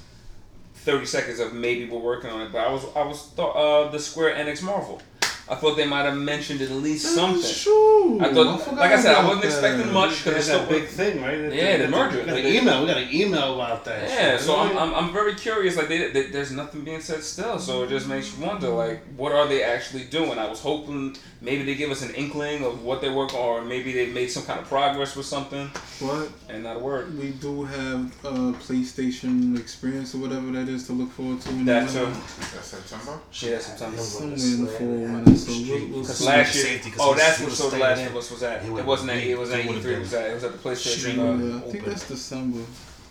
thirty 0.75 1.05
seconds 1.05 1.41
of 1.41 1.53
maybe 1.53 1.89
we're 1.89 1.99
working 1.99 2.31
on 2.31 2.43
it. 2.43 2.53
But 2.53 2.65
I 2.69 2.71
was, 2.71 2.85
I 2.95 3.03
was 3.03 3.23
thought 3.35 3.57
uh, 3.57 3.91
the 3.91 3.99
Square 3.99 4.37
Enix 4.37 4.63
Marvel. 4.63 5.03
I 5.49 5.55
thought 5.55 5.76
they 5.76 5.86
might 5.86 6.03
have 6.03 6.16
mentioned 6.16 6.61
at 6.61 6.70
least 6.72 7.07
uh, 7.07 7.11
something. 7.11 7.62
True. 7.62 8.20
I 8.20 8.32
thought, 8.34 8.61
forgot 8.61 8.78
like 8.78 8.90
I 8.90 9.01
said, 9.01 9.14
I 9.14 9.24
wasn't 9.24 9.42
that. 9.42 9.49
expecting 9.49 9.92
much 9.92 10.24
because 10.24 10.49
it's 10.49 10.59
a 10.59 10.66
big 10.66 10.88
thing, 10.88 11.22
right? 11.22 11.53
Yeah, 11.53 11.76
the 11.78 11.88
merger. 11.88 12.18
We 12.20 12.24
got 12.26 12.38
an 12.38 12.47
email. 12.47 12.80
We 12.80 12.86
got 12.88 12.97
an 12.97 13.14
email 13.14 13.55
about 13.55 13.84
that. 13.84 14.09
Yeah, 14.09 14.32
shit. 14.32 14.40
so 14.40 14.57
I'm, 14.57 14.76
I'm, 14.76 14.94
I'm 14.94 15.12
very 15.12 15.34
curious. 15.34 15.76
Like, 15.76 15.86
they, 15.88 16.11
they, 16.11 16.30
there's 16.30 16.51
nothing 16.51 16.82
being 16.82 17.01
said 17.01 17.22
still, 17.22 17.59
so 17.61 17.84
it 17.84 17.90
just 17.90 18.09
makes 18.09 18.36
you 18.36 18.44
wonder, 18.44 18.68
like, 18.70 19.03
what 19.16 19.32
are 19.32 19.47
they 19.47 19.62
actually 19.62 20.05
doing? 20.05 20.36
I 20.38 20.49
was 20.49 20.61
hoping 20.61 21.16
maybe 21.40 21.62
they 21.64 21.76
give 21.76 21.90
us 21.92 22.03
an 22.03 22.12
inkling 22.14 22.64
of 22.64 22.82
what 22.82 23.01
they're 23.01 23.12
working 23.12 23.38
on, 23.38 23.47
or 23.47 23.64
maybe 23.64 23.92
they've 23.92 24.12
made 24.12 24.28
some 24.30 24.42
kind 24.44 24.59
of 24.59 24.66
progress 24.66 25.14
with 25.14 25.26
something, 25.26 25.70
But 26.01 26.28
and 26.49 26.64
not 26.64 26.76
a 26.76 26.78
word. 26.80 27.16
we 27.16 27.30
do 27.30 27.64
have 27.64 28.01
a 28.24 28.53
PlayStation 28.55 29.59
experience 29.59 30.14
or 30.14 30.18
whatever 30.18 30.51
that 30.53 30.68
is 30.68 30.86
to 30.88 30.92
look 30.92 31.11
forward 31.12 31.40
to. 31.42 31.51
In 31.51 31.64
That 31.66 31.88
too. 31.88 32.07
That's 32.07 32.66
September. 32.66 33.20
Yeah, 33.32 33.59
sometimes. 33.59 34.09
Somewhere 34.09 34.34
in 34.36 34.64
the 34.64 34.70
fall 34.72 35.36
winter. 35.45 35.53
So 35.53 35.72
we'll, 35.74 35.89
we'll 35.91 36.01
Because 36.03 36.18
see. 36.18 36.24
last 36.26 36.55
year, 36.55 36.64
Safety, 36.64 36.91
'cause 36.91 37.01
oh, 37.03 37.12
he- 37.12 37.18
that's 37.20 37.37
he 37.39 37.45
what 37.45 37.51
was 37.51 37.59
so 37.59 37.70
the 37.70 37.78
Last 37.78 37.99
in. 38.01 38.07
of 38.09 38.16
Us 38.16 38.30
was 38.30 38.43
at. 38.43 38.62
He 38.62 38.68
It 38.68 38.84
wasn't 38.87 39.11
at 39.11 39.16
been- 39.20 39.30
it 39.30 39.39
was 39.39 39.51
at 39.51 39.61
E3. 39.64 39.84
It 39.84 39.99
was 40.01 40.14
at 40.14 40.30
it 40.30 40.34
was 40.34 40.45
at 40.45 40.53
the 40.53 40.59
PlayStation. 40.59 41.18
Uh, 41.18 41.57
I 41.57 41.61
think 41.61 41.76
open. 41.82 41.91
that's 41.91 42.09
December. 42.09 42.59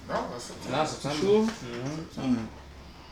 No, 0.07 0.27
that's 0.31 0.43
September. 0.45 0.77
not 0.77 0.89
September. 0.89 1.21
Sure. 1.25 1.43
Mhm. 2.23 2.47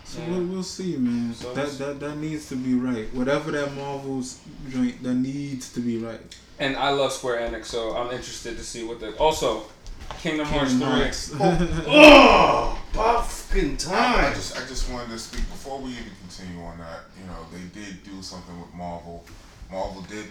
So 0.05 0.19
Yeah. 0.19 0.29
we'll, 0.29 0.43
we'll 0.45 0.63
see, 0.63 0.95
man. 0.97 1.33
So 1.33 1.53
that, 1.53 1.61
it's- 1.61 1.77
that 1.77 1.99
that 2.01 2.17
needs 2.17 2.47
to 2.49 2.55
be 2.55 2.73
right. 2.75 3.11
Whatever 3.15 3.51
that 3.51 3.73
Marvel's 3.75 4.37
joint, 4.69 5.01
that 5.03 5.13
needs 5.15 5.69
to 5.73 5.79
be 5.79 5.97
right. 5.97 6.19
And 6.59 6.75
I 6.77 6.89
love 6.89 7.11
Square 7.13 7.49
Enix, 7.49 7.65
so 7.65 7.95
I'm 7.95 8.11
interested 8.11 8.57
to 8.57 8.63
see 8.63 8.83
what 8.83 8.99
the 8.99 9.15
also 9.17 9.63
Kingdom 10.21 10.45
Hearts 10.45 10.73
three. 10.73 10.83
Hearts. 10.83 11.31
Oh, 11.87 12.77
buff 12.93 13.42
fucking 13.53 13.73
I, 13.73 13.77
time. 13.77 14.31
I 14.31 14.33
just 14.33 14.57
I 14.57 14.65
just 14.65 14.91
wanted 14.91 15.09
to 15.09 15.19
speak 15.19 15.41
before 15.41 15.79
we 15.79 15.91
even 15.91 16.11
continue 16.21 16.61
on 16.63 16.77
that. 16.79 17.01
You 17.19 17.25
know, 17.27 17.45
they 17.51 17.79
did 17.79 18.03
do 18.03 18.21
something 18.21 18.59
with 18.59 18.73
Marvel. 18.73 19.23
Marvel 19.71 20.01
did, 20.03 20.25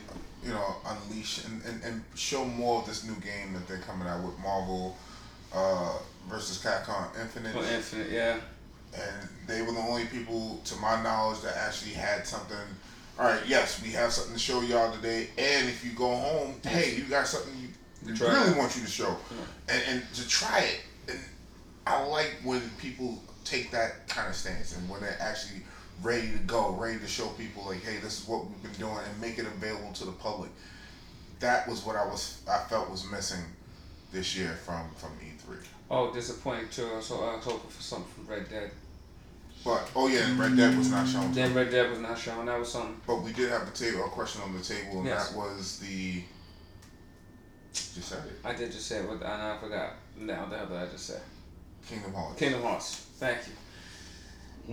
you 0.44 0.52
know, 0.52 0.76
unleash 0.86 1.44
and, 1.44 1.62
and, 1.64 1.82
and 1.82 2.04
show 2.14 2.44
more 2.44 2.80
of 2.80 2.86
this 2.86 3.04
new 3.04 3.14
game 3.16 3.52
that 3.54 3.66
they're 3.66 3.78
coming 3.78 4.06
out 4.06 4.22
with 4.22 4.38
Marvel 4.38 4.96
uh, 5.52 5.98
versus 6.28 6.62
Capcom 6.62 7.08
Infinite. 7.20 7.54
Oh, 7.56 7.64
Infinite, 7.64 8.10
yeah. 8.10 8.36
and 8.94 9.28
they 9.48 9.62
were 9.62 9.72
the 9.72 9.80
only 9.80 10.04
people, 10.06 10.60
to 10.64 10.76
my 10.76 11.02
knowledge, 11.02 11.40
that 11.40 11.56
actually 11.56 11.92
had 11.92 12.26
something. 12.26 12.56
All 13.18 13.26
right, 13.26 13.42
yes, 13.46 13.82
we 13.82 13.90
have 13.90 14.12
something 14.12 14.34
to 14.34 14.40
show 14.40 14.60
y'all 14.60 14.92
today, 14.92 15.28
and 15.36 15.68
if 15.68 15.84
you 15.84 15.90
go 15.92 16.14
home, 16.14 16.54
hey, 16.64 16.94
you 16.96 17.04
got 17.04 17.26
something 17.26 17.52
you 17.60 17.68
we 18.04 18.12
really 18.12 18.58
want 18.58 18.76
you 18.76 18.82
to 18.82 18.90
show, 18.90 19.16
and, 19.68 19.82
and 19.88 20.02
to 20.14 20.28
try 20.28 20.60
it. 20.60 20.80
And 21.86 21.94
I 21.94 22.04
like 22.06 22.32
when 22.44 22.60
people 22.78 23.22
take 23.44 23.70
that 23.72 24.08
kind 24.08 24.28
of 24.28 24.34
stance 24.34 24.76
and 24.76 24.88
when 24.88 25.00
they're 25.00 25.16
actually 25.20 25.62
ready 26.02 26.30
to 26.32 26.38
go, 26.38 26.72
ready 26.72 26.98
to 26.98 27.06
show 27.06 27.26
people 27.28 27.64
like, 27.66 27.82
hey, 27.82 27.98
this 27.98 28.20
is 28.22 28.28
what 28.28 28.46
we've 28.46 28.62
been 28.62 28.72
doing, 28.72 28.96
and 29.08 29.20
make 29.20 29.38
it 29.38 29.46
available 29.46 29.92
to 29.94 30.04
the 30.04 30.12
public. 30.12 30.50
That 31.40 31.68
was 31.68 31.84
what 31.84 31.96
I 31.96 32.04
was, 32.04 32.40
I 32.48 32.58
felt 32.68 32.90
was 32.90 33.04
missing 33.10 33.40
this 34.12 34.36
year 34.36 34.50
from 34.64 34.90
from 34.96 35.10
E3. 35.20 35.56
Oh, 35.90 36.12
disappointing 36.12 36.68
too. 36.70 36.88
So 37.00 37.22
I 37.24 37.36
was 37.36 37.44
hoping 37.44 37.70
for 37.70 37.82
something 37.82 38.10
from 38.12 38.26
Red 38.26 38.48
Dead. 38.48 38.70
But 39.64 39.90
oh 39.94 40.08
yeah, 40.08 40.26
and 40.28 40.38
Red 40.38 40.56
Dead 40.56 40.76
was 40.76 40.90
not 40.90 41.06
shown. 41.08 41.32
Then 41.32 41.54
Red 41.54 41.70
Dead 41.70 41.90
was 41.90 41.98
not 42.00 42.18
shown. 42.18 42.46
That 42.46 42.58
was 42.58 42.70
something. 42.70 43.00
But 43.06 43.22
we 43.22 43.32
did 43.32 43.50
have 43.50 43.66
the 43.66 43.72
table, 43.84 44.04
a 44.04 44.08
question 44.08 44.42
on 44.42 44.52
the 44.52 44.62
table, 44.62 44.98
and 44.98 45.06
Yes. 45.06 45.30
that 45.30 45.36
was 45.38 45.78
the. 45.78 46.22
Just 47.72 48.02
said 48.08 48.24
it. 48.26 48.38
I 48.44 48.54
did 48.54 48.70
just 48.72 48.86
say 48.86 48.98
it, 48.98 49.06
but 49.08 49.24
I, 49.26 49.54
I 49.54 49.58
forgot. 49.58 49.94
Now 50.16 50.46
the 50.46 50.58
hell 50.58 50.66
did 50.66 50.76
I 50.76 50.86
just 50.86 51.06
say? 51.06 51.18
Kingdom 51.88 52.14
Hearts. 52.14 52.38
Kingdom 52.38 52.62
Hearts. 52.62 53.06
Thank 53.16 53.38
you. 53.46 53.52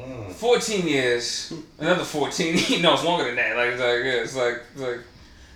Mm. 0.01 0.31
14 0.31 0.87
years, 0.87 1.53
another 1.79 2.03
14. 2.03 2.53
no, 2.81 2.93
it's 2.93 3.03
longer 3.03 3.25
than 3.25 3.35
that. 3.35 3.55
Like, 3.55 3.69
it's 3.69 3.81
like, 3.81 4.03
yeah, 4.03 4.21
it's 4.21 4.35
like, 4.35 4.61
it's 4.73 4.81
like, 4.81 4.99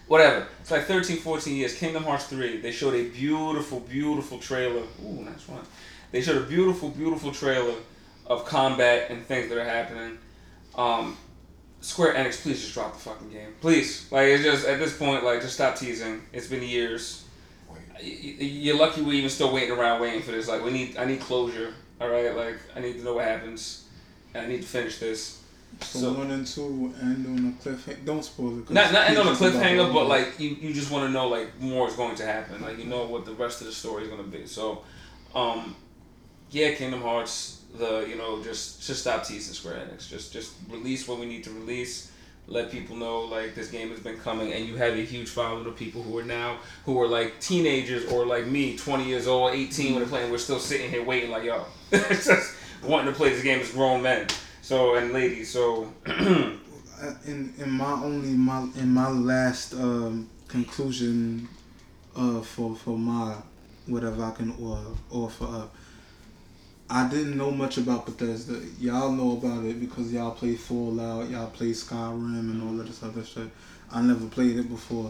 whatever. 0.07 0.47
It's 0.61 0.71
like 0.71 0.85
13, 0.85 1.17
14 1.17 1.55
years. 1.55 1.75
Kingdom 1.75 2.03
Hearts 2.03 2.25
3. 2.27 2.57
They 2.61 2.71
showed 2.71 2.95
a 2.95 3.09
beautiful, 3.09 3.79
beautiful 3.81 4.39
trailer. 4.39 4.83
Ooh, 5.05 5.23
nice 5.23 5.47
one. 5.47 5.61
They 6.11 6.21
showed 6.21 6.37
a 6.37 6.45
beautiful, 6.45 6.89
beautiful 6.89 7.31
trailer 7.31 7.75
of 8.25 8.45
combat 8.45 9.09
and 9.09 9.25
things 9.25 9.49
that 9.49 9.57
are 9.57 9.63
happening. 9.63 10.17
Um, 10.75 11.17
Square 11.81 12.13
Enix, 12.13 12.41
please 12.41 12.61
just 12.61 12.73
drop 12.73 12.93
the 12.93 12.99
fucking 12.99 13.29
game. 13.29 13.53
Please. 13.61 14.11
Like, 14.11 14.27
it's 14.27 14.43
just, 14.43 14.65
at 14.65 14.79
this 14.79 14.97
point, 14.97 15.23
like, 15.23 15.41
just 15.41 15.55
stop 15.55 15.75
teasing. 15.75 16.21
It's 16.31 16.47
been 16.47 16.63
years. 16.63 17.22
Wait. 18.03 18.19
Y- 18.23 18.35
y- 18.39 18.45
You're 18.45 18.77
lucky 18.77 19.01
we're 19.01 19.13
even 19.13 19.29
still 19.29 19.53
waiting 19.53 19.71
around 19.71 20.01
waiting 20.01 20.21
for 20.21 20.31
this. 20.31 20.47
Like, 20.47 20.63
we 20.63 20.71
need, 20.71 20.97
I 20.97 21.05
need 21.05 21.19
closure. 21.19 21.73
All 22.01 22.09
right, 22.09 22.35
like, 22.35 22.57
I 22.75 22.79
need 22.79 22.93
to 22.97 23.03
know 23.03 23.15
what 23.15 23.25
happens. 23.25 23.85
And 24.33 24.45
I 24.45 24.49
need 24.49 24.61
to 24.61 24.67
finish 24.67 24.97
this. 24.99 25.39
So, 25.81 25.99
So- 25.99 26.13
one 26.13 26.31
and 26.31 26.45
two 26.45 26.93
end 27.01 27.25
on 27.27 27.57
a 27.59 27.63
cliffhanger. 27.63 28.05
Don't 28.05 28.23
spoil 28.23 28.59
it. 28.59 28.69
Not 28.69 28.93
not 28.93 29.07
end 29.09 29.17
on 29.17 29.27
a 29.27 29.31
cliffhanger, 29.31 29.91
but 29.91 30.07
like 30.07 30.39
you, 30.39 30.49
you 30.61 30.71
just 30.73 30.91
want 30.91 31.07
to 31.07 31.11
know 31.11 31.27
like 31.27 31.59
more 31.59 31.87
is 31.87 31.95
going 31.95 32.15
to 32.17 32.25
happen. 32.25 32.61
Like 32.61 32.77
you 32.77 32.85
know 32.85 33.05
what 33.05 33.25
the 33.25 33.33
rest 33.33 33.61
of 33.61 33.67
the 33.67 33.73
story 33.73 34.03
is 34.03 34.09
going 34.09 34.23
to 34.23 34.29
be. 34.29 34.45
So, 34.45 34.83
um, 35.33 35.75
yeah, 36.51 36.73
Kingdom 36.73 37.01
Hearts. 37.01 37.61
The 37.75 38.05
you 38.07 38.15
know 38.17 38.43
just 38.43 38.85
just 38.85 39.01
stop 39.01 39.25
teasing 39.25 39.55
Square 39.55 39.87
Enix. 39.87 40.07
Just 40.07 40.31
just 40.31 40.51
release 40.69 41.07
what 41.07 41.17
we 41.19 41.25
need 41.25 41.43
to 41.45 41.49
release. 41.51 42.11
Let 42.47 42.71
people 42.71 42.95
know 42.95 43.21
like 43.21 43.55
this 43.55 43.69
game 43.69 43.89
has 43.89 43.99
been 43.99 44.17
coming, 44.17 44.51
and 44.53 44.65
you 44.65 44.75
have 44.75 44.93
a 44.93 45.01
huge 45.03 45.29
following 45.29 45.65
of 45.65 45.75
people 45.77 46.03
who 46.03 46.17
are 46.17 46.23
now 46.23 46.57
who 46.85 46.99
are 47.01 47.07
like 47.07 47.39
teenagers 47.39 48.11
or 48.11 48.25
like 48.25 48.45
me, 48.47 48.77
twenty 48.77 49.05
years 49.05 49.27
old, 49.27 49.53
eighteen 49.53 49.93
when 49.93 50.01
they're 50.01 50.09
playing. 50.09 50.31
We're 50.31 50.37
still 50.37 50.59
sitting 50.59 50.89
here 50.89 51.03
waiting 51.03 51.31
like 51.31 51.43
yo, 51.45 51.65
just 51.91 52.55
wanting 52.83 53.13
to 53.13 53.17
play 53.17 53.29
this 53.29 53.43
game 53.43 53.59
as 53.59 53.71
grown 53.71 54.01
men. 54.01 54.27
So 54.61 54.95
and 54.95 55.13
ladies. 55.13 55.49
So 55.49 55.93
Uh, 57.03 57.13
in 57.25 57.53
in 57.57 57.69
my 57.69 57.91
only 57.91 58.29
my 58.29 58.61
in 58.77 58.93
my 58.93 59.09
last 59.09 59.73
um, 59.73 60.29
conclusion 60.47 61.49
uh, 62.15 62.39
for 62.39 62.75
for 62.77 62.97
my 62.97 63.35
whatever 63.87 64.23
I 64.23 64.31
can 64.31 64.53
offer 65.11 65.43
up. 65.43 65.75
I 66.93 67.09
didn't 67.09 67.37
know 67.37 67.49
much 67.49 67.77
about 67.79 68.05
Bethesda. 68.05 68.61
Y'all 68.79 69.11
know 69.11 69.31
about 69.33 69.63
it 69.65 69.79
because 69.79 70.13
y'all 70.13 70.31
play 70.31 70.55
Fallout, 70.55 71.27
y'all 71.29 71.49
play 71.49 71.71
Skyrim, 71.71 72.39
and 72.39 72.61
all 72.61 72.79
of 72.79 72.85
this 72.87 73.01
other 73.01 73.23
shit. 73.25 73.49
I 73.91 74.01
never 74.01 74.27
played 74.27 74.57
it 74.59 74.69
before, 74.69 75.09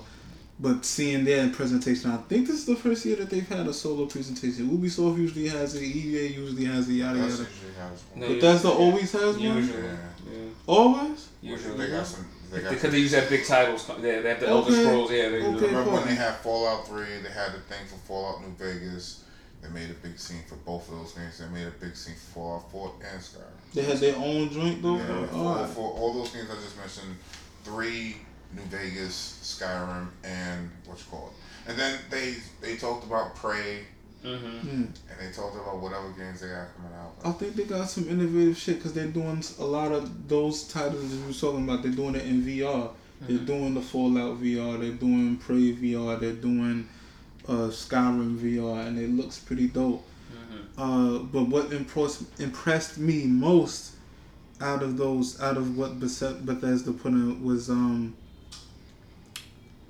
but 0.60 0.86
seeing 0.86 1.26
their 1.26 1.50
presentation, 1.50 2.10
I 2.12 2.18
think 2.30 2.48
this 2.48 2.58
is 2.60 2.66
the 2.66 2.76
first 2.78 3.06
year 3.06 3.18
that 3.18 3.30
they've 3.30 3.48
had 3.48 3.68
a 3.68 3.74
solo 3.74 4.06
presentation. 4.06 4.70
Ubisoft 4.70 5.18
usually 5.18 5.50
has 5.50 5.76
it, 5.76 5.84
EA 5.84 6.28
usually 6.28 6.66
has 6.66 6.88
it, 6.88 6.94
yada 6.94 7.20
That's 7.20 7.40
yada. 7.40 7.50
usually 7.52 7.74
how 7.78 7.90
it's 7.94 8.04
No, 8.16 8.28
going. 8.28 8.40
Bethesda 8.40 8.70
always 8.70 9.12
has 9.12 9.36
one. 9.36 9.42
usually, 9.58 9.84
Yeah. 9.84 9.98
yeah. 10.32 10.50
Always. 10.68 11.28
Usually. 11.42 11.78
They 11.78 11.88
got 11.92 12.08
some. 12.08 12.26
They 12.52 12.62
got 12.62 12.70
Because 12.72 12.92
they 12.92 13.00
use 13.00 13.12
that 13.12 13.30
big 13.30 13.46
titles. 13.46 13.90
Yeah, 13.90 14.22
they 14.22 14.30
have 14.30 14.40
the 14.40 14.48
Elder 14.48 14.72
Okay. 14.72 14.84
Scrolls. 14.84 15.12
Yeah, 15.12 15.30
they 15.30 15.42
Okay. 15.44 15.66
Remember 15.66 15.92
when 15.92 16.06
they 16.08 16.16
had 16.16 16.36
Fallout 16.38 16.88
3, 16.88 17.04
they 17.24 17.30
had 17.30 17.52
the 17.54 17.60
thing 17.60 17.86
for 17.88 17.98
Fallout 18.08 18.42
New 18.42 18.54
Vegas. 18.58 19.23
They 19.64 19.70
made 19.70 19.90
a 19.90 19.94
big 19.94 20.20
scene 20.20 20.44
for 20.48 20.56
both 20.58 20.90
of 20.92 20.98
those 21.00 21.14
games. 21.14 21.38
They 21.40 21.48
made 21.48 21.68
a 21.68 21.72
big 21.72 21.96
scene 21.96 22.16
for 22.16 22.60
Fallout 22.70 22.72
4 22.72 22.94
and 23.14 23.22
Skyrim. 23.22 23.74
They 23.74 23.82
had 23.84 23.98
their 23.98 24.16
own 24.18 24.50
joint 24.52 24.82
though. 24.82 24.98
Yeah, 24.98 25.26
for, 25.28 25.36
Alright. 25.36 25.70
for 25.70 25.92
all 25.94 26.14
those 26.14 26.30
games 26.32 26.50
I 26.52 26.56
just 26.56 26.78
mentioned, 26.78 27.16
three 27.64 28.18
New 28.54 28.62
Vegas, 28.64 29.40
Skyrim, 29.60 30.08
and 30.24 30.70
what 30.86 30.98
you 31.00 31.06
call 31.10 31.28
it. 31.32 31.70
And 31.72 31.80
then 31.80 31.98
they 32.10 32.36
they 32.62 32.76
talked 32.76 33.06
about 33.06 33.36
Prey, 33.36 33.86
Mm-hmm. 34.24 34.60
Hmm. 34.60 34.84
and 34.84 35.20
they 35.20 35.34
talked 35.36 35.56
about 35.58 35.82
whatever 35.82 36.10
games 36.12 36.40
they 36.40 36.48
got 36.48 36.68
coming 36.78 36.94
out. 36.98 37.12
I 37.26 37.32
think 37.34 37.56
they 37.56 37.66
got 37.66 37.90
some 37.90 38.08
innovative 38.08 38.58
shit 38.58 38.78
because 38.78 38.94
they're 38.94 39.08
doing 39.08 39.44
a 39.60 39.66
lot 39.66 39.92
of 39.92 40.30
those 40.30 40.64
titles 40.64 41.10
that 41.10 41.16
you 41.18 41.28
were 41.28 41.34
talking 41.34 41.66
about. 41.66 41.84
They're 41.84 41.92
doing 41.92 42.16
it 42.16 42.26
in 42.26 42.42
VR. 42.42 42.92
They're 43.28 43.38
doing 43.38 43.74
the 43.74 43.82
Fallout 43.82 44.42
VR. 44.42 44.80
They're 44.80 44.92
doing 44.92 45.36
Prey 45.38 45.74
VR. 45.74 46.18
They're 46.22 46.32
doing 46.32 46.88
uh, 47.48 47.70
Skyrim 47.70 48.38
VR, 48.38 48.88
and 48.88 48.98
it 49.00 49.10
looks 49.10 49.40
pretty 49.40 49.68
dope. 49.68 50.06
Uh, 50.78 51.20
but 51.20 51.44
what 51.50 51.72
impressed 51.72 52.24
impressed 52.40 52.98
me 52.98 53.26
most 53.26 53.92
out 54.62 54.82
of 54.82 54.98
those, 54.98 55.40
out 55.42 55.56
of 55.58 55.78
what 55.78 56.00
Beth- 56.00 56.44
Bethesda 56.46 56.92
put 56.94 57.12
in 57.12 57.44
was 57.44 57.70
um 57.70 58.16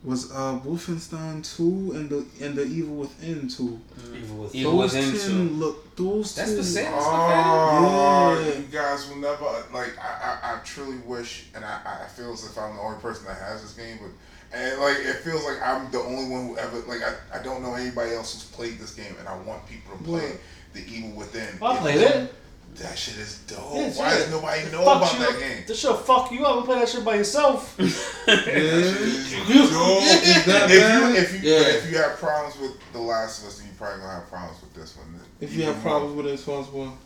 was 0.04 0.30
uh 0.34 0.60
Wolfenstein 0.66 1.42
two 1.56 1.94
and 1.96 2.10
the 2.10 2.26
and 2.46 2.56
the 2.56 2.64
Evil 2.66 2.96
Within 2.96 3.48
two. 3.48 3.80
Even 4.14 4.38
with 4.40 4.54
Evil 4.54 4.80
those 4.80 4.94
Within 4.94 5.12
ten 5.18 5.50
2. 5.50 5.56
look 5.56 5.96
those 5.96 6.36
That's 6.36 6.50
two. 6.52 6.56
the 6.58 6.64
same. 6.64 6.92
Oh, 6.94 8.44
Yeah. 8.46 8.58
you 8.58 8.64
guys 8.66 9.08
will 9.08 9.18
never 9.18 9.46
like. 9.74 9.98
I, 9.98 10.40
I, 10.44 10.56
I 10.56 10.60
truly 10.66 10.98
wish, 11.06 11.46
and 11.56 11.64
I, 11.64 12.02
I 12.04 12.08
feel 12.08 12.34
as 12.34 12.44
if 12.46 12.58
I'm 12.58 12.76
the 12.76 12.82
only 12.82 13.00
person 13.00 13.26
that 13.28 13.38
has 13.38 13.62
this 13.62 13.74
game, 13.74 14.00
but 14.02 14.12
and 14.54 14.80
like 14.80 14.98
it 14.98 15.18
feels 15.18 15.44
like 15.46 15.62
I'm 15.62 15.90
the 15.92 16.00
only 16.00 16.30
one 16.32 16.48
who 16.48 16.58
ever 16.58 16.78
like 16.88 17.02
I, 17.02 17.40
I 17.40 17.44
don't 17.44 17.62
know 17.64 17.74
anybody 17.74 18.14
else 18.14 18.34
who's 18.34 18.44
played 18.46 18.78
this 18.80 18.94
game, 18.94 19.16
and 19.20 19.28
I 19.28 19.36
want 19.42 19.66
people 19.68 19.98
to 19.98 20.04
play 20.04 20.22
What? 20.30 20.40
the 20.74 20.82
Evil 20.88 21.12
Within. 21.12 21.48
I 21.62 21.78
played 21.78 22.02
it. 22.02 22.34
That 22.78 22.98
shit 22.98 23.18
is 23.18 23.38
dope. 23.46 23.60
Yeah, 23.76 23.92
Why 23.92 24.10
does 24.18 24.32
nobody 24.32 24.64
know 24.72 24.84
Fuck 24.84 24.98
about 24.98 25.14
you. 25.14 25.20
that 25.20 25.40
game? 25.40 25.64
This 25.68 25.80
shit 25.80 25.96
fuck 25.98 26.32
you 26.32 26.44
up 26.44 26.58
and 26.58 26.66
play 26.66 26.80
that 26.80 26.90
shit 26.90 27.06
by 27.06 27.16
yourself. 27.16 27.76
Yeah. 27.80 28.36
That 28.36 28.44
shit 28.46 28.56
is 28.56 29.32
You- 29.50 29.70
dope. 29.70 30.02
If 30.02 30.48
you 30.48 31.16
if 31.16 31.44
you 31.44 31.50
Yeah. 31.52 31.60
if 31.78 31.92
you 31.92 31.98
have 31.98 32.18
problems 32.18 32.58
with 32.60 32.72
The 32.94 33.00
Last 33.00 33.42
of 33.44 33.50
Us, 33.50 33.60
then 33.60 33.68
you 33.68 33.74
probably 33.78 34.00
gonna 34.02 34.14
have 34.22 34.30
problems 34.30 34.60
with 34.62 34.74
this 34.74 34.98
one. 34.98 35.20
If 35.40 35.54
you 35.54 35.62
Even 35.64 35.74
have 35.76 35.84
problems 35.84 36.16
with 36.16 36.26
it 36.26 36.30
one, 36.30 36.38
far 36.38 36.62
as 36.62 36.68
well. 36.70 36.98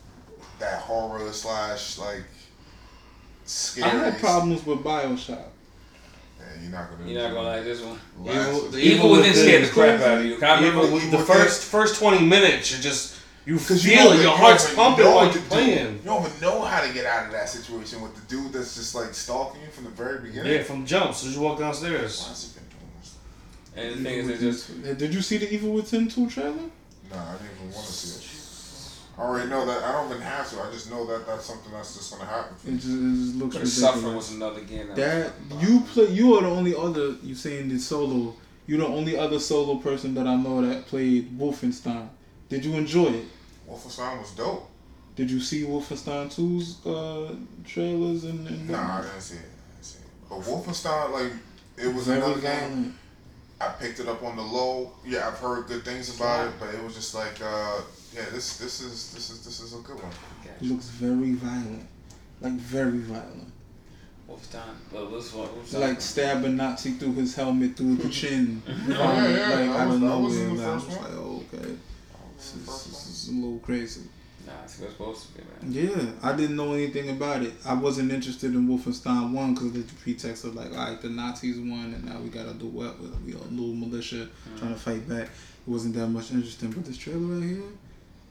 that 0.59 0.79
horror 0.81 1.33
slash 1.33 1.97
like 1.97 2.23
scary. 3.45 3.89
I 3.89 4.09
had 4.11 4.19
problems 4.19 4.65
with 4.65 4.79
Bioshock. 4.79 5.43
Yeah, 6.57 6.63
you're 6.63 6.71
not 6.71 6.89
gonna. 6.91 7.09
You're 7.11 7.21
not 7.23 7.33
gonna 7.33 7.47
like 7.49 7.63
this 7.63 7.81
one. 7.81 7.99
Last 8.19 8.47
Evil- 8.49 8.65
of- 8.65 8.71
the 8.71 8.79
Evil 8.79 9.09
Within 9.11 9.33
scared 9.33 9.63
the 9.65 9.69
crap 9.69 10.01
out 10.01 10.17
of 10.19 10.25
you. 10.25 10.35
Can 10.37 10.43
I 10.49 10.55
remember? 10.55 10.81
with 10.93 11.11
the 11.11 11.17
Within- 11.17 11.25
first 11.35 11.61
first 11.63 11.95
twenty 11.99 12.25
minutes, 12.25 12.71
you're 12.71 12.81
just 12.81 13.15
you 13.45 13.57
feel 13.57 13.77
you 14.13 14.19
it, 14.19 14.23
your 14.23 14.35
heart's 14.37 14.65
don't 14.65 14.75
pumping 14.75 15.05
know 15.05 15.15
while 15.15 15.25
what 15.27 15.33
you're 15.35 15.43
do. 15.43 15.49
playing. 15.49 15.93
You 15.95 16.01
don't 16.03 16.25
even 16.27 16.41
know 16.41 16.61
how 16.63 16.81
to 16.81 16.93
get 16.93 17.05
out 17.05 17.27
of 17.27 17.31
that 17.31 17.47
situation 17.49 18.01
with 18.01 18.13
the 18.15 18.21
dude 18.35 18.51
that's 18.51 18.75
just 18.75 18.93
like 18.95 19.13
stalking 19.13 19.61
you 19.61 19.67
from 19.69 19.85
the 19.85 19.89
very 19.91 20.19
beginning. 20.19 20.51
Yeah, 20.51 20.63
from 20.63 20.85
jump. 20.85 21.13
So 21.15 21.27
you 21.29 21.39
walk 21.39 21.57
Why 21.59 21.65
downstairs. 21.65 22.27
has 22.27 22.43
he 22.53 22.59
been 22.59 22.69
doing 22.77 22.91
this? 22.99 23.15
And 23.95 24.05
the 24.05 24.09
thing 24.09 24.19
is, 24.19 24.29
it 24.29 24.39
just 24.39 24.97
Did 24.97 25.13
you 25.13 25.21
see 25.21 25.37
the 25.37 25.49
Evil 25.53 25.71
Within 25.71 26.07
2 26.09 26.29
trailer? 26.29 26.51
No, 26.55 27.15
I 27.17 27.33
didn't 27.33 27.47
even 27.63 27.73
want 27.73 27.87
to 27.87 27.93
see 27.93 28.19
it. 28.19 28.23
I 29.18 29.22
already 29.22 29.49
know 29.49 29.65
that. 29.65 29.84
I 29.84 29.91
don't 29.93 30.09
even 30.11 30.22
have 30.22 30.49
to. 30.51 30.61
I 30.61 30.72
just 30.72 30.91
know 30.91 31.05
that 31.07 31.26
that's 31.26 31.45
something 31.45 31.72
that's 31.72 31.95
just 31.95 32.11
gonna 32.11 32.30
happen. 32.30 32.55
It 32.68 32.76
just, 32.76 32.88
it 32.88 32.91
just 32.91 33.36
looks 33.36 33.55
but 33.55 33.63
ridiculous. 33.63 33.78
Suffering 33.80 34.15
was 34.15 34.32
another 34.34 34.61
game. 34.61 34.88
that 34.93 35.32
you 35.59 35.82
play. 35.82 36.05
You 36.07 36.36
are 36.36 36.41
the 36.41 36.49
only 36.49 36.76
other. 36.76 37.15
You 37.24 37.34
saying 37.34 37.70
the 37.70 37.80
solo. 37.80 38.36
You're 38.68 38.80
the 38.80 38.88
only 38.88 39.18
other 39.18 39.39
solo 39.39 39.78
person 39.78 40.13
that 40.15 40.28
I 40.28 40.36
know 40.36 40.61
that 40.61 40.86
played 40.88 41.38
Wolfenstein. 41.39 42.09
Did 42.49 42.65
you 42.65 42.74
enjoy 42.74 43.07
it? 43.07 43.26
Wolfenstein 43.70 44.20
was 44.20 44.32
dope. 44.32 44.70
Did 45.15 45.32
you 45.32 45.39
see 45.39 45.63
Wolfenstein 45.63 46.28
2's 46.28 46.86
uh, 46.86 47.34
trailers 47.65 48.24
and? 48.26 48.47
and 48.47 48.70
Nah, 48.70 48.99
I 48.99 49.01
didn't 49.01 49.22
see 49.22 49.36
it. 49.36 49.39
I 49.39 49.74
didn't 49.74 49.86
see 49.86 49.99
it. 49.99 50.05
But 50.30 50.41
Wolfenstein, 50.41 51.11
like, 51.11 51.32
it 51.78 51.93
was 51.93 52.05
Very 52.07 52.22
another 52.22 52.39
game. 52.39 52.97
I 53.59 53.70
picked 53.70 53.99
it 53.99 54.07
up 54.07 54.22
on 54.24 54.36
the 54.36 54.43
low. 54.43 54.91
Yeah, 55.05 55.28
I've 55.28 55.39
heard 55.39 55.65
good 55.68 55.84
things 55.84 56.15
about 56.15 56.47
it, 56.47 56.53
but 56.59 56.74
it 56.74 56.84
was 56.84 56.93
just 56.93 57.15
like 57.15 57.41
uh, 57.43 57.82
yeah, 58.15 58.25
this 58.31 58.57
this 58.57 58.81
is 58.81 59.13
this 59.13 59.29
is 59.29 59.43
this 59.45 59.59
is 59.59 59.73
a 59.73 59.77
good 59.79 59.95
one. 60.01 60.11
It 60.61 60.65
looks 60.65 60.85
very 60.89 61.33
violent, 61.33 61.85
like 62.41 62.53
very 62.53 62.99
violent. 62.99 63.51
Wolfenstein. 64.29 64.61
But 64.91 65.09
this 65.11 65.33
one, 65.33 65.47
Wolfenstein. 65.49 65.79
Like 65.79 66.01
stabbing 66.01 66.57
Nazi 66.57 66.91
through 66.93 67.13
his 67.13 67.35
helmet 67.35 67.77
through 67.77 67.95
the 67.95 68.09
chin. 68.09 68.61
Mm-hmm. 68.67 68.91
Yeah, 68.91 69.27
yeah, 69.27 69.49
like 69.49 69.69
that 69.69 69.79
out 69.79 69.87
was- 69.87 69.95
of 69.95 70.01
that 70.01 70.17
was 70.19 70.33
nowhere. 70.35 70.47
in 70.49 70.57
the. 70.57 70.63
I 70.65 70.73
was 70.75 70.83
first 70.83 70.97
like, 71.01 71.09
one. 71.09 71.17
oh, 71.17 71.43
okay, 71.53 71.75
this 72.35 72.55
is, 72.55 72.65
this 72.65 73.07
is 73.07 73.29
a 73.29 73.31
little 73.33 73.59
crazy. 73.59 74.01
Nah, 74.45 74.53
it's 74.63 74.73
supposed 74.75 75.27
to 75.27 75.33
be, 75.33 75.43
man. 75.43 75.71
Yeah, 75.73 76.11
I 76.29 76.33
didn't 76.35 76.55
know 76.55 76.73
anything 76.73 77.09
about 77.09 77.41
it. 77.43 77.53
I 77.65 77.73
wasn't 77.73 78.11
interested 78.13 78.53
in 78.55 78.65
Wolfenstein 78.67 79.31
One 79.33 79.53
because 79.53 79.67
of 79.75 79.87
the 79.87 79.93
pretext 80.01 80.45
of 80.45 80.55
like, 80.55 80.71
all 80.71 80.77
right, 80.89 81.01
the 81.01 81.09
Nazis 81.09 81.57
won, 81.57 81.93
and 81.93 82.05
now 82.05 82.19
we 82.19 82.29
gotta 82.29 82.53
do 82.53 82.67
what? 82.67 82.97
We 83.25 83.33
got 83.33 83.41
a 83.43 83.49
little 83.49 83.73
militia 83.75 84.29
trying 84.57 84.73
to 84.73 84.79
fight 84.79 85.07
back. 85.07 85.23
It 85.27 85.69
wasn't 85.69 85.95
that 85.95 86.07
much 86.07 86.31
interesting, 86.31 86.71
but 86.71 86.85
this 86.85 86.97
trailer 86.97 87.19
right 87.19 87.43
here 87.43 87.61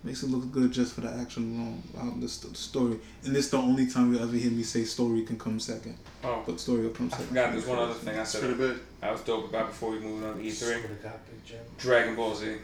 makes 0.07 0.22
it 0.22 0.30
look 0.30 0.50
good 0.52 0.72
just 0.72 0.94
for 0.94 1.00
the 1.02 1.11
action 1.11 1.42
alone. 1.57 1.82
Um, 2.00 2.20
the, 2.20 2.28
st- 2.28 2.57
story, 2.57 2.98
and 3.24 3.34
this 3.34 3.50
the 3.50 3.59
only 3.59 3.86
time 3.86 4.14
you 4.14 4.20
ever 4.20 4.32
hear 4.36 4.50
me 4.50 4.62
say 4.62 4.84
story 4.84 5.22
can 5.22 5.38
come 5.38 5.59
second, 5.61 5.96
Oh, 6.24 6.42
but 6.46 6.59
story 6.61 6.82
will 6.82 6.90
come 6.90 7.09
I 7.12 7.16
second. 7.16 7.26
forgot 7.28 7.52
there's 7.52 7.66
one 7.66 7.78
other 7.78 7.94
thing 7.94 8.16
I 8.18 8.22
It's 8.22 8.38
pretty 8.38 8.54
said 8.54 8.59
big. 8.74 8.78
I 9.02 9.11
was 9.12 9.20
dope 9.22 9.48
about 9.50 9.66
before 9.68 9.90
we 9.90 9.98
moved 9.98 10.24
on 10.24 10.34
to 10.36 10.40
E3. 10.42 10.52
Swear 10.52 10.80
to 10.82 10.88
God, 11.02 11.12
Big 11.30 11.44
Jim. 11.44 11.59
Dragon 11.78 12.14
Ball 12.16 12.34
Z 12.34 12.54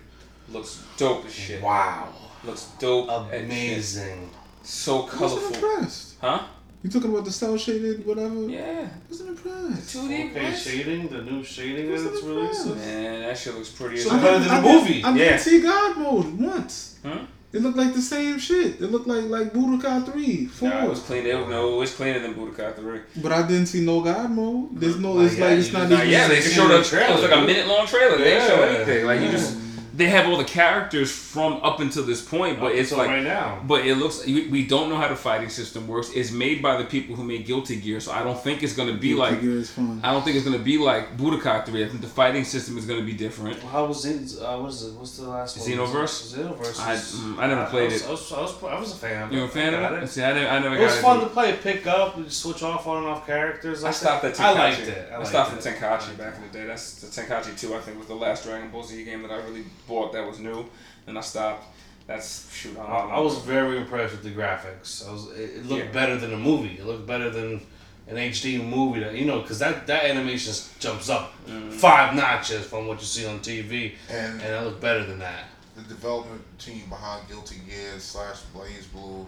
looks 0.50 0.82
dope 0.96 1.26
as 1.26 1.32
shit. 1.34 1.62
Wow. 1.62 2.08
Looks 2.44 2.70
dope 2.78 3.08
as 3.10 3.30
shit. 3.32 3.44
Amazing. 3.44 4.30
So 4.62 4.92
I 5.00 5.02
wasn't 5.02 5.18
colorful. 5.18 5.54
impressed. 5.54 6.14
Huh? 6.20 6.44
You 6.82 6.90
talking 6.90 7.10
about 7.10 7.24
the 7.24 7.30
cell 7.32 7.56
shaded 7.56 8.04
whatever? 8.04 8.48
Yeah. 8.48 8.88
I 8.88 9.08
wasn't 9.08 9.30
impressed. 9.30 9.96
2D 9.96 10.30
Okay, 10.30 10.54
shading, 10.54 11.08
the 11.08 11.22
new 11.22 11.44
shading 11.44 11.90
What's 11.90 12.02
that's 12.02 12.20
the 12.22 12.26
released. 12.28 12.64
difference? 12.64 12.84
Man, 12.86 13.20
that 13.22 13.38
shit 13.38 13.54
looks 13.54 13.68
pretty 13.70 13.96
as 13.98 14.04
So 14.04 14.10
I 14.10 14.16
better 14.16 14.26
hell. 14.30 14.38
didn't- 14.40 14.48
than 14.48 14.62
the 14.64 14.68
I 14.68 14.74
movie. 14.74 15.04
I 15.04 15.12
didn't 15.12 15.28
Yeah. 15.32 15.36
see 15.38 15.60
God 15.60 15.96
mode 15.98 16.40
once. 16.40 16.94
Huh? 17.04 17.18
It 17.52 17.60
looked 17.62 17.76
like 17.76 17.92
the 17.94 18.00
same 18.00 18.38
shit. 18.38 18.80
It 18.80 18.90
looked 18.90 19.06
like 19.06 19.24
like 19.24 19.52
Budokai 19.52 20.10
three, 20.10 20.46
four. 20.46 20.70
Nah, 20.70 20.84
it 20.84 20.88
was 20.90 21.00
clean. 21.00 21.26
It 21.26 21.34
no, 21.50 21.74
it 21.74 21.78
was 21.78 21.92
cleaner 21.94 22.18
than 22.18 22.34
Budokai 22.34 22.74
3. 22.76 23.00
But 23.18 23.30
I 23.30 23.42
didn't 23.42 23.66
see 23.66 23.82
no 23.84 24.00
God 24.00 24.30
mode. 24.30 24.80
There's 24.80 24.96
no. 24.96 25.12
Not 25.14 25.26
It's 25.26 25.36
yet. 25.36 25.50
like 25.50 25.58
it's 25.58 25.66
You 25.68 25.72
not 25.74 25.88
just- 25.90 26.00
even. 26.00 26.12
yeah, 26.12 26.28
they 26.28 26.34
just 26.36 26.46
just 26.46 26.56
showed 26.56 26.68
the 26.70 26.78
us. 26.78 26.92
It 26.92 27.10
was 27.12 27.22
like 27.22 27.32
a 27.32 27.46
minute 27.46 27.68
long 27.68 27.86
trailer. 27.86 28.16
They 28.16 28.24
didn't 28.24 28.48
show 28.48 28.62
anything. 28.62 29.04
Like 29.06 29.20
you 29.20 29.30
just, 29.30 29.54
they 30.02 30.10
have 30.10 30.28
all 30.28 30.36
the 30.36 30.44
characters 30.44 31.12
from 31.12 31.52
up 31.62 31.78
until 31.80 32.04
this 32.04 32.20
point, 32.20 32.58
but 32.58 32.72
Up 32.72 32.78
it's 32.80 32.90
like, 32.92 33.08
right 33.08 33.22
now. 33.22 33.60
but 33.66 33.86
it 33.86 33.94
looks. 33.96 34.26
We, 34.26 34.48
we 34.48 34.66
don't 34.66 34.88
know 34.90 34.96
how 34.96 35.08
the 35.08 35.14
fighting 35.16 35.48
system 35.48 35.86
works. 35.86 36.10
It's 36.14 36.32
made 36.32 36.60
by 36.60 36.76
the 36.76 36.84
people 36.84 37.14
who 37.14 37.22
made 37.22 37.46
Guilty 37.46 37.76
Gear, 37.76 38.00
so 38.00 38.10
I 38.12 38.22
don't 38.24 38.40
think 38.42 38.62
it's 38.64 38.74
gonna 38.74 38.94
be 38.94 39.14
like. 39.14 39.40
Gear 39.40 39.58
is 39.58 39.70
fun. 39.70 40.00
I 40.02 40.10
don't 40.12 40.22
think 40.24 40.34
it's 40.36 40.44
gonna 40.44 40.58
be 40.72 40.76
like 40.78 41.16
Budokai 41.16 41.64
3. 41.66 41.84
I 41.84 41.88
think 41.88 42.00
the 42.00 42.08
fighting 42.08 42.44
system 42.44 42.76
is 42.78 42.84
gonna 42.86 43.02
be 43.12 43.12
different. 43.12 43.60
How 43.62 43.86
was 43.86 44.04
it? 44.04 44.40
Uh, 44.42 44.58
what 44.58 44.70
is 44.70 44.82
it? 44.86 44.94
What's 44.94 45.16
the 45.18 45.28
last 45.28 45.58
one? 45.58 45.68
Xenoverse? 45.68 46.14
Xenoverse. 46.34 46.80
I- 46.80 46.96
mm, 46.96 47.38
I 47.38 47.46
never 47.46 47.66
played 47.66 47.90
I 47.90 47.92
was, 47.92 48.02
it. 48.02 48.08
I 48.08 48.10
was, 48.10 48.32
I 48.32 48.40
was, 48.40 48.64
I 48.64 48.80
was 48.80 48.92
a 48.92 48.96
fan. 48.96 49.32
You 49.32 49.44
a 49.44 49.48
fan 49.48 49.74
I 49.74 49.78
of 49.78 49.92
it? 49.98 50.02
it. 50.04 50.08
See, 50.08 50.22
I 50.24 50.32
never, 50.32 50.48
I 50.48 50.58
never 50.58 50.74
It 50.74 50.78
got 50.78 50.84
was 50.86 50.94
into 50.96 51.06
fun 51.06 51.20
to 51.20 51.26
play, 51.26 51.52
pick 51.62 51.86
up, 51.86 52.16
and 52.16 52.32
switch 52.32 52.62
off 52.62 52.86
on 52.88 52.98
and 52.98 53.06
off 53.06 53.24
characters. 53.26 53.84
I 53.84 53.90
stopped 53.92 54.24
at 54.24 54.34
Tenkaichi. 54.34 54.40
I 54.44 54.52
liked 54.52 54.80
it. 54.80 55.08
I, 55.10 55.14
I 55.14 55.18
liked 55.18 55.28
stopped 55.28 55.52
it. 55.54 55.66
at 55.66 55.76
Tenkaichi 55.78 56.18
back 56.18 56.34
in 56.36 56.42
the 56.42 56.48
day. 56.58 56.66
That's 56.66 56.94
the 57.02 57.06
Tenkaichi 57.22 57.58
2, 57.60 57.74
I 57.74 57.80
think, 57.80 57.98
was 57.98 58.08
the 58.08 58.14
last 58.14 58.44
Dragon 58.44 58.70
Ball 58.70 58.82
Z 58.82 59.04
game 59.04 59.22
that 59.22 59.30
I 59.30 59.36
really 59.46 59.64
bought 59.92 60.12
that 60.12 60.26
was 60.26 60.38
new. 60.38 60.64
And 61.06 61.18
I 61.18 61.20
stopped. 61.20 61.64
That's, 62.06 62.52
shoot, 62.52 62.76
I, 62.78 62.82
I, 62.82 62.98
don't 63.00 63.08
know. 63.10 63.14
I 63.14 63.20
was 63.20 63.38
very 63.38 63.76
impressed 63.78 64.12
with 64.14 64.24
the 64.24 64.30
graphics. 64.30 65.06
I 65.06 65.12
was. 65.12 65.30
It, 65.32 65.50
it 65.58 65.66
looked 65.66 65.84
Yeah. 65.86 65.92
better 65.92 66.16
than 66.16 66.32
a 66.32 66.36
movie. 66.36 66.76
It 66.80 66.84
looked 66.86 67.06
better 67.06 67.30
than 67.30 67.60
an 68.08 68.16
HD 68.16 68.58
movie. 68.76 69.00
That 69.00 69.14
you 69.14 69.24
know, 69.24 69.40
because 69.40 69.58
that 69.60 69.86
that 69.86 70.04
animation 70.04 70.52
jumps 70.80 71.08
up 71.08 71.32
Mm. 71.46 71.72
five 71.72 72.14
notches 72.14 72.64
from 72.66 72.86
what 72.88 72.98
you 73.00 73.06
see 73.06 73.26
on 73.26 73.38
TV, 73.40 73.94
And 74.08 74.40
and 74.42 74.50
it 74.54 74.62
looked 74.64 74.80
better 74.80 75.04
than 75.04 75.18
that. 75.20 75.44
the 75.76 75.82
development 75.82 76.42
team 76.58 76.82
behind 76.88 77.26
Guilty 77.28 77.56
Gear 77.68 77.98
slash 77.98 78.38
BlazBlue, 78.54 79.24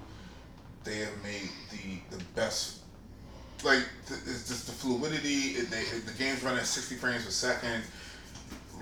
they 0.84 0.98
have 0.98 1.16
made 1.22 1.48
the 1.72 2.16
the 2.16 2.22
best. 2.34 2.78
Like 3.64 3.84
th- 4.08 4.20
it's 4.26 4.48
just 4.48 4.66
the 4.66 4.72
fluidity. 4.72 5.40
It, 5.58 5.70
they, 5.70 5.80
it, 5.94 6.06
the 6.06 6.12
game's 6.22 6.42
running 6.42 6.60
at 6.60 6.66
sixty 6.66 6.96
frames 6.96 7.24
per 7.24 7.30
second. 7.30 7.82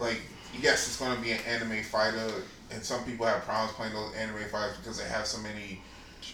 Like 0.01 0.21
yes, 0.61 0.87
it's 0.87 0.99
going 0.99 1.15
to 1.17 1.23
be 1.23 1.33
an 1.33 1.41
anime 1.47 1.83
fighter, 1.83 2.29
and 2.71 2.83
some 2.83 3.05
people 3.05 3.27
have 3.27 3.43
problems 3.45 3.73
playing 3.75 3.93
those 3.95 4.15
anime 4.15 4.49
fighters 4.51 4.77
because 4.79 4.99
they 4.99 5.09
have 5.09 5.27
so 5.27 5.41
many 5.43 5.81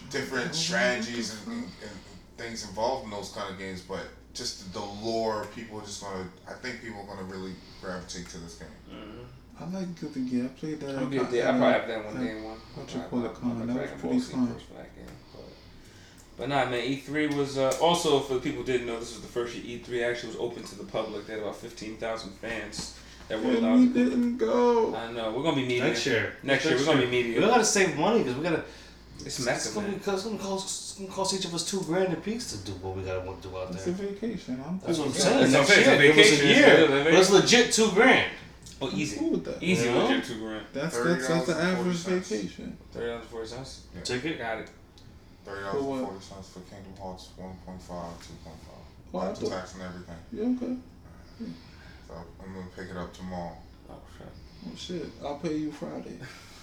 different 0.09 0.53
strategies 0.55 1.33
and, 1.45 1.53
and, 1.53 1.63
and 1.63 1.91
things 2.37 2.67
involved 2.67 3.05
in 3.05 3.11
those 3.11 3.31
kind 3.31 3.51
of 3.51 3.59
games. 3.59 3.81
But 3.81 4.01
just 4.33 4.71
the 4.73 4.79
lore, 4.79 5.45
people 5.55 5.79
are 5.79 5.83
just 5.83 6.01
gonna. 6.03 6.25
I 6.47 6.53
think 6.53 6.81
people 6.81 7.01
are 7.01 7.15
gonna 7.15 7.27
really 7.27 7.53
gravitate 7.81 8.27
to 8.29 8.37
this 8.39 8.55
game. 8.55 8.67
I 9.59 9.65
like 9.69 9.99
Guilty 9.99 10.21
Gear. 10.21 10.45
I 10.45 10.47
played 10.59 10.79
that. 10.79 10.95
I'll 10.95 11.03
at 11.05 11.11
get 11.11 11.31
there. 11.31 11.47
I 11.47 11.49
at, 11.51 11.57
probably 11.57 11.73
have 11.73 11.87
that 11.89 12.05
one 12.05 12.17
at- 12.17 12.23
day 12.23 12.41
one. 12.41 12.57
what 12.75 12.93
you 12.93 13.01
call 13.09 13.23
I- 13.23 13.25
it, 13.25 13.33
con, 13.33 13.59
that 13.59 13.67
was 13.67 13.75
Dragon 13.75 13.99
pretty 13.99 14.15
Ball 14.19 14.25
fun. 14.25 14.53
first 14.53 14.65
for 14.67 14.73
that 14.75 14.95
game, 14.95 15.05
But, 15.33 15.43
but 16.37 16.49
nah, 16.49 16.65
man, 16.69 16.79
E3 16.87 17.33
was 17.35 17.57
uh, 17.57 17.75
also 17.81 18.21
for 18.21 18.35
the 18.35 18.39
people 18.39 18.59
who 18.59 18.65
didn't 18.71 18.87
know 18.87 18.97
this 18.99 19.11
was 19.15 19.21
the 19.21 19.27
first 19.27 19.53
year 19.57 19.79
E3 19.79 20.09
actually 20.09 20.27
was 20.29 20.37
open 20.37 20.63
to 20.63 20.75
the 20.77 20.85
public. 20.85 21.27
They 21.27 21.33
had 21.33 21.41
about 21.41 21.57
fifteen 21.57 21.97
thousand 21.97 22.31
fans 22.33 22.97
that 23.29 23.39
were 23.41 23.49
And 23.49 23.57
allowed 23.59 23.79
we 23.79 23.87
to 23.87 23.93
go. 23.93 24.03
didn't 24.09 24.37
go. 24.37 24.95
I 24.95 25.11
know 25.11 25.31
we're 25.31 25.43
gonna 25.43 25.55
be 25.55 25.61
media 25.63 25.83
Next 25.85 26.05
year. 26.05 26.33
Next 26.43 26.65
year 26.65 26.77
we're 26.77 26.85
gonna 26.85 27.01
be 27.01 27.07
meeting. 27.07 27.31
We 27.33 27.37
media. 27.39 27.47
gotta 27.49 27.65
save 27.65 27.97
money 27.97 28.19
because 28.19 28.35
we 28.35 28.43
gotta. 28.43 28.63
It's 29.19 29.37
It's 29.37 29.45
massive, 29.45 29.75
gonna, 29.75 29.87
be, 29.87 29.91
man. 29.93 29.99
cause 30.01 30.13
it's 30.15 30.23
gonna 30.25 30.37
cost. 30.39 30.65
It's 30.65 30.99
gonna 30.99 31.11
cost 31.11 31.33
each 31.35 31.45
of 31.45 31.53
us 31.53 31.69
two 31.69 31.81
grand 31.81 32.13
a 32.13 32.15
piece 32.17 32.51
to 32.51 32.57
do 32.65 32.71
what 32.81 32.95
we 32.97 33.03
gotta 33.03 33.19
want 33.27 33.41
to 33.41 33.47
do 33.49 33.57
out 33.57 33.71
there. 33.71 33.77
It's 33.77 33.87
a 33.87 33.91
vacation. 33.91 34.63
I'm 34.65 34.79
That's 34.79 34.97
what 34.97 35.07
I'm 35.07 35.11
with 35.13 35.21
saying. 35.21 35.39
that. 35.39 35.51
That's 35.51 35.69
Next 35.69 35.69
year, 35.69 35.79
It's 35.79 35.87
a 35.87 35.93
a 35.93 36.13
vacation. 36.13 36.47
year. 36.47 36.67
It's 36.67 36.91
a 36.91 37.03
But 37.03 37.13
it's 37.13 37.29
legit 37.31 37.71
two 37.73 37.91
grand. 37.91 38.31
Oh, 38.81 38.89
easy, 38.93 39.17
cool 39.19 39.31
with 39.31 39.43
that. 39.45 39.61
easy. 39.61 39.85
You 39.87 39.91
know? 39.91 40.05
Legit 40.07 40.23
two 40.23 40.39
grand. 40.39 40.65
That's 40.73 40.97
that's 41.03 41.27
that's 41.27 41.45
the 41.47 41.55
average 41.55 41.97
cents. 41.97 42.29
vacation. 42.29 42.77
Thirty 42.93 43.07
dollars 43.07 43.25
forty 43.29 43.47
cents. 43.47 43.81
Ticket. 44.05 44.37
Got 44.37 44.59
it. 44.59 44.69
Thirty 45.43 45.63
For 45.65 45.71
dollars 45.73 45.83
what? 45.83 45.97
and 45.99 46.07
forty 46.07 46.23
cents 46.23 46.49
for 46.49 46.59
Kingdom 46.61 46.93
Hearts 47.01 47.29
1.5, 47.37 47.51
2.5. 47.89 48.51
Oh, 49.13 49.17
I 49.19 49.27
After 49.31 49.45
tax 49.47 49.73
and 49.73 49.81
everything. 49.83 50.15
Yeah, 50.31 50.55
okay. 50.55 50.75
So 52.09 52.15
I'm 52.43 52.53
gonna 52.53 52.65
pick 52.75 52.89
it 52.89 52.97
up 52.97 53.13
tomorrow. 53.13 53.55
Oh 53.89 53.95
shit. 54.17 54.27
Oh 54.67 54.75
shit, 54.75 55.05
I'll 55.23 55.37
pay 55.37 55.55
you 55.55 55.71
Friday. 55.71 56.17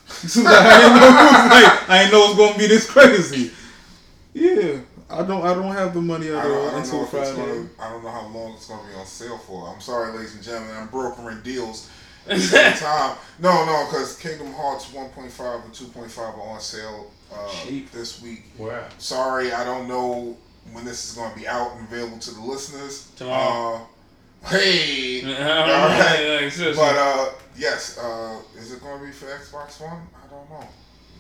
So 0.09 0.43
I 0.47 0.81
didn't 0.81 1.01
know 1.01 1.07
it 1.09 1.51
like 1.51 1.89
I 1.91 1.99
didn't 2.03 2.13
know 2.13 2.25
it 2.25 2.29
was 2.31 2.37
gonna 2.37 2.59
be 2.59 2.67
this 2.67 2.91
crazy. 2.91 3.51
Yeah, 4.35 4.81
I 5.09 5.23
don't 5.23 5.43
I 5.45 5.55
don't 5.55 5.73
have 5.73 5.95
the 5.95 6.03
money 6.03 6.31
I 6.31 6.39
at 6.39 6.43
don't, 6.43 6.53
I 6.53 6.57
all 6.57 6.71
don't 6.73 6.81
until 6.83 6.99
know 6.99 7.05
if 7.07 7.15
it's 7.15 7.31
Friday. 7.31 7.53
gonna. 7.55 7.69
I 7.81 7.91
don't 7.93 8.03
know 8.05 8.11
how 8.11 8.27
long 8.27 8.55
it's 8.55 8.67
gonna 8.69 8.89
be 8.89 8.95
on 8.95 9.07
sale 9.07 9.39
for. 9.39 9.69
I'm 9.73 9.81
sorry, 9.81 10.13
ladies 10.13 10.35
and 10.35 10.43
gentlemen. 10.45 10.77
I'm 10.77 10.89
brokering 10.89 11.41
deals 11.43 11.89
at 12.29 12.37
the 12.37 12.43
same 12.43 12.73
time. 12.75 13.17
No, 13.39 13.65
no, 13.65 13.87
because 13.89 14.19
Kingdom 14.19 14.53
Hearts 14.53 14.87
1.5 14.93 15.65
and 15.65 15.73
2.5 15.73 16.19
are 16.19 16.41
on 16.43 16.61
sale 16.61 17.13
uh, 17.33 17.49
Cheap. 17.51 17.93
this 17.93 18.21
week. 18.21 18.43
Where 18.59 18.81
at? 18.81 19.01
Sorry, 19.01 19.53
I 19.53 19.63
don't 19.65 19.87
know 19.87 20.37
when 20.73 20.85
this 20.85 21.09
is 21.09 21.17
gonna 21.17 21.35
be 21.37 21.47
out 21.47 21.77
and 21.77 21.87
available 21.87 22.19
to 22.19 22.35
the 22.35 22.41
listeners. 22.41 23.11
Tomorrow. 23.17 23.77
Uh, 23.77 23.81
hey. 24.47 25.23
Alright. 25.27 26.53
But 26.57 26.97
uh, 26.97 27.31
yes, 27.57 27.99
uh, 27.99 28.41
is 28.57 28.73
it 28.73 28.81
going 28.83 29.01
to 29.01 29.07
be 29.07 29.13
for 29.13 29.27
Xbox 29.27 29.81
One? 29.81 30.07
I 30.15 30.27
don't 30.31 30.49
know. 30.51 30.67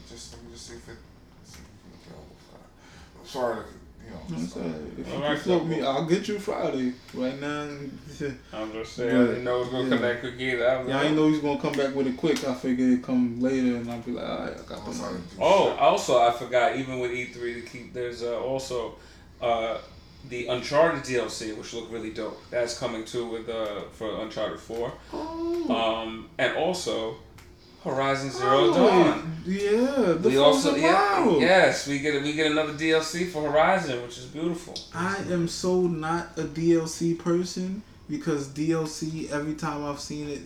Just 0.09 0.35
let 0.35 0.45
me 0.45 0.53
just 0.53 0.67
see 0.69 0.75
if 0.75 0.89
it. 0.89 0.97
See 1.45 1.59
if 1.61 1.95
it's 1.95 2.07
available 2.07 2.37
for 2.49 2.59
that. 2.59 3.21
I'm 3.21 3.27
sorry, 3.27 3.65
to, 3.65 4.05
you 4.05 4.11
know. 4.11 4.39
I'm 4.41 4.47
sorry. 4.47 4.67
If 4.99 4.99
you 4.99 5.05
All 5.15 5.21
can 5.21 5.31
right, 5.31 5.39
float 5.39 5.67
me, 5.67 5.83
I'll 5.83 6.07
get 6.07 6.29
you 6.29 6.39
Friday. 6.39 6.93
Right 7.15 7.41
now, 7.41 7.63
I'm 8.53 8.73
just 8.73 8.93
saying. 8.95 9.15
I 9.15 9.19
But, 9.19 9.27
didn't 9.27 9.45
know 9.45 9.57
it 9.57 9.61
was 9.61 9.69
gonna 9.71 9.85
yeah. 9.85 9.91
come 9.91 10.03
that 10.03 10.21
quick 10.21 10.35
either. 10.39 10.69
I 10.71 10.75
don't 10.75 10.89
yeah, 10.89 11.01
I 11.01 11.09
know 11.09 11.29
he's 11.29 11.41
gonna 11.41 11.61
come 11.61 11.73
back 11.73 11.95
with 11.95 12.07
it 12.07 12.17
quick. 12.17 12.45
I 12.45 12.55
figured 12.55 12.93
it'd 12.93 13.05
come 13.05 13.41
later, 13.41 13.77
and 13.77 13.91
I'll 13.91 14.01
be 14.01 14.13
like, 14.13 14.29
all 14.29 14.39
right, 14.39 14.53
I 14.53 14.69
got 14.69 14.85
the 14.85 14.93
money. 14.93 15.19
Oh, 15.41 15.71
also 15.81 16.23
I 16.23 16.31
forgot. 16.33 16.77
Even 16.77 17.01
with 17.01 17.11
E3 17.11 17.35
to 17.55 17.61
keep, 17.63 17.93
there's 17.93 18.23
uh, 18.23 18.39
also 18.41 18.95
uh, 19.43 19.79
the 20.29 20.47
Uncharted 20.47 21.03
DLC, 21.03 21.57
which 21.57 21.75
looked 21.75 21.93
really 21.93 22.11
dope. 22.11 22.41
That's 22.51 22.79
coming 22.79 23.05
too 23.05 23.27
with 23.27 23.49
uh, 23.49 23.83
for 23.93 24.21
Uncharted 24.23 24.61
Four. 24.61 24.93
Oh, 25.13 26.03
Um, 26.03 26.29
and 26.39 26.57
also 26.57 27.17
Horizon 27.85 28.31
Zero 28.31 28.51
oh, 28.51 28.75
Dawn. 28.75 29.43
yeah, 29.47 30.13
the 30.15 30.29
We 30.29 30.37
also 30.39 30.75
yeah, 30.75 31.37
yes 31.39 31.87
we 31.87 32.01
get 32.01 32.21
we 32.23 32.33
get 32.33 32.51
another 32.51 32.73
DLC 32.73 33.31
for 33.31 33.51
Horizon, 33.51 34.03
which 34.03 34.19
is 34.19 34.25
beautiful. 34.27 34.75
I 34.93 35.17
am 35.31 35.47
so 35.47 35.83
not 35.83 36.37
a 36.37 36.43
DLC 36.43 37.17
person 37.17 37.83
because 38.09 38.49
DLC 38.49 39.31
every 39.31 39.55
time 39.55 39.85
I've 39.85 40.01
seen 40.01 40.29
it 40.29 40.41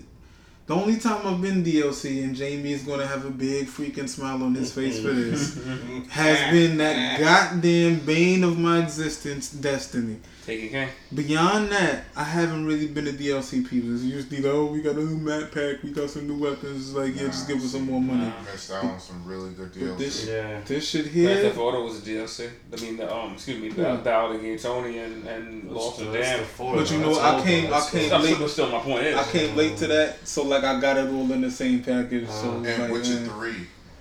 the 0.70 0.76
only 0.76 0.98
time 0.98 1.26
I've 1.26 1.42
been 1.42 1.64
DLC 1.64 2.22
and 2.22 2.32
Jamie 2.32 2.72
is 2.72 2.84
gonna 2.84 3.04
have 3.04 3.26
a 3.26 3.30
big 3.30 3.66
freaking 3.66 4.08
smile 4.08 4.44
on 4.44 4.54
his 4.54 4.72
face 4.72 5.00
for 5.00 5.08
this 5.08 5.58
has 6.10 6.52
been 6.52 6.78
that 6.78 7.18
goddamn 7.18 7.98
bane 8.06 8.44
of 8.44 8.56
my 8.56 8.78
existence, 8.78 9.50
Destiny. 9.50 10.18
Taken 10.46 10.68
King. 10.70 10.88
Beyond 11.14 11.70
that, 11.70 12.04
I 12.16 12.24
haven't 12.24 12.64
really 12.66 12.86
been 12.88 13.06
a 13.08 13.12
DLC 13.12 13.68
people. 13.68 13.92
It's 13.94 14.02
usually 14.02 14.38
like, 14.38 14.52
oh, 14.52 14.66
we 14.66 14.80
got 14.80 14.96
a 14.96 15.00
new 15.04 15.16
map 15.18 15.52
pack, 15.52 15.82
we 15.82 15.90
got 15.90 16.08
some 16.10 16.26
new 16.26 16.38
weapons. 16.38 16.88
It's 16.88 16.96
like, 16.96 17.14
yeah, 17.14 17.26
just 17.28 17.46
give 17.46 17.58
us 17.62 17.72
some 17.72 17.86
more 17.86 18.00
money. 18.00 18.24
I 18.36 18.50
missed 18.50 18.70
out 18.72 18.84
on 18.84 18.98
some 18.98 19.24
really 19.24 19.50
good 19.50 19.70
But 19.72 19.78
deals. 19.80 19.98
this, 19.98 20.26
Yeah. 20.26 20.60
this 20.64 20.88
shit 20.88 21.02
Grand 21.12 21.14
here, 21.14 21.42
Theft 21.42 21.58
Auto 21.58 21.84
was 21.84 21.98
a 21.98 22.02
DLC. 22.02 22.48
I 22.76 22.80
mean, 22.80 22.96
the, 22.96 23.14
um, 23.14 23.34
excuse 23.34 23.60
me, 23.60 23.68
the 23.68 23.82
Yeah. 23.82 23.96
Ballad 23.96 24.36
of 24.36 24.42
Gay 24.42 24.56
Tony 24.56 24.98
and 24.98 25.26
and 25.26 25.70
Lost 25.70 26.00
and 26.00 26.12
Damned. 26.12 26.46
But 26.58 26.90
you 26.90 26.98
know, 26.98 27.20
I 27.20 27.42
came- 27.44 27.72
I 27.72 27.88
came- 27.90 28.12
I'm 28.12 28.22
late- 28.22 28.34
still, 28.36 28.48
still 28.48 28.70
my 28.70 28.80
point 28.80 29.06
is. 29.06 29.16
I 29.16 29.24
came 29.30 29.56
late 29.56 29.76
to 29.78 29.86
that, 29.88 30.26
so 30.26 30.42
like 30.44 30.64
I 30.64 30.80
got 30.80 30.96
it 30.96 31.08
all 31.10 31.30
in 31.32 31.42
the 31.42 31.50
same 31.50 31.82
package. 31.82 32.28
So 32.28 32.52
and 32.64 32.82
like, 32.82 32.90
Witcher 32.92 33.14
man. 33.20 33.28
3. 33.28 33.54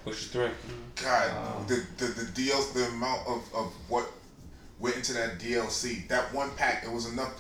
Which 0.06 0.16
is 0.22 0.28
three. 0.28 0.48
God, 1.04 1.68
the, 1.68 1.82
the 1.98 2.06
the 2.06 2.26
deal, 2.32 2.62
the 2.74 2.86
amount 2.88 3.22
of, 3.28 3.42
of 3.54 3.72
what 3.88 4.10
went 4.80 4.96
into 4.96 5.14
that 5.14 5.40
DLC, 5.40 6.08
that 6.08 6.34
one 6.34 6.50
pack, 6.56 6.84
it 6.84 6.92
was 6.92 7.12
enough. 7.12 7.32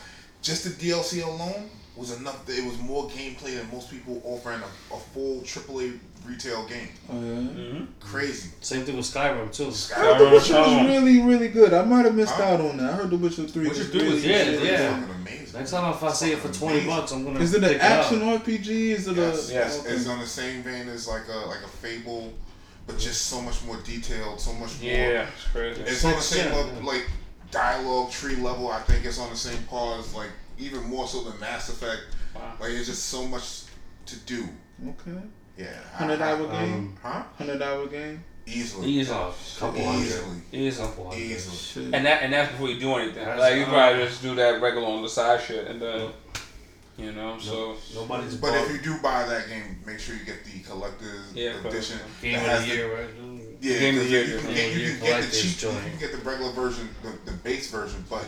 Just 0.41 0.63
the 0.63 0.69
DLC 0.69 1.23
alone 1.25 1.69
was 1.95 2.17
enough. 2.19 2.45
That 2.45 2.57
it 2.57 2.65
was 2.65 2.77
more 2.79 3.09
gameplay 3.09 3.57
than 3.57 3.69
most 3.71 3.89
people 3.91 4.21
offering 4.23 4.61
a, 4.61 4.93
a 4.93 4.97
full 4.97 5.41
AAA 5.41 5.99
retail 6.25 6.65
game. 6.67 6.89
Oh, 7.09 7.13
yeah. 7.15 7.19
Mm-hmm. 7.35 7.83
Crazy. 7.99 8.49
Same 8.61 8.83
thing 8.85 8.95
with 8.97 9.05
Skyrim 9.05 9.51
too. 9.53 9.71
I 9.95 9.99
heard 10.05 10.19
The 10.19 10.23
Witcher 10.25 10.53
was 10.53 10.67
Oh. 10.67 10.85
really, 10.87 11.21
really 11.21 11.47
good. 11.49 11.73
I 11.73 11.83
might 11.83 12.05
have 12.05 12.15
missed 12.15 12.33
Huh? 12.35 12.43
out 12.43 12.61
on 12.61 12.77
that. 12.77 12.93
I 12.93 12.95
heard 12.97 13.09
The 13.09 13.17
Witcher 13.17 13.47
3 13.47 13.67
Witcher 13.67 13.79
was 13.79 13.89
3 13.89 14.09
was- 14.13 14.25
yeah, 14.25 14.43
good. 14.45 14.63
yeah. 14.63 15.03
Amazing. 15.15 15.53
Next 15.53 15.71
time 15.71 15.93
if 15.93 16.03
I 16.03 16.11
see 16.13 16.31
it 16.31 16.39
for 16.39 16.53
twenty 16.53 16.79
Amazing. 16.81 16.95
bucks, 16.95 17.11
I'm 17.11 17.23
gonna. 17.25 17.39
Is 17.39 17.53
it 17.55 17.63
an 17.63 17.79
action 17.81 18.21
up. 18.21 18.43
RPG? 18.45 18.67
Is 18.91 19.07
it 19.07 19.17
Yes, 19.17 19.49
a. 19.49 19.53
yes, 19.53 19.79
okay. 19.79 19.89
It's 19.89 20.07
on 20.07 20.19
the 20.19 20.27
same 20.27 20.61
vein 20.61 20.87
as 20.89 21.07
like 21.07 21.27
a 21.27 21.47
like 21.47 21.63
a 21.63 21.67
Fable, 21.67 22.31
but 22.85 22.99
just 22.99 23.23
so 23.27 23.41
much 23.41 23.63
more 23.65 23.77
detailed, 23.77 24.39
so 24.39 24.53
much 24.53 24.79
more. 24.79 24.91
Yeah, 24.91 25.25
it's 25.35 25.47
crazy. 25.51 25.81
It's 25.81 26.05
on 26.05 26.13
the 26.13 26.21
same 26.21 26.53
level, 26.53 26.71
like 26.83 27.07
dialogue 27.51 28.11
tree 28.11 28.35
level. 28.35 28.69
I 28.71 28.79
think 28.81 29.05
it's 29.05 29.19
on 29.19 29.29
the 29.29 29.35
same 29.35 29.61
par 29.63 29.99
as 29.99 30.13
like 30.13 30.29
even 30.57 30.83
more 30.83 31.07
so 31.07 31.23
than 31.23 31.39
Mass 31.39 31.69
Effect. 31.69 32.01
Wow. 32.35 32.53
Like 32.59 32.71
it's 32.71 32.87
just 32.87 33.05
so 33.05 33.25
much 33.27 33.63
to 34.07 34.15
do. 34.19 34.47
Okay. 34.87 35.17
Yeah. 35.57 35.73
100 35.97 36.21
hour 36.21 36.45
Um, 36.45 36.51
game? 36.51 36.97
Huh? 37.01 37.23
100 37.37 37.61
hour 37.61 37.87
game? 37.87 38.23
Easily. 38.45 38.87
Easy. 38.89 39.11
Oh, 39.11 39.33
couple 39.59 39.83
hundred. 39.85 40.05
Easily. 40.51 40.87
Couple. 40.87 41.13
Easily. 41.13 41.55
Shit. 41.85 41.93
And 41.93 42.05
that 42.05 42.23
and 42.23 42.33
that's 42.33 42.51
before 42.51 42.69
you 42.69 42.79
do 42.79 42.95
anything. 42.95 43.23
That's- 43.23 43.39
like 43.39 43.55
you 43.57 43.63
uh, 43.65 43.69
probably 43.69 44.05
just 44.05 44.21
do 44.23 44.33
that 44.35 44.61
regular 44.61 44.87
on 44.87 45.03
the 45.03 45.09
side 45.09 45.41
shit 45.41 45.67
and 45.67 45.81
then 45.81 46.09
you 46.97 47.13
know, 47.13 47.37
so 47.39 47.77
Nobody's 47.95 48.35
But 48.35 48.51
bought 48.51 48.65
if 48.65 48.71
you 48.73 48.81
do 48.81 48.97
buy 49.01 49.23
that 49.25 49.47
game, 49.47 49.79
make 49.85 49.99
sure 49.99 50.15
you 50.15 50.25
get 50.25 50.43
the 50.43 50.59
collector's 50.59 51.33
Yeah, 51.33 51.51
edition. 51.65 51.97
game 52.21 52.33
that 52.33 52.41
of 52.43 52.47
has 52.49 52.61
the 52.63 52.69
the- 52.71 52.75
year, 52.75 52.93
right? 52.93 53.09
Yeah, 53.61 53.79
Game 53.79 53.97
of 53.97 54.03
the 54.03 54.05
'cause 54.05 54.11
year, 54.11 54.23
you 54.25 54.35
yeah. 54.35 54.41
can 54.41 54.53
get, 54.53 54.73
you 54.73 54.73
can 54.73 54.79
the 54.79 54.85
get 54.89 54.99
the 54.99 55.05
collector's 55.07 55.41
cheap, 55.41 55.61
you 55.61 55.69
can 55.91 55.99
get 55.99 56.11
the 56.13 56.17
regular 56.29 56.51
version, 56.53 56.89
the, 57.03 57.31
the 57.31 57.37
base 57.39 57.69
version, 57.69 58.03
but 58.09 58.23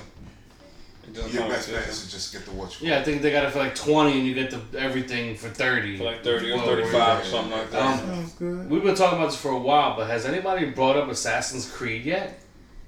your 1.32 1.48
best 1.50 1.70
bet 1.72 1.84
it. 1.84 1.90
is 1.90 2.06
to 2.06 2.12
just 2.12 2.32
get 2.34 2.46
the 2.46 2.52
what 2.52 2.80
you 2.82 2.90
Yeah, 2.90 3.00
I 3.00 3.04
think 3.04 3.22
they 3.22 3.32
got 3.32 3.46
it 3.46 3.52
for 3.52 3.60
like 3.60 3.76
twenty, 3.76 4.18
and 4.18 4.26
you 4.28 4.34
get 4.34 4.52
the 4.52 4.62
everything 4.80 5.36
for 5.36 5.50
thirty. 5.50 5.98
for 5.98 6.04
like 6.06 6.24
thirty 6.24 6.52
or 6.52 6.58
Well, 6.58 6.66
thirty 6.66 6.84
five 6.90 7.22
or 7.22 7.26
something 7.26 7.52
like 7.52 7.72
that. 7.72 7.82
Um, 7.82 8.00
Sounds 8.16 8.34
good. 8.34 8.70
We've 8.70 8.84
been 8.84 8.96
talking 8.96 9.18
about 9.18 9.32
this 9.32 9.40
for 9.40 9.52
a 9.52 9.58
while, 9.60 9.96
but 9.98 10.08
has 10.08 10.26
anybody 10.26 10.66
brought 10.66 10.96
up 10.98 11.10
Assassin's 11.10 11.70
Creed 11.70 12.06
yet? 12.06 12.40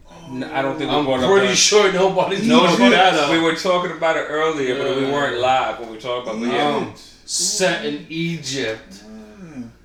I 0.10 0.62
don't 0.62 0.78
think 0.78 0.90
we 0.92 0.96
I'm 0.98 1.06
brought 1.06 1.22
up 1.22 1.30
pretty 1.32 1.48
that. 1.48 1.56
sure 1.56 1.92
nobody's 1.92 2.46
No, 2.48 2.60
brought 2.78 2.90
that 2.92 3.14
up. 3.16 3.32
we 3.32 3.40
were 3.40 3.56
talking 3.56 3.92
about 3.92 4.16
it 4.16 4.26
earlier, 4.30 4.76
but 4.78 4.96
we 4.98 5.06
weren't 5.06 5.40
live 5.40 5.80
when 5.80 5.90
we 5.92 5.98
talked 5.98 6.28
about. 6.28 6.38
it. 6.38 6.46
But 6.46 6.54
yeah, 6.54 6.68
Um, 6.76 6.94
set 7.26 7.84
in 7.86 8.06
Egypt, 8.10 9.02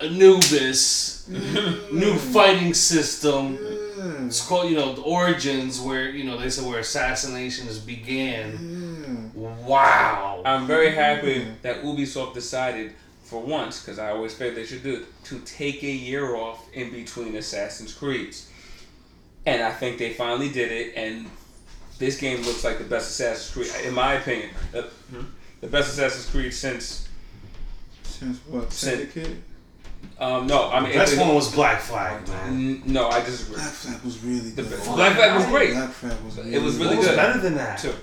Anubis, 0.01 1.18
new 1.93 2.15
fighting 2.17 2.75
system. 2.75 3.59
Yeah. 3.61 4.27
It's 4.27 4.47
called, 4.47 4.71
you 4.71 4.77
know, 4.77 4.95
the 4.95 5.03
origins 5.03 5.81
where 5.81 6.11
you 6.11 6.25
know 6.25 6.39
they 6.39 6.51
said 6.51 6.67
where 6.67 6.79
assassinations 6.81 7.79
began. 7.79 9.33
Wow. 9.35 10.43
I'm 10.45 10.67
very 10.67 10.91
happy 10.95 11.47
that 11.63 11.83
Ubisoft 11.83 12.35
decided, 12.35 12.95
for 13.23 13.41
once, 13.43 13.81
because 13.81 13.99
I 13.99 14.11
always 14.11 14.35
figured 14.35 14.57
they 14.57 14.65
should 14.67 14.83
do 14.83 14.97
it, 14.97 15.25
to 15.25 15.39
take 15.41 15.83
a 15.83 15.91
year 15.91 16.37
off 16.37 16.67
in 16.73 16.91
between 16.91 17.37
Assassin's 17.37 17.93
Creeds. 17.93 18.51
And 19.47 19.63
I 19.63 19.73
think 19.73 19.99
they 19.99 20.13
finally 20.13 20.51
did 20.51 20.71
it, 20.73 20.95
and 20.97 21.27
this 21.99 22.19
game 22.19 22.43
looks 22.43 22.65
like 22.65 22.79
the 22.79 22.85
best 22.85 23.11
Assassin's 23.11 23.51
Creed, 23.71 23.87
in 23.87 23.95
my 23.95 24.15
opinion. 24.15 24.51
The, 24.73 24.89
the 25.61 25.67
best 25.67 25.93
Assassin's 25.93 26.29
Creed 26.31 26.53
since. 26.55 27.09
Since 28.03 28.39
what? 28.47 28.73
Since- 28.73 29.13
Syndicate? 29.13 29.37
Um, 30.21 30.47
no, 30.49 30.69
I 30.71 30.81
mean. 30.81 30.93
Best 30.95 31.13
it- 31.15 31.21
one 31.21 31.35
was 31.35 31.53
Black 31.55 31.81
Flag, 31.81 32.27
man. 32.29 32.49
N- 32.49 32.83
No, 32.87 33.09
I 33.09 33.21
disagree. 33.25 33.55
Black 33.57 33.69
Flag 33.71 34.03
was 34.03 34.19
really 34.25 34.51
good. 34.51 34.69
Black 34.69 35.15
Flag 35.17 35.37
was 35.37 35.47
great. 35.47 35.73
Black 35.75 35.91
Flag 35.91 36.21
was 36.25 36.37
really 36.39 36.55
It 36.55 36.63
was 36.63 36.75
really 36.77 36.89
What 36.91 36.99
was 36.99 37.07
good. 37.09 37.17
better 37.17 37.39
than 37.39 37.55
that? 37.57 37.79
Two. 37.83 37.95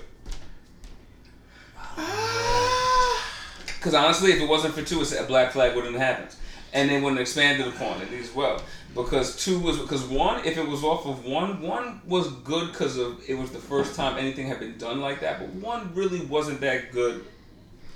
Because 3.66 3.94
honestly, 3.94 4.32
if 4.32 4.40
it 4.40 4.48
wasn't 4.48 4.74
for 4.74 4.82
two, 4.82 5.02
it's- 5.02 5.12
a 5.18 5.24
Black 5.24 5.52
Flag 5.52 5.74
wouldn't 5.76 5.94
have 5.94 6.02
happened, 6.02 6.34
and 6.72 6.90
they 6.90 6.94
wouldn't 6.96 7.18
have 7.18 7.20
expanded 7.26 7.68
upon 7.68 8.00
it 8.02 8.08
as 8.20 8.34
well. 8.34 8.60
Because 8.94 9.36
two 9.36 9.58
was 9.58 9.78
because 9.78 10.02
one, 10.04 10.42
if 10.44 10.56
it 10.56 10.66
was 10.66 10.82
off 10.82 11.04
of 11.06 11.24
one, 11.24 11.60
one 11.60 12.00
was 12.06 12.28
good 12.44 12.72
because 12.72 12.96
of 12.96 13.20
it 13.28 13.34
was 13.34 13.50
the 13.50 13.58
first 13.58 13.94
time 13.94 14.16
anything 14.18 14.46
had 14.48 14.58
been 14.58 14.78
done 14.78 15.00
like 15.00 15.20
that. 15.20 15.38
But 15.38 15.50
one 15.56 15.90
really 15.94 16.20
wasn't 16.20 16.60
that 16.62 16.92
good 16.92 17.24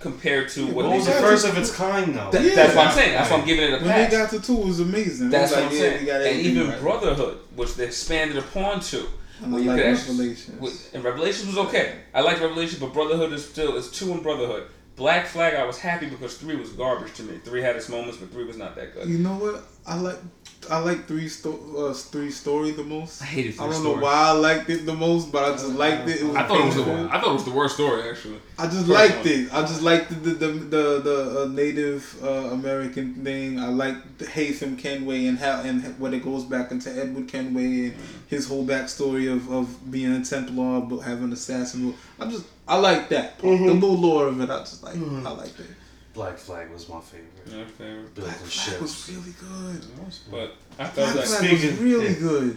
compared 0.01 0.49
to 0.49 0.67
what 0.67 0.75
What 0.87 0.91
they 0.91 0.97
was 0.97 1.07
the 1.07 1.13
first 1.13 1.47
of 1.47 1.57
its 1.57 1.71
kind 1.75 2.15
though? 2.15 2.31
That- 2.31 2.55
That's 2.55 2.75
what 2.75 2.87
I'm 2.89 2.93
saying. 2.95 3.13
That's 3.13 3.31
why 3.31 3.37
I'm 3.39 3.47
giving 3.47 3.65
it 3.65 3.75
a 3.75 3.79
pass. 3.79 3.87
When 3.87 3.97
they 4.05 4.11
got 4.11 4.31
to 4.31 4.41
two, 4.41 4.61
it 4.63 4.67
was 4.67 4.81
amazing. 4.81 5.31
That's 5.31 5.51
was 5.53 5.61
what 5.61 5.67
I'm 5.69 5.73
yeah, 5.75 5.81
saying. 5.81 6.01
we 6.01 6.07
got 6.07 6.21
And 6.23 6.41
even 6.41 6.69
right. 6.69 6.81
Brotherhood, 6.81 7.39
which 7.55 7.75
they 7.75 7.85
expanded 7.87 8.39
upon 8.39 8.81
to. 8.81 9.07
And 9.43 9.47
I 9.47 9.49
where 9.55 9.61
you 9.63 9.71
like 9.71 9.79
could 9.79 9.87
actually- 9.87 10.17
Revelations. 10.19 10.61
with- 10.61 10.91
and 10.95 11.05
Revelations 11.05 11.47
was 11.47 11.59
okay. 11.69 11.95
I 12.15 12.21
like 12.23 12.41
Revelations, 12.41 12.81
but 12.81 12.93
Brotherhood 12.93 13.33
is 13.33 13.45
still 13.49 13.77
it's 13.77 13.91
two 13.91 14.11
in 14.13 14.21
Brotherhood. 14.23 14.65
Black 14.97 15.27
Flag, 15.27 15.55
I 15.55 15.65
was 15.65 15.79
happy 15.79 16.07
because 16.07 16.35
three 16.37 16.57
was 16.57 16.71
garbage 16.71 17.15
to 17.15 17.23
me. 17.23 17.39
Three 17.45 17.63
had 17.63 17.75
its 17.77 17.89
moments, 17.89 18.19
but 18.19 18.31
three 18.33 18.45
was 18.45 18.59
not 18.59 18.77
that 18.77 18.93
good. 18.95 19.09
You 19.09 19.19
know 19.19 19.35
what? 19.37 19.65
I 19.87 19.95
like 19.97 20.19
I 20.71 20.79
like 20.79 21.07
three 21.09 21.27
sto- 21.29 21.89
uh, 21.89 21.95
three 21.95 22.31
story 22.31 22.73
the 22.73 22.85
most. 22.85 23.23
I 23.23 23.25
hated 23.25 23.59
I 23.59 23.65
don't 23.65 23.73
Story. 23.75 23.97
know 23.97 24.03
why 24.03 24.13
I 24.13 24.33
liked 24.33 24.69
it 24.69 24.85
the 24.85 24.95
most, 24.95 25.33
but 25.33 25.43
I 25.45 25.53
just 25.53 25.71
liked 25.71 26.07
it. 26.09 26.21
It 26.21 26.25
was 26.27 26.37
I 26.37 26.43
thought 26.47 26.61
it 26.61 26.67
was 26.67 26.75
the. 26.77 26.83
I 27.11 27.19
thought 27.21 27.31
it 27.31 27.33
was 27.33 27.45
the 27.45 27.51
worst 27.51 27.75
story 27.77 28.09
actually. 28.09 28.39
I 28.59 28.65
just 28.67 28.87
First 28.87 28.89
liked 28.91 29.17
one. 29.25 29.27
it. 29.29 29.53
I 29.55 29.61
just 29.63 29.83
liked 29.83 30.09
the 30.11 30.15
the 30.17 30.35
the, 30.35 30.47
the, 30.53 31.01
the 31.01 31.43
uh, 31.43 31.47
Native 31.47 32.23
uh, 32.23 32.29
American 32.53 33.15
thing. 33.25 33.59
I 33.59 33.69
liked 33.69 34.19
the 34.19 34.27
Haytham 34.27 34.79
Kenway 34.79 35.27
and 35.27 35.39
how 35.39 35.63
and 35.63 35.83
when 35.99 36.13
it 36.13 36.23
goes 36.23 36.45
back 36.45 36.71
into 36.73 36.91
Edward 36.91 37.27
Kenway 37.27 37.87
and 37.87 37.95
his 38.29 38.47
whole 38.47 38.65
backstory 38.67 39.33
of, 39.33 39.51
of 39.51 39.91
being 39.91 40.13
a 40.13 40.23
Templar 40.25 40.83
but 40.83 40.99
having 40.99 41.25
an 41.25 41.33
assassin. 41.33 41.95
I 42.21 42.27
just 42.27 42.45
I 42.69 42.77
like 42.77 43.09
that 43.09 43.39
part. 43.39 43.55
Mm-hmm. 43.55 43.67
the 43.67 43.73
little 43.75 43.97
lore 43.97 44.27
of 44.29 44.41
it. 44.41 44.51
I 44.51 44.59
just 44.61 44.83
like 44.85 44.97
I 44.97 45.31
liked 45.31 45.59
it. 45.59 45.67
Black 46.15 46.37
Flag 46.39 46.71
was 46.71 46.89
my 46.89 47.01
favorite. 47.01 47.31
Yeah, 47.47 47.65
favorite. 47.65 48.15
Building 48.15 48.33
Black 48.35 48.47
Flag 48.51 48.81
was 48.81 49.09
really 49.09 49.35
good. 49.41 49.85
But 50.31 50.55
I 50.79 50.91
Black 50.91 50.93
felt 50.95 51.17
like. 51.17 51.25
Flag 51.27 51.53
was 51.53 51.79
really 51.79 52.09
yeah. 52.09 52.19
good. 52.19 52.57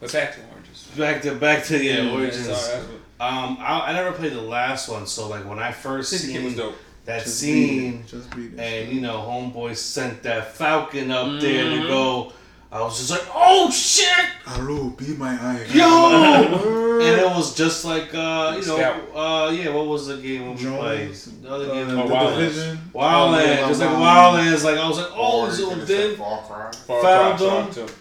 But 0.00 0.12
back 0.12 0.34
to 0.34 0.40
oranges. 0.52 0.88
Back 0.96 1.22
to 1.22 1.34
back 1.34 1.64
to 1.64 1.82
yeah, 1.84 2.02
Yeah, 2.02 2.12
origins. 2.12 2.46
sorry, 2.46 2.82
what- 2.82 3.26
Um, 3.26 3.58
I, 3.60 3.80
I 3.88 3.92
never 3.92 4.12
played 4.12 4.32
the 4.32 4.40
last 4.40 4.88
one, 4.88 5.06
so 5.06 5.28
like 5.28 5.46
when 5.48 5.58
I 5.58 5.72
first 5.72 6.10
Syndicate 6.10 6.42
seen 6.48 6.56
dope. 6.56 6.74
that 7.04 7.22
Just 7.24 7.38
scene, 7.38 7.92
beat 7.92 8.00
it. 8.00 8.06
Just 8.06 8.30
beat 8.34 8.54
it. 8.54 8.58
and 8.58 8.92
you 8.92 9.00
know, 9.02 9.18
homeboy 9.18 9.76
sent 9.76 10.22
that 10.22 10.54
Falcon 10.56 11.10
up 11.10 11.40
there 11.40 11.64
Mhm. 11.66 11.82
to 11.82 11.86
go. 11.88 12.32
I 12.72 12.80
was 12.82 12.98
just 12.98 13.10
like, 13.10 13.26
oh 13.34 13.68
shit, 13.72 14.06
Haru, 14.44 14.90
be 14.92 15.16
my 15.16 15.30
eye. 15.32 15.66
yo! 15.72 17.00
and 17.02 17.20
it 17.20 17.26
was 17.26 17.56
just 17.56 17.84
like 17.84 18.14
uh, 18.14 18.56
you 18.60 18.66
know, 18.66 18.76
uh, 19.12 19.50
yeah, 19.50 19.70
what 19.74 19.86
was 19.88 20.06
the 20.06 20.18
game 20.18 20.50
we 20.50 20.54
played? 20.54 21.08
Jones, 21.08 21.24
The 21.42 21.50
other 21.50 21.68
uh, 21.70 21.74
game, 21.74 21.88
the 21.88 22.02
Oh, 22.02 22.06
Wildlands. 22.08 22.36
Division. 22.38 22.78
Wildlands, 22.94 23.68
just 23.68 23.80
like 23.80 23.88
Wildlands. 23.90 24.54
Wildlands. 24.54 24.64
Like 24.64 24.78
I 24.78 24.88
was 24.88 24.98
like, 24.98 25.10
oh, 25.14 25.46
Or 25.46 25.50
so 25.50 25.62
you 25.62 25.68
could 25.70 25.78
have 25.78 25.88
then 25.88 26.10
said 26.10 26.18
Far 26.18 26.42
Cry. 26.42 26.70
Far 26.86 27.02
Found 27.02 27.38
them. 27.40 27.48
Talk 27.48 27.72
too. 27.88 27.94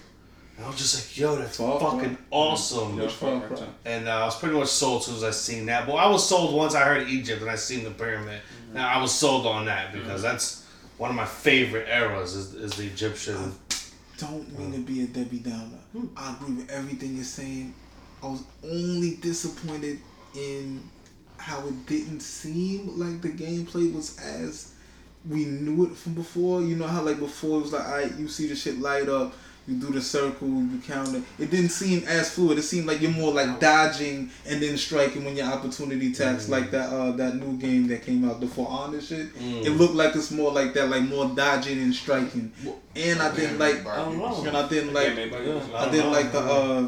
I 0.62 0.68
was 0.68 0.78
just 0.78 0.96
like, 1.08 1.18
yo, 1.18 1.36
that's 1.38 1.58
Far 1.58 1.80
Cry? 1.80 1.90
fucking 1.90 2.18
awesome. 2.30 3.00
Yeah, 3.00 3.08
Far 3.08 3.42
Cry 3.42 3.66
And 3.86 4.08
uh, 4.08 4.12
I 4.12 4.26
was 4.26 4.38
pretty 4.38 4.56
much 4.56 4.68
sold 4.68 5.00
as 5.00 5.06
soon 5.08 5.16
as 5.16 5.24
I 5.24 5.32
seen 5.32 5.66
that. 5.66 5.88
But 5.88 5.94
I 5.96 6.08
was 6.08 6.28
sold 6.28 6.54
once 6.56 6.76
I 6.76 6.82
heard 6.84 7.08
Egypt 7.08 7.42
and 7.42 7.50
I 7.50 7.56
seen 7.56 7.84
the 7.84 7.92
pyramid. 7.92 8.40
Now 8.74 8.88
I 8.88 9.02
was 9.02 9.12
sold 9.12 9.48
on 9.48 9.66
that 9.66 9.94
because 9.94 10.22
that's 10.22 10.64
one 10.98 11.10
of 11.10 11.16
my 11.16 11.26
favorite 11.26 11.88
eras 11.90 12.36
is, 12.36 12.54
is 12.54 12.74
the 12.74 12.84
Egyptian. 12.84 13.54
Don't 14.20 14.60
mean 14.60 14.74
to 14.74 14.80
be 14.80 15.04
a 15.04 15.08
Debbie 15.08 15.40
Downer. 15.40 15.80
Hmm. 15.94 16.08
I 16.18 16.34
agree 16.34 16.56
with 16.56 16.70
everything 16.70 17.16
you're 17.16 17.24
saying. 17.24 17.74
I 18.22 18.28
was 18.28 18.44
only 18.64 19.16
disappointed 19.16 20.00
in 20.36 20.84
how 21.38 21.66
it 21.66 21.86
didn't 21.86 22.20
seem 22.20 23.00
like 23.00 23.22
the 23.22 23.30
gameplay 23.30 23.94
was 23.94 24.20
as 24.20 24.74
we 25.28 25.46
knew 25.46 25.86
it 25.86 25.96
from 25.96 26.14
before. 26.16 26.62
You 26.62 26.76
know 26.76 26.88
how 26.88 27.02
like 27.02 27.20
before 27.20 27.60
it 27.60 27.64
was 27.64 27.74
like, 27.74 27.86
alright, 27.86 28.16
you 28.16 28.28
see 28.28 28.48
the 28.48 28.56
shit 28.56 28.80
light 28.80 29.08
up, 29.08 29.34
you 29.70 29.76
do 29.78 29.92
the 29.92 30.02
circle, 30.02 30.48
you 30.48 30.80
count 30.86 31.16
it. 31.16 31.24
It 31.38 31.52
didn't 31.52 31.70
seem 31.70 32.04
as 32.08 32.32
fluid. 32.32 32.58
It 32.58 32.64
seemed 32.64 32.88
like 32.88 33.02
you're 33.02 33.12
more 33.12 33.34
like 33.34 33.60
dodging 33.60 34.30
and 34.48 34.62
then 34.62 34.78
striking 34.78 35.24
when 35.26 35.36
your 35.36 35.48
opportunity 35.48 36.12
attacks, 36.12 36.50
like 36.50 36.72
that 36.72 36.90
uh 36.92 37.12
that 37.14 37.36
new 37.36 37.58
game 37.58 37.88
that 37.88 38.04
came 38.04 38.28
out, 38.30 38.40
the 38.40 38.48
For 38.48 38.68
Honor 38.70 39.02
shit. 39.02 39.34
Mm. 39.36 39.66
It 39.66 39.72
looked 39.72 39.96
like 39.96 40.16
it's 40.16 40.32
more 40.32 40.52
like 40.52 40.74
that, 40.74 40.90
like 40.90 41.04
more 41.04 41.28
dodging 41.36 41.80
and 41.80 41.94
striking. 41.94 42.52
And 42.96 43.22
I 43.22 43.36
didn't 43.36 43.60
like 43.60 43.86
I 43.86 43.98
don't 43.98 44.18
know. 44.18 44.44
and 44.46 44.58
I 44.58 44.68
didn't 44.68 44.94
like. 44.94 45.10
I 45.10 45.86
I 45.86 45.92
didn't 45.92 46.12
like 46.12 46.32
the 46.32 46.40
uh 46.40 46.88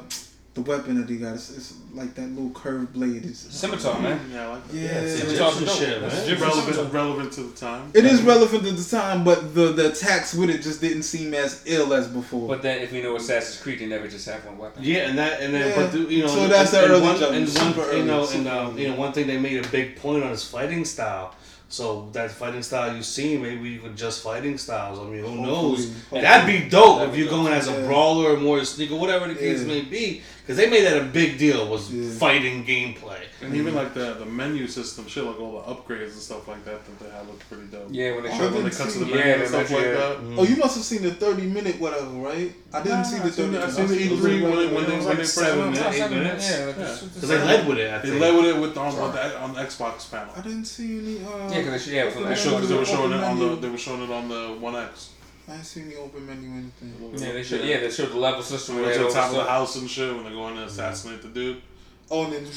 the 0.53 0.61
weapon 0.61 0.99
that 0.99 1.09
he 1.09 1.15
got. 1.17 1.33
It's, 1.35 1.49
it's 1.55 1.73
like 1.93 2.13
that 2.15 2.27
little 2.29 2.49
curved 2.51 2.91
blade. 2.91 3.23
It's, 3.23 3.39
Scimitar, 3.39 3.99
man. 4.01 4.19
Yeah, 4.33 4.47
I 4.47 4.51
like 4.53 4.67
that. 4.67 4.75
yeah, 4.75 4.81
it's 4.99 5.21
it's- 5.23 5.33
Egyptian 5.33 5.67
shit, 5.67 6.01
man. 6.01 6.11
Egyptian 6.11 6.47
relevant, 6.47 6.93
relevant 6.93 7.33
to 7.33 7.43
the 7.43 7.55
time. 7.57 7.89
it 7.93 8.03
is 8.03 8.21
relevant 8.21 8.63
to 8.65 8.71
the 8.73 8.83
time, 8.97 9.23
but 9.23 9.55
the 9.55 9.71
the 9.71 9.91
attacks 9.91 10.33
with 10.35 10.49
it 10.49 10.61
just 10.61 10.81
didn't 10.81 11.03
seem 11.03 11.33
as 11.33 11.63
ill 11.65 11.93
as 11.93 12.07
before. 12.07 12.49
But 12.49 12.61
then, 12.61 12.81
if 12.81 12.91
we 12.91 13.01
know 13.01 13.15
Assassin's 13.15 13.61
Creed, 13.61 13.79
you 13.79 13.87
never 13.87 14.07
just 14.09 14.25
have 14.27 14.45
one 14.45 14.57
weapon. 14.57 14.83
Yeah, 14.83 15.07
and 15.09 15.17
that 15.17 15.41
and 15.41 15.53
then 15.53 15.69
Yeah. 15.69 15.75
but 15.75 15.91
the, 15.93 15.99
you 15.99 16.21
know 16.23 16.27
So 16.27 16.47
that's 16.49 16.73
and, 16.73 16.83
the 16.83 16.83
and 16.85 16.91
early 16.95 17.01
one, 17.07 17.19
jump, 17.19 17.33
and 17.33 17.47
super 17.49 17.81
one 17.87 17.97
you 17.97 18.03
know 18.03 18.27
and 18.27 18.47
uh, 18.47 18.51
early. 18.71 18.81
you 18.83 18.89
know 18.89 18.95
one 18.95 19.13
thing 19.13 19.27
they 19.27 19.37
made 19.39 19.65
a 19.65 19.67
big 19.69 19.95
point 19.95 20.21
on 20.23 20.31
his 20.31 20.43
fighting 20.43 20.83
style. 20.83 21.33
So 21.69 22.09
that 22.11 22.31
fighting 22.31 22.63
style 22.63 22.93
you 22.97 23.01
see, 23.01 23.37
maybe 23.37 23.69
you 23.69 23.79
could 23.79 23.95
just 23.95 24.21
fighting 24.23 24.57
styles. 24.57 24.99
I 24.99 25.03
mean, 25.03 25.19
who 25.21 25.27
Hopefully. 25.27 25.47
knows? 25.47 25.87
Hopefully. 25.87 26.21
That'd 26.21 26.45
be 26.63 26.69
dope 26.69 26.97
That'd 26.97 27.09
if 27.11 27.15
be 27.15 27.21
you're 27.21 27.29
dope. 27.31 27.43
going 27.45 27.53
as 27.53 27.69
a 27.69 27.71
Yeah. 27.71 27.85
brawler 27.87 28.33
or 28.33 28.37
more 28.37 28.57
a 28.59 28.65
sneaker, 28.65 28.97
whatever 28.97 29.29
the 29.29 29.35
case 29.35 29.61
Yeah. 29.61 29.67
may 29.67 29.79
be. 29.83 30.21
Because 30.41 30.57
they 30.57 30.69
made 30.69 30.85
that 30.85 30.97
a 30.97 31.05
big 31.05 31.37
deal 31.37 31.67
was 31.69 31.93
Yeah. 31.93 32.09
fighting 32.17 32.65
gameplay. 32.65 33.19
And 33.41 33.55
even 33.55 33.73
like 33.75 33.93
the 33.93 34.15
the 34.15 34.25
menu 34.25 34.67
system, 34.67 35.07
shit, 35.07 35.23
like 35.23 35.39
all 35.39 35.53
the 35.61 35.65
upgrades 35.73 36.11
and 36.13 36.21
stuff 36.29 36.47
like 36.47 36.65
that 36.65 36.83
that 36.85 36.99
they 36.99 37.09
had 37.15 37.27
looked 37.27 37.47
pretty 37.47 37.65
dope. 37.65 37.87
Yeah, 37.91 38.15
when 38.15 38.23
they 38.23 38.29
Oh, 38.29 38.37
showed 38.37 38.53
When 38.53 38.65
I 38.65 38.69
they 38.69 38.75
cut 38.75 38.89
to 38.89 38.99
the 38.99 39.05
menu 39.05 39.19
Yeah, 39.19 39.33
and 39.35 39.47
stuff 39.47 39.71
let 39.71 39.77
like 39.77 39.85
you- 39.85 40.33
that. 40.35 40.39
Oh, 40.39 40.43
you 40.43 40.55
must 40.57 40.75
have 40.77 40.83
seen 40.85 41.03
the 41.03 41.11
thirty 41.11 41.43
minute 41.43 41.79
whatever, 41.79 42.05
right? 42.29 42.51
I 42.73 42.81
didn't 42.81 43.05
see 43.05 43.19
the 43.19 43.29
thirty. 43.29 43.57
I 43.57 43.69
seen 43.69 43.87
the 43.87 43.95
E3 43.95 44.41
when 44.41 44.51
it- 44.59 44.73
when 44.73 44.85
they- 44.85 44.97
when 44.97 45.05
like 45.05 45.17
they 45.17 45.23
seven 45.25 45.73
first 45.73 45.79
minutes. 45.81 45.97
eight 46.01 46.09
minutes. 46.11 46.49
Yeah, 46.51 46.65
like 46.65 46.77
Yeah. 46.77 46.83
this- 46.85 46.99
this- 47.01 47.09
Because 47.13 47.29
they 47.29 47.37
led 47.37 47.67
with 47.67 47.77
it, 47.77 47.93
I 47.93 47.97
They 47.99 48.19
led 48.19 48.35
with 48.35 48.45
it 48.45 48.57
with 48.57 48.77
on 48.77 48.95
on 48.95 49.11
the, 49.13 49.39
on 49.41 49.53
the 49.53 49.61
Xbox 49.61 50.09
panel. 50.11 50.33
I 50.35 50.41
didn't 50.41 50.65
see 50.65 50.99
any. 50.99 51.17
Uh, 51.25 51.51
Yeah, 51.53 51.63
'cause 51.63 51.85
they- 51.85 51.95
yeah, 51.95 52.01
open 52.03 52.13
from 52.13 52.23
the 52.23 52.29
They 52.29 52.35
showed 52.35 52.51
because 52.55 52.69
they 52.69 52.77
were 52.77 52.85
showing 52.85 53.11
it 53.13 53.23
on 53.23 53.39
the 53.39 53.55
they 53.57 53.69
were 53.69 53.77
showing 53.77 54.03
it 54.03 54.09
on 54.11 54.27
the 54.29 54.41
One 54.59 54.75
X. 54.75 55.09
I 55.47 55.53
didn't 55.53 55.65
see 55.65 55.81
any 55.81 55.95
open 55.95 56.25
menu 56.25 56.49
or 56.49 56.53
anything. 56.53 56.93
Yeah, 57.17 57.33
they 57.33 57.43
showed. 57.43 57.65
Yeah, 57.65 57.79
they 57.79 57.89
showed 57.91 58.11
the 58.11 58.17
level 58.17 58.41
system. 58.43 58.75
They 58.75 58.81
where 58.81 58.89
went 58.91 59.01
they 59.01 59.07
to 59.07 59.13
the 59.13 59.19
top 59.19 59.29
of 59.31 59.37
the 59.37 59.43
house 59.43 59.75
and 59.75 59.89
shit 59.89 60.13
when 60.13 60.23
they're 60.23 60.33
going 60.33 60.55
to 60.55 60.63
assassinate 60.63 61.21
the 61.21 61.27
dude. 61.29 61.61
Oh, 62.09 62.25
and 62.25 62.33
then 62.33 62.43
Right 62.43 62.51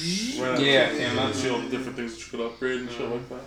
Yeah, 0.61 0.81
after, 0.81 0.97
yeah, 0.97 1.07
and 1.07 1.17
man. 1.17 1.33
they 1.33 1.39
show 1.39 1.55
all 1.55 1.61
the 1.61 1.69
different 1.69 1.97
things 1.97 2.15
that 2.15 2.25
you 2.25 2.39
could 2.39 2.47
upgrade 2.47 2.81
and 2.81 2.91
shit 2.91 3.09
like 3.09 3.29
that. 3.29 3.45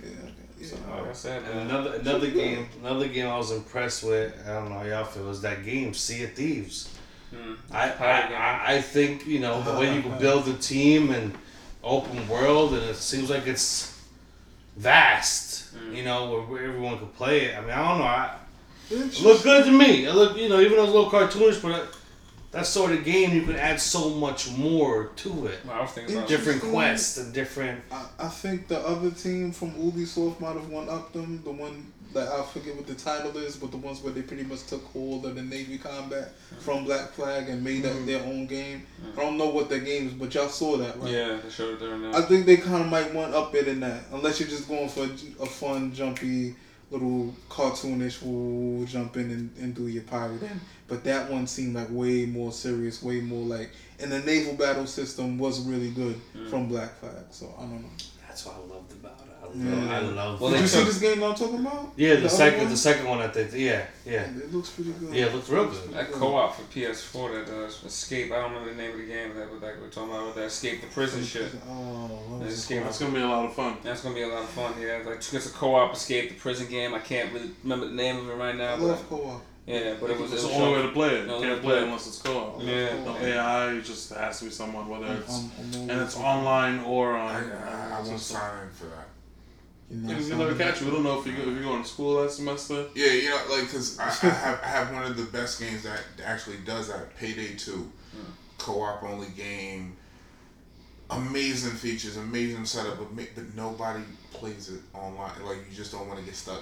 Yeah, 0.00 0.08
okay, 0.10 0.32
yeah. 0.60 0.96
Like 0.96 1.08
I 1.08 1.12
said, 1.12 1.42
And 1.42 1.70
another 1.70 1.94
another 1.94 2.30
game 2.30 2.68
another 2.80 3.08
game 3.08 3.26
I 3.26 3.36
was 3.36 3.50
impressed 3.50 4.04
with. 4.04 4.32
I 4.46 4.54
don't 4.54 4.68
know 4.70 4.78
how 4.78 4.84
y'all 4.84 5.04
feel 5.04 5.24
was 5.24 5.42
that 5.42 5.64
game 5.64 5.94
Sea 5.94 6.24
of 6.24 6.32
Thieves. 6.34 6.96
Mm. 7.34 7.56
I, 7.72 7.90
I, 7.90 8.20
I 8.20 8.74
I 8.74 8.80
think 8.80 9.26
you 9.26 9.40
know 9.40 9.60
the 9.62 9.78
way 9.78 9.94
you 9.94 10.00
can 10.02 10.16
build 10.18 10.46
a 10.48 10.54
team 10.54 11.10
and 11.10 11.36
open 11.84 12.26
world 12.28 12.72
and 12.74 12.82
it 12.84 12.96
seems 12.96 13.28
like 13.28 13.46
it's 13.46 14.00
vast. 14.76 15.74
Mm. 15.76 15.96
You 15.96 16.04
know 16.04 16.30
where, 16.30 16.42
where 16.42 16.64
everyone 16.64 16.98
could 16.98 17.14
play 17.14 17.46
it. 17.46 17.56
I 17.56 17.60
mean 17.60 17.70
I 17.70 17.88
don't 17.88 17.98
know. 17.98 18.04
I, 18.04 18.36
It's 18.46 18.47
it 18.90 19.20
looked 19.20 19.44
good 19.44 19.64
to 19.64 19.72
me. 19.72 20.06
It 20.06 20.14
looked 20.14 20.38
you 20.38 20.48
know 20.48 20.60
even 20.60 20.76
though 20.76 20.84
it's 20.84 20.92
a 20.92 20.96
little 20.96 21.10
cartoonish, 21.10 21.62
but 21.62 21.72
that, 21.72 21.88
that 22.50 22.66
sort 22.66 22.92
of 22.92 23.04
game 23.04 23.34
you 23.34 23.42
can 23.42 23.56
add 23.56 23.80
so 23.80 24.10
much 24.10 24.50
more 24.52 25.10
to 25.16 25.46
it. 25.46 25.60
Well, 25.64 25.74
I 25.76 25.80
was 25.82 25.90
thinking 25.90 26.16
about 26.16 26.28
Different 26.28 26.56
Interesting. 26.56 26.72
quests 26.72 27.18
and 27.18 27.34
different. 27.34 27.82
I, 27.90 28.06
I 28.18 28.28
think 28.28 28.68
the 28.68 28.80
other 28.80 29.10
team 29.10 29.52
from 29.52 29.72
Ubisoft 29.72 30.40
might 30.40 30.54
have 30.54 30.68
one 30.68 30.88
up 30.88 31.12
them. 31.12 31.42
The 31.44 31.52
one 31.52 31.92
that 32.14 32.28
I 32.28 32.42
forget 32.42 32.74
what 32.74 32.86
the 32.86 32.94
title 32.94 33.36
is, 33.36 33.56
but 33.56 33.70
the 33.70 33.76
ones 33.76 34.02
where 34.02 34.12
they 34.12 34.22
pretty 34.22 34.44
much 34.44 34.66
took 34.66 34.82
hold 34.86 35.26
of 35.26 35.34
the 35.34 35.42
Navy 35.42 35.76
combat 35.78 36.32
from 36.60 36.84
Black 36.84 37.10
Flag 37.10 37.48
and 37.48 37.62
made 37.62 37.82
that 37.82 37.92
mm-hmm. 37.92 38.06
their 38.06 38.22
own 38.24 38.46
game. 38.46 38.86
Mm-hmm. 39.02 39.20
I 39.20 39.22
don't 39.22 39.36
know 39.36 39.48
what 39.48 39.68
their 39.68 39.80
game 39.80 40.08
is, 40.08 40.14
but 40.14 40.34
y'all 40.34 40.48
saw 40.48 40.78
that, 40.78 40.98
right? 41.00 41.10
Yeah, 41.10 41.38
they 41.42 41.50
showed 41.50 41.74
it 41.74 41.80
during 41.80 42.14
I 42.14 42.22
think 42.22 42.46
they 42.46 42.56
kind 42.56 42.82
of 42.82 42.88
might 42.88 43.12
one 43.12 43.34
up 43.34 43.54
it 43.54 43.68
in 43.68 43.80
that, 43.80 44.04
unless 44.12 44.40
you're 44.40 44.48
just 44.48 44.68
going 44.68 44.88
for 44.88 45.04
a, 45.04 45.42
a 45.42 45.46
fun, 45.46 45.92
jumpy, 45.92 46.56
little 46.90 47.34
cartoonish, 47.48 48.24
ooh, 48.26 48.86
jump 48.86 49.16
in 49.16 49.30
and, 49.30 49.56
and 49.58 49.74
do 49.74 49.88
your 49.88 50.04
pirate 50.04 50.42
in. 50.42 50.60
But 50.86 51.04
that 51.04 51.30
one 51.30 51.46
seemed 51.46 51.74
like 51.74 51.88
way 51.90 52.24
more 52.26 52.52
serious, 52.52 53.02
way 53.02 53.20
more 53.20 53.44
like, 53.44 53.70
and 54.00 54.10
the 54.10 54.20
naval 54.20 54.54
battle 54.54 54.86
system 54.86 55.38
was 55.38 55.60
really 55.66 55.90
good 55.90 56.20
mm. 56.36 56.48
from 56.48 56.68
Black 56.68 56.98
Flag. 56.98 57.26
So 57.30 57.54
I 57.58 57.62
don't 57.62 57.82
know. 57.82 57.88
That's 58.26 58.46
why 58.46 58.52
I 58.54 58.74
loved 58.74 58.92
about 58.92 58.96
it. 58.96 58.96
I 58.96 58.96
love. 58.96 58.97
Yeah. 59.54 59.96
I 59.96 60.00
love. 60.00 60.40
Well, 60.40 60.50
Did 60.50 60.58
they 60.58 60.62
you 60.62 60.68
see 60.68 60.84
this 60.84 60.98
game 60.98 61.22
I'm 61.22 61.34
talking 61.34 61.60
about? 61.60 61.92
yeah, 61.96 62.14
the, 62.14 62.18
other 62.20 62.28
second 62.28 62.60
one? 62.60 62.68
the 62.70 62.76
second 62.76 63.06
one 63.08 63.18
I 63.20 63.28
think. 63.28 63.52
Yeah, 63.54 63.86
yeah. 64.06 64.22
It 64.24 64.52
looks 64.52 64.70
pretty 64.70 64.92
good. 64.92 65.14
Yeah, 65.14 65.26
it 65.26 65.34
looks 65.34 65.48
real 65.48 65.66
good. 65.66 65.92
That 65.92 66.12
co-op 66.12 66.56
for 66.56 66.62
PS4, 66.62 67.46
that 67.46 67.54
uh, 67.54 67.66
Escape. 67.86 68.32
I 68.32 68.36
don't 68.36 68.52
remember 68.52 68.70
the 68.70 68.76
name 68.82 68.92
of 68.92 68.98
the 68.98 69.06
game 69.06 69.34
that 69.36 69.50
we're, 69.50 69.58
like, 69.58 69.80
we're 69.80 69.88
talking 69.88 70.10
about. 70.10 70.34
That 70.34 70.44
Escape 70.44 70.80
the 70.80 70.86
prison 70.88 71.22
shit. 71.24 71.50
Oh, 71.68 72.06
what 72.28 72.40
was 72.46 72.66
game 72.66 72.82
That's 72.84 72.98
gonna 72.98 73.12
be 73.12 73.20
a 73.20 73.26
lot 73.28 73.44
of 73.46 73.54
fun. 73.54 73.76
That's 73.82 74.02
gonna 74.02 74.14
be 74.14 74.22
a 74.22 74.28
lot 74.28 74.42
of 74.42 74.48
fun. 74.50 74.74
Yeah, 74.80 75.02
like 75.06 75.16
it's 75.18 75.46
a 75.46 75.50
co-op 75.50 75.92
Escape 75.94 76.28
the 76.30 76.34
prison 76.36 76.68
game. 76.68 76.94
I 76.94 76.98
can't 77.00 77.32
really 77.32 77.50
remember 77.62 77.86
the 77.88 77.94
name 77.94 78.18
of 78.18 78.28
it 78.28 78.34
right 78.34 78.54
I 78.54 78.58
now. 78.58 78.76
But 78.76 78.84
love 78.86 79.08
co-op. 79.08 79.42
yeah, 79.66 79.94
but 80.00 80.10
it 80.10 80.18
was. 80.18 80.32
It's 80.32 80.44
it 80.44 80.48
the 80.48 80.54
only 80.54 80.76
way 80.80 80.82
to 80.86 80.92
play 80.92 81.08
it. 81.16 81.20
You 81.22 81.26
No, 81.26 81.40
can't 81.40 81.60
play 81.62 81.74
it 81.74 81.78
play. 81.78 81.84
unless 81.84 82.06
it's 82.06 82.18
co-op. 82.22 82.62
Yeah. 82.62 83.04
No 83.04 83.16
AI, 83.18 83.80
just 83.80 84.12
has 84.14 84.38
to 84.40 84.44
be 84.46 84.50
someone, 84.50 84.88
whether 84.88 85.06
it's 85.14 85.34
I'm- 85.34 85.50
I'm 85.74 85.90
and 85.90 86.00
it's 86.02 86.16
online 86.16 86.80
or 86.80 87.16
on. 87.16 87.34
I, 87.34 87.38
I, 87.38 87.90
I 87.96 87.98
on 88.00 88.06
won't 88.06 88.20
sign 88.20 88.62
in 88.64 88.70
for 88.70 88.84
that. 88.86 89.08
You're 89.90 90.00
not 90.00 90.20
You 90.20 90.26
you 90.26 90.36
never 90.36 90.54
catch 90.54 90.80
you. 90.80 90.86
We 90.86 90.92
don't 90.92 91.04
know 91.04 91.20
if 91.20 91.26
you 91.26 91.32
go, 91.32 91.42
if 91.42 91.46
you're 91.48 91.62
going 91.62 91.82
to 91.82 91.88
school 91.88 92.22
that 92.22 92.30
semester. 92.30 92.86
Yeah, 92.94 93.12
you 93.12 93.30
know, 93.30 93.42
like, 93.50 93.70
cause 93.70 93.98
I, 93.98 94.06
I 94.06 94.10
have 94.30 94.60
I 94.62 94.66
have 94.66 94.92
one 94.92 95.04
of 95.04 95.16
the 95.16 95.24
best 95.24 95.58
games 95.60 95.82
that 95.84 96.00
actually 96.24 96.58
does 96.58 96.88
that. 96.88 97.16
Payday 97.16 97.56
Two, 97.56 97.90
co-op 98.58 99.02
only 99.02 99.28
game. 99.28 99.96
Amazing 101.10 101.72
features, 101.72 102.18
amazing 102.18 102.66
setup, 102.66 102.98
but, 102.98 103.16
but 103.34 103.54
nobody 103.56 104.02
plays 104.30 104.68
it 104.68 104.80
online. 104.92 105.30
Like 105.42 105.56
you 105.70 105.74
just 105.74 105.90
don't 105.90 106.06
want 106.06 106.20
to 106.20 106.24
get 106.26 106.34
stuck 106.34 106.60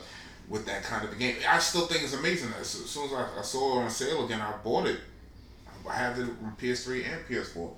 with 0.48 0.64
that 0.66 0.84
kind 0.84 1.04
of 1.04 1.12
a 1.12 1.16
game. 1.16 1.34
I 1.48 1.58
still 1.58 1.86
think 1.86 2.04
it's 2.04 2.14
amazing. 2.14 2.50
As 2.60 2.74
as 2.76 2.90
soon 2.90 3.06
as 3.06 3.12
I, 3.12 3.40
I 3.40 3.42
saw 3.42 3.80
it 3.80 3.84
on 3.84 3.90
sale 3.90 4.24
again, 4.24 4.40
I 4.40 4.52
bought 4.62 4.86
it. 4.86 5.00
I 5.88 5.94
have 5.94 6.18
it 6.18 6.22
on 6.22 6.56
PS3 6.60 7.04
and 7.12 7.26
PS4, 7.28 7.70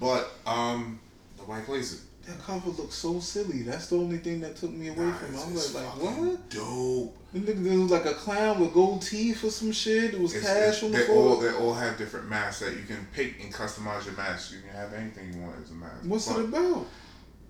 but 0.00 0.30
um, 0.46 1.00
nobody 1.38 1.64
plays 1.64 1.94
it. 1.94 2.00
That 2.30 2.42
cover 2.44 2.70
looks 2.70 2.94
so 2.94 3.18
silly. 3.18 3.62
That's 3.62 3.88
the 3.88 3.96
only 3.96 4.18
thing 4.18 4.40
that 4.42 4.54
took 4.54 4.70
me 4.70 4.88
away 4.88 5.04
Nah, 5.06 5.12
from 5.14 5.34
it. 5.34 5.40
I'm 5.40 5.54
like, 5.54 5.74
like 5.74 5.84
what? 6.18 6.50
Dope. 6.50 7.16
Niggas- 7.34 7.64
There 7.64 7.78
was 7.78 7.90
like 7.90 8.04
a 8.06 8.14
clown 8.14 8.60
with 8.60 8.72
gold 8.72 9.02
teeth 9.02 9.42
or 9.42 9.50
some 9.50 9.72
shit. 9.72 10.14
It 10.14 10.20
was 10.20 10.34
It's- 10.34 10.46
cash 10.48 10.58
it's- 10.78 10.82
on 10.84 10.92
the 10.92 10.98
they 10.98 11.04
floor. 11.06 11.28
all 11.30 11.40
they 11.40 11.52
all 11.52 11.74
have 11.74 11.98
different 11.98 12.28
masks 12.28 12.60
that 12.60 12.76
you 12.76 12.84
can 12.86 13.04
pick 13.12 13.42
and 13.42 13.52
customize 13.52 14.04
your 14.04 14.14
mask. 14.14 14.52
You 14.52 14.60
can 14.60 14.70
have 14.70 14.92
anything 14.92 15.32
you 15.34 15.40
want 15.40 15.56
as 15.64 15.70
a 15.70 15.74
mask. 15.74 15.94
What's 16.04 16.28
But 16.28 16.38
it 16.40 16.44
about? 16.44 16.86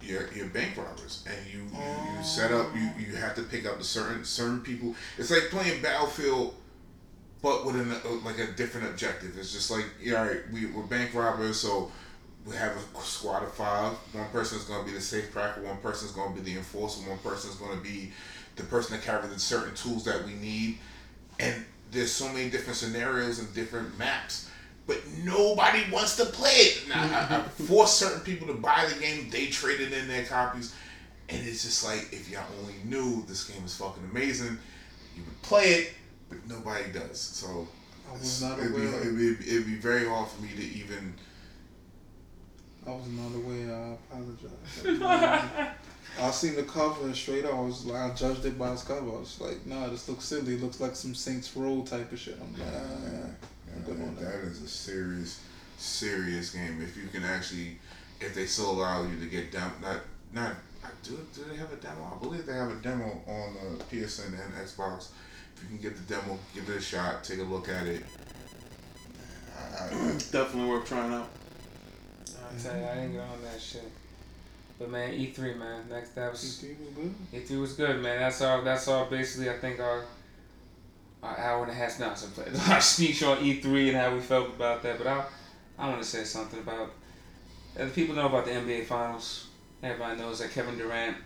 You're, 0.03 0.33
you're 0.35 0.47
bank 0.47 0.79
robbers, 0.79 1.25
and 1.27 1.37
you, 1.53 1.59
you, 1.61 2.19
you 2.19 2.25
set 2.25 2.53
up. 2.53 2.75
You, 2.75 2.89
you 3.07 3.17
have 3.17 3.35
to 3.35 3.43
pick 3.43 3.67
up 3.67 3.77
the 3.77 3.85
certain 3.85 4.25
certain 4.25 4.61
people. 4.61 4.95
It's 5.19 5.31
like 5.31 5.51
playing 5.51 5.83
Battlefield, 5.83 6.55
but 7.43 7.67
with 7.67 7.77
an, 7.77 7.93
uh, 7.93 8.11
like 8.25 8.39
a 8.39 8.47
different 8.53 8.89
objective. 8.89 9.37
It's 9.37 9.53
just 9.53 9.71
like 9.71 9.85
yeah, 10.03 10.21
all 10.21 10.27
right, 10.27 10.41
we, 10.51 10.65
we're 10.67 10.85
bank 10.85 11.13
robbers, 11.13 11.61
so 11.61 11.93
we 12.47 12.57
have 12.57 12.73
a 12.73 13.01
squad 13.01 13.43
of 13.43 13.53
five. 13.53 13.93
One 14.13 14.29
person 14.31 14.59
is 14.59 14.65
going 14.65 14.81
to 14.81 14.87
be 14.87 14.97
the 14.97 15.03
safe 15.03 15.33
cracker. 15.33 15.63
One 15.63 15.77
person 15.79 16.09
is 16.09 16.15
going 16.15 16.35
to 16.35 16.43
be 16.43 16.53
the 16.53 16.59
enforcer. 16.59 17.09
One 17.09 17.19
person 17.19 17.51
is 17.51 17.57
going 17.57 17.77
to 17.77 17.83
be 17.83 18.13
the 18.57 18.63
person 18.65 18.97
that 18.97 19.05
carries 19.05 19.31
the 19.31 19.39
certain 19.39 19.75
tools 19.75 20.05
that 20.05 20.25
we 20.25 20.35
need. 20.35 20.79
And 21.39 21.65
there's 21.91 22.13
so 22.13 22.29
many 22.33 22.51
different 22.51 22.77
scenarios 22.77 23.39
and 23.39 23.53
different 23.55 23.99
maps, 23.99 24.51
but 24.87 24.99
nobody 25.25 25.83
wants 25.91 26.17
to 26.17 26.27
play 26.27 26.51
it. 26.51 26.89
Now, 26.89 27.03
I, 27.03 27.37
I 27.37 27.43
force 27.65 27.93
certain 27.93 28.21
people 28.21 28.47
to 28.49 28.55
buy 28.55 28.87
the 28.93 29.01
game. 29.01 29.29
They 29.31 29.47
traded 29.47 29.93
in 29.93 30.09
their 30.09 30.25
copies, 30.25 30.75
and 31.29 31.47
it's 31.47 31.63
just 31.63 31.85
like 31.85 32.09
if 32.13 32.31
y'all 32.31 32.45
only 32.61 32.75
knew 32.85 33.25
this 33.27 33.45
game 33.45 33.65
is 33.65 33.77
fucking 33.77 34.05
amazing, 34.11 34.59
you 35.17 35.23
would 35.25 35.43
play 35.43 35.65
it, 35.65 35.93
but 36.29 36.39
nobody 36.49 36.91
does. 36.93 37.21
So 37.21 37.67
I 38.09 38.13
was 38.13 38.43
not 38.43 38.59
it'd 38.59 38.75
be, 38.75 38.83
it'd, 38.83 39.17
be, 39.17 39.31
it'd 39.49 39.67
be 39.67 39.77
very 39.77 40.07
hard 40.07 40.29
for 40.29 40.43
me 40.43 40.51
to 40.57 40.63
even. 40.63 41.15
I 42.87 42.91
was 42.91 43.09
not 43.09 43.35
aware. 43.35 43.75
I 43.75 43.97
apologize. 44.15 45.75
I 46.21 46.31
seen 46.31 46.57
the 46.57 46.65
cover 46.65 47.07
and 47.07 47.17
straight 47.17 47.45
up, 47.45 47.55
I 47.55 47.61
was 47.61 47.87
like, 47.87 48.11
I 48.11 48.15
judged 48.15 48.45
it 48.45 48.59
by 48.59 48.73
its 48.73 48.83
cover. 48.83 49.01
I 49.01 49.21
was 49.21 49.41
like, 49.41 49.65
nah, 49.67 49.89
this 49.89 50.09
looks 50.09 50.25
silly. 50.25 50.55
It 50.55 50.63
looks 50.63 50.81
like 50.81 50.97
some 50.97 51.15
Saints 51.15 51.57
Row 51.57 51.83
type 51.83 52.11
of 52.11 52.19
shit. 52.19 52.39
I'm 52.41 52.53
like, 52.53 52.69
ah, 52.75 53.27
I'm 53.75 54.15
that 54.17 54.21
that. 54.21 54.35
is 54.45 54.63
a 54.63 54.69
serious, 54.69 55.41
serious 55.79 56.51
game. 56.51 56.81
If 56.83 56.97
you 56.97 57.09
can 57.09 57.25
actually, 57.25 57.79
if 58.21 58.35
they 58.35 58.47
still 58.47 58.73
allow 58.73 59.03
you 59.03 59.19
to 59.21 59.27
get 59.27 59.53
down, 59.53 59.73
not 59.81 60.01
not. 60.33 60.55
Do, 61.03 61.19
do 61.35 61.45
they 61.51 61.57
have 61.57 61.73
a 61.73 61.77
demo? 61.77 62.15
I 62.15 62.23
believe 62.23 62.47
they 62.47 62.55
have 62.55 62.71
a 62.71 62.75
demo 62.77 63.05
on 63.27 63.55
the 63.79 63.85
PSN 63.85 64.29
and 64.29 64.55
Xbox. 64.55 65.09
If 65.57 65.63
you 65.63 65.69
can 65.69 65.79
get 65.79 65.97
the 65.97 66.15
demo, 66.15 66.39
give 66.55 66.69
it 66.69 66.77
a 66.77 66.81
shot, 66.81 67.23
take 67.23 67.39
a 67.39 67.43
look 67.43 67.69
at 67.69 67.87
it. 67.87 68.03
I, 69.57 69.85
I, 69.85 69.89
Definitely 70.31 70.69
worth 70.69 70.87
trying 70.87 71.13
out. 71.13 71.29
I 72.53 72.63
tell 72.63 72.77
you, 72.79 72.85
I 72.87 72.95
didn't 72.97 73.13
get 73.13 73.21
on 73.23 73.43
that 73.45 73.61
shit. 73.61 73.91
But 74.79 74.91
man, 74.91 75.13
E3, 75.13 75.59
man, 75.59 75.89
next 75.91 76.11
that 76.15 76.31
was 76.33 76.63
You 76.63 76.75
think 76.75 76.81
it 76.81 76.97
was 76.97 77.47
good? 77.49 77.57
E3 77.57 77.61
was 77.61 77.73
good, 77.75 78.03
man. 78.03 78.21
That's 78.21 78.41
all. 78.41 78.63
that's 78.63 78.89
all. 78.89 79.07
basically 79.07 79.51
I 79.51 79.59
think 79.59 79.79
our 79.81 80.05
our 81.23 81.39
hour 81.39 81.63
and 81.65 81.71
a 81.71 81.75
half 81.75 82.01
now 82.01 82.15
some 82.15 82.33
our 82.71 82.81
speech 82.81 83.23
on 83.23 83.37
E3 83.39 83.89
and 83.89 83.97
how 83.97 84.15
we 84.15 84.21
felt 84.21 84.49
about 84.49 84.83
that. 84.83 84.97
But 84.99 85.07
I 85.07 85.25
I 85.79 85.89
want 85.89 86.01
to 86.03 86.09
say 86.09 86.25
something 86.25 86.61
about 86.61 86.93
uh, 87.79 87.85
the 87.85 87.91
people 87.91 88.15
know 88.15 88.27
about 88.27 88.47
the 88.47 88.53
NBA 88.53 88.87
Finals. 88.87 89.49
Everybody 89.83 90.19
knows 90.19 90.39
that 90.41 90.51
Kevin 90.51 90.77
Durant 90.79 91.17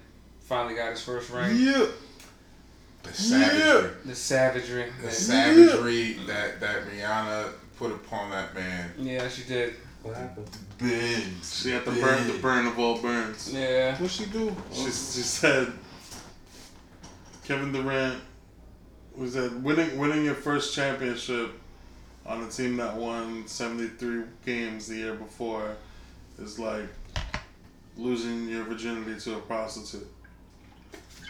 finally 0.40 0.74
got 0.74 0.90
his 0.90 1.02
first 1.02 1.30
ring. 1.30 1.56
Yeah. 1.56 1.86
the 3.04 3.12
savagery, 3.12 3.90
The 4.04 4.14
savagery. 4.14 4.84
the 4.98 5.04
man. 5.04 5.12
savagery 5.12 6.12
that 6.26 6.60
that 6.60 6.84
Rihanna 6.86 7.52
put 7.78 7.92
upon 7.92 8.30
that 8.30 8.54
man. 8.54 8.90
Yeah, 8.98 9.28
she 9.28 9.44
did. 9.44 9.74
What 10.04 10.16
happened? 10.16 10.50
Bins. 10.78 11.62
She 11.62 11.70
had 11.70 11.84
the 11.86 11.92
burn, 11.92 12.26
the 12.28 12.38
burn 12.38 12.66
of 12.66 12.78
all 12.78 12.98
burns. 13.00 13.50
Yeah. 13.52 13.98
What 14.00 14.10
she 14.10 14.26
do? 14.26 14.54
She, 14.70 14.84
she 14.84 14.90
said, 14.90 15.72
Kevin 17.46 17.72
Durant 17.72 18.20
was 19.16 19.32
that 19.32 19.52
winning 19.60 19.96
winning 19.98 20.24
your 20.24 20.34
first 20.34 20.74
championship 20.74 21.52
on 22.26 22.42
a 22.42 22.50
team 22.50 22.76
that 22.76 22.94
won 22.96 23.46
73 23.46 24.24
games 24.44 24.88
the 24.88 24.96
year 24.96 25.14
before 25.14 25.76
is 26.38 26.58
like 26.58 26.86
losing 27.96 28.46
your 28.48 28.64
virginity 28.64 29.18
to 29.20 29.36
a 29.36 29.40
prostitute. 29.40 30.06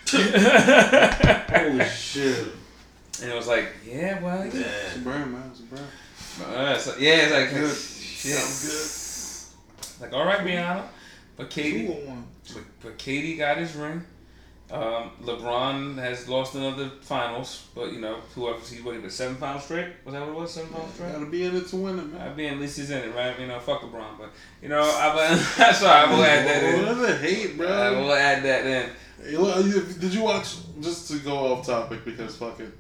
Holy 0.11 1.85
shit. 1.87 2.47
And 3.23 3.31
it 3.31 3.35
was 3.37 3.47
like, 3.47 3.69
yeah, 3.87 4.21
well, 4.21 4.45
yeah. 4.45 4.51
It's 4.53 4.97
a 4.97 4.99
brand, 5.01 5.33
man. 5.33 5.51
It's 5.53 5.61
a 5.61 5.63
brand. 5.65 5.87
Uh, 6.45 6.77
so- 6.79 6.97
yeah, 6.99 7.13
it's 7.23 7.33
like, 7.33 7.51
Good. 7.51 7.77
Shit. 8.25 8.39
Sounds 8.39 9.55
good. 9.99 10.03
Like, 10.03 10.13
all 10.13 10.25
right, 10.25 10.41
Brianna. 10.41 10.85
But 11.37 11.51
Katie, 11.51 11.87
Two 11.87 11.93
or 11.93 12.07
one. 12.07 12.27
but, 12.53 12.63
but 12.83 12.99
Katie 12.99 13.37
got 13.37 13.59
his 13.59 13.75
ring. 13.75 14.05
Um, 14.71 15.11
LeBron 15.23 15.97
has 15.99 16.27
lost 16.27 16.55
another 16.55 16.91
finals, 17.03 17.69
but 17.75 17.93
you 17.93 18.01
know, 18.01 18.17
whoever 18.35 18.59
he's 18.59 18.83
what, 18.83 19.01
the 19.03 19.11
seven 19.11 19.37
finals 19.37 19.65
straight? 19.65 19.89
Was 20.05 20.15
that 20.15 20.21
what 20.23 20.31
it 20.31 20.35
was? 20.35 20.55
Seven 20.55 20.71
finals 20.71 20.95
straight? 20.95 21.13
Gotta 21.13 21.27
be 21.27 21.45
in 21.45 21.55
it 21.55 21.69
to 21.69 21.77
win 21.77 21.99
it, 21.99 22.13
man. 22.13 22.33
I 22.33 22.35
mean, 22.35 22.55
at 22.55 22.59
least 22.59 22.79
he's 22.79 22.91
in 22.91 23.11
it, 23.11 23.15
right? 23.15 23.39
You 23.39 23.47
know, 23.47 23.61
fuck 23.61 23.83
LeBron, 23.83 24.19
but 24.19 24.31
you 24.63 24.71
know, 24.71 24.81
I, 24.81 25.27
am 25.27 25.39
sorry, 25.75 26.09
I 26.09 26.11
will 26.11 26.25
add 26.25 26.47
that 26.47 26.63
in. 26.63 26.87
What 26.87 27.07
the 27.07 27.17
hate, 27.19 27.57
bro? 27.59 27.69
I 27.69 27.91
will 27.91 28.13
add 28.13 28.43
that 28.43 28.67
in. 28.67 28.91
Did 30.01 30.15
you 30.15 30.23
watch? 30.23 30.57
Just 30.81 31.09
to 31.09 31.19
go 31.19 31.53
off 31.53 31.67
topic 31.67 32.05
because 32.05 32.37
fuck 32.37 32.59
it. 32.59 32.73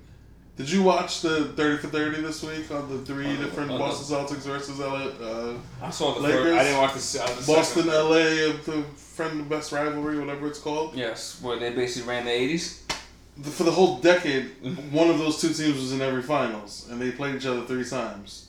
Did 0.57 0.71
you 0.71 0.83
watch 0.85 1.21
the 1.21 1.47
thirty 1.57 1.79
for 1.79 1.89
thirty 1.89 2.21
this 2.23 2.43
week 2.43 2.71
on 2.71 2.89
the 2.89 3.05
three 3.05 3.27
Uh, 3.27 3.37
different 3.39 3.73
uh, 3.73 3.79
Boston 3.79 4.17
Celtics 4.17 4.43
versus 4.43 4.79
LA, 4.79 5.07
uh, 5.27 5.55
I 5.83 5.91
saw 5.91 6.15
the 6.15 6.21
Lakers? 6.21 6.45
first. 6.45 6.61
I 6.61 6.63
didn't 6.63 6.81
watch 6.81 6.95
the, 6.95 7.23
uh, 7.23 7.27
the 7.27 7.47
Boston 7.47 7.83
second. 7.85 7.91
LA, 7.91 8.53
the 8.65 8.85
friend 8.97 9.41
of 9.41 9.49
best 9.49 9.73
rivalry, 9.73 10.19
whatever 10.19 10.47
it's 10.47 10.61
called. 10.61 10.95
Yes, 10.95 11.41
where 11.43 11.59
they 11.59 11.71
basically 11.71 12.09
ran 12.09 12.25
the 12.27 12.31
eighties. 12.31 12.83
The- 13.37 13.51
For 13.51 13.65
the 13.65 13.73
whole 13.73 13.99
decade, 13.99 14.53
one 14.93 15.11
of 15.11 15.19
those 15.19 15.41
two 15.41 15.49
teams 15.53 15.75
was 15.81 15.93
in 15.93 16.01
every 16.01 16.23
finals, 16.23 16.87
and 16.89 17.01
they 17.01 17.11
played 17.11 17.35
each 17.35 17.47
other 17.47 17.63
three 17.63 17.85
times. 17.85 18.47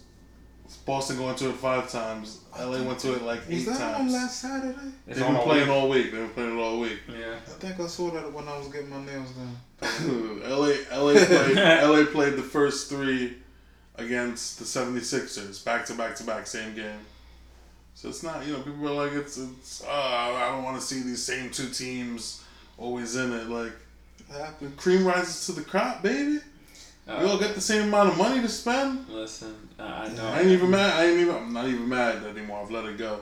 Boston 0.85 1.17
going 1.17 1.35
to 1.35 1.49
it 1.49 1.55
five 1.55 1.89
times. 1.91 2.41
LA 2.59 2.81
went 2.83 2.99
to 2.99 3.13
it 3.15 3.23
like 3.23 3.41
eight 3.49 3.65
Was 3.65 3.75
eight 3.75 3.79
that 3.79 3.81
on 3.95 3.99
times. 4.01 4.13
last 4.13 4.39
Saturday? 4.41 4.77
It's 5.07 5.17
They've 5.19 5.27
been 5.27 5.37
playing 5.41 5.67
week. 5.67 5.75
all 5.75 5.89
week. 5.89 6.11
They've 6.11 6.21
been 6.21 6.29
playing 6.29 6.57
it 6.59 6.61
all 6.61 6.79
week. 6.79 6.99
Yeah. 7.09 7.33
I 7.35 7.49
think 7.59 7.79
I 7.79 7.87
saw 7.87 8.11
that 8.11 8.31
when 8.31 8.47
I 8.47 8.57
was 8.57 8.67
getting 8.67 8.89
my 8.91 9.03
nails 9.03 9.29
done. 9.31 9.57
LA, 10.47 10.73
LA, 10.95 11.25
played, 11.25 11.55
LA 11.57 12.05
played 12.11 12.33
the 12.35 12.43
first 12.43 12.87
three 12.89 13.37
against 13.95 14.59
the 14.59 14.65
76ers, 14.65 15.63
back 15.65 15.85
to 15.87 15.93
back 15.95 16.15
to 16.17 16.23
back, 16.23 16.45
same 16.47 16.75
game. 16.75 16.99
So 17.95 18.09
it's 18.09 18.23
not, 18.23 18.45
you 18.45 18.53
know, 18.53 18.59
people 18.59 18.87
are 18.89 19.05
like, 19.05 19.13
it's, 19.13 19.37
it's 19.37 19.83
uh, 19.83 19.89
I 19.89 20.49
don't 20.51 20.63
want 20.63 20.79
to 20.79 20.85
see 20.85 21.01
these 21.01 21.23
same 21.23 21.49
two 21.49 21.69
teams 21.69 22.43
always 22.77 23.15
in 23.15 23.31
it. 23.33 23.47
Like, 23.49 23.71
Happened. 24.31 24.75
cream 24.77 25.05
rises 25.07 25.45
to 25.47 25.53
the 25.53 25.61
crop, 25.61 26.03
baby. 26.03 26.39
Uh, 27.07 27.19
We 27.21 27.29
all 27.29 27.37
get 27.39 27.55
the 27.55 27.61
same 27.61 27.83
amount 27.87 28.09
of 28.09 28.17
money 28.17 28.41
to 28.41 28.49
spend. 28.49 29.07
Listen, 29.07 29.55
I 29.79 30.07
know. 30.09 30.25
I 30.27 30.39
ain't 30.39 30.47
even 30.51 30.69
mad. 30.69 30.93
I 30.99 31.05
ain't 31.07 31.19
even. 31.19 31.35
I'm 31.35 31.53
not 31.53 31.67
even 31.67 31.87
mad 31.89 32.23
anymore. 32.25 32.61
I've 32.63 32.71
let 32.71 32.85
it 32.85 32.97
go. 32.97 33.21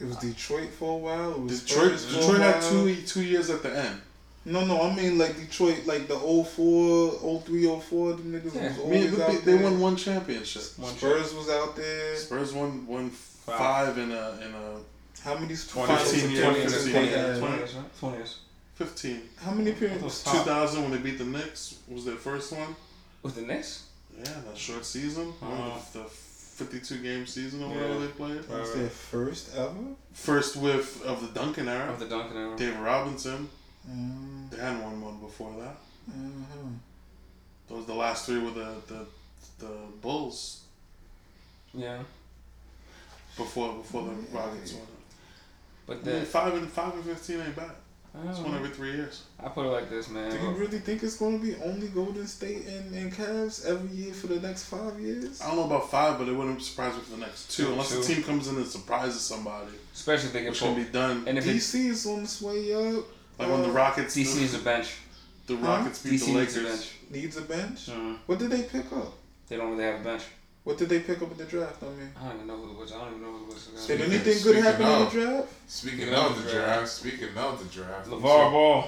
It 0.00 0.06
was 0.06 0.16
Detroit 0.16 0.70
for 0.70 0.94
a 0.94 0.96
while. 0.96 1.32
It 1.32 1.40
was 1.40 1.62
Detroit, 1.62 1.98
Spurs 1.98 2.04
for 2.06 2.18
a 2.18 2.20
Detroit 2.20 2.40
had 2.40 2.62
two 2.62 2.96
two 3.02 3.22
years 3.22 3.50
at 3.50 3.62
the 3.62 3.76
end. 3.76 4.00
No, 4.44 4.64
no, 4.66 4.82
I 4.82 4.92
mean 4.96 5.18
like 5.18 5.36
Detroit, 5.38 5.86
like 5.86 6.08
the 6.08 6.16
04, 6.18 7.40
03, 7.46 7.80
04, 7.80 8.12
the 8.14 8.22
niggas 8.22 8.54
Yeah, 8.56 8.68
was 8.68 8.78
I 8.78 8.80
mean, 8.80 8.80
always 8.80 9.16
they, 9.16 9.22
out 9.22 9.30
they 9.30 9.38
there. 9.52 9.62
won 9.62 9.80
one 9.80 9.96
championship. 9.96 10.62
One 10.78 10.96
Spurs 10.96 11.32
was 11.34 11.48
out 11.48 11.76
there. 11.76 12.16
Spurs 12.16 12.52
won 12.52 12.84
won 12.86 13.10
five 13.10 13.96
in 13.98 14.10
a 14.10 14.30
in 14.44 14.52
a 14.54 14.78
How 15.22 15.34
many 15.34 15.54
20, 15.54 15.56
15 15.56 16.30
years, 16.32 16.42
20 16.42 16.54
they 16.54 16.60
years, 16.60 16.74
15 16.74 16.92
20 16.92 17.06
years, 17.06 17.38
20 17.38 17.56
years, 17.56 17.74
20 18.00 18.16
years. 18.16 18.38
fifteen. 18.74 19.20
How 19.40 19.52
many 19.52 19.70
Those 19.70 19.78
periods? 19.78 20.22
top- 20.24 20.44
2000 20.44 20.82
when 20.82 20.90
they 20.90 20.98
beat 20.98 21.18
the 21.18 21.24
Knicks 21.24 21.76
was 21.88 22.04
their 22.04 22.16
first 22.16 22.52
one. 22.52 22.74
With 23.22 23.36
the 23.36 23.42
Knicks? 23.42 23.84
Yeah, 24.24 24.32
that 24.46 24.56
short 24.56 24.84
season, 24.84 25.32
Uh-huh. 25.42 25.78
the, 25.92 25.98
the 26.00 26.04
52 26.04 26.98
game 27.02 27.26
season 27.26 27.62
or 27.62 27.74
Yeah. 27.74 27.80
whatever 27.82 28.00
they 28.00 28.12
played. 28.12 28.42
That 28.44 28.60
was 28.60 28.74
their 28.74 28.88
first 28.88 29.54
ever. 29.54 29.74
First 30.12 30.56
whiff 30.56 31.02
of 31.04 31.20
the 31.22 31.28
Duncan 31.38 31.68
era. 31.68 31.90
Of 31.92 31.98
the 31.98 32.06
Duncan 32.06 32.36
era. 32.36 32.56
David 32.56 32.78
Robinson. 32.80 33.48
Mm, 33.90 34.50
They 34.50 34.58
hadn't 34.58 34.82
won 34.82 35.00
one 35.00 35.18
before 35.20 35.52
that. 35.60 35.76
uh-huh. 36.08 36.68
Those 37.68 37.86
the 37.86 37.94
last 37.94 38.26
three 38.26 38.38
were 38.38 38.50
the 38.50 38.74
the, 38.86 39.06
the 39.58 39.72
Bulls 40.00 40.62
Yeah. 41.74 42.02
before 43.36 43.74
before 43.78 44.02
the 44.04 44.10
Rockets 44.36 44.72
won 44.74 44.82
it. 44.82 44.88
But 45.86 45.92
I 45.92 45.96
mean, 45.96 46.04
then, 46.04 46.26
five 46.26 46.54
and 46.54 46.70
five 46.70 46.94
and 46.94 47.04
fifteen 47.04 47.40
ain't 47.40 47.56
bad. 47.56 47.70
I, 48.14 48.28
It's 48.28 48.38
one 48.40 48.54
every 48.54 48.68
three 48.68 48.92
years. 48.92 49.22
I 49.42 49.48
put 49.48 49.64
it 49.64 49.70
like 49.70 49.88
this, 49.88 50.10
man. 50.10 50.30
Do 50.30 50.36
you 50.36 50.50
really 50.50 50.78
think 50.80 51.02
it's 51.02 51.16
going 51.16 51.40
to 51.40 51.44
be 51.44 51.56
only 51.62 51.88
Golden 51.88 52.26
State 52.26 52.66
and, 52.66 52.94
and 52.94 53.12
Cavs 53.12 53.64
every 53.66 53.88
year 53.96 54.12
for 54.12 54.26
the 54.26 54.38
next 54.46 54.64
five 54.64 55.00
years? 55.00 55.40
I 55.40 55.46
don't 55.48 55.56
know 55.56 55.64
about 55.64 55.90
five, 55.90 56.18
but 56.18 56.28
it 56.28 56.32
wouldn't 56.32 56.62
surprise 56.62 56.94
me 56.94 57.00
for 57.00 57.12
the 57.12 57.16
next 57.18 57.50
two, 57.56 57.64
Two, 57.64 57.72
unless 57.72 57.90
two. 57.90 58.02
the 58.02 58.14
team 58.14 58.22
comes 58.22 58.48
in 58.48 58.56
and 58.56 58.66
surprises 58.66 59.22
somebody, 59.22 59.70
Especially 59.94 60.26
if 60.26 60.32
they 60.34 60.42
get 60.42 60.50
which 60.50 60.58
can 60.60 60.74
pulled. 60.74 60.86
be 60.86 60.92
done. 60.92 61.24
And 61.26 61.38
if 61.38 61.44
DC 61.46 61.86
is 61.86 62.04
on 62.06 62.20
its 62.24 62.42
way 62.42 62.74
up. 62.74 63.04
Like 63.38 63.48
when 63.48 63.62
the 63.62 63.70
Rockets, 63.70 64.14
DC 64.14 64.38
needs 64.40 64.54
a 64.54 64.58
bench. 64.72 64.94
the 65.46 65.56
Huh? 65.56 65.66
Rockets 65.66 66.02
beat 66.02 66.20
DC 66.20 66.26
the 66.26 66.32
needs 66.32 66.56
a 66.56 66.60
Lakers. 66.60 66.76
bench. 66.76 66.92
Needs 67.10 67.36
a 67.38 67.42
bench. 67.42 67.86
Mm. 67.86 68.18
What 68.26 68.38
did 68.38 68.50
they 68.50 68.62
pick 68.62 68.92
up? 68.92 69.14
They 69.48 69.56
don't 69.56 69.70
really 69.70 69.84
have 69.84 70.00
a 70.02 70.04
bench. 70.04 70.22
What 70.64 70.78
did 70.78 70.88
they 70.90 71.00
pick 71.00 71.20
up 71.20 71.30
in 71.32 71.36
the 71.38 71.44
draft? 71.44 71.82
I 71.82 71.86
mean, 71.86 72.10
I 72.20 72.28
don't 72.28 72.34
even 72.36 72.46
know 72.46 72.56
who 72.56 72.70
it 72.70 72.78
was. 72.78 72.92
I 72.92 72.98
don't 72.98 73.08
even 73.10 73.22
know 73.22 73.32
who 73.32 73.44
it 73.46 73.54
was. 73.54 73.66
did 73.66 73.78
Speaking- 73.80 74.04
anything 74.06 74.32
good 74.32 74.40
speaking 74.42 74.62
happen 74.62 74.86
in 74.86 74.98
the 75.04 75.10
draft? 75.10 75.48
Speaking 75.66 75.98
Speaking 75.98 76.14
of 76.14 76.24
of 76.30 76.36
the 76.36 76.42
the 76.42 76.52
draft, 76.52 76.66
draft. 76.78 76.88
speaking 76.88 77.36
of 77.36 77.58
the 77.58 77.74
draft, 77.74 78.08
LaVar 78.08 78.50
Ball. 78.52 78.84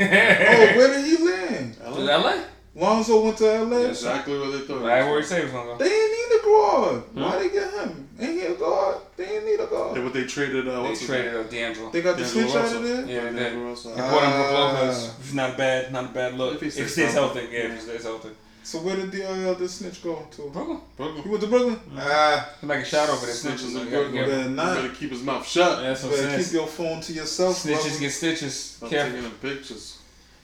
Oh, 0.00 0.76
where 0.76 0.88
did 0.94 1.04
he 1.06 1.24
land? 1.24 1.76
To 1.76 2.00
LA? 2.00 2.34
Lonzo 2.76 3.24
went 3.24 3.38
to 3.38 3.44
LA. 3.64 3.78
That's 3.84 3.98
exactly 4.02 4.38
what 4.38 4.52
they 4.52 4.58
thought. 4.60 4.82
Right 4.82 5.02
where 5.04 5.20
he 5.20 5.26
said 5.26 5.38
he 5.38 5.44
was 5.44 5.52
gonna. 5.52 5.78
They 5.78 5.88
didn't 5.88 6.12
need 6.30 6.40
a 6.40 6.44
guard. 6.44 7.00
Hmm? 7.02 7.22
Why 7.22 7.38
they 7.38 7.48
get 7.50 7.72
him? 7.74 8.08
Ain't 8.20 8.32
he 8.40 8.46
a 8.46 8.54
guard? 8.54 8.96
They 9.16 9.24
didn't 9.24 9.46
need 9.46 9.54
a 9.54 9.62
Yeah, 9.62 9.68
guard. 9.70 9.94
but 10.04 10.12
they 10.12 10.24
traded. 10.26 10.68
Uh, 10.68 10.82
They 10.82 10.94
traded 10.94 11.34
uh, 11.34 11.42
D'Angelo. 11.44 11.90
They 11.90 12.02
got 12.02 12.16
the 12.18 12.22
D'Angelo 12.24 12.48
switch 12.48 12.62
out 12.62 12.76
of 12.76 12.82
there. 12.84 13.06
Yeah, 13.06 13.20
they 13.24 13.30
did. 13.30 13.36
D'Angelo 13.36 13.68
Russell. 13.70 13.90
They 13.94 14.00
brought 14.02 14.22
him 14.24 14.30
for 14.32 14.48
Ah. 14.54 14.80
Lopez. 14.82 15.34
Not 15.34 15.56
bad, 15.56 15.92
not 15.92 16.04
a 16.04 16.08
bad 16.08 16.34
look. 16.38 16.54
If 16.56 16.60
he 16.60 16.70
stays 16.70 16.92
stays 16.92 17.12
healthy. 17.14 17.40
healthy, 17.40 17.54
yeah, 17.56 17.60
if 17.64 17.74
he 17.74 17.80
stays 17.80 18.02
healthy. 18.04 18.28
So 18.68 18.80
where 18.80 18.96
did 18.96 19.10
the 19.10 19.22
uh, 19.50 19.54
the 19.54 19.66
snitch 19.66 20.02
go 20.02 20.26
to? 20.36 20.42
Brooklyn. 20.50 20.80
He 21.22 21.28
went 21.30 21.40
to 21.42 21.46
Brooklyn. 21.48 21.80
Ah, 21.96 22.50
He 22.60 22.66
like 22.66 22.80
a 22.80 22.84
shot 22.84 23.08
over 23.08 23.24
there. 23.24 23.34
Snitches 23.34 23.70
Snitches. 23.72 23.80
in 23.82 23.88
Brooklyn. 23.88 24.12
get- 24.12 24.26
better 24.28 24.42
You 24.42 24.48
not. 24.50 24.76
better 24.76 24.88
keep 24.94 25.10
his 25.10 25.22
mouth 25.22 25.46
shut. 25.48 25.80
That's 25.80 26.02
what 26.02 26.12
I'm 26.12 26.16
Better 26.18 26.30
saying. 26.32 26.44
keep 26.44 26.52
your 26.52 26.66
phone 26.66 27.00
to 27.00 27.12
yourself. 27.14 27.56
Snitches 27.64 27.82
brother. 27.84 27.98
get 28.00 28.12
stitches. 28.12 28.54
Stop 28.54 28.90
Careful. 28.90 29.10
taking 29.12 29.22
them 29.30 29.38
pictures. 29.40 29.98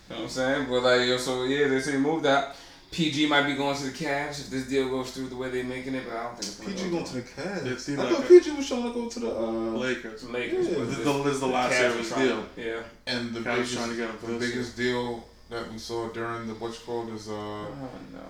You 0.09 0.15
know 0.17 0.23
what 0.23 0.25
I'm 0.25 0.31
saying? 0.31 0.67
But 0.71 0.83
like, 0.85 1.07
yo, 1.09 1.17
so 1.19 1.45
yeah, 1.45 1.69
they 1.69 1.81
say 1.81 1.93
he 1.93 1.99
moved 1.99 2.25
out. 2.25 2.55
PG 2.93 3.27
might 3.27 3.43
be 3.47 3.57
going 3.57 3.77
to 3.77 3.85
the 3.85 3.91
Cavs 3.91 4.41
if 4.41 4.51
this 4.51 4.69
deal 4.69 4.89
goes 4.89 5.11
through 5.11 5.29
the 5.29 5.37
way 5.37 5.51
they're 5.51 5.65
making 5.65 5.95
it, 5.97 6.05
but 6.09 6.17
I 6.17 6.23
don't 6.23 6.39
think 6.39 6.47
it's 6.47 6.61
gonna 6.61 6.71
PG 6.77 6.85
go 6.85 6.91
going 6.93 7.05
to 7.05 7.15
the 7.15 7.23
Cavs. 7.23 7.67
It 7.67 7.81
seemed 7.81 7.99
I 7.99 8.05
like 8.05 8.15
thought 8.15 8.25
a- 8.25 8.29
PG 8.29 8.51
was 8.53 8.69
trying 8.69 8.83
to 8.85 8.93
go 8.95 9.09
to 9.09 9.21
the. 9.21 9.31
Uh, 9.37 9.41
Lakers. 9.87 10.25
Lakers. 10.31 10.67
Yeah. 10.69 10.79
This 10.85 10.99
is 10.99 11.05
the, 11.05 11.23
this 11.25 11.35
is 11.35 11.41
the 11.41 11.47
last 11.47 11.73
Cavs 11.75 11.79
year 11.81 11.91
of 12.01 12.13
are 12.13 12.25
deal. 12.25 12.45
to- 12.57 12.63
Yeah. 12.63 12.83
and 13.07 13.35
the 13.35 13.41
Cavs 13.41 13.55
biggest, 13.57 13.75
trying 13.75 13.91
to 13.91 13.97
get 13.97 14.09
him 14.11 14.19
the 14.33 14.39
biggest 14.47 14.77
deal 14.79 15.25
that 15.51 15.71
we 15.73 15.79
saw 15.79 16.09
during 16.09 16.47
the 16.49 16.55
what's 16.55 16.79
called 16.79 17.11
is 17.11 17.29
uh. 17.29 17.33
Oh 17.33 17.69
no. 18.12 18.21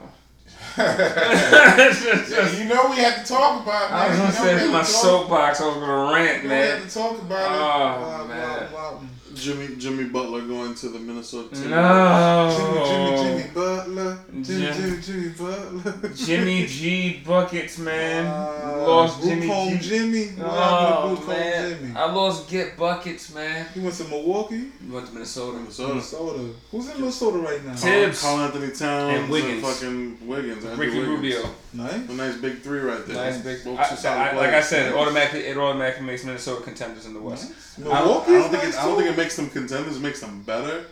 yeah, 0.79 2.51
you 2.59 2.65
know 2.69 2.87
we 2.91 2.97
had 2.97 3.25
to 3.25 3.33
talk 3.33 3.63
about. 3.63 3.91
It, 3.91 3.93
I 3.95 4.09
was 4.09 4.19
man. 4.19 4.33
gonna 4.35 4.51
You 4.51 4.57
know 4.57 4.59
say 4.61 4.67
my 4.73 4.79
talk- 4.79 4.87
soapbox. 4.87 5.61
I 5.61 5.67
was 5.67 5.77
gonna 5.77 6.13
rant, 6.13 6.43
You 6.43 6.49
know 6.49 6.55
we 6.55 6.61
had 6.61 6.83
to 6.83 6.95
talk 6.95 7.19
about 7.21 7.53
it. 7.53 7.59
Oh 7.59 8.09
wow, 8.09 8.27
man. 8.27 8.73
wow, 8.73 8.93
wow. 8.93 9.01
Jimmy 9.35 9.77
Jimmy 9.77 10.05
Butler 10.05 10.43
going 10.43 10.75
to 10.75 10.89
the 10.89 10.99
Minnesota 10.99 11.55
team. 11.55 11.71
No. 11.71 12.85
Jimmy, 12.87 13.17
Jimmy, 13.17 13.43
Jimmy 13.43 13.51
Butler. 13.55 14.19
Jimmy, 14.33 14.45
Jim- 14.45 14.75
Jimmy, 14.75 15.01
Jimmy 15.03 15.29
Butler. 15.39 16.09
Jimmy 16.15 16.67
G 16.67 17.23
buckets, 17.27 17.79
man. 17.79 18.27
Uh, 18.27 18.85
lost 18.87 19.23
Jimmy 19.23 19.47
G. 19.49 19.79
Jimmy. 19.89 20.25
What 20.27 20.47
Oh 20.47 20.51
happened 20.51 21.19
to 21.19 21.25
Group 21.25 21.29
home 21.29 21.29
man, 21.37 21.79
Jimmy? 21.79 21.93
I 21.97 22.13
lost 22.13 22.49
get 22.51 22.77
buckets, 22.77 23.35
man. 23.35 23.67
He 23.75 23.81
went 23.81 23.95
to 23.97 24.05
Milwaukee, 24.05 24.71
He 24.85 24.91
went 24.91 25.07
to 25.07 25.13
Minnesota. 25.13 25.59
Minnesota. 25.59 25.89
Minnesota. 25.95 26.51
Who's 26.71 26.89
in 26.91 27.01
Minnesota 27.01 27.39
right 27.39 27.65
now? 27.65 27.75
Thibs. 27.75 28.21
Carl 28.23 28.39
Anthony 28.41 28.73
Towns 28.73 29.19
And 29.19 29.29
Wiggins. 29.31 29.63
fucking 29.63 30.27
Wiggins. 30.29 30.65
Andrew 30.65 30.85
Ricky 30.85 30.99
Wiggins. 30.99 31.09
Rubio. 31.09 31.51
Nice. 31.73 31.93
A 32.09 32.13
nice 32.13 32.37
big 32.37 32.61
three 32.61 32.79
right 32.81 33.05
there. 33.07 33.17
Nice 33.17 33.39
big. 33.41 33.65
Both 33.65 33.79
I, 33.81 34.31
I, 34.31 34.37
like 34.37 34.51
I 34.51 34.61
said, 34.61 34.93
it 34.93 34.95
automatically 34.95 35.41
it 35.41 35.57
automatically 35.57 36.07
makes 36.07 36.25
Minnesota 36.25 36.63
contenders 36.63 37.07
in 37.07 37.15
the 37.15 37.21
West. 37.21 37.51
Nice. 37.51 37.89
I 37.89 38.01
Milwaukee. 38.05 38.31
don't, 38.31 38.37
I 38.37 38.39
don't 38.43 38.51
think 38.53 38.65
it, 38.65 38.79
I 38.79 38.85
don't 38.85 38.97
think 38.99 39.11
it 39.11 39.17
makes 39.17 39.24
them 39.33 39.49
contenders. 39.51 39.97
It 39.97 40.01
makes 40.01 40.21
them 40.21 40.43
better, 40.43 40.85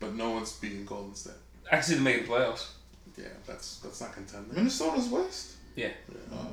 but 0.00 0.14
no 0.14 0.30
one's 0.30 0.52
beating 0.52 0.84
Golden 0.84 1.14
State. 1.14 1.34
Actually, 1.70 1.76
can 1.76 1.82
see 1.82 1.94
them 1.94 2.04
the 2.26 2.32
playoffs. 2.32 2.70
Yeah, 3.16 3.24
that's 3.46 3.78
that's 3.78 4.00
not 4.00 4.12
contending. 4.12 4.54
Minnesota's 4.54 5.08
West. 5.08 5.56
Yeah. 5.76 5.90
Uh, 6.32 6.46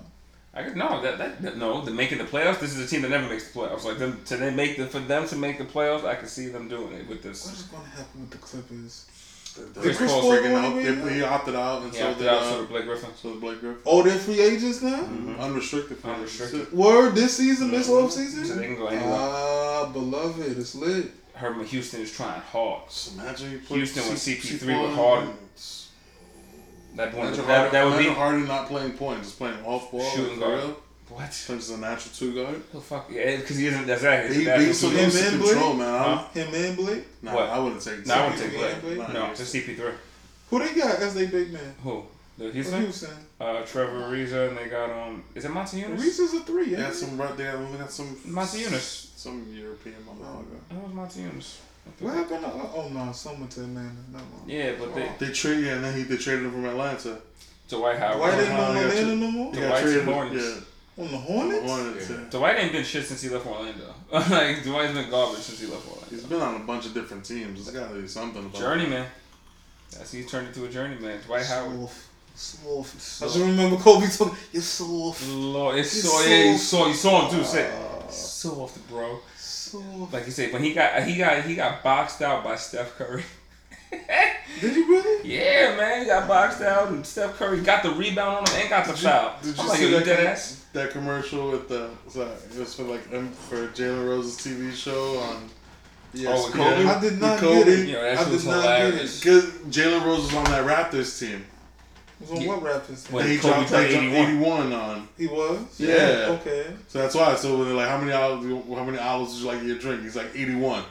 I 0.53 0.63
could 0.63 0.75
no 0.75 1.01
that, 1.01 1.17
that, 1.17 1.41
that 1.41 1.57
no 1.57 1.81
the 1.83 1.91
making 1.91 2.17
the 2.17 2.25
playoffs. 2.25 2.59
This 2.59 2.75
is 2.75 2.85
a 2.85 2.87
team 2.87 3.01
that 3.03 3.09
never 3.09 3.29
makes 3.29 3.51
the 3.51 3.59
playoffs. 3.59 3.85
Like 3.85 3.99
them 3.99 4.21
to 4.25 4.37
they 4.37 4.51
make 4.51 4.77
the 4.77 4.85
for 4.85 4.99
them 4.99 5.27
to 5.27 5.35
make 5.35 5.57
the 5.57 5.63
playoffs. 5.63 6.05
I 6.05 6.15
can 6.15 6.27
see 6.27 6.47
them 6.47 6.67
doing 6.67 6.93
it 6.93 7.07
with 7.07 7.23
this. 7.23 7.45
What 7.45 7.55
is 7.55 7.63
going 7.63 7.83
to 7.83 7.89
happen 7.89 8.21
with 8.21 8.31
the 8.31 8.37
Clippers? 8.37 9.05
Chris 9.75 9.97
Chris 9.97 10.11
Paul 10.11 10.29
breaking 10.29 10.51
going 10.51 10.65
out. 10.65 10.77
anywhere? 10.77 11.09
He, 11.09 11.15
he 11.15 11.23
opted 11.23 11.55
out, 11.55 11.81
and 11.83 11.91
He 11.91 11.97
so 11.99 12.05
opted 12.07 12.19
did 12.19 12.27
out 12.29 12.43
so 12.43 12.59
did 12.61 12.69
Blake 12.69 12.85
Griffin. 12.85 13.09
so 13.21 13.29
did 13.31 13.41
Blake 13.41 13.59
Griffin. 13.59 13.81
Oh, 13.85 14.01
they're 14.03 14.17
free 14.17 14.41
agents 14.41 14.81
now. 14.81 15.03
Unrestricted. 15.39 15.97
for 15.97 16.07
Unrestricted. 16.09 16.59
That's 16.61 16.71
it. 16.71 16.77
Word 16.77 17.15
this 17.15 17.35
season, 17.37 17.71
this 17.71 17.87
Mhm. 17.89 18.03
off 18.03 18.11
season. 18.11 18.45
So 18.45 18.55
they 18.55 18.65
can 18.67 18.77
go 18.77 18.87
anywhere. 18.87 19.13
Ah, 19.13 19.85
beloved, 19.91 20.57
it's 20.57 20.75
lit. 20.75 21.11
Herman 21.33 21.65
Houston 21.65 22.01
is 22.01 22.11
trying 22.11 22.41
hard. 22.41 22.83
Just 22.89 23.13
imagine 23.15 23.51
you 23.51 23.59
put 23.59 23.75
Houston 23.77 24.07
with 24.09 24.19
CP3 24.19 24.59
C4 24.59 24.81
with 24.87 24.95
Harden. 24.95 25.33
That 26.95 27.13
one 27.13 27.27
Imagine 27.27 27.47
that, 27.47 27.71
that 27.71 27.85
would 27.85 27.97
be 27.97 28.09
Harden 28.09 28.47
not 28.47 28.67
playing 28.67 28.91
point, 28.93 29.23
just 29.23 29.37
playing 29.37 29.63
off 29.65 29.89
ball. 29.91 30.01
Shooting 30.11 30.39
guard. 30.39 30.59
real. 30.59 30.77
What? 31.11 31.43
Punch 31.47 31.59
is 31.61 31.69
a 31.71 31.77
natural 31.77 32.13
two 32.15 32.33
guard. 32.35 32.61
Who 32.71 32.79
fuck? 32.79 33.09
Yeah, 33.11 33.37
because 33.37 33.57
he 33.57 33.67
isn't. 33.67 33.85
That's 33.85 34.03
right. 34.03 34.29
He 34.31 34.45
He's 34.45 34.45
beats 34.45 34.83
natural 34.83 34.91
him 34.91 35.11
two. 35.11 35.17
him 35.17 35.33
and 35.33 35.43
control, 35.43 35.73
Blake? 35.73 35.77
man. 35.79 35.93
I'm- 35.93 36.17
Huh? 36.17 36.27
Him 36.33 36.53
and 36.65 36.77
Blake. 36.77 37.07
Nah, 37.21 37.35
What? 37.35 37.49
I 37.49 37.59
wouldn't 37.59 37.81
take. 37.81 38.05
No, 38.05 38.13
I 38.13 38.29
wouldn't 38.29 38.41
take 38.51 38.81
Blake. 38.81 38.97
Nah, 38.97 39.07
No, 39.13 39.25
he's- 39.27 39.37
just 39.39 39.51
CP3. 39.53 39.93
Who 40.49 40.59
they 40.59 40.73
got 40.73 40.95
as 40.99 41.13
they 41.13 41.25
big 41.27 41.51
man? 41.53 41.75
Who? 41.83 42.03
The 42.37 42.45
What 42.45 42.53
Houston? 42.53 42.81
Houston? 42.81 43.09
Uh, 43.39 43.61
Trevor 43.63 43.99
Ariza, 44.03 44.49
and 44.49 44.57
they 44.57 44.65
got 44.69 44.89
um. 44.89 45.23
Is 45.35 45.45
it 45.45 45.49
Monty 45.51 45.79
Eunice? 45.79 46.01
Reese's 46.01 46.33
a 46.33 46.39
three. 46.41 46.65
They 46.65 46.71
Yeah. 46.71 46.87
got 46.87 46.95
some 46.95 47.17
right 47.17 47.35
there. 47.37 47.57
We 47.59 47.77
got 47.77 47.91
some 47.91 48.17
Monty 48.25 48.59
Eunice. 48.59 49.11
some 49.17 49.45
European 49.53 49.95
motherfucker. 50.07 50.59
That 50.69 50.83
was 50.83 50.93
Monty 50.93 51.21
Eunice. 51.21 51.57
What 51.99 52.13
happened? 52.13 52.41
To, 52.41 52.51
oh 52.51 52.89
no, 52.93 53.11
someone 53.11 53.49
to 53.49 53.61
Atlanta. 53.61 53.89
No, 54.11 54.19
no. 54.19 54.23
Yeah, 54.47 54.73
but 54.79 54.95
they 54.95 55.09
They 55.19 55.31
traded, 55.33 55.65
yeah, 55.65 55.73
and 55.73 55.83
then 55.83 55.93
he 55.95 56.03
they 56.03 56.17
traded 56.17 56.45
him 56.45 56.51
from 56.51 56.65
Atlanta. 56.65 57.17
To 57.69 57.75
Dwight 57.75 57.97
Howard. 57.99 58.19
Why 58.19 58.31
they 58.35 58.49
not 58.49 58.73
yeah, 58.75 58.81
Atlanta 58.81 59.15
no 59.15 59.31
more? 59.31 59.53
He 59.53 59.59
The 59.59 59.61
got 59.61 59.69
Whites 59.71 59.81
traded, 59.83 60.01
and 60.03 60.11
Hornets. 60.13 60.45
yeah, 60.45 60.61
On 61.01 61.11
the 61.11 61.17
Hornets? 61.17 61.65
Hornets. 61.71 62.09
Yeah. 62.09 62.15
Yeah. 62.17 62.23
Dwight 62.29 62.59
ain't 62.59 62.71
been 62.71 62.83
shit 62.83 63.05
since 63.05 63.21
he 63.21 63.29
left 63.29 63.45
Orlando. 63.45 63.93
like 64.11 64.63
Dwight's 64.63 64.93
been 64.93 65.09
garbage 65.09 65.39
since 65.41 65.59
he 65.59 65.67
left 65.67 65.83
He's 66.09 66.23
Orlando. 66.23 66.27
been 66.29 66.41
on 66.41 66.61
a 66.61 66.65
bunch 66.65 66.85
of 66.85 66.93
different 66.93 67.25
teams. 67.25 67.65
There's 67.65 67.75
got 67.77 67.93
to 67.93 67.99
be 68.01 68.07
something 68.07 68.45
about 68.45 68.59
Journeyman. 68.59 69.07
That's 69.91 70.11
he's 70.11 70.29
turned 70.29 70.47
into 70.47 70.65
a 70.65 70.69
journeyman. 70.69 71.19
Dwight 71.25 71.45
Howard. 71.45 71.89
Soft. 72.33 73.01
Soft. 73.01 73.23
I 73.23 73.25
just 73.33 73.39
remember 73.45 73.75
Kobe 73.77 74.07
talking. 74.07 74.37
You're 74.53 74.61
soft. 74.61 75.27
Lord, 75.29 75.77
it's 75.79 75.93
He's 75.93 76.09
so 76.09 76.21
yeah, 76.29 76.51
you 76.51 76.57
soft. 76.57 76.69
saw 76.69 76.87
you 76.87 76.93
saw 76.93 77.29
him 77.29 77.35
too. 77.35 77.41
Ah. 77.41 77.45
Say 77.45 77.71
soft, 78.09 78.87
bro. 78.89 79.19
Soft. 79.35 80.13
Like 80.13 80.25
you 80.25 80.31
said, 80.31 80.53
when 80.53 80.63
he 80.63 80.73
got 80.73 81.03
he 81.03 81.17
got 81.17 81.43
he 81.43 81.55
got 81.55 81.83
boxed 81.83 82.21
out 82.21 82.43
by 82.43 82.55
Steph 82.55 82.95
Curry. 82.97 83.23
Did 84.61 84.75
you 84.75 84.87
really? 84.87 85.29
Yeah, 85.29 85.75
man, 85.75 86.01
he 86.01 86.05
got 86.05 86.25
boxed 86.27 86.61
out, 86.61 86.87
and 86.89 87.05
Steph 87.05 87.35
Curry 87.37 87.59
got 87.61 87.83
the 87.83 87.91
rebound 87.91 88.37
on 88.37 88.45
him 88.53 88.61
and 88.61 88.69
got 88.69 88.85
the 88.87 88.93
foul. 88.93 89.35
Did 89.43 89.55
you 89.57 89.61
I'm 89.61 89.67
like, 89.67 89.77
see 89.79 89.89
you 89.89 89.95
that, 89.97 90.05
dead 90.05 90.25
ass? 90.27 90.60
That 90.73 90.91
commercial 90.91 91.51
with 91.51 91.67
the 91.69 91.89
sorry, 92.07 92.29
it 92.31 92.57
was 92.59 92.73
for 92.75 92.83
like 92.83 93.01
um, 93.13 93.29
for 93.31 93.67
Jalen 93.69 94.07
Rose's 94.07 94.37
TV 94.37 94.73
show 94.73 95.17
on 95.19 95.49
E 96.15 96.25
Oh, 96.27 96.45
with 96.45 96.53
ESPN. 96.53 96.75
Kobe? 96.75 96.85
I 96.85 97.01
did 97.01 97.21
not 97.21 97.39
Kobe. 97.39 97.55
get 97.59 97.67
it. 97.67 97.87
You 97.87 97.93
know, 97.93 98.01
I 98.09 98.29
did 98.29 98.45
not 98.45 98.63
get 98.63 98.93
it. 98.95 99.21
Cause 99.23 99.45
Jalen 99.69 100.05
Rose 100.05 100.23
was 100.23 100.33
on 100.35 100.43
that 100.45 100.65
Raptors 100.65 101.19
team. 101.19 101.45
It 102.21 102.29
was 102.29 102.39
on 102.39 102.45
what 102.47 102.59
Raptors? 102.61 103.11
When 103.11 103.27
he 103.27 103.37
Kobe 103.37 103.53
dropped, 103.53 103.69
dropped 103.69 103.83
they 103.83 103.91
dropped 103.91 104.05
81. 104.13 104.69
81 104.69 104.73
on. 104.73 105.07
He 105.17 105.27
was. 105.27 105.79
Yeah. 105.79 106.37
Okay. 106.41 106.67
So 106.87 106.99
that's 106.99 107.15
why. 107.15 107.35
So 107.35 107.57
when 107.57 107.67
they're 107.67 107.75
like, 107.77 107.89
how 107.89 107.97
many 107.97 108.11
olives? 108.11 108.45
How 108.75 108.83
many 108.83 108.99
hours 108.99 109.29
would 109.33 109.39
you 109.41 109.47
like 109.47 109.59
in 109.61 109.67
your 109.67 109.77
drink? 109.77 110.03
He's 110.03 110.15
like 110.15 110.29
81. 110.35 110.83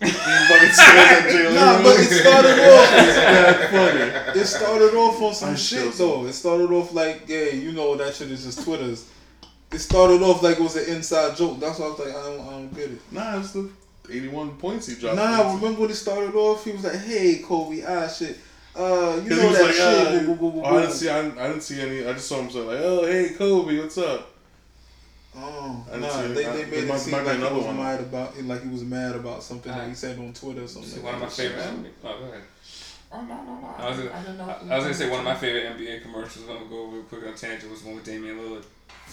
He 0.00 0.10
fucking 0.10 0.72
stares 0.72 1.12
at 1.12 1.30
Jalen 1.30 1.54
Nah, 1.54 1.82
but 1.82 2.00
it 2.00 2.04
started 2.08 2.58
off. 2.58 2.92
It's 2.94 3.16
that 3.16 3.70
funny. 3.70 4.40
It 4.40 4.46
started 4.46 4.94
off 4.94 5.22
on 5.22 5.34
some 5.34 5.50
I 5.50 5.54
shit 5.56 5.92
still- 5.92 6.22
though. 6.22 6.26
It 6.26 6.32
started 6.32 6.70
off 6.72 6.92
like, 6.94 7.24
yeah, 7.28 7.46
you 7.50 7.72
know 7.72 7.96
that 7.96 8.14
shit 8.14 8.30
is 8.30 8.44
just 8.44 8.64
Twitter's. 8.64 9.08
It 9.72 9.78
started 9.78 10.22
off 10.22 10.42
like 10.42 10.58
it 10.58 10.62
was 10.62 10.76
an 10.76 10.92
inside 10.94 11.36
joke. 11.36 11.60
That's 11.60 11.78
why 11.78 11.86
I 11.86 11.88
was 11.90 11.98
like, 12.00 12.08
I 12.08 12.12
don't, 12.26 12.40
I 12.40 12.50
don't 12.50 12.74
get 12.74 12.90
it. 12.90 13.00
Nah, 13.12 13.38
it's 13.38 13.52
the 13.52 13.70
81 14.10 14.56
points 14.56 14.86
he 14.88 14.96
dropped. 14.96 15.16
Nah, 15.16 15.54
remember 15.54 15.82
when 15.82 15.90
it 15.90 15.94
started 15.94 16.34
off? 16.34 16.64
He 16.64 16.72
was 16.72 16.82
like, 16.82 16.96
"Hey, 16.96 17.38
Kobe, 17.44 17.84
ah 17.86 18.08
shit, 18.08 18.36
uh, 18.74 19.20
you 19.22 19.30
know 19.30 19.52
that 19.52 19.62
like, 19.62 19.72
shit." 19.74 20.28
uh, 20.28 20.36
oh, 20.40 20.62
I 20.64 20.80
didn't 20.80 20.94
see. 20.94 21.08
I 21.08 21.22
didn't, 21.22 21.38
I 21.38 21.46
didn't 21.46 21.62
see 21.62 21.80
any. 21.80 22.04
I 22.04 22.12
just 22.14 22.26
saw 22.26 22.40
him 22.40 22.50
say 22.50 22.58
like, 22.58 22.80
"Oh, 22.82 23.06
hey, 23.06 23.28
Kobe, 23.38 23.78
what's 23.78 23.96
up?" 23.98 24.29
Oh, 25.36 25.86
no! 25.92 25.98
nah, 25.98 26.22
they, 26.22 26.28
they 26.42 26.64
made 26.66 26.88
might- 26.88 26.96
it 26.96 26.98
seem 26.98 27.12
like 27.24 27.36
he 27.36 27.42
was 27.42 27.64
one. 27.64 27.76
mad 27.76 28.00
about 28.00 28.36
it, 28.36 28.44
like 28.46 28.62
he 28.64 28.68
was 28.68 28.82
mad 28.82 29.14
about 29.14 29.42
something 29.42 29.70
Uh, 29.70 29.78
that 29.78 29.88
he 29.88 29.94
said 29.94 30.18
on 30.18 30.32
Twitter 30.32 30.62
or 30.64 30.66
something. 30.66 30.90
See, 30.90 30.96
like 30.96 31.04
one 31.04 31.14
of 31.14 31.20
my 31.20 31.28
favorite. 31.28 31.64
Oh, 32.02 32.18
go 32.18 32.24
ahead. 32.24 32.42
Oh 33.12 33.22
no 33.22 33.34
no 33.42 33.60
no! 33.60 33.74
I 33.76 33.88
was, 33.90 33.98
gonna, 33.98 34.12
I 34.12 34.20
didn't 34.22 34.38
know. 34.38 34.44
I 34.44 34.76
was 34.76 34.84
gonna 34.84 34.94
say 34.94 35.10
one 35.10 35.18
of 35.20 35.24
my 35.24 35.34
favorite 35.34 35.76
NBA 35.76 36.02
commercials. 36.02 36.48
I'm 36.48 36.56
gonna 36.58 36.68
go 36.70 36.86
real 36.86 37.02
quick 37.02 37.26
on 37.26 37.34
tangent. 37.34 37.70
Was 37.70 37.82
one 37.82 37.96
with 37.96 38.04
Damian 38.04 38.36
Lillard. 38.38 38.64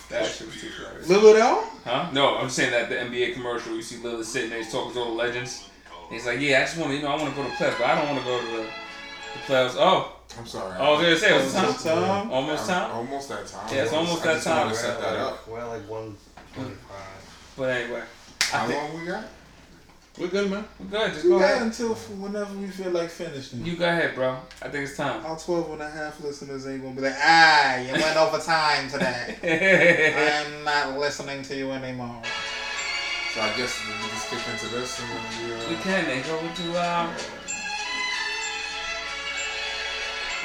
That 0.10 0.26
shit 0.28 0.48
was 0.48 0.62
too 0.62 0.68
hilarious. 0.68 1.08
Lillard 1.08 1.40
out? 1.40 1.64
Huh? 1.84 2.10
No, 2.14 2.38
I'm 2.38 2.46
just 2.46 2.56
saying 2.58 2.72
that 2.72 2.90
the 2.90 2.96
NBA 2.96 3.34
commercial. 3.34 3.76
You 3.76 3.82
see 3.82 3.96
Lillard 3.98 4.24
sitting 4.24 4.50
there, 4.52 4.60
he's 4.60 4.72
talking 4.72 4.94
to 4.94 5.00
all 5.00 5.06
the 5.06 5.12
legends. 5.14 5.70
He's 6.12 6.26
like, 6.28 6.40
"Yeah, 6.40 6.60
I 6.60 6.62
just 6.62 6.78
want 6.78 6.92
to, 6.92 6.96
you 6.98 7.02
know, 7.04 7.10
I 7.10 7.16
want 7.16 7.30
to 7.30 7.36
go 7.36 7.44
to 7.44 7.50
the 7.50 7.56
playoffs, 7.56 7.78
but 7.80 7.88
I 7.88 7.96
don't 7.96 8.08
want 8.14 8.20
to 8.20 8.26
go 8.26 8.40
to 8.40 8.46
the, 8.58 8.64
the 8.64 9.40
playoffs." 9.48 9.76
Oh, 9.78 10.14
I'm 10.40 10.46
sorry. 10.46 10.76
I 10.76 10.90
was 10.92 11.02
gonna 11.02 11.18
say, 11.18 11.34
what's 11.34 11.54
the 11.54 11.60
Almost 11.60 11.84
time? 11.86 11.96
time. 12.04 12.32
Almost 12.32 12.70
I'm- 12.70 12.82
time. 12.90 12.98
Almost 12.98 13.30
that 13.30 13.48
time. 13.48 13.68
Yeah, 13.76 13.84
it's 13.84 13.94
almost 13.94 14.22
I 14.22 14.26
that 14.26 14.34
just 14.36 14.48
time. 14.48 14.58
wanted 14.58 14.74
to 14.74 14.80
set 14.80 15.02
that 15.02 15.16
up. 15.16 15.48
We're 15.48 15.66
like 15.68 15.90
125. 15.90 16.78
But 17.58 17.70
anyway, 17.70 18.04
I 18.54 18.58
How 18.58 18.68
think 18.68 18.84
long 18.94 19.00
we 19.02 19.06
got? 19.08 19.24
We're 20.20 20.28
good, 20.30 20.50
man. 20.50 20.66
we're 20.80 20.86
good. 20.88 21.14
Just 21.14 21.24
You 21.26 21.30
go 21.32 21.40
got 21.40 21.52
ahead. 21.52 21.62
until 21.62 21.94
whenever 21.94 22.54
we 22.58 22.68
feel 22.68 22.90
like 22.92 23.10
finishing. 23.10 23.64
You 23.66 23.76
go 23.78 23.88
ahead, 23.88 24.16
bro. 24.16 24.38
I 24.64 24.70
think 24.70 24.88
it's 24.88 24.98
time. 24.98 25.24
Our 25.26 25.38
12 25.40 25.72
and 25.74 25.82
a 25.82 25.90
half 25.90 26.20
listeners 26.24 26.66
ain't 26.68 26.82
gonna 26.84 26.96
be 26.96 27.02
like, 27.02 27.16
ah, 27.22 27.78
you 27.78 27.92
went 27.94 28.18
over 28.18 28.40
time 28.40 28.90
today. 28.90 29.38
I'm 30.48 30.64
not 30.64 30.98
listening 31.00 31.42
to 31.44 31.56
you 31.56 31.72
anymore. 31.72 32.22
So 33.34 33.42
I 33.42 33.50
guess 33.56 33.80
we 33.86 33.94
can 33.94 34.10
just 34.10 34.30
kick 34.30 34.40
into 34.52 34.76
this 34.76 35.00
and 35.00 35.10
then 35.10 35.50
we. 35.50 35.54
Uh, 35.56 35.70
we 35.70 35.76
can 35.84 36.06
then 36.06 36.24
go 36.26 36.40
into 36.40 36.84
um. 36.84 37.14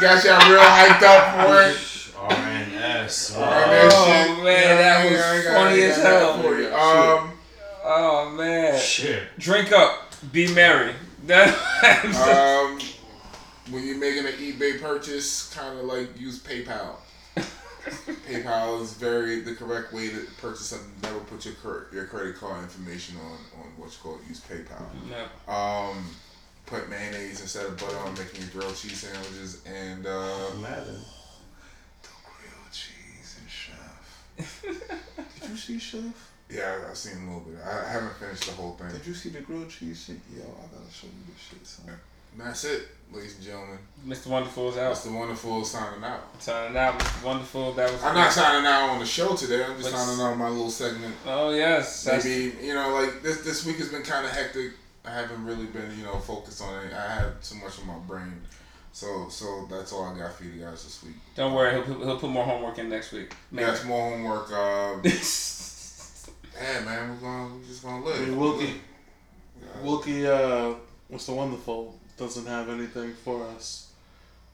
got 0.00 0.18
y'all 0.24 0.44
real 0.50 0.62
hyped 0.62 1.02
up 1.02 1.22
for 1.34 1.54
it. 1.62 1.76
RNS. 2.30 3.14
All 3.36 3.42
right, 3.42 3.66
that 3.66 3.90
Oh, 3.92 3.94
shit. 4.06 4.44
man, 4.44 4.76
that 4.78 4.96
was 5.10 5.20
I 5.20 5.22
got- 5.42 5.54
funny 5.54 5.74
I 5.74 5.74
ain't 5.74 5.84
as 5.92 5.96
hell. 6.02 6.42
For 6.42 6.54
you. 6.60 6.68
Um, 6.74 7.20
Oh 7.82 8.30
man. 8.36 8.78
Shit. 8.78 9.22
Drink 9.38 9.72
up. 9.72 10.12
Be 10.32 10.52
merry. 10.54 10.92
That. 11.26 11.48
um, 12.04 12.78
when 13.70 13.86
you're 13.86 13.98
making 13.98 14.26
an 14.26 14.32
eBay 14.32 14.80
purchase, 14.80 15.52
kind 15.54 15.78
of 15.78 15.84
like 15.84 16.18
use 16.18 16.42
PayPal. 16.42 16.96
PayPal 18.28 18.82
is 18.82 18.92
very 18.94 19.40
the 19.40 19.54
correct 19.54 19.92
way 19.92 20.08
to 20.10 20.26
purchase 20.40 20.66
something. 20.66 20.90
Never 21.02 21.20
put 21.20 21.44
your 21.44 21.54
cur- 21.54 21.86
your 21.92 22.04
credit 22.06 22.36
card 22.36 22.62
information 22.62 23.16
on 23.18 23.38
on 23.60 23.66
what's 23.76 23.96
called 23.96 24.20
use 24.28 24.40
PayPal. 24.40 24.84
no. 25.08 25.52
Um, 25.52 26.04
put 26.66 26.88
mayonnaise 26.90 27.40
instead 27.40 27.66
of 27.66 27.76
butter 27.78 27.96
on 27.98 28.14
making 28.14 28.40
your 28.42 28.50
grilled 28.50 28.76
cheese 28.76 28.98
sandwiches 29.00 29.62
and 29.66 30.06
uh, 30.06 30.50
Madden. 30.60 31.00
the 32.02 32.08
grilled 32.24 32.72
cheese 32.72 33.38
and 33.40 33.50
chef. 33.50 34.62
Did 35.40 35.50
you 35.50 35.56
see 35.56 35.78
Chef? 35.78 36.02
Yeah, 36.50 36.84
I've 36.88 36.96
seen 36.96 37.16
a 37.22 37.24
little 37.26 37.40
bit. 37.40 37.58
I 37.64 37.86
I 37.86 37.92
haven't 37.92 38.14
finished 38.16 38.44
the 38.46 38.52
whole 38.52 38.72
thing. 38.72 38.90
Did 38.90 39.06
you 39.06 39.14
see 39.14 39.30
the 39.30 39.40
grilled 39.40 39.70
cheese 39.70 40.04
shit? 40.06 40.16
Yo, 40.36 40.42
I 40.42 40.66
gotta 40.76 40.92
show 40.92 41.06
you 41.06 41.32
this 41.32 41.42
shit, 41.48 41.66
son. 41.66 41.94
And 42.32 42.40
that's 42.40 42.64
it, 42.64 42.88
ladies 43.12 43.36
and 43.36 43.44
gentlemen. 43.44 43.78
Mr. 44.06 44.28
Wonderful 44.28 44.70
is 44.70 44.78
out. 44.78 44.94
Mr. 44.94 45.12
wonderful 45.12 45.64
signing 45.64 46.02
out. 46.04 46.20
Signing 46.42 46.76
out. 46.76 46.98
Mr. 46.98 47.24
Wonderful. 47.24 47.72
That 47.74 47.92
was. 47.92 48.02
I'm 48.02 48.14
not 48.14 48.32
signing 48.32 48.66
out 48.66 48.90
on 48.90 48.98
the 48.98 49.06
show 49.06 49.34
today. 49.36 49.64
I'm 49.64 49.76
just 49.76 49.92
Let's- 49.92 50.04
signing 50.04 50.20
out 50.20 50.32
on 50.32 50.38
my 50.38 50.48
little 50.48 50.70
segment. 50.70 51.14
Oh 51.26 51.50
yes. 51.50 52.04
That's, 52.04 52.24
Maybe 52.24 52.54
you 52.66 52.74
know, 52.74 52.90
like 52.94 53.22
this 53.22 53.42
this 53.42 53.66
week 53.66 53.76
has 53.76 53.88
been 53.88 54.02
kind 54.02 54.24
of 54.24 54.32
hectic. 54.32 54.72
I 55.04 55.10
haven't 55.12 55.44
really 55.44 55.66
been 55.66 55.90
you 55.98 56.04
know 56.04 56.18
focused 56.18 56.62
on 56.62 56.84
it. 56.84 56.92
I 56.92 57.14
had 57.14 57.42
too 57.42 57.56
much 57.56 57.78
on 57.80 57.86
my 57.86 57.98
brain. 58.06 58.40
So 58.92 59.28
so 59.28 59.66
that's 59.70 59.92
all 59.92 60.04
I 60.04 60.18
got 60.18 60.34
for 60.34 60.44
you 60.44 60.62
guys 60.64 60.84
this 60.84 61.02
week. 61.04 61.14
Don't 61.36 61.52
worry. 61.54 61.72
He'll, 61.74 61.82
put- 61.82 62.04
he'll 62.06 62.18
put 62.18 62.30
more 62.30 62.44
homework 62.44 62.78
in 62.78 62.88
next 62.88 63.12
week. 63.12 63.34
Maybe. 63.50 63.66
That's 63.66 63.84
more 63.84 64.10
homework. 64.10 64.50
Uh, 64.50 64.96
yeah, 66.62 66.84
man, 66.84 67.10
we're 67.10 67.16
gonna 67.16 67.54
we're 67.54 67.64
just 67.66 67.82
gonna 67.82 68.02
I 68.04 68.08
live. 68.08 68.28
mean, 68.28 68.36
Wilkie, 68.38 68.74
Wilkie, 69.82 70.26
uh, 70.26 70.74
Mr. 71.12 71.34
Wonderful 71.34 71.98
doesn't 72.20 72.46
have 72.46 72.68
anything 72.68 73.14
for 73.24 73.46
us, 73.56 73.90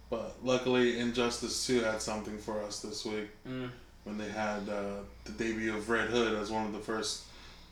but 0.09 0.37
luckily, 0.43 0.99
Injustice 1.01 1.67
Two 1.67 1.81
had 1.81 2.01
something 2.01 2.39
for 2.39 2.63
us 2.63 2.81
this 2.81 3.05
week 3.05 3.29
Mm. 3.47 3.71
when 4.05 4.17
they 4.17 4.29
had 4.31 4.69
uh, 4.69 5.01
the 5.25 5.33
debut 5.33 5.75
of 5.77 5.89
Red 5.91 6.09
Hood 6.09 6.41
as 6.41 6.51
one 6.51 6.65
of 6.65 6.73
the 6.73 6.79
first 6.79 7.25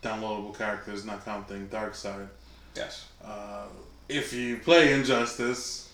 downloadable 0.03 0.57
characters, 0.59 1.05
not 1.05 1.25
counting 1.25 1.69
Darkseid. 1.69 2.27
Yes. 2.75 3.07
Uh, 3.25 3.67
if 4.09 4.33
you 4.33 4.59
play 4.59 4.93
Injustice, 4.93 5.89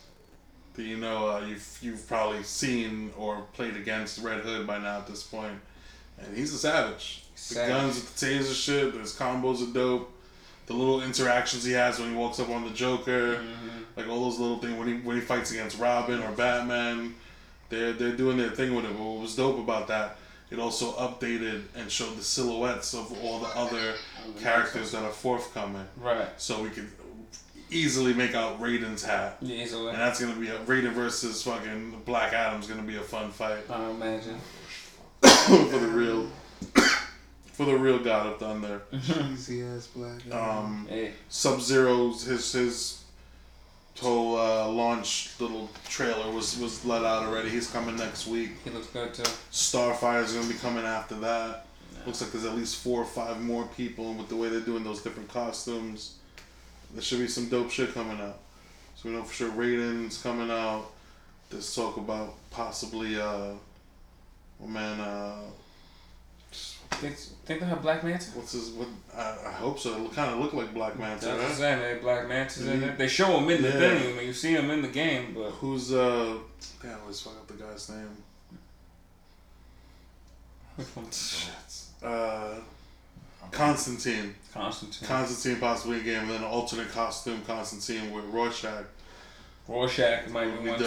you 0.76 0.96
know 0.96 1.28
uh, 1.28 1.44
you've 1.46 1.78
you've 1.82 2.08
probably 2.08 2.42
seen 2.42 3.12
or 3.18 3.42
played 3.52 3.76
against 3.76 4.18
Red 4.20 4.40
Hood 4.40 4.66
by 4.66 4.78
now 4.78 4.96
at 4.98 5.06
this 5.06 5.22
point, 5.22 5.58
and 6.18 6.34
he's 6.34 6.54
a 6.54 6.58
savage. 6.58 7.24
savage. 7.34 7.68
The 7.68 7.74
guns 7.74 7.94
with 7.96 8.16
the 8.16 8.26
taser 8.26 8.54
shit, 8.54 8.94
his 8.94 9.14
combos 9.14 9.62
are 9.68 9.74
dope. 9.74 10.10
The 10.70 10.76
little 10.76 11.02
interactions 11.02 11.64
he 11.64 11.72
has 11.72 11.98
when 11.98 12.10
he 12.10 12.14
walks 12.16 12.38
up 12.38 12.48
on 12.48 12.62
the 12.62 12.70
Joker, 12.70 13.38
Mm-hmm. 13.38 13.78
like 13.96 14.08
all 14.08 14.22
those 14.30 14.38
little 14.38 14.58
things 14.58 14.78
when 14.78 14.86
he 14.86 14.94
when 15.00 15.16
he 15.16 15.20
fights 15.20 15.50
against 15.50 15.80
Robin 15.80 16.22
or 16.22 16.30
Batman, 16.30 17.16
they're 17.70 17.92
they're 17.92 18.12
doing 18.16 18.36
their 18.36 18.50
thing 18.50 18.76
with 18.76 18.84
it. 18.84 18.92
But 18.96 19.02
what 19.02 19.20
was 19.20 19.34
dope 19.34 19.58
about 19.58 19.88
that, 19.88 20.16
it 20.48 20.60
also 20.60 20.92
updated 20.92 21.62
and 21.74 21.90
showed 21.90 22.16
the 22.16 22.22
silhouettes 22.22 22.94
of 22.94 23.12
all 23.24 23.40
the 23.40 23.48
other 23.58 23.94
characters 24.40 24.92
that 24.92 25.02
are 25.02 25.10
forthcoming 25.10 25.84
Right. 25.96 26.28
so 26.40 26.62
we 26.62 26.70
could 26.70 26.86
easily 27.72 28.14
make 28.14 28.36
out 28.36 28.60
Raiden's 28.62 29.02
hat. 29.02 29.38
Yeah, 29.42 29.64
easily. 29.64 29.88
And 29.90 29.98
that's 29.98 30.20
gonna 30.20 30.38
be 30.38 30.50
a 30.50 30.58
Raiden 30.66 30.92
versus 30.92 31.42
fucking 31.42 32.02
Black 32.04 32.32
Adam's 32.32 32.68
gonna 32.68 32.82
be 32.82 32.96
a 32.96 33.02
fun 33.02 33.32
fight. 33.32 33.68
I 33.68 33.90
imagine. 33.90 34.38
for 35.22 35.78
the 35.80 35.88
real, 35.88 36.28
for 37.60 37.66
the 37.66 37.76
real 37.76 37.98
God 37.98 38.26
of 38.26 38.38
Thunder. 38.38 38.80
Cheesy 39.04 39.62
ass 39.62 39.86
black. 39.88 40.32
Um, 40.32 40.86
Hey, 40.88 41.12
Sub 41.28 41.60
Zero's 41.60 42.22
his 42.22 42.50
his 42.52 43.04
whole 44.00 44.38
uh, 44.38 44.66
launch 44.66 45.32
little 45.38 45.68
trailer 45.86 46.32
was 46.32 46.56
was 46.56 46.86
let 46.86 47.04
out 47.04 47.24
already. 47.24 47.50
He's 47.50 47.70
coming 47.70 47.96
next 47.96 48.26
week. 48.26 48.52
he 48.64 48.70
looks 48.70 48.86
good 48.86 49.12
too. 49.12 49.30
Starfire's 49.50 50.32
gonna 50.32 50.48
be 50.48 50.54
coming 50.54 50.84
after 50.86 51.16
that. 51.16 51.66
Looks 52.06 52.22
like 52.22 52.32
there's 52.32 52.46
at 52.46 52.54
least 52.54 52.76
four 52.76 53.02
or 53.02 53.04
five 53.04 53.42
more 53.42 53.66
people, 53.76 54.08
and 54.08 54.18
with 54.18 54.30
the 54.30 54.36
way 54.36 54.48
they're 54.48 54.60
doing 54.60 54.82
those 54.82 55.02
different 55.02 55.28
costumes, 55.28 56.14
there 56.94 57.02
should 57.02 57.18
be 57.18 57.28
some 57.28 57.50
dope 57.50 57.70
shit 57.70 57.92
coming 57.92 58.18
out. 58.22 58.38
So 58.96 59.10
we 59.10 59.14
know 59.14 59.22
for 59.22 59.34
sure 59.34 59.50
Raiden's 59.50 60.16
coming 60.22 60.50
out. 60.50 60.86
There's 61.50 61.74
talk 61.74 61.98
about 61.98 62.36
possibly 62.50 63.20
uh, 63.20 63.52
oh 64.62 64.66
man, 64.66 64.98
uh, 64.98 65.42
Think, 66.92 67.16
think 67.46 67.60
they 67.60 67.66
have 67.66 67.82
Black 67.82 68.04
Manta? 68.04 68.30
what's 68.34 68.52
his? 68.52 68.70
What 68.70 68.88
I, 69.16 69.36
I 69.46 69.52
hope 69.52 69.78
so. 69.78 70.04
It 70.04 70.12
kind 70.12 70.32
of 70.34 70.38
look 70.40 70.52
like 70.52 70.74
Black 70.74 70.98
Manta, 70.98 71.26
That's 71.26 71.38
what 71.38 71.46
I'm 71.50 71.54
saying. 71.54 71.80
They 71.80 72.02
Black 72.02 72.28
Mantas 72.28 72.66
in 72.66 72.82
it. 72.82 72.98
They 72.98 73.08
show 73.08 73.38
him 73.38 73.48
in 73.48 73.62
the 73.62 73.68
Yeah. 73.68 73.78
thing. 73.78 74.12
I 74.12 74.16
mean, 74.18 74.26
you 74.26 74.32
see 74.34 74.52
him 74.52 74.70
in 74.70 74.82
the 74.82 74.88
game, 74.88 75.32
but 75.34 75.50
Who's 75.52 75.92
uh? 75.92 76.36
Damn, 76.82 76.90
I 76.96 77.00
always 77.00 77.20
fuck 77.20 77.34
up 77.34 77.46
the 77.46 77.54
guy's 77.54 77.88
name. 77.88 78.08
which 80.76 80.88
one? 80.94 81.06
Uh, 82.02 82.54
Constantine. 83.50 84.34
Constantine. 84.52 85.08
Constantine 85.08 85.60
possibly 85.60 85.98
in 85.98 86.04
game, 86.04 86.20
and 86.22 86.30
then 86.30 86.38
an 86.38 86.44
alternate 86.44 86.90
costume 86.90 87.40
Constantine 87.46 88.10
with 88.12 88.24
Rorschach. 88.26 88.84
Rorschach 89.68 90.28
might 90.30 90.46
Would 90.46 90.58
be 90.58 90.64
be 90.64 90.70
one 90.70 90.78
too. 90.78 90.86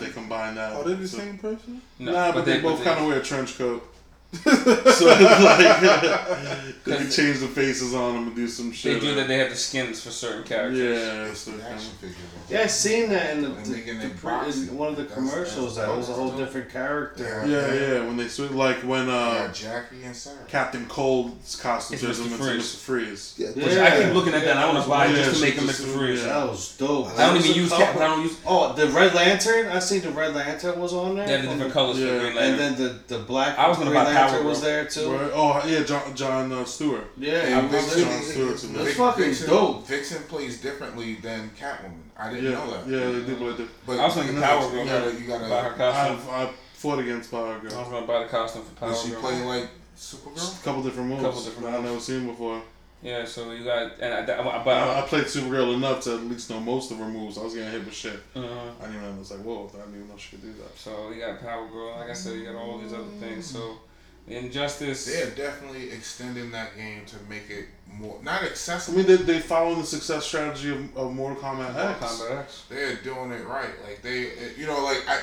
they, 0.00 0.10
combine 0.10 0.54
that. 0.54 0.72
Are 0.74 0.84
they're 0.84 0.96
the 0.96 1.08
So- 1.08 1.18
same 1.18 1.38
person? 1.38 1.80
No, 1.98 2.12
nah, 2.12 2.32
but, 2.32 2.44
they, 2.44 2.60
both 2.60 2.84
kind 2.84 3.00
of 3.00 3.06
wear 3.06 3.18
a 3.18 3.22
trench 3.22 3.56
coat. 3.56 3.86
so 4.44 5.08
it's 5.10 5.42
like 5.42 6.74
they 6.84 6.96
can 6.98 7.10
change 7.10 7.40
the 7.40 7.48
faces 7.48 7.94
on 7.94 8.14
them 8.14 8.26
and 8.28 8.36
do 8.36 8.46
some 8.46 8.70
shit. 8.70 9.00
They 9.00 9.08
do 9.08 9.14
that. 9.16 9.26
They 9.26 9.38
have 9.38 9.50
the 9.50 9.56
skins 9.56 10.00
for 10.02 10.10
certain 10.10 10.44
characters. 10.44 10.78
Yeah, 10.78 11.34
so 11.34 11.50
the 11.50 11.62
kind 11.62 11.74
of, 11.74 11.82
figures. 11.82 12.16
Yeah, 12.48 12.60
I 12.60 12.66
seen 12.66 13.10
that 13.10 13.36
in 13.36 13.42
the, 13.42 13.48
the, 13.48 13.80
the 14.08 14.10
pre- 14.16 14.50
in 14.52 14.76
one 14.76 14.88
of 14.90 14.96
the 14.96 15.02
That's- 15.02 15.14
commercials. 15.14 15.74
that's 15.76 15.88
That 15.88 15.96
was 15.96 16.08
a 16.10 16.12
whole 16.12 16.30
different 16.36 16.70
character. 16.70 17.44
yeah, 17.46 17.74
yeah. 17.98 18.06
When 18.06 18.16
they 18.16 18.28
switch, 18.28 18.52
like 18.52 18.76
when 18.78 19.08
Yeah, 19.08 19.14
uh, 19.14 19.52
Jackie 19.52 20.04
and 20.04 20.14
Sarah. 20.14 20.36
Captain 20.46 20.86
Cold's 20.86 21.56
costume 21.56 21.94
It's 21.96 22.04
turns 22.04 22.20
Mr. 22.20 22.24
into 22.26 22.36
Freeze. 22.36 22.62
Mr. 22.62 22.76
Freeze. 22.78 23.34
Yeah. 23.36 23.48
Which 23.50 23.76
I 23.78 24.02
keep 24.04 24.14
looking 24.14 24.34
at 24.34 24.44
that. 24.44 24.56
I 24.56 24.72
want 24.72 24.82
to 24.84 24.88
buy 24.88 25.06
it 25.06 25.16
Yeah, 25.16 25.24
just 25.24 25.40
to 25.40 25.44
make 25.44 25.54
him 25.54 25.64
Mr. 25.64 25.92
Freeze. 25.92 26.20
yeah. 26.22 26.28
That 26.40 26.48
was 26.48 26.76
dope. 26.76 27.08
I 27.18 27.26
don't 27.26 27.36
even 27.44 27.56
use 27.56 27.70
couple- 27.70 27.84
cap. 27.86 27.96
I 27.96 28.06
don't 28.06 28.22
use. 28.22 28.38
Oh, 28.46 28.72
the 28.74 28.86
Red 28.88 29.12
Lantern. 29.14 29.66
I 29.72 29.80
seen 29.80 30.02
the 30.02 30.10
Red 30.10 30.34
Lantern 30.36 30.78
was 30.80 30.92
on 30.92 31.16
there. 31.16 31.26
They 31.26 31.32
have 31.38 31.42
the 31.42 31.48
different 31.50 31.72
colors 31.72 31.98
for 31.98 32.04
Yeah. 32.04 32.18
Green 32.20 32.36
And 32.38 32.58
then 32.60 32.76
the 32.76 33.00
the 33.08 33.18
black 33.24 33.58
I 33.58 33.66
was 33.68 33.76
gonna 33.78 33.90
Green 33.90 34.04
buy 34.04 34.12
Power 34.20 34.30
Lantern 34.30 34.46
was 34.46 34.60
Girl. 34.60 34.68
there 34.70 34.84
too. 34.86 35.12
Right? 35.12 35.30
Oh 35.34 35.62
yeah, 35.66 35.82
John 35.84 36.14
John 36.16 36.52
uh, 36.52 36.64
Stewart. 36.64 37.10
Yeah, 37.16 37.32
And 37.46 37.54
I 37.54 37.62
was 37.62 37.72
Vixen, 37.72 38.00
there. 38.02 38.12
John 38.12 38.22
Stewart's 38.22 38.64
in 38.64 38.72
That's 38.74 38.94
fucking 38.94 39.24
Vixen, 39.24 39.46
dope. 39.48 39.86
Vixen 39.86 40.22
plays 40.24 40.60
differently 40.60 41.14
than 41.16 41.50
Catwoman. 41.58 42.00
I 42.16 42.30
didn't 42.30 42.44
Yeah, 42.44 42.50
know 42.52 42.70
that. 42.70 42.86
yeah, 42.88 42.98
they 43.18 43.26
do 43.26 43.36
play 43.36 43.52
the. 43.52 43.68
But 43.86 43.98
I 43.98 44.04
was 44.06 44.14
thinking 44.14 44.34
you 44.34 44.40
know, 44.40 44.46
Power 44.46 44.62
you 44.64 44.70
Girl. 44.72 44.86
gotta, 44.86 45.20
you 45.20 45.26
gotta, 45.26 45.48
buy 45.48 45.62
her 45.62 45.72
costume. 45.74 46.16
I've, 46.16 46.48
I've 46.48 46.54
fought 46.74 46.98
against 46.98 47.30
Power 47.30 47.58
Girl. 47.58 47.74
I 47.74 47.78
was 47.80 47.88
gonna 47.88 48.06
buy 48.06 48.22
the 48.22 48.28
costume 48.28 48.62
for 48.64 48.74
Power 48.74 48.90
Does 48.90 49.02
she 49.02 49.10
Girl. 49.10 49.20
play 49.20 49.42
like 49.44 49.68
Supergirl? 49.96 50.60
A 50.60 50.64
couple 50.64 50.82
different 50.82 51.08
moves. 51.08 51.22
A 51.22 51.26
Couple 51.26 51.42
different 51.42 51.66
that 51.66 51.74
I've 51.78 51.84
never 51.84 52.00
seen 52.00 52.26
before. 52.26 52.62
Yeah, 53.02 53.24
so 53.24 53.52
you 53.52 53.64
got 53.64 53.98
and 53.98 54.12
I, 54.12 54.18
I, 54.20 54.62
but 54.62 54.76
I, 54.76 54.92
I 54.96 54.98
I, 54.98 55.06
played 55.06 55.24
Supergirl 55.24 55.74
enough 55.74 56.02
to 56.02 56.16
at 56.16 56.24
least 56.24 56.50
know 56.50 56.60
most 56.60 56.90
of 56.90 56.98
her 56.98 57.06
moves. 57.08 57.38
I 57.38 57.42
was 57.44 57.54
getting 57.54 57.70
hit 57.70 57.82
with 57.82 57.94
shit. 57.94 58.20
uh, 58.36 58.40
I 58.40 58.42
didn't 58.84 58.96
even 58.96 59.02
know. 59.08 59.14
I 59.14 59.18
was 59.18 59.30
like, 59.30 59.40
whoa, 59.40 59.70
I 59.72 59.78
didn't 59.78 59.94
even 59.94 60.08
know 60.08 60.16
she 60.18 60.36
could 60.36 60.42
do 60.42 60.52
that. 60.52 60.78
so 60.78 61.10
you 61.10 61.20
got 61.20 61.40
Power 61.40 61.66
Girl. 61.68 61.96
Like 61.96 62.10
I 62.10 62.12
said, 62.12 62.36
you 62.38 62.44
got 62.44 62.56
all 62.56 62.76
these 62.78 62.92
other 62.92 63.04
things. 63.18 63.46
So 63.46 63.78
Injustice. 64.26 65.06
They're 65.06 65.30
definitely 65.30 65.90
extending 65.90 66.50
that 66.52 66.76
game 66.76 67.04
to 67.06 67.16
make 67.28 67.50
it 67.50 67.66
more 67.92 68.18
not 68.22 68.42
accessible. 68.42 69.00
I 69.00 69.02
mean, 69.02 69.16
they 69.16 69.22
they 69.22 69.40
following 69.40 69.80
the 69.80 69.86
success 69.86 70.24
strategy 70.24 70.70
of, 70.70 70.96
of 70.96 71.12
Mortal 71.12 71.42
Kombat 71.42 71.72
Mortal 71.72 71.88
X. 71.88 72.00
Kombat 72.00 72.38
X. 72.38 72.64
They're 72.68 72.96
doing 72.96 73.32
it 73.32 73.46
right. 73.46 73.70
Like 73.84 74.02
they, 74.02 74.30
you 74.56 74.66
know, 74.66 74.84
like 74.84 75.02
I, 75.08 75.20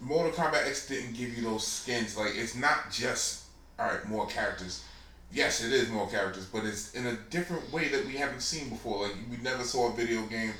Mortal 0.00 0.32
Kombat 0.32 0.66
X 0.66 0.88
didn't 0.88 1.14
give 1.14 1.36
you 1.36 1.44
those 1.44 1.66
skins. 1.66 2.16
Like 2.16 2.32
it's 2.34 2.56
not 2.56 2.90
just 2.90 3.44
all 3.78 3.86
right, 3.86 4.08
more 4.08 4.26
characters. 4.26 4.84
Yes, 5.30 5.62
it 5.62 5.72
is 5.72 5.90
more 5.90 6.08
characters, 6.08 6.46
but 6.46 6.64
it's 6.64 6.94
in 6.94 7.06
a 7.06 7.14
different 7.30 7.70
way 7.72 7.88
that 7.88 8.06
we 8.06 8.14
haven't 8.14 8.40
seen 8.40 8.70
before. 8.70 9.04
Like 9.04 9.14
we 9.30 9.36
never 9.36 9.62
saw 9.62 9.92
a 9.92 9.94
video 9.94 10.22
game 10.22 10.52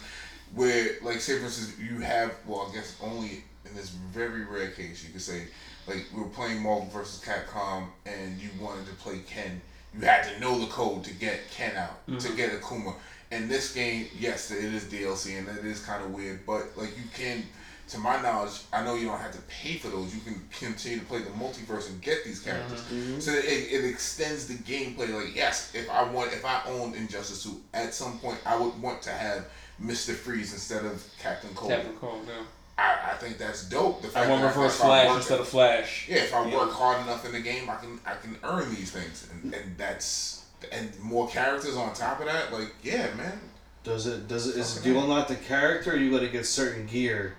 where, 0.54 0.96
like, 1.02 1.20
say 1.20 1.38
for 1.38 1.46
instance, 1.46 1.74
you 1.78 2.00
have 2.00 2.34
well, 2.46 2.68
I 2.70 2.74
guess 2.74 2.96
only 3.02 3.44
in 3.64 3.74
this 3.74 3.90
very 3.90 4.44
rare 4.44 4.70
case 4.70 5.04
you 5.04 5.12
could 5.12 5.22
say, 5.22 5.44
like 5.88 6.06
we 6.14 6.22
were 6.22 6.28
playing 6.28 6.62
Marvel 6.62 6.88
versus 6.92 7.22
Capcom, 7.24 7.86
and 8.06 8.38
you 8.40 8.50
wanted 8.60 8.86
to 8.86 8.94
play 8.94 9.20
Ken. 9.26 9.60
You 9.94 10.02
had 10.02 10.24
to 10.24 10.38
know 10.40 10.58
the 10.58 10.66
code 10.66 11.02
to 11.04 11.14
get 11.14 11.50
Ken 11.50 11.76
out 11.76 12.06
to 12.06 12.12
mm-hmm. 12.12 12.36
get 12.36 12.60
Akuma. 12.60 12.94
In 13.30 13.48
this 13.48 13.74
game, 13.74 14.06
yes, 14.18 14.50
it 14.50 14.72
is 14.72 14.84
DLC, 14.84 15.38
and 15.38 15.48
it 15.48 15.64
is 15.64 15.84
kind 15.84 16.02
of 16.04 16.12
weird, 16.12 16.46
but 16.46 16.66
like 16.76 16.96
you 16.96 17.04
can. 17.16 17.44
To 17.88 17.98
my 17.98 18.20
knowledge, 18.20 18.52
I 18.70 18.84
know 18.84 18.96
you 18.96 19.06
don't 19.06 19.18
have 19.18 19.32
to 19.32 19.40
pay 19.48 19.78
for 19.78 19.88
those. 19.88 20.14
You 20.14 20.20
can 20.20 20.46
continue 20.50 20.98
to 20.98 21.04
play 21.06 21.20
the 21.20 21.30
multiverse 21.30 21.88
and 21.88 21.98
get 22.02 22.22
these 22.22 22.38
characters. 22.38 22.82
Mm-hmm. 22.82 22.96
Mm-hmm. 22.96 23.20
So 23.20 23.32
it, 23.32 23.44
it 23.46 23.88
extends 23.88 24.46
the 24.46 24.56
gameplay. 24.56 25.08
Like 25.08 25.34
yes, 25.34 25.74
if 25.74 25.88
I 25.88 26.02
want, 26.02 26.34
if 26.34 26.44
I 26.44 26.60
owned 26.66 26.96
Injustice 26.96 27.44
2, 27.44 27.58
at 27.72 27.94
some 27.94 28.18
point 28.18 28.40
I 28.44 28.58
would 28.58 28.78
want 28.82 29.00
to 29.02 29.10
have 29.10 29.46
Mister 29.78 30.12
Freeze 30.12 30.52
instead 30.52 30.84
of 30.84 31.02
Captain 31.18 31.48
Cold. 31.54 31.70
Captain 31.70 31.96
Cold. 31.96 32.24
Yeah. 32.26 32.42
I, 32.78 33.10
I 33.10 33.14
think 33.16 33.38
that's 33.38 33.64
dope. 33.68 34.00
The 34.02 34.08
fact 34.08 34.26
I 34.26 34.30
want 34.30 34.42
that 34.42 34.48
Reverse 34.56 34.76
if 34.76 34.82
I 34.82 34.86
Flash 34.86 35.06
work- 35.08 35.16
instead 35.16 35.40
of 35.40 35.48
Flash. 35.48 36.06
Yeah, 36.08 36.16
if 36.18 36.34
I 36.34 36.48
Yeah. 36.48 36.56
work 36.56 36.72
hard 36.72 37.02
enough 37.02 37.24
in 37.26 37.32
the 37.32 37.40
game, 37.40 37.68
I 37.68 37.74
can 37.76 37.98
I 38.06 38.14
can 38.14 38.36
earn 38.44 38.74
these 38.74 38.90
things, 38.92 39.26
and, 39.32 39.52
and 39.52 39.76
that's 39.76 40.44
and 40.72 40.98
more 41.00 41.28
characters 41.28 41.76
on 41.76 41.92
top 41.94 42.20
of 42.20 42.26
that. 42.26 42.52
Like 42.52 42.72
yeah, 42.82 43.12
man. 43.14 43.38
Does 43.84 44.06
it? 44.06 44.28
Does 44.28 44.46
it? 44.48 44.56
Is 44.56 44.74
Fucking 44.76 44.92
do 44.92 44.96
you 44.98 45.02
unlock 45.04 45.28
the 45.28 45.34
character? 45.36 45.92
or 45.92 45.96
You 45.96 46.10
got 46.10 46.20
to 46.20 46.28
get 46.28 46.46
certain 46.46 46.86
gear 46.86 47.34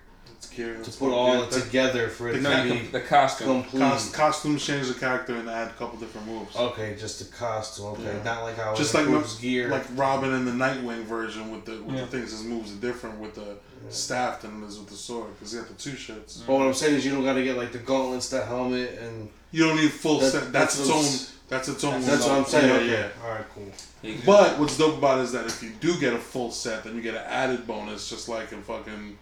gear. 0.55 0.81
to 0.83 0.91
put 0.91 1.11
all 1.11 1.43
it 1.43 1.51
together 1.51 2.07
for 2.09 2.29
it 2.29 2.41
to 2.41 2.65
you 2.67 2.73
be 2.73 2.79
the 2.87 3.01
costume. 3.01 3.47
complete. 3.63 3.81
Cos- 3.81 4.11
costumes 4.11 4.65
change 4.65 4.87
the 4.87 4.93
character 4.95 5.35
and 5.35 5.49
add 5.49 5.67
a 5.67 5.73
couple 5.73 5.99
different 5.99 6.25
moves. 6.27 6.55
Okay, 6.55 6.95
just 6.99 7.19
the 7.19 7.25
costume. 7.35 7.87
Okay, 7.87 8.03
Yeah. 8.03 8.23
not 8.23 8.43
like 8.43 8.57
how 8.57 8.73
Just 8.73 8.93
like 8.93 9.05
moves 9.07 9.35
gear. 9.37 9.67
like 9.69 9.85
Robin 9.95 10.33
in 10.33 10.45
the 10.45 10.51
Nightwing 10.51 11.03
version 11.03 11.51
with 11.51 11.65
the 11.65 11.81
with 11.83 11.95
Yeah. 11.95 12.01
the 12.01 12.07
things. 12.07 12.31
His 12.31 12.43
moves 12.43 12.71
are 12.71 12.77
different 12.77 13.19
with 13.19 13.35
the 13.35 13.57
staff 13.93 14.41
than 14.41 14.63
it 14.63 14.67
is 14.67 14.77
with 14.79 14.89
the 14.89 14.95
sword 14.95 15.33
because 15.33 15.51
he 15.51 15.59
got 15.59 15.67
the 15.67 15.73
two 15.75 15.91
shits. 15.91 16.45
but 16.45 16.53
what 16.53 16.67
I'm 16.67 16.73
saying 16.73 16.95
is, 16.95 17.05
you 17.05 17.11
don't 17.11 17.23
got 17.23 17.33
to 17.33 17.43
get 17.43 17.57
like 17.57 17.71
the 17.71 17.77
gauntlets, 17.79 18.29
the 18.29 18.43
helmet, 18.45 18.97
and 19.01 19.29
You 19.51 19.65
don't 19.67 19.77
need 19.77 19.91
full 19.91 20.19
That- 20.19 20.31
set. 20.31 20.51
That's, 20.51 20.77
that's 20.77 20.79
its 20.79 20.89
own. 20.89 21.35
That's 21.49 21.67
its 21.67 21.83
own. 21.83 22.01
that's 22.03 22.23
what 22.25 22.37
I'm 22.37 22.45
saying. 22.45 22.67
Yeah, 22.69 22.75
okay, 22.75 22.91
yeah. 22.91 23.25
all 23.25 23.31
right, 23.31 23.45
cool. 23.55 23.71
But 24.25 24.59
what's 24.59 24.77
dope 24.77 24.97
about 24.99 25.17
it 25.19 25.23
is 25.23 25.31
that 25.31 25.45
if 25.47 25.63
you 25.63 25.71
do 25.79 25.99
get 25.99 26.13
a 26.13 26.19
full 26.19 26.51
set, 26.51 26.83
then 26.83 26.95
you 26.95 27.01
get 27.01 27.15
an 27.15 27.23
added 27.25 27.65
bonus, 27.65 28.07
just 28.09 28.29
like 28.29 28.51
in 28.51 28.61
fucking 28.61 29.17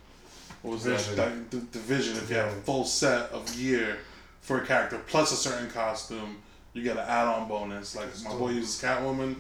what 0.64 0.74
was 0.74 0.84
Division. 0.84 1.16
that? 1.16 1.50
Di- 1.50 1.58
Di- 1.60 1.66
Division. 1.72 2.18
If 2.18 2.30
you 2.30 2.36
have 2.36 2.52
a 2.52 2.62
full 2.62 2.84
set 2.84 3.32
of 3.32 3.46
gear 3.56 4.00
for 4.42 4.62
a 4.62 4.66
character 4.66 5.00
plus 5.08 5.32
a 5.32 5.38
certain 5.38 5.70
costume, 5.72 6.38
you 6.74 6.84
get 6.84 6.98
an 6.98 7.06
add-on 7.08 7.48
bonus. 7.48 7.96
Like 7.96 8.10
my 8.26 8.32
boy 8.36 8.50
uses 8.50 8.82
Catwoman. 8.82 9.36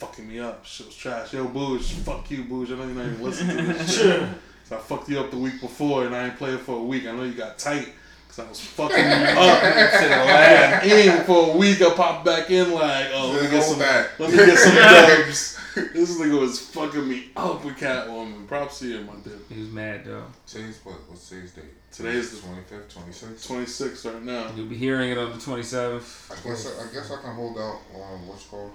It's 0.00 0.06
fucking 0.06 0.28
me 0.28 0.38
up. 0.38 0.64
Shit 0.64 0.86
was 0.86 0.94
trash. 0.96 1.32
Yo, 1.32 1.44
Booge, 1.48 1.82
fuck 1.92 2.30
you, 2.30 2.44
Booge. 2.44 2.70
I 2.70 2.76
know 2.76 2.84
you're 2.84 2.94
not 2.94 3.06
even 3.06 3.22
listening 3.22 3.56
to 3.56 3.62
this 3.72 3.98
shit. 4.00 4.28
So 4.64 4.76
I 4.76 4.78
fucked 4.78 5.08
you 5.08 5.18
up 5.18 5.30
the 5.32 5.38
week 5.38 5.60
before, 5.60 6.04
and 6.06 6.14
I 6.14 6.26
ain't 6.26 6.36
played 6.36 6.60
for 6.60 6.78
a 6.78 6.82
week. 6.82 7.06
I 7.06 7.12
know 7.12 7.24
you 7.24 7.32
got 7.32 7.58
tight. 7.58 7.88
Cause 8.28 8.38
I 8.40 8.48
was 8.48 8.60
fucking 8.60 8.96
you 8.96 9.02
up. 9.02 9.62
laugh. 9.62 10.84
in 10.84 11.24
for 11.24 11.54
a 11.54 11.56
week. 11.56 11.80
I 11.82 11.90
popped 11.94 12.26
back 12.26 12.50
in 12.50 12.72
like, 12.72 13.06
oh, 13.14 13.30
let 13.32 13.44
me 13.44 13.50
get 13.50 13.62
some. 13.64 13.78
that. 13.78 14.10
Let 14.20 14.30
me 14.30 14.36
get 14.36 14.58
some 14.58 14.74
dubs. 14.74 15.58
this 15.94 16.20
nigga 16.20 16.38
was 16.38 16.60
fucking 16.60 17.08
me 17.08 17.30
up 17.34 17.64
with 17.64 17.76
Catwoman. 17.76 18.46
Props 18.46 18.80
to 18.80 18.86
you, 18.88 19.00
my 19.00 19.14
dude. 19.24 19.40
He 19.48 19.60
was 19.60 19.70
mad 19.70 20.04
though. 20.04 20.24
Today's 20.46 20.78
what? 20.84 20.96
What's 21.08 21.28
today's 21.28 21.52
date? 21.52 21.64
Today's 21.90 22.30
the- 22.38 22.46
twenty 22.46 22.62
fifth, 22.68 22.92
twenty 22.94 23.12
sixth, 23.12 23.46
twenty 23.48 23.66
sixth 23.66 24.04
right 24.04 24.22
now. 24.22 24.50
You'll 24.54 24.66
be 24.66 24.76
hearing 24.76 25.10
it 25.10 25.16
on 25.18 25.30
the 25.30 25.38
27th. 25.38 26.30
I 26.30 26.48
guess 26.48 26.66
I, 26.66 26.82
I 26.88 26.92
guess 26.92 27.10
I 27.10 27.22
can 27.22 27.34
hold 27.34 27.56
out 27.56 27.80
on 27.96 28.26
what's 28.28 28.44
called. 28.44 28.72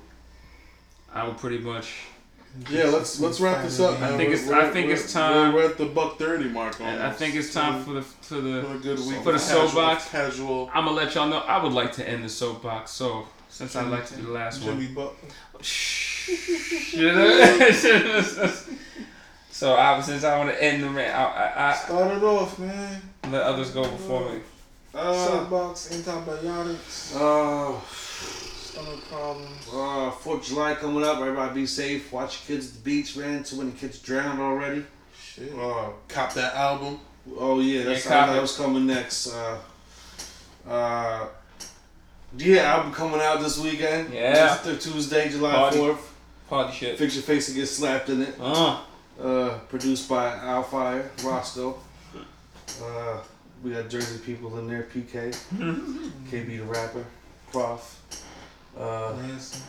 I 1.14 1.27
would 1.27 1.38
pretty 1.38 1.60
much. 1.60 1.94
Yeah, 2.69 2.85
let's 2.85 3.19
let's 3.19 3.40
wrap 3.41 3.64
this 3.64 3.80
up. 3.80 3.99
I 3.99 4.10
think 4.10 4.19
We're- 4.30 4.34
it's- 4.34 4.48
I 4.49 4.60
we're- 4.60 4.72
think 4.73 4.88
we're- 4.88 4.99
it's 4.99 5.11
time- 5.14 5.53
We're 5.53 5.65
at 5.69 5.77
the 5.77 5.85
buck 5.85 6.19
thirty 6.19 6.49
mark. 6.49 6.80
I 6.81 7.11
think 7.11 7.34
it's 7.35 7.52
time 7.53 7.84
for 7.84 7.94
the 7.94 8.02
for 8.03 8.23
for 8.35 8.41
the. 8.41 8.60
a 8.72 8.77
good 8.77 8.99
week. 8.99 9.23
For 9.23 9.31
the 9.31 9.40
casual- 9.40 9.68
soapbox. 9.69 10.10
Casual. 10.10 10.69
I'm 10.73 10.85
gonna 10.85 10.95
let 10.98 11.15
y'all 11.15 11.27
know. 11.27 11.40
I 11.40 11.57
would 11.64 11.73
like 11.73 11.94
to 11.94 12.07
end 12.07 12.23
the 12.23 12.30
soapbox. 12.30 12.91
So 12.91 13.27
since 13.49 13.76
I 13.76 13.81
like 13.84 14.06
to 14.07 14.15
do 14.15 14.23
the 14.23 14.31
last 14.34 14.61
one. 14.64 14.80
Jimmy 14.80 14.94
Butler. 14.94 15.14
so 19.52 19.76
I, 19.76 20.02
since 20.02 20.23
I 20.23 20.38
want 20.38 20.49
to 20.52 20.64
end 20.64 20.84
the 20.84 20.90
rant, 20.90 21.15
I, 21.15 21.53
I, 21.72 21.73
Start 21.76 22.18
it 22.18 22.23
off, 22.23 22.60
man. 22.60 23.02
Let 23.31 23.41
others 23.44 23.72
go 23.72 23.84
before 23.84 24.30
me. 24.30 24.40
Uh, 24.94 25.14
Soapbox, 25.26 25.91
antibiotics, 25.91 27.15
uh, 27.15 27.72
stomach 28.74 29.00
problems. 29.10 29.70
uh, 29.74 30.12
Fourth 30.12 30.41
of 30.41 30.45
July 30.48 30.76
coming 30.76 31.04
up. 31.04 31.18
Everybody 31.20 31.62
be 31.62 31.66
safe. 31.68 32.12
Watch 32.12 32.40
your 32.50 32.58
kids 32.58 32.70
at 32.70 32.74
the 32.76 32.82
beach, 32.90 33.16
man. 33.16 33.44
Too 33.44 33.58
many 33.58 33.72
kids 33.72 34.00
drowned 34.00 34.40
already. 34.40 34.84
Shit. 35.20 35.54
Uh, 35.54 35.90
Cop 36.08 36.34
that 36.34 36.56
album. 36.56 37.00
oh 37.38 37.60
yeah, 37.60 37.84
that's 37.84 38.06
Yeah, 38.06 38.28
that 38.28 38.41
was 38.41 38.56
coming 38.58 38.86
next. 38.88 39.28
Uh, 39.34 39.58
uh, 40.68 41.28
Yeah, 42.38 42.62
album 42.76 42.91
coming 42.94 43.22
out 43.22 43.41
this 43.41 43.60
weekend. 43.60 44.14
Yeah. 44.14 44.58
It's 44.66 44.84
Tuesday, 44.84 45.30
July 45.30 45.52
Party. 45.54 45.78
fourth. 45.78 46.14
Party 46.50 46.74
shit. 46.74 46.98
Fix 46.98 47.14
your 47.16 47.24
face 47.24 47.48
and 47.50 47.58
get 47.58 47.68
slapped 47.68 48.10
in 48.10 48.22
it. 48.24 48.36
Uh, 48.40 48.80
Uh, 49.22 49.60
produced 49.70 50.10
by 50.10 50.32
Alfire, 50.40 51.08
Roscoe. 51.24 51.78
Uh, 52.84 53.20
we 53.64 53.70
got 53.72 53.88
Jersey 53.88 54.18
people 54.18 54.58
in 54.58 54.68
there, 54.68 54.88
PK, 54.91 55.30
KB 56.32 56.58
the 56.58 56.64
rapper, 56.64 57.06
Prof. 57.52 58.00
Uh, 58.78 59.14
Ransom. 59.20 59.62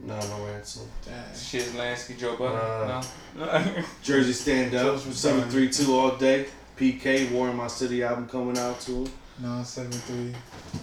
no, 0.00 0.18
no 0.18 0.44
ransom. 0.46 0.88
Damn. 1.04 1.34
shit, 1.36 1.64
Lansky, 1.74 2.18
Joe 2.18 2.36
Budden. 2.36 2.58
Uh, 2.58 3.02
no. 3.36 3.84
Jersey 4.02 4.32
Stand 4.32 4.74
Up, 4.74 4.82
Joe's 4.82 5.06
retired. 5.06 5.50
732 5.50 5.92
all 5.94 6.16
day. 6.16 6.46
PK, 6.78 7.30
War 7.30 7.48
in 7.50 7.56
My 7.56 7.68
City 7.68 8.02
album 8.02 8.26
coming 8.28 8.58
out 8.58 8.80
too. 8.80 9.06
Nine 9.40 9.64
seven 9.64 9.90
three 9.92 10.32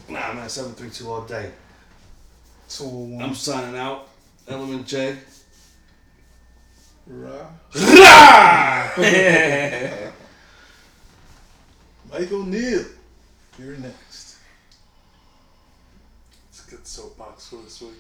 Nah, 0.10 0.34
man, 0.34 0.49
732 0.49 1.10
all 1.10 1.22
day. 1.22 1.52
two 2.69 2.84
oh 2.85 3.19
I'm 3.22 3.35
signing 3.35 3.77
out. 3.77 4.07
Element 4.48 4.85
J. 4.88 5.15
Rah. 7.07 7.48
yeah. 8.98 10.11
Michael 12.11 12.43
Neal. 12.45 12.85
You're 13.60 13.77
next. 13.77 14.31
Let's 16.72 16.89
soapbox 16.89 17.49
for 17.49 17.57
this 17.57 17.81
week. 17.81 17.91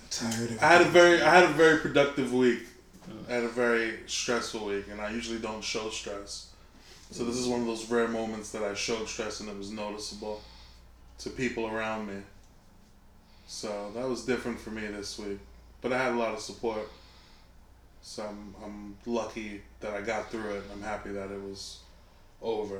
I'm 0.00 0.08
tired 0.10 0.50
of 0.52 0.62
I 0.62 0.66
had 0.66 0.82
a 0.82 0.90
very 0.90 1.22
I 1.22 1.34
had 1.34 1.44
a 1.44 1.52
very 1.52 1.78
productive 1.78 2.32
week. 2.32 2.62
I 3.28 3.32
had 3.32 3.44
a 3.44 3.48
very 3.48 4.00
stressful 4.06 4.66
week, 4.66 4.86
and 4.90 5.00
I 5.00 5.10
usually 5.10 5.38
don't 5.38 5.62
show 5.62 5.90
stress. 5.90 6.50
So 7.10 7.24
this 7.24 7.36
is 7.36 7.46
one 7.46 7.60
of 7.60 7.66
those 7.66 7.90
rare 7.90 8.08
moments 8.08 8.52
that 8.52 8.62
I 8.62 8.74
showed 8.74 9.06
stress 9.08 9.40
and 9.40 9.48
it 9.48 9.58
was 9.58 9.70
noticeable 9.70 10.40
to 11.18 11.30
people 11.30 11.66
around 11.66 12.06
me. 12.06 12.22
So 13.46 13.90
that 13.94 14.08
was 14.08 14.24
different 14.24 14.58
for 14.58 14.70
me 14.70 14.86
this 14.86 15.18
week, 15.18 15.38
but 15.82 15.92
I 15.92 15.98
had 15.98 16.12
a 16.14 16.16
lot 16.16 16.32
of 16.32 16.40
support. 16.40 16.88
So 18.00 18.22
I'm 18.22 18.54
I'm 18.64 18.96
lucky 19.06 19.62
that 19.80 19.92
I 19.92 20.02
got 20.02 20.30
through 20.30 20.52
it. 20.52 20.62
I'm 20.72 20.82
happy 20.82 21.10
that 21.10 21.30
it 21.30 21.42
was 21.42 21.80
over. 22.40 22.78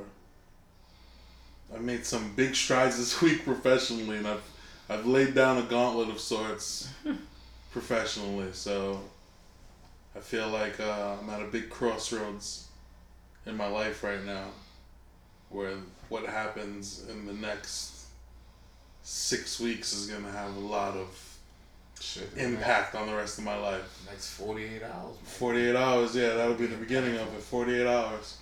I 1.75 1.79
made 1.79 2.05
some 2.05 2.33
big 2.35 2.55
strides 2.55 2.99
this 2.99 3.21
week 3.23 3.45
professionally, 3.45 4.19
and 4.19 4.27
I've 4.27 4.43
I've 4.89 5.07
laid 5.07 5.35
down 5.35 5.59
a 5.59 5.63
gauntlet 5.63 6.11
of 6.11 6.21
sorts 6.21 6.89
professionally. 7.71 8.51
So 8.53 9.01
I 10.15 10.21
feel 10.21 10.49
like 10.49 10.81
uh, 10.81 11.17
I'm 11.21 11.31
at 11.31 11.41
a 11.41 11.47
big 11.47 11.71
crossroads 11.71 12.69
in 13.47 13.57
my 13.57 13.69
life 13.69 14.05
right 14.05 14.23
now, 14.25 14.49
where 15.49 15.75
what 16.09 16.27
happens 16.27 17.05
in 17.09 17.27
the 17.27 17.33
next 17.33 18.07
six 19.03 19.59
weeks 19.59 19.93
is 19.93 20.09
gonna 20.09 20.31
have 20.31 20.55
a 20.57 20.61
lot 20.61 20.95
of 20.95 21.39
Shit. 22.01 22.29
impact 22.37 22.95
on 22.95 23.07
the 23.07 23.15
rest 23.15 23.39
of 23.39 23.45
my 23.45 23.57
life. 23.57 24.05
Next 24.07 24.31
48 24.35 24.83
hours. 24.83 25.17
48 25.25 25.77
hours, 25.77 26.17
yeah, 26.17 26.35
that'll 26.35 26.55
be 26.55 26.67
the 26.67 26.77
beginning 26.77 27.17
of 27.17 27.33
it. 27.35 27.41
48 27.41 27.87
hours. 27.87 28.37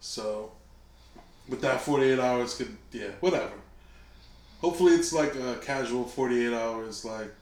So, 0.00 0.52
with 1.48 1.60
that 1.62 1.80
48 1.80 2.18
hours, 2.18 2.54
could, 2.56 2.76
yeah, 2.92 3.08
whatever. 3.20 3.52
Hopefully, 4.60 4.92
it's 4.94 5.12
like 5.12 5.34
a 5.34 5.56
casual 5.56 6.04
48 6.04 6.52
hours, 6.54 7.04
like 7.04 7.32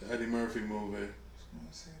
the 0.00 0.12
Eddie 0.12 0.26
Murphy 0.26 0.60
movie, 0.60 1.08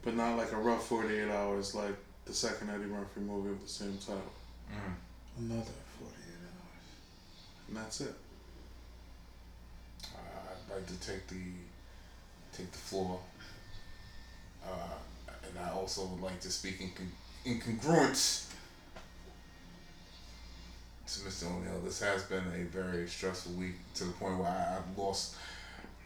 but 0.04 0.14
not 0.14 0.36
like 0.36 0.52
a 0.52 0.56
rough 0.56 0.86
48 0.86 1.30
hours, 1.30 1.74
like 1.74 1.94
the 2.26 2.34
second 2.34 2.70
Eddie 2.70 2.84
Murphy 2.84 3.20
movie 3.20 3.50
with 3.50 3.62
the 3.62 3.68
same 3.68 3.96
title. 3.98 4.20
Another 5.38 5.62
48 5.98 6.10
hours. 6.44 7.68
And 7.68 7.76
that's 7.76 8.00
it. 8.02 8.14
Uh, 10.14 10.18
I'd 10.50 10.74
like 10.74 10.86
to 10.86 11.00
take 11.00 11.26
the 11.28 11.36
take 12.52 12.70
the 12.72 12.78
floor, 12.78 13.18
uh, 14.64 15.28
and 15.28 15.58
I 15.58 15.70
also 15.72 16.06
would 16.06 16.22
like 16.22 16.40
to 16.40 16.50
speak 16.50 16.80
in, 16.80 16.90
con- 16.90 17.12
in 17.44 17.60
congruence 17.60 18.45
to 21.06 21.20
Mr. 21.20 21.46
O'Neill. 21.46 21.80
This 21.84 22.00
has 22.00 22.24
been 22.24 22.44
a 22.54 22.64
very 22.64 23.06
stressful 23.06 23.52
week 23.52 23.74
to 23.94 24.04
the 24.04 24.12
point 24.12 24.38
where 24.38 24.48
I, 24.48 24.78
I've 24.78 24.98
lost. 24.98 25.36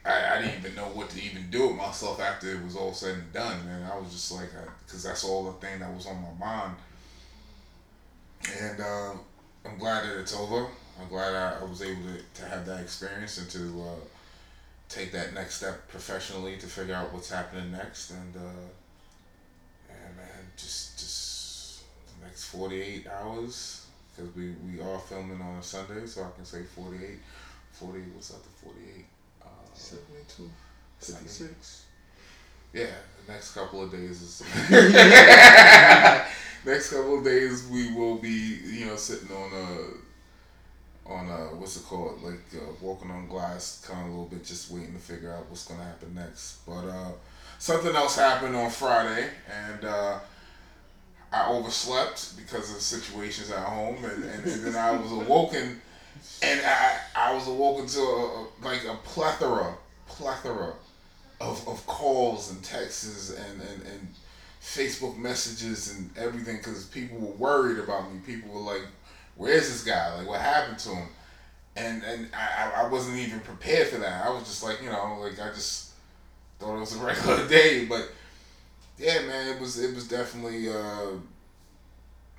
I, 0.04 0.36
I 0.36 0.42
didn't 0.42 0.58
even 0.58 0.74
know 0.74 0.86
what 0.86 1.08
to 1.10 1.22
even 1.22 1.50
do 1.50 1.68
with 1.68 1.76
myself 1.76 2.20
after 2.20 2.50
it 2.50 2.62
was 2.62 2.76
all 2.76 2.92
said 2.92 3.16
and 3.16 3.32
done, 3.32 3.64
man. 3.64 3.90
I 3.90 3.98
was 3.98 4.12
just 4.12 4.30
like, 4.32 4.50
because 4.84 5.02
that's 5.02 5.24
all 5.24 5.44
the 5.44 5.52
thing 5.52 5.80
that 5.80 5.94
was 5.94 6.06
on 6.06 6.22
my 6.22 6.46
mind. 6.46 6.76
And 8.60 8.80
uh, 8.80 9.12
I'm 9.64 9.78
glad 9.78 10.04
that 10.04 10.18
it's 10.20 10.36
over. 10.36 10.66
I'm 11.00 11.08
glad 11.08 11.34
I, 11.34 11.60
I 11.60 11.64
was 11.64 11.80
able 11.80 12.02
to, 12.02 12.42
to 12.42 12.48
have 12.48 12.66
that 12.66 12.80
experience 12.80 13.38
and 13.38 13.48
to 13.50 13.82
uh, 13.82 13.94
take 14.90 15.12
that 15.12 15.32
next 15.32 15.56
step 15.56 15.88
professionally 15.88 16.58
to 16.58 16.66
figure 16.66 16.94
out 16.94 17.12
what's 17.12 17.30
happening 17.30 17.72
next. 17.72 18.10
And 18.10 18.36
uh, 18.36 18.68
and 19.88 20.16
man, 20.16 20.26
just 20.58 20.98
just 20.98 21.82
the 22.18 22.26
next 22.26 22.44
48 22.44 23.06
hours 23.06 23.79
because 24.20 24.36
we, 24.36 24.54
we 24.66 24.80
are 24.80 24.98
filming 24.98 25.40
on 25.40 25.56
a 25.56 25.62
Sunday, 25.62 26.06
so 26.06 26.22
I 26.22 26.30
can 26.36 26.44
say 26.44 26.62
48. 26.62 27.18
40, 27.72 28.00
what's 28.14 28.32
up 28.32 28.42
to 28.42 28.48
48? 28.48 29.04
Uh, 29.42 29.46
72. 29.72 30.50
Sunday. 30.98 31.22
56. 31.22 31.84
Yeah, 32.72 32.86
the 33.26 33.32
next 33.32 33.54
couple 33.54 33.82
of 33.82 33.90
days 33.90 34.22
is. 34.22 34.42
next 36.64 36.90
couple 36.90 37.18
of 37.18 37.24
days 37.24 37.66
we 37.68 37.92
will 37.94 38.16
be, 38.16 38.58
you 38.64 38.86
know, 38.86 38.96
sitting 38.96 39.34
on 39.34 39.52
a, 39.52 41.10
on 41.10 41.28
a 41.28 41.56
what's 41.56 41.76
it 41.76 41.84
called, 41.84 42.22
like 42.22 42.40
uh, 42.54 42.72
walking 42.80 43.10
on 43.10 43.26
glass, 43.26 43.84
kind 43.86 44.00
of 44.00 44.06
a 44.06 44.10
little 44.10 44.26
bit, 44.26 44.44
just 44.44 44.70
waiting 44.70 44.92
to 44.92 45.00
figure 45.00 45.32
out 45.32 45.48
what's 45.48 45.66
gonna 45.66 45.82
happen 45.82 46.14
next. 46.14 46.64
But 46.66 46.86
uh, 46.86 47.12
something 47.58 47.94
else 47.96 48.16
happened 48.16 48.54
on 48.54 48.70
Friday, 48.70 49.30
and 49.68 49.84
uh, 49.84 50.20
I 51.32 51.48
overslept 51.48 52.36
because 52.36 52.74
of 52.74 52.80
situations 52.80 53.50
at 53.50 53.64
home, 53.64 54.04
and, 54.04 54.24
and, 54.24 54.44
and 54.44 54.64
then 54.64 54.76
I 54.76 54.90
was 54.92 55.12
awoken, 55.12 55.80
and 56.42 56.60
I 56.66 56.98
I 57.14 57.34
was 57.34 57.46
awoken 57.46 57.86
to 57.86 58.00
a, 58.00 58.46
like 58.62 58.84
a 58.84 58.96
plethora, 59.04 59.74
plethora 60.08 60.72
of, 61.40 61.66
of 61.68 61.86
calls 61.86 62.50
and 62.50 62.62
texts 62.64 63.30
and, 63.30 63.60
and, 63.62 63.82
and 63.82 64.08
Facebook 64.62 65.16
messages 65.16 65.96
and 65.96 66.10
everything 66.18 66.56
because 66.58 66.84
people 66.86 67.18
were 67.18 67.32
worried 67.34 67.78
about 67.78 68.12
me. 68.12 68.20
People 68.26 68.50
were 68.52 68.60
like, 68.74 68.82
"Where's 69.36 69.68
this 69.68 69.84
guy? 69.84 70.14
Like, 70.18 70.26
what 70.28 70.40
happened 70.40 70.78
to 70.80 70.88
him?" 70.90 71.08
And 71.76 72.02
and 72.02 72.28
I- 72.34 72.82
I 72.82 72.88
wasn't 72.88 73.18
even 73.18 73.40
prepared 73.40 73.88
for 73.88 73.98
that. 73.98 74.26
I 74.26 74.30
was 74.30 74.42
just 74.44 74.62
like, 74.64 74.82
you 74.82 74.90
know, 74.90 75.18
like 75.20 75.40
I 75.40 75.48
just 75.54 75.90
thought 76.58 76.76
it 76.76 76.80
was 76.80 76.94
a 76.96 76.98
regular 77.04 77.46
day. 77.48 77.84
But 77.86 78.10
yeah, 79.00 79.20
man, 79.26 79.54
it 79.56 79.60
was 79.60 79.78
it 79.78 79.94
was 79.94 80.06
definitely 80.08 80.68
uh, 80.68 81.12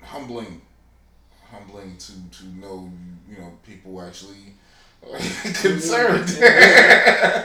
humbling, 0.02 0.60
humbling 1.50 1.96
to 1.98 2.12
to 2.38 2.46
know 2.46 2.90
you 3.28 3.38
know 3.38 3.52
people 3.66 4.00
actually 4.00 4.54
concerned. 5.54 6.38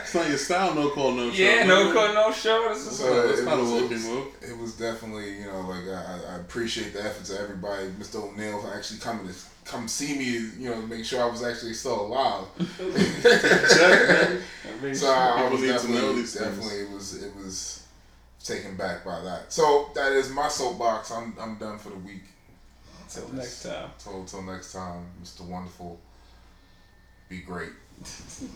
It's 0.07 0.15
not 0.15 0.29
your 0.29 0.37
style, 0.37 0.73
no 0.73 0.89
call, 0.91 1.11
no 1.11 1.29
show. 1.31 1.43
Yeah, 1.43 1.65
no 1.65 1.91
call, 1.91 2.13
no 2.13 2.31
show. 2.31 2.69
This 2.69 2.87
is 2.87 2.97
So 2.99 3.27
that's 3.27 3.41
it 3.41 3.45
not 3.45 3.59
a 3.59 3.61
was- 3.61 3.69
Whoopi 3.71 3.85
it 3.85 3.89
was- 3.91 4.05
move. 4.05 4.27
It 4.41 4.57
was 4.57 4.73
definitely, 4.77 5.39
you 5.39 5.45
know, 5.47 5.59
like 5.67 5.85
I, 5.89 6.19
I 6.31 6.35
appreciate 6.37 6.93
the 6.93 7.03
efforts 7.03 7.29
of 7.29 7.39
everybody. 7.41 7.87
Mr. 7.99 8.23
O'Neill 8.23 8.61
for 8.61 8.73
actually 8.73 8.99
coming 9.01 9.27
to 9.27 9.33
come 9.65 9.85
see 9.89 10.17
me, 10.17 10.25
you 10.63 10.69
know, 10.69 10.81
make 10.83 11.03
sure 11.03 11.21
I 11.21 11.25
was 11.29 11.43
actually 11.43 11.73
still 11.73 12.05
alive. 12.07 12.45
so 14.93 15.11
I, 15.11 15.43
I 15.45 15.49
was 15.49 15.59
need 15.61 15.67
to 15.67 15.73
know 15.73 15.73
definitely, 15.73 16.15
these 16.21 16.33
definitely, 16.35 16.77
it 16.79 16.89
was, 16.89 17.21
it 17.21 17.35
was 17.35 17.83
taken 18.43 18.75
back 18.77 19.03
by 19.03 19.21
that. 19.21 19.51
So 19.51 19.89
that 19.95 20.11
is 20.11 20.29
my 20.29 20.47
soapbox. 20.47 21.11
I'm, 21.11 21.35
I'm 21.39 21.57
done 21.57 21.77
for 21.77 21.89
the 21.89 21.97
week. 21.97 22.23
Until 23.03 23.33
next 23.33 23.63
time. 23.63 23.89
Till, 23.99 24.25
till 24.25 24.41
next 24.41 24.73
time, 24.73 25.05
Mr. 25.23 25.41
Wonderful. 25.41 25.99
Be 27.29 27.39
great. 27.41 27.71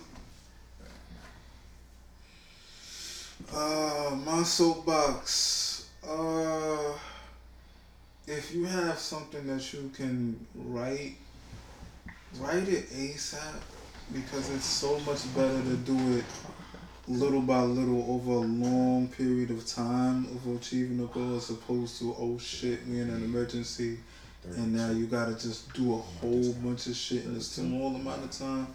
Uh, 3.54 4.16
my 4.24 4.44
soapbox. 4.44 5.90
Uh, 6.08 6.94
if 8.28 8.54
you 8.54 8.66
have 8.66 8.98
something 8.98 9.46
that 9.48 9.74
you 9.74 9.92
can 9.94 10.40
write, 10.56 11.16
write 12.40 12.70
it 12.70 12.90
ASAP 12.92 13.60
because 14.14 14.50
it's 14.52 14.66
so 14.66 15.00
much 15.00 15.34
better 15.36 15.62
to 15.64 15.76
do 15.78 16.18
it 16.18 16.26
little 17.08 17.42
by 17.42 17.62
little 17.62 18.06
over 18.10 18.32
a 18.32 18.48
long 18.48 19.08
period 19.08 19.50
of 19.50 19.66
time 19.66 20.26
of 20.26 20.56
achieving 20.56 21.00
a 21.00 21.08
goal 21.08 21.36
as 21.36 21.50
opposed 21.50 22.00
to 22.00 22.16
oh 22.18 22.38
shit 22.38 22.80
we 22.88 23.00
in 23.00 23.10
an 23.10 23.24
emergency 23.24 23.98
and 24.44 24.74
now 24.74 24.90
you 24.90 25.06
gotta 25.06 25.34
just 25.34 25.72
do 25.74 25.94
a 25.94 25.98
whole 25.98 26.54
bunch 26.54 26.88
of 26.88 26.96
shit 26.96 27.26
in 27.26 27.36
a 27.36 27.42
small 27.42 27.96
amount 27.96 28.24
of 28.24 28.32
time. 28.32 28.68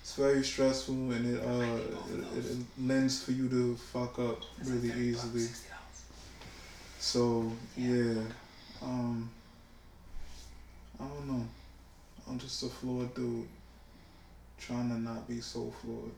It's 0.00 0.16
very 0.16 0.42
stressful 0.42 0.94
and 0.94 1.36
it 1.36 1.44
uh 1.44 2.36
it, 2.36 2.44
it, 2.44 2.56
lends 2.80 3.22
for 3.22 3.30
you 3.30 3.48
to 3.48 3.76
fuck 3.76 4.18
up 4.18 4.42
really 4.64 4.92
easily. 5.00 5.46
So 6.98 7.52
yeah, 7.76 8.20
um, 8.82 9.30
I 10.98 11.04
don't 11.04 11.28
know. 11.28 11.46
I'm 12.28 12.38
just 12.38 12.62
a 12.64 12.66
flawed 12.66 13.14
dude. 13.14 13.46
Trying 14.58 14.90
to 14.90 14.98
not 14.98 15.28
be 15.28 15.40
so 15.40 15.72
fluid. 15.80 16.12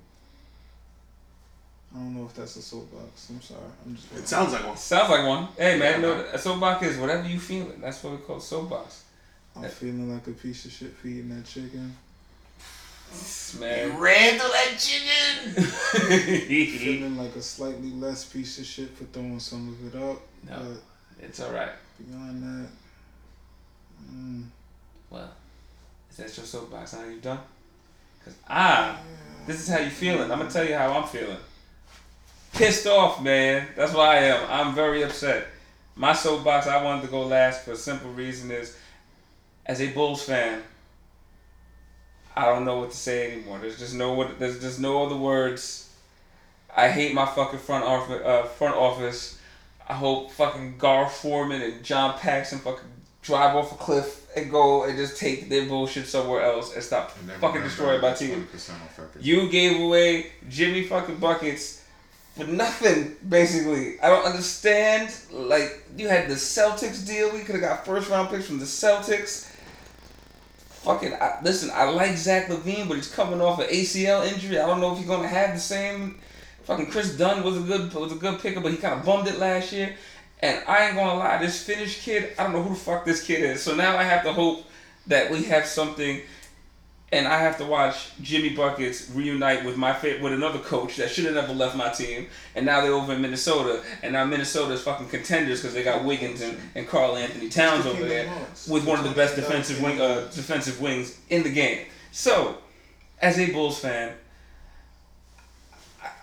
I 1.94 1.98
don't 1.98 2.16
know 2.16 2.24
if 2.24 2.34
that's 2.34 2.56
a 2.56 2.62
soapbox. 2.62 3.30
I'm 3.30 3.40
sorry. 3.40 3.60
I'm 3.86 3.94
just. 3.94 4.12
It 4.12 4.26
sounds 4.26 4.52
like 4.52 4.66
one. 4.66 4.76
Sounds 4.76 5.10
like 5.10 5.26
one. 5.26 5.48
Hey 5.56 5.78
man, 5.78 6.02
no, 6.02 6.12
a 6.32 6.38
soapbox 6.38 6.84
is 6.86 6.98
whatever 6.98 7.28
you 7.28 7.38
feeling. 7.38 7.80
That's 7.80 8.02
what 8.02 8.14
we 8.14 8.18
call 8.18 8.40
soapbox. 8.40 9.04
I'm 9.56 9.68
feeling 9.68 10.12
like 10.12 10.26
a 10.26 10.32
piece 10.32 10.64
of 10.64 10.72
shit 10.72 10.90
feeding 10.90 11.28
that 11.28 11.46
chicken. 11.46 11.96
Man. 13.60 13.98
Ran 14.00 14.38
through 14.38 14.48
that 14.48 14.76
chicken. 14.76 15.62
Feeling 16.78 17.16
like 17.16 17.36
a 17.36 17.42
slightly 17.42 17.90
less 17.90 18.24
piece 18.24 18.58
of 18.58 18.66
shit 18.66 18.90
for 18.90 19.04
throwing 19.04 19.38
some 19.38 19.68
of 19.68 19.94
it 19.94 20.02
up. 20.02 20.20
No. 20.48 20.76
it's 21.20 21.40
alright. 21.40 21.70
Beyond 21.98 22.42
that, 22.42 22.68
mm, 24.12 24.44
Well, 25.10 25.30
is 26.10 26.16
that 26.16 26.36
your 26.36 26.44
soapbox? 26.44 26.94
Now 26.94 27.04
you 27.04 27.20
done? 27.20 27.38
Cause 28.24 28.34
I, 28.48 28.96
this 29.46 29.60
is 29.60 29.68
how 29.68 29.78
you 29.78 29.90
feeling. 29.90 30.30
I'm 30.32 30.38
gonna 30.38 30.50
tell 30.50 30.66
you 30.66 30.74
how 30.74 30.90
I'm 30.92 31.06
feeling. 31.06 31.36
Pissed 32.54 32.86
off, 32.86 33.20
man. 33.20 33.66
That's 33.74 33.92
why 33.92 34.16
I 34.16 34.20
am. 34.26 34.48
I'm 34.48 34.74
very 34.76 35.02
upset. 35.02 35.48
My 35.96 36.12
soapbox, 36.12 36.68
I 36.68 36.82
wanted 36.84 37.02
to 37.02 37.08
go 37.08 37.26
last 37.26 37.64
for 37.64 37.72
a 37.72 37.76
simple 37.76 38.12
reason 38.12 38.52
is, 38.52 38.76
as 39.66 39.80
a 39.80 39.90
Bulls 39.90 40.22
fan, 40.22 40.62
I 42.36 42.46
don't 42.46 42.64
know 42.64 42.78
what 42.78 42.92
to 42.92 42.96
say 42.96 43.32
anymore. 43.32 43.58
There's 43.58 43.78
just 43.78 43.94
no 43.94 44.12
what. 44.12 44.38
There's 44.38 44.60
just 44.60 44.78
no 44.78 45.04
other 45.04 45.16
words. 45.16 45.92
I 46.76 46.88
hate 46.88 47.12
my 47.12 47.26
fucking 47.26 47.58
front 47.58 47.84
office. 47.84 48.22
Uh, 48.24 48.44
front 48.44 48.76
office. 48.76 49.40
I 49.88 49.94
hope 49.94 50.30
fucking 50.30 50.78
Gar 50.78 51.08
Forman 51.08 51.60
and 51.60 51.84
John 51.84 52.16
Paxson 52.18 52.60
fucking 52.60 52.88
drive 53.22 53.56
off 53.56 53.72
a 53.72 53.76
cliff 53.76 54.28
and 54.36 54.50
go 54.50 54.84
and 54.84 54.96
just 54.96 55.18
take 55.18 55.48
their 55.48 55.66
bullshit 55.66 56.06
somewhere 56.06 56.42
else 56.42 56.74
and 56.74 56.82
stop 56.82 57.10
fucking 57.40 57.62
destroying 57.62 58.00
my 58.00 58.12
team. 58.12 58.46
You 59.20 59.48
gave 59.48 59.80
away 59.80 60.32
Jimmy 60.48 60.84
fucking 60.84 61.16
buckets 61.16 61.83
for 62.36 62.44
nothing, 62.44 63.16
basically. 63.28 64.00
I 64.00 64.08
don't 64.08 64.24
understand. 64.24 65.14
Like, 65.30 65.84
you 65.96 66.08
had 66.08 66.28
the 66.28 66.34
Celtics 66.34 67.06
deal. 67.06 67.32
We 67.32 67.40
could 67.40 67.54
have 67.54 67.62
got 67.62 67.86
first 67.86 68.10
round 68.10 68.30
picks 68.30 68.46
from 68.46 68.58
the 68.58 68.64
Celtics. 68.64 69.50
Fucking, 70.82 71.14
I, 71.14 71.38
listen, 71.42 71.70
I 71.72 71.84
like 71.84 72.16
Zach 72.16 72.48
LaVine, 72.48 72.88
but 72.88 72.96
he's 72.96 73.10
coming 73.10 73.40
off 73.40 73.60
an 73.60 73.68
ACL 73.68 74.26
injury. 74.30 74.58
I 74.58 74.66
don't 74.66 74.80
know 74.80 74.92
if 74.92 74.98
he's 74.98 75.06
gonna 75.06 75.28
have 75.28 75.54
the 75.54 75.60
same. 75.60 76.20
Fucking 76.64 76.90
Kris 76.90 77.16
Dunn 77.16 77.42
was 77.42 77.56
a 77.56 77.60
good 77.60 77.92
was 77.94 78.12
a 78.12 78.16
good 78.16 78.40
picker, 78.40 78.60
but 78.60 78.72
he 78.72 78.78
kind 78.78 78.98
of 78.98 79.06
bummed 79.06 79.28
it 79.28 79.38
last 79.38 79.72
year. 79.72 79.94
And 80.40 80.62
I 80.66 80.86
ain't 80.86 80.96
gonna 80.96 81.18
lie, 81.18 81.38
this 81.38 81.62
Finnish 81.62 82.02
kid, 82.02 82.32
I 82.38 82.42
don't 82.42 82.52
know 82.52 82.62
who 82.62 82.70
the 82.70 82.80
fuck 82.80 83.04
this 83.04 83.24
kid 83.24 83.42
is. 83.42 83.62
So 83.62 83.74
now 83.74 83.96
I 83.96 84.02
have 84.02 84.24
to 84.24 84.32
hope 84.32 84.66
that 85.06 85.30
we 85.30 85.44
have 85.44 85.64
something 85.64 86.20
and 87.14 87.28
I 87.28 87.38
have 87.38 87.58
to 87.58 87.64
watch 87.64 88.10
Jimmy 88.22 88.50
Buckets 88.50 89.08
reunite 89.10 89.64
with 89.64 89.76
my 89.76 89.96
with 90.20 90.32
another 90.32 90.58
coach 90.58 90.96
that 90.96 91.10
should 91.10 91.24
have 91.26 91.34
never 91.34 91.52
left 91.52 91.76
my 91.76 91.88
team, 91.90 92.26
and 92.56 92.66
now 92.66 92.80
they're 92.80 92.92
over 92.92 93.12
in 93.12 93.22
Minnesota, 93.22 93.82
and 94.02 94.12
now 94.12 94.24
Minnesota's 94.24 94.82
fucking 94.82 95.08
contenders 95.08 95.62
because 95.62 95.74
they 95.74 95.84
got 95.84 96.04
Wiggins 96.04 96.40
and, 96.40 96.58
and 96.74 96.88
Karl-Anthony 96.88 97.48
Towns 97.48 97.86
over 97.86 98.04
there 98.04 98.28
with 98.68 98.84
one 98.84 98.98
of 98.98 99.04
the 99.04 99.12
best 99.12 99.36
defensive 99.36 99.80
wing 99.80 100.00
uh, 100.00 100.28
defensive 100.34 100.80
wings 100.80 101.16
in 101.30 101.44
the 101.44 101.50
game. 101.50 101.86
So, 102.10 102.58
as 103.22 103.38
a 103.38 103.52
Bulls 103.52 103.78
fan, 103.78 104.14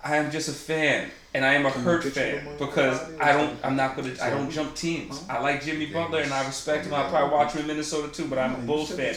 I 0.03 0.18
am 0.18 0.30
just 0.30 0.49
a 0.49 0.53
fan, 0.53 1.09
and 1.33 1.45
I 1.45 1.53
am 1.53 1.65
a 1.65 1.71
Can 1.71 1.83
hurt 1.83 2.03
you 2.03 2.11
get 2.11 2.33
your 2.33 2.41
fan 2.41 2.57
because 2.57 2.99
out 2.99 3.07
of 3.07 3.13
it? 3.13 3.21
I 3.21 3.31
don't 3.33 3.57
I'm 3.63 3.75
not 3.75 3.95
gonna 3.95 4.13
I 4.21 4.29
don't 4.29 4.49
jump 4.49 4.75
teams. 4.75 5.23
I 5.29 5.39
like 5.39 5.63
Jimmy 5.63 5.87
Butler 5.87 6.21
and 6.21 6.33
I 6.33 6.45
respect 6.45 6.85
him. 6.85 6.93
I 6.93 7.09
probably 7.09 7.35
watch 7.35 7.53
him 7.53 7.61
in 7.61 7.67
Minnesota 7.67 8.11
too, 8.11 8.27
but 8.27 8.37
I'm 8.37 8.55
a 8.55 8.57
Bulls 8.59 8.91
fan. 8.91 9.15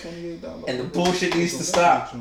And 0.69 0.81
the 0.81 0.85
bullshit 0.85 1.35
needs 1.35 1.57
to 1.57 1.65
stop. 1.65 2.15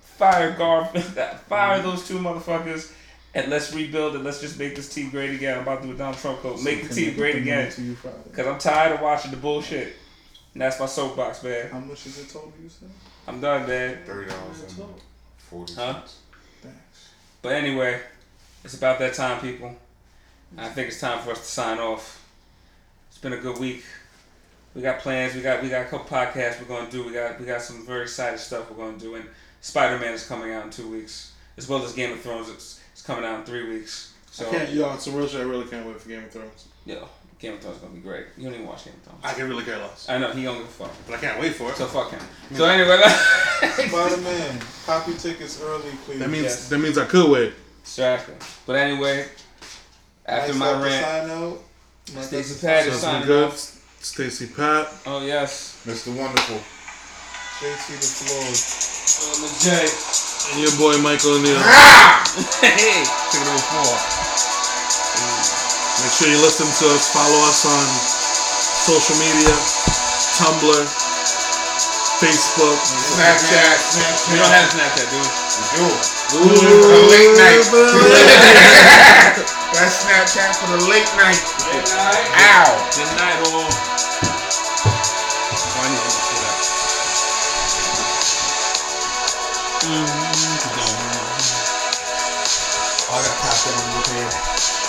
fire 0.00 0.52
Gar, 0.56 0.86
fire 1.48 1.82
those 1.82 2.06
two 2.06 2.18
motherfuckers, 2.18 2.92
and 3.34 3.50
let's 3.50 3.74
rebuild 3.74 4.16
it. 4.16 4.20
Let's 4.20 4.40
just 4.40 4.58
make 4.58 4.74
this 4.76 4.92
team 4.92 5.10
great 5.10 5.30
again. 5.34 5.56
I'm 5.56 5.62
about 5.62 5.82
to 5.82 5.88
do 5.88 5.94
a 5.94 5.96
Donald 5.96 6.18
Trump 6.18 6.38
quote. 6.40 6.62
Make 6.62 6.88
the 6.88 6.94
team 6.94 7.14
great 7.14 7.36
again. 7.36 7.72
Cause 8.34 8.46
I'm 8.46 8.58
tired 8.58 8.92
of 8.92 9.00
watching 9.00 9.30
the 9.30 9.36
bullshit. 9.36 9.94
And 10.52 10.62
that's 10.62 10.80
my 10.80 10.86
soapbox, 10.86 11.44
man. 11.44 11.70
How 11.70 11.78
much 11.78 12.06
is 12.06 12.18
it 12.18 12.28
total 12.28 12.52
you 12.60 12.68
said? 12.68 12.90
I'm 13.28 13.40
done, 13.40 13.68
man. 13.68 13.98
Thirty 14.04 14.28
dollars 14.28 14.62
and 14.62 14.88
forty 15.38 15.74
Huh? 15.74 16.00
Thanks. 16.60 17.10
But 17.40 17.52
anyway, 17.52 18.00
it's 18.64 18.74
about 18.74 18.98
that 18.98 19.14
time, 19.14 19.40
people. 19.40 19.74
I 20.56 20.64
mm-hmm. 20.64 20.74
think 20.74 20.88
it's 20.88 21.00
time 21.00 21.20
for 21.20 21.30
us 21.32 21.38
to 21.40 21.44
sign 21.44 21.78
off. 21.78 22.24
It's 23.08 23.18
been 23.18 23.32
a 23.32 23.38
good 23.38 23.58
week. 23.58 23.84
We 24.74 24.82
got 24.82 25.00
plans. 25.00 25.34
We 25.34 25.42
got 25.42 25.62
we 25.62 25.68
got 25.68 25.82
a 25.86 25.88
couple 25.88 26.06
podcasts 26.06 26.60
we're 26.60 26.66
gonna 26.66 26.90
do. 26.90 27.04
We 27.04 27.12
got 27.12 27.40
we 27.40 27.46
got 27.46 27.62
some 27.62 27.84
very 27.84 28.02
exciting 28.02 28.38
stuff 28.38 28.70
we're 28.70 28.84
gonna 28.84 28.98
do. 28.98 29.16
And 29.16 29.24
Spider 29.60 29.98
Man 29.98 30.14
is 30.14 30.26
coming 30.26 30.52
out 30.52 30.64
in 30.64 30.70
two 30.70 30.88
weeks, 30.88 31.32
as 31.56 31.68
well 31.68 31.82
as 31.84 31.92
Game 31.92 32.12
of 32.12 32.20
Thrones. 32.20 32.48
It's, 32.48 32.80
it's 32.92 33.02
coming 33.02 33.24
out 33.24 33.40
in 33.40 33.44
three 33.44 33.68
weeks. 33.68 34.14
So 34.30 34.46
I 34.46 34.50
can't, 34.50 34.70
yo, 34.70 34.94
it's 34.94 35.08
a 35.08 35.10
real 35.10 35.26
shit. 35.26 35.40
I 35.40 35.44
really 35.44 35.66
can't 35.66 35.86
wait 35.86 36.00
for 36.00 36.08
Game 36.08 36.22
of 36.22 36.30
Thrones. 36.30 36.68
yo, 36.86 37.08
Game 37.40 37.54
of 37.54 37.60
Thrones 37.60 37.76
is 37.76 37.82
gonna 37.82 37.94
be 37.94 38.00
great. 38.00 38.26
You 38.36 38.44
don't 38.44 38.54
even 38.54 38.66
watch 38.66 38.84
Game 38.84 38.94
of 38.94 39.02
Thrones. 39.02 39.20
I 39.24 39.34
can 39.34 39.48
really 39.48 39.64
care 39.64 39.78
less, 39.78 40.08
I 40.08 40.18
know 40.18 40.30
he 40.32 40.44
don't 40.44 40.58
give 40.58 40.66
a 40.66 40.68
fuck. 40.68 40.92
but 41.06 41.16
I 41.16 41.20
can't 41.20 41.40
wait 41.40 41.54
for 41.54 41.70
it. 41.70 41.76
So 41.76 41.86
fuck 41.86 42.10
him. 42.10 42.20
So 42.54 42.64
anyway, 42.64 43.00
Spider 43.88 44.22
Man, 44.22 44.60
copy 44.86 45.14
tickets 45.14 45.60
early, 45.60 45.90
please. 46.04 46.20
that 46.20 46.30
means 46.30 46.44
Yes. 46.44 46.68
that 46.68 46.78
means 46.78 46.96
I 46.96 47.06
could 47.06 47.28
wait. 47.28 47.52
Exactly. 47.80 48.34
But 48.66 48.76
anyway, 48.76 49.26
after 50.26 50.52
Nice 50.52 50.58
my 50.60 50.72
rant, 50.82 51.04
sign 51.04 51.30
out. 51.30 51.58
Nice 52.14 52.26
Stacey 52.28 52.54
up 52.54 52.60
the 52.60 52.66
Pat 52.66 52.86
is 52.86 52.86
So 52.86 52.90
out. 52.90 52.94
it's 52.94 53.00
signing 53.02 53.26
good. 53.26 53.44
off. 53.48 53.58
Stacy 54.00 54.46
Pat. 54.46 54.88
Oh 55.06 55.20
yes, 55.24 55.82
Mr. 55.86 56.16
Wonderful. 56.16 56.56
JT 57.60 57.86
the 57.92 58.08
floor. 58.24 58.40
um, 58.40 59.52
J. 59.60 59.84
And 60.50 60.56
your 60.64 60.72
boy 60.80 60.96
Michael 61.04 61.36
O'Neal. 61.36 61.60
hey, 62.64 63.04
take 63.04 63.44
it. 63.44 63.50
Make 66.00 66.12
sure 66.16 66.28
you 66.32 66.40
listen 66.40 66.64
to 66.64 66.86
us. 66.96 67.12
Follow 67.12 67.40
us 67.44 67.60
on 67.68 67.84
social 68.88 69.16
media, 69.20 69.52
Tumblr, 70.40 70.80
Facebook, 72.20 72.76
Snapchat. 72.76 73.80
We 74.28 74.36
don't 74.36 74.52
have 74.52 74.68
Snapchat, 74.68 75.08
do 75.08 75.16
we? 75.16 75.24
We 75.24 75.64
do. 75.72 75.88
Ooh, 76.36 76.84
for 76.84 76.92
the 76.92 77.08
late 77.08 77.32
night. 77.40 77.64
That's 79.72 80.04
Snapchat 80.04 80.52
for 80.60 80.68
the 80.76 80.84
late 80.84 81.08
night. 81.16 81.40
Late 81.72 81.88
night. 81.96 82.28
Ow. 82.36 82.76
Good 82.92 83.08
night, 83.16 83.40
all. 83.48 83.64
I. 85.80 85.96
Mm-hmm. 89.80 90.20
Oh, 93.08 93.16
I 93.16 93.24
got 93.24 93.32
popped 93.40 93.64
up 93.64 93.80
on 93.80 93.84
the 93.96 94.79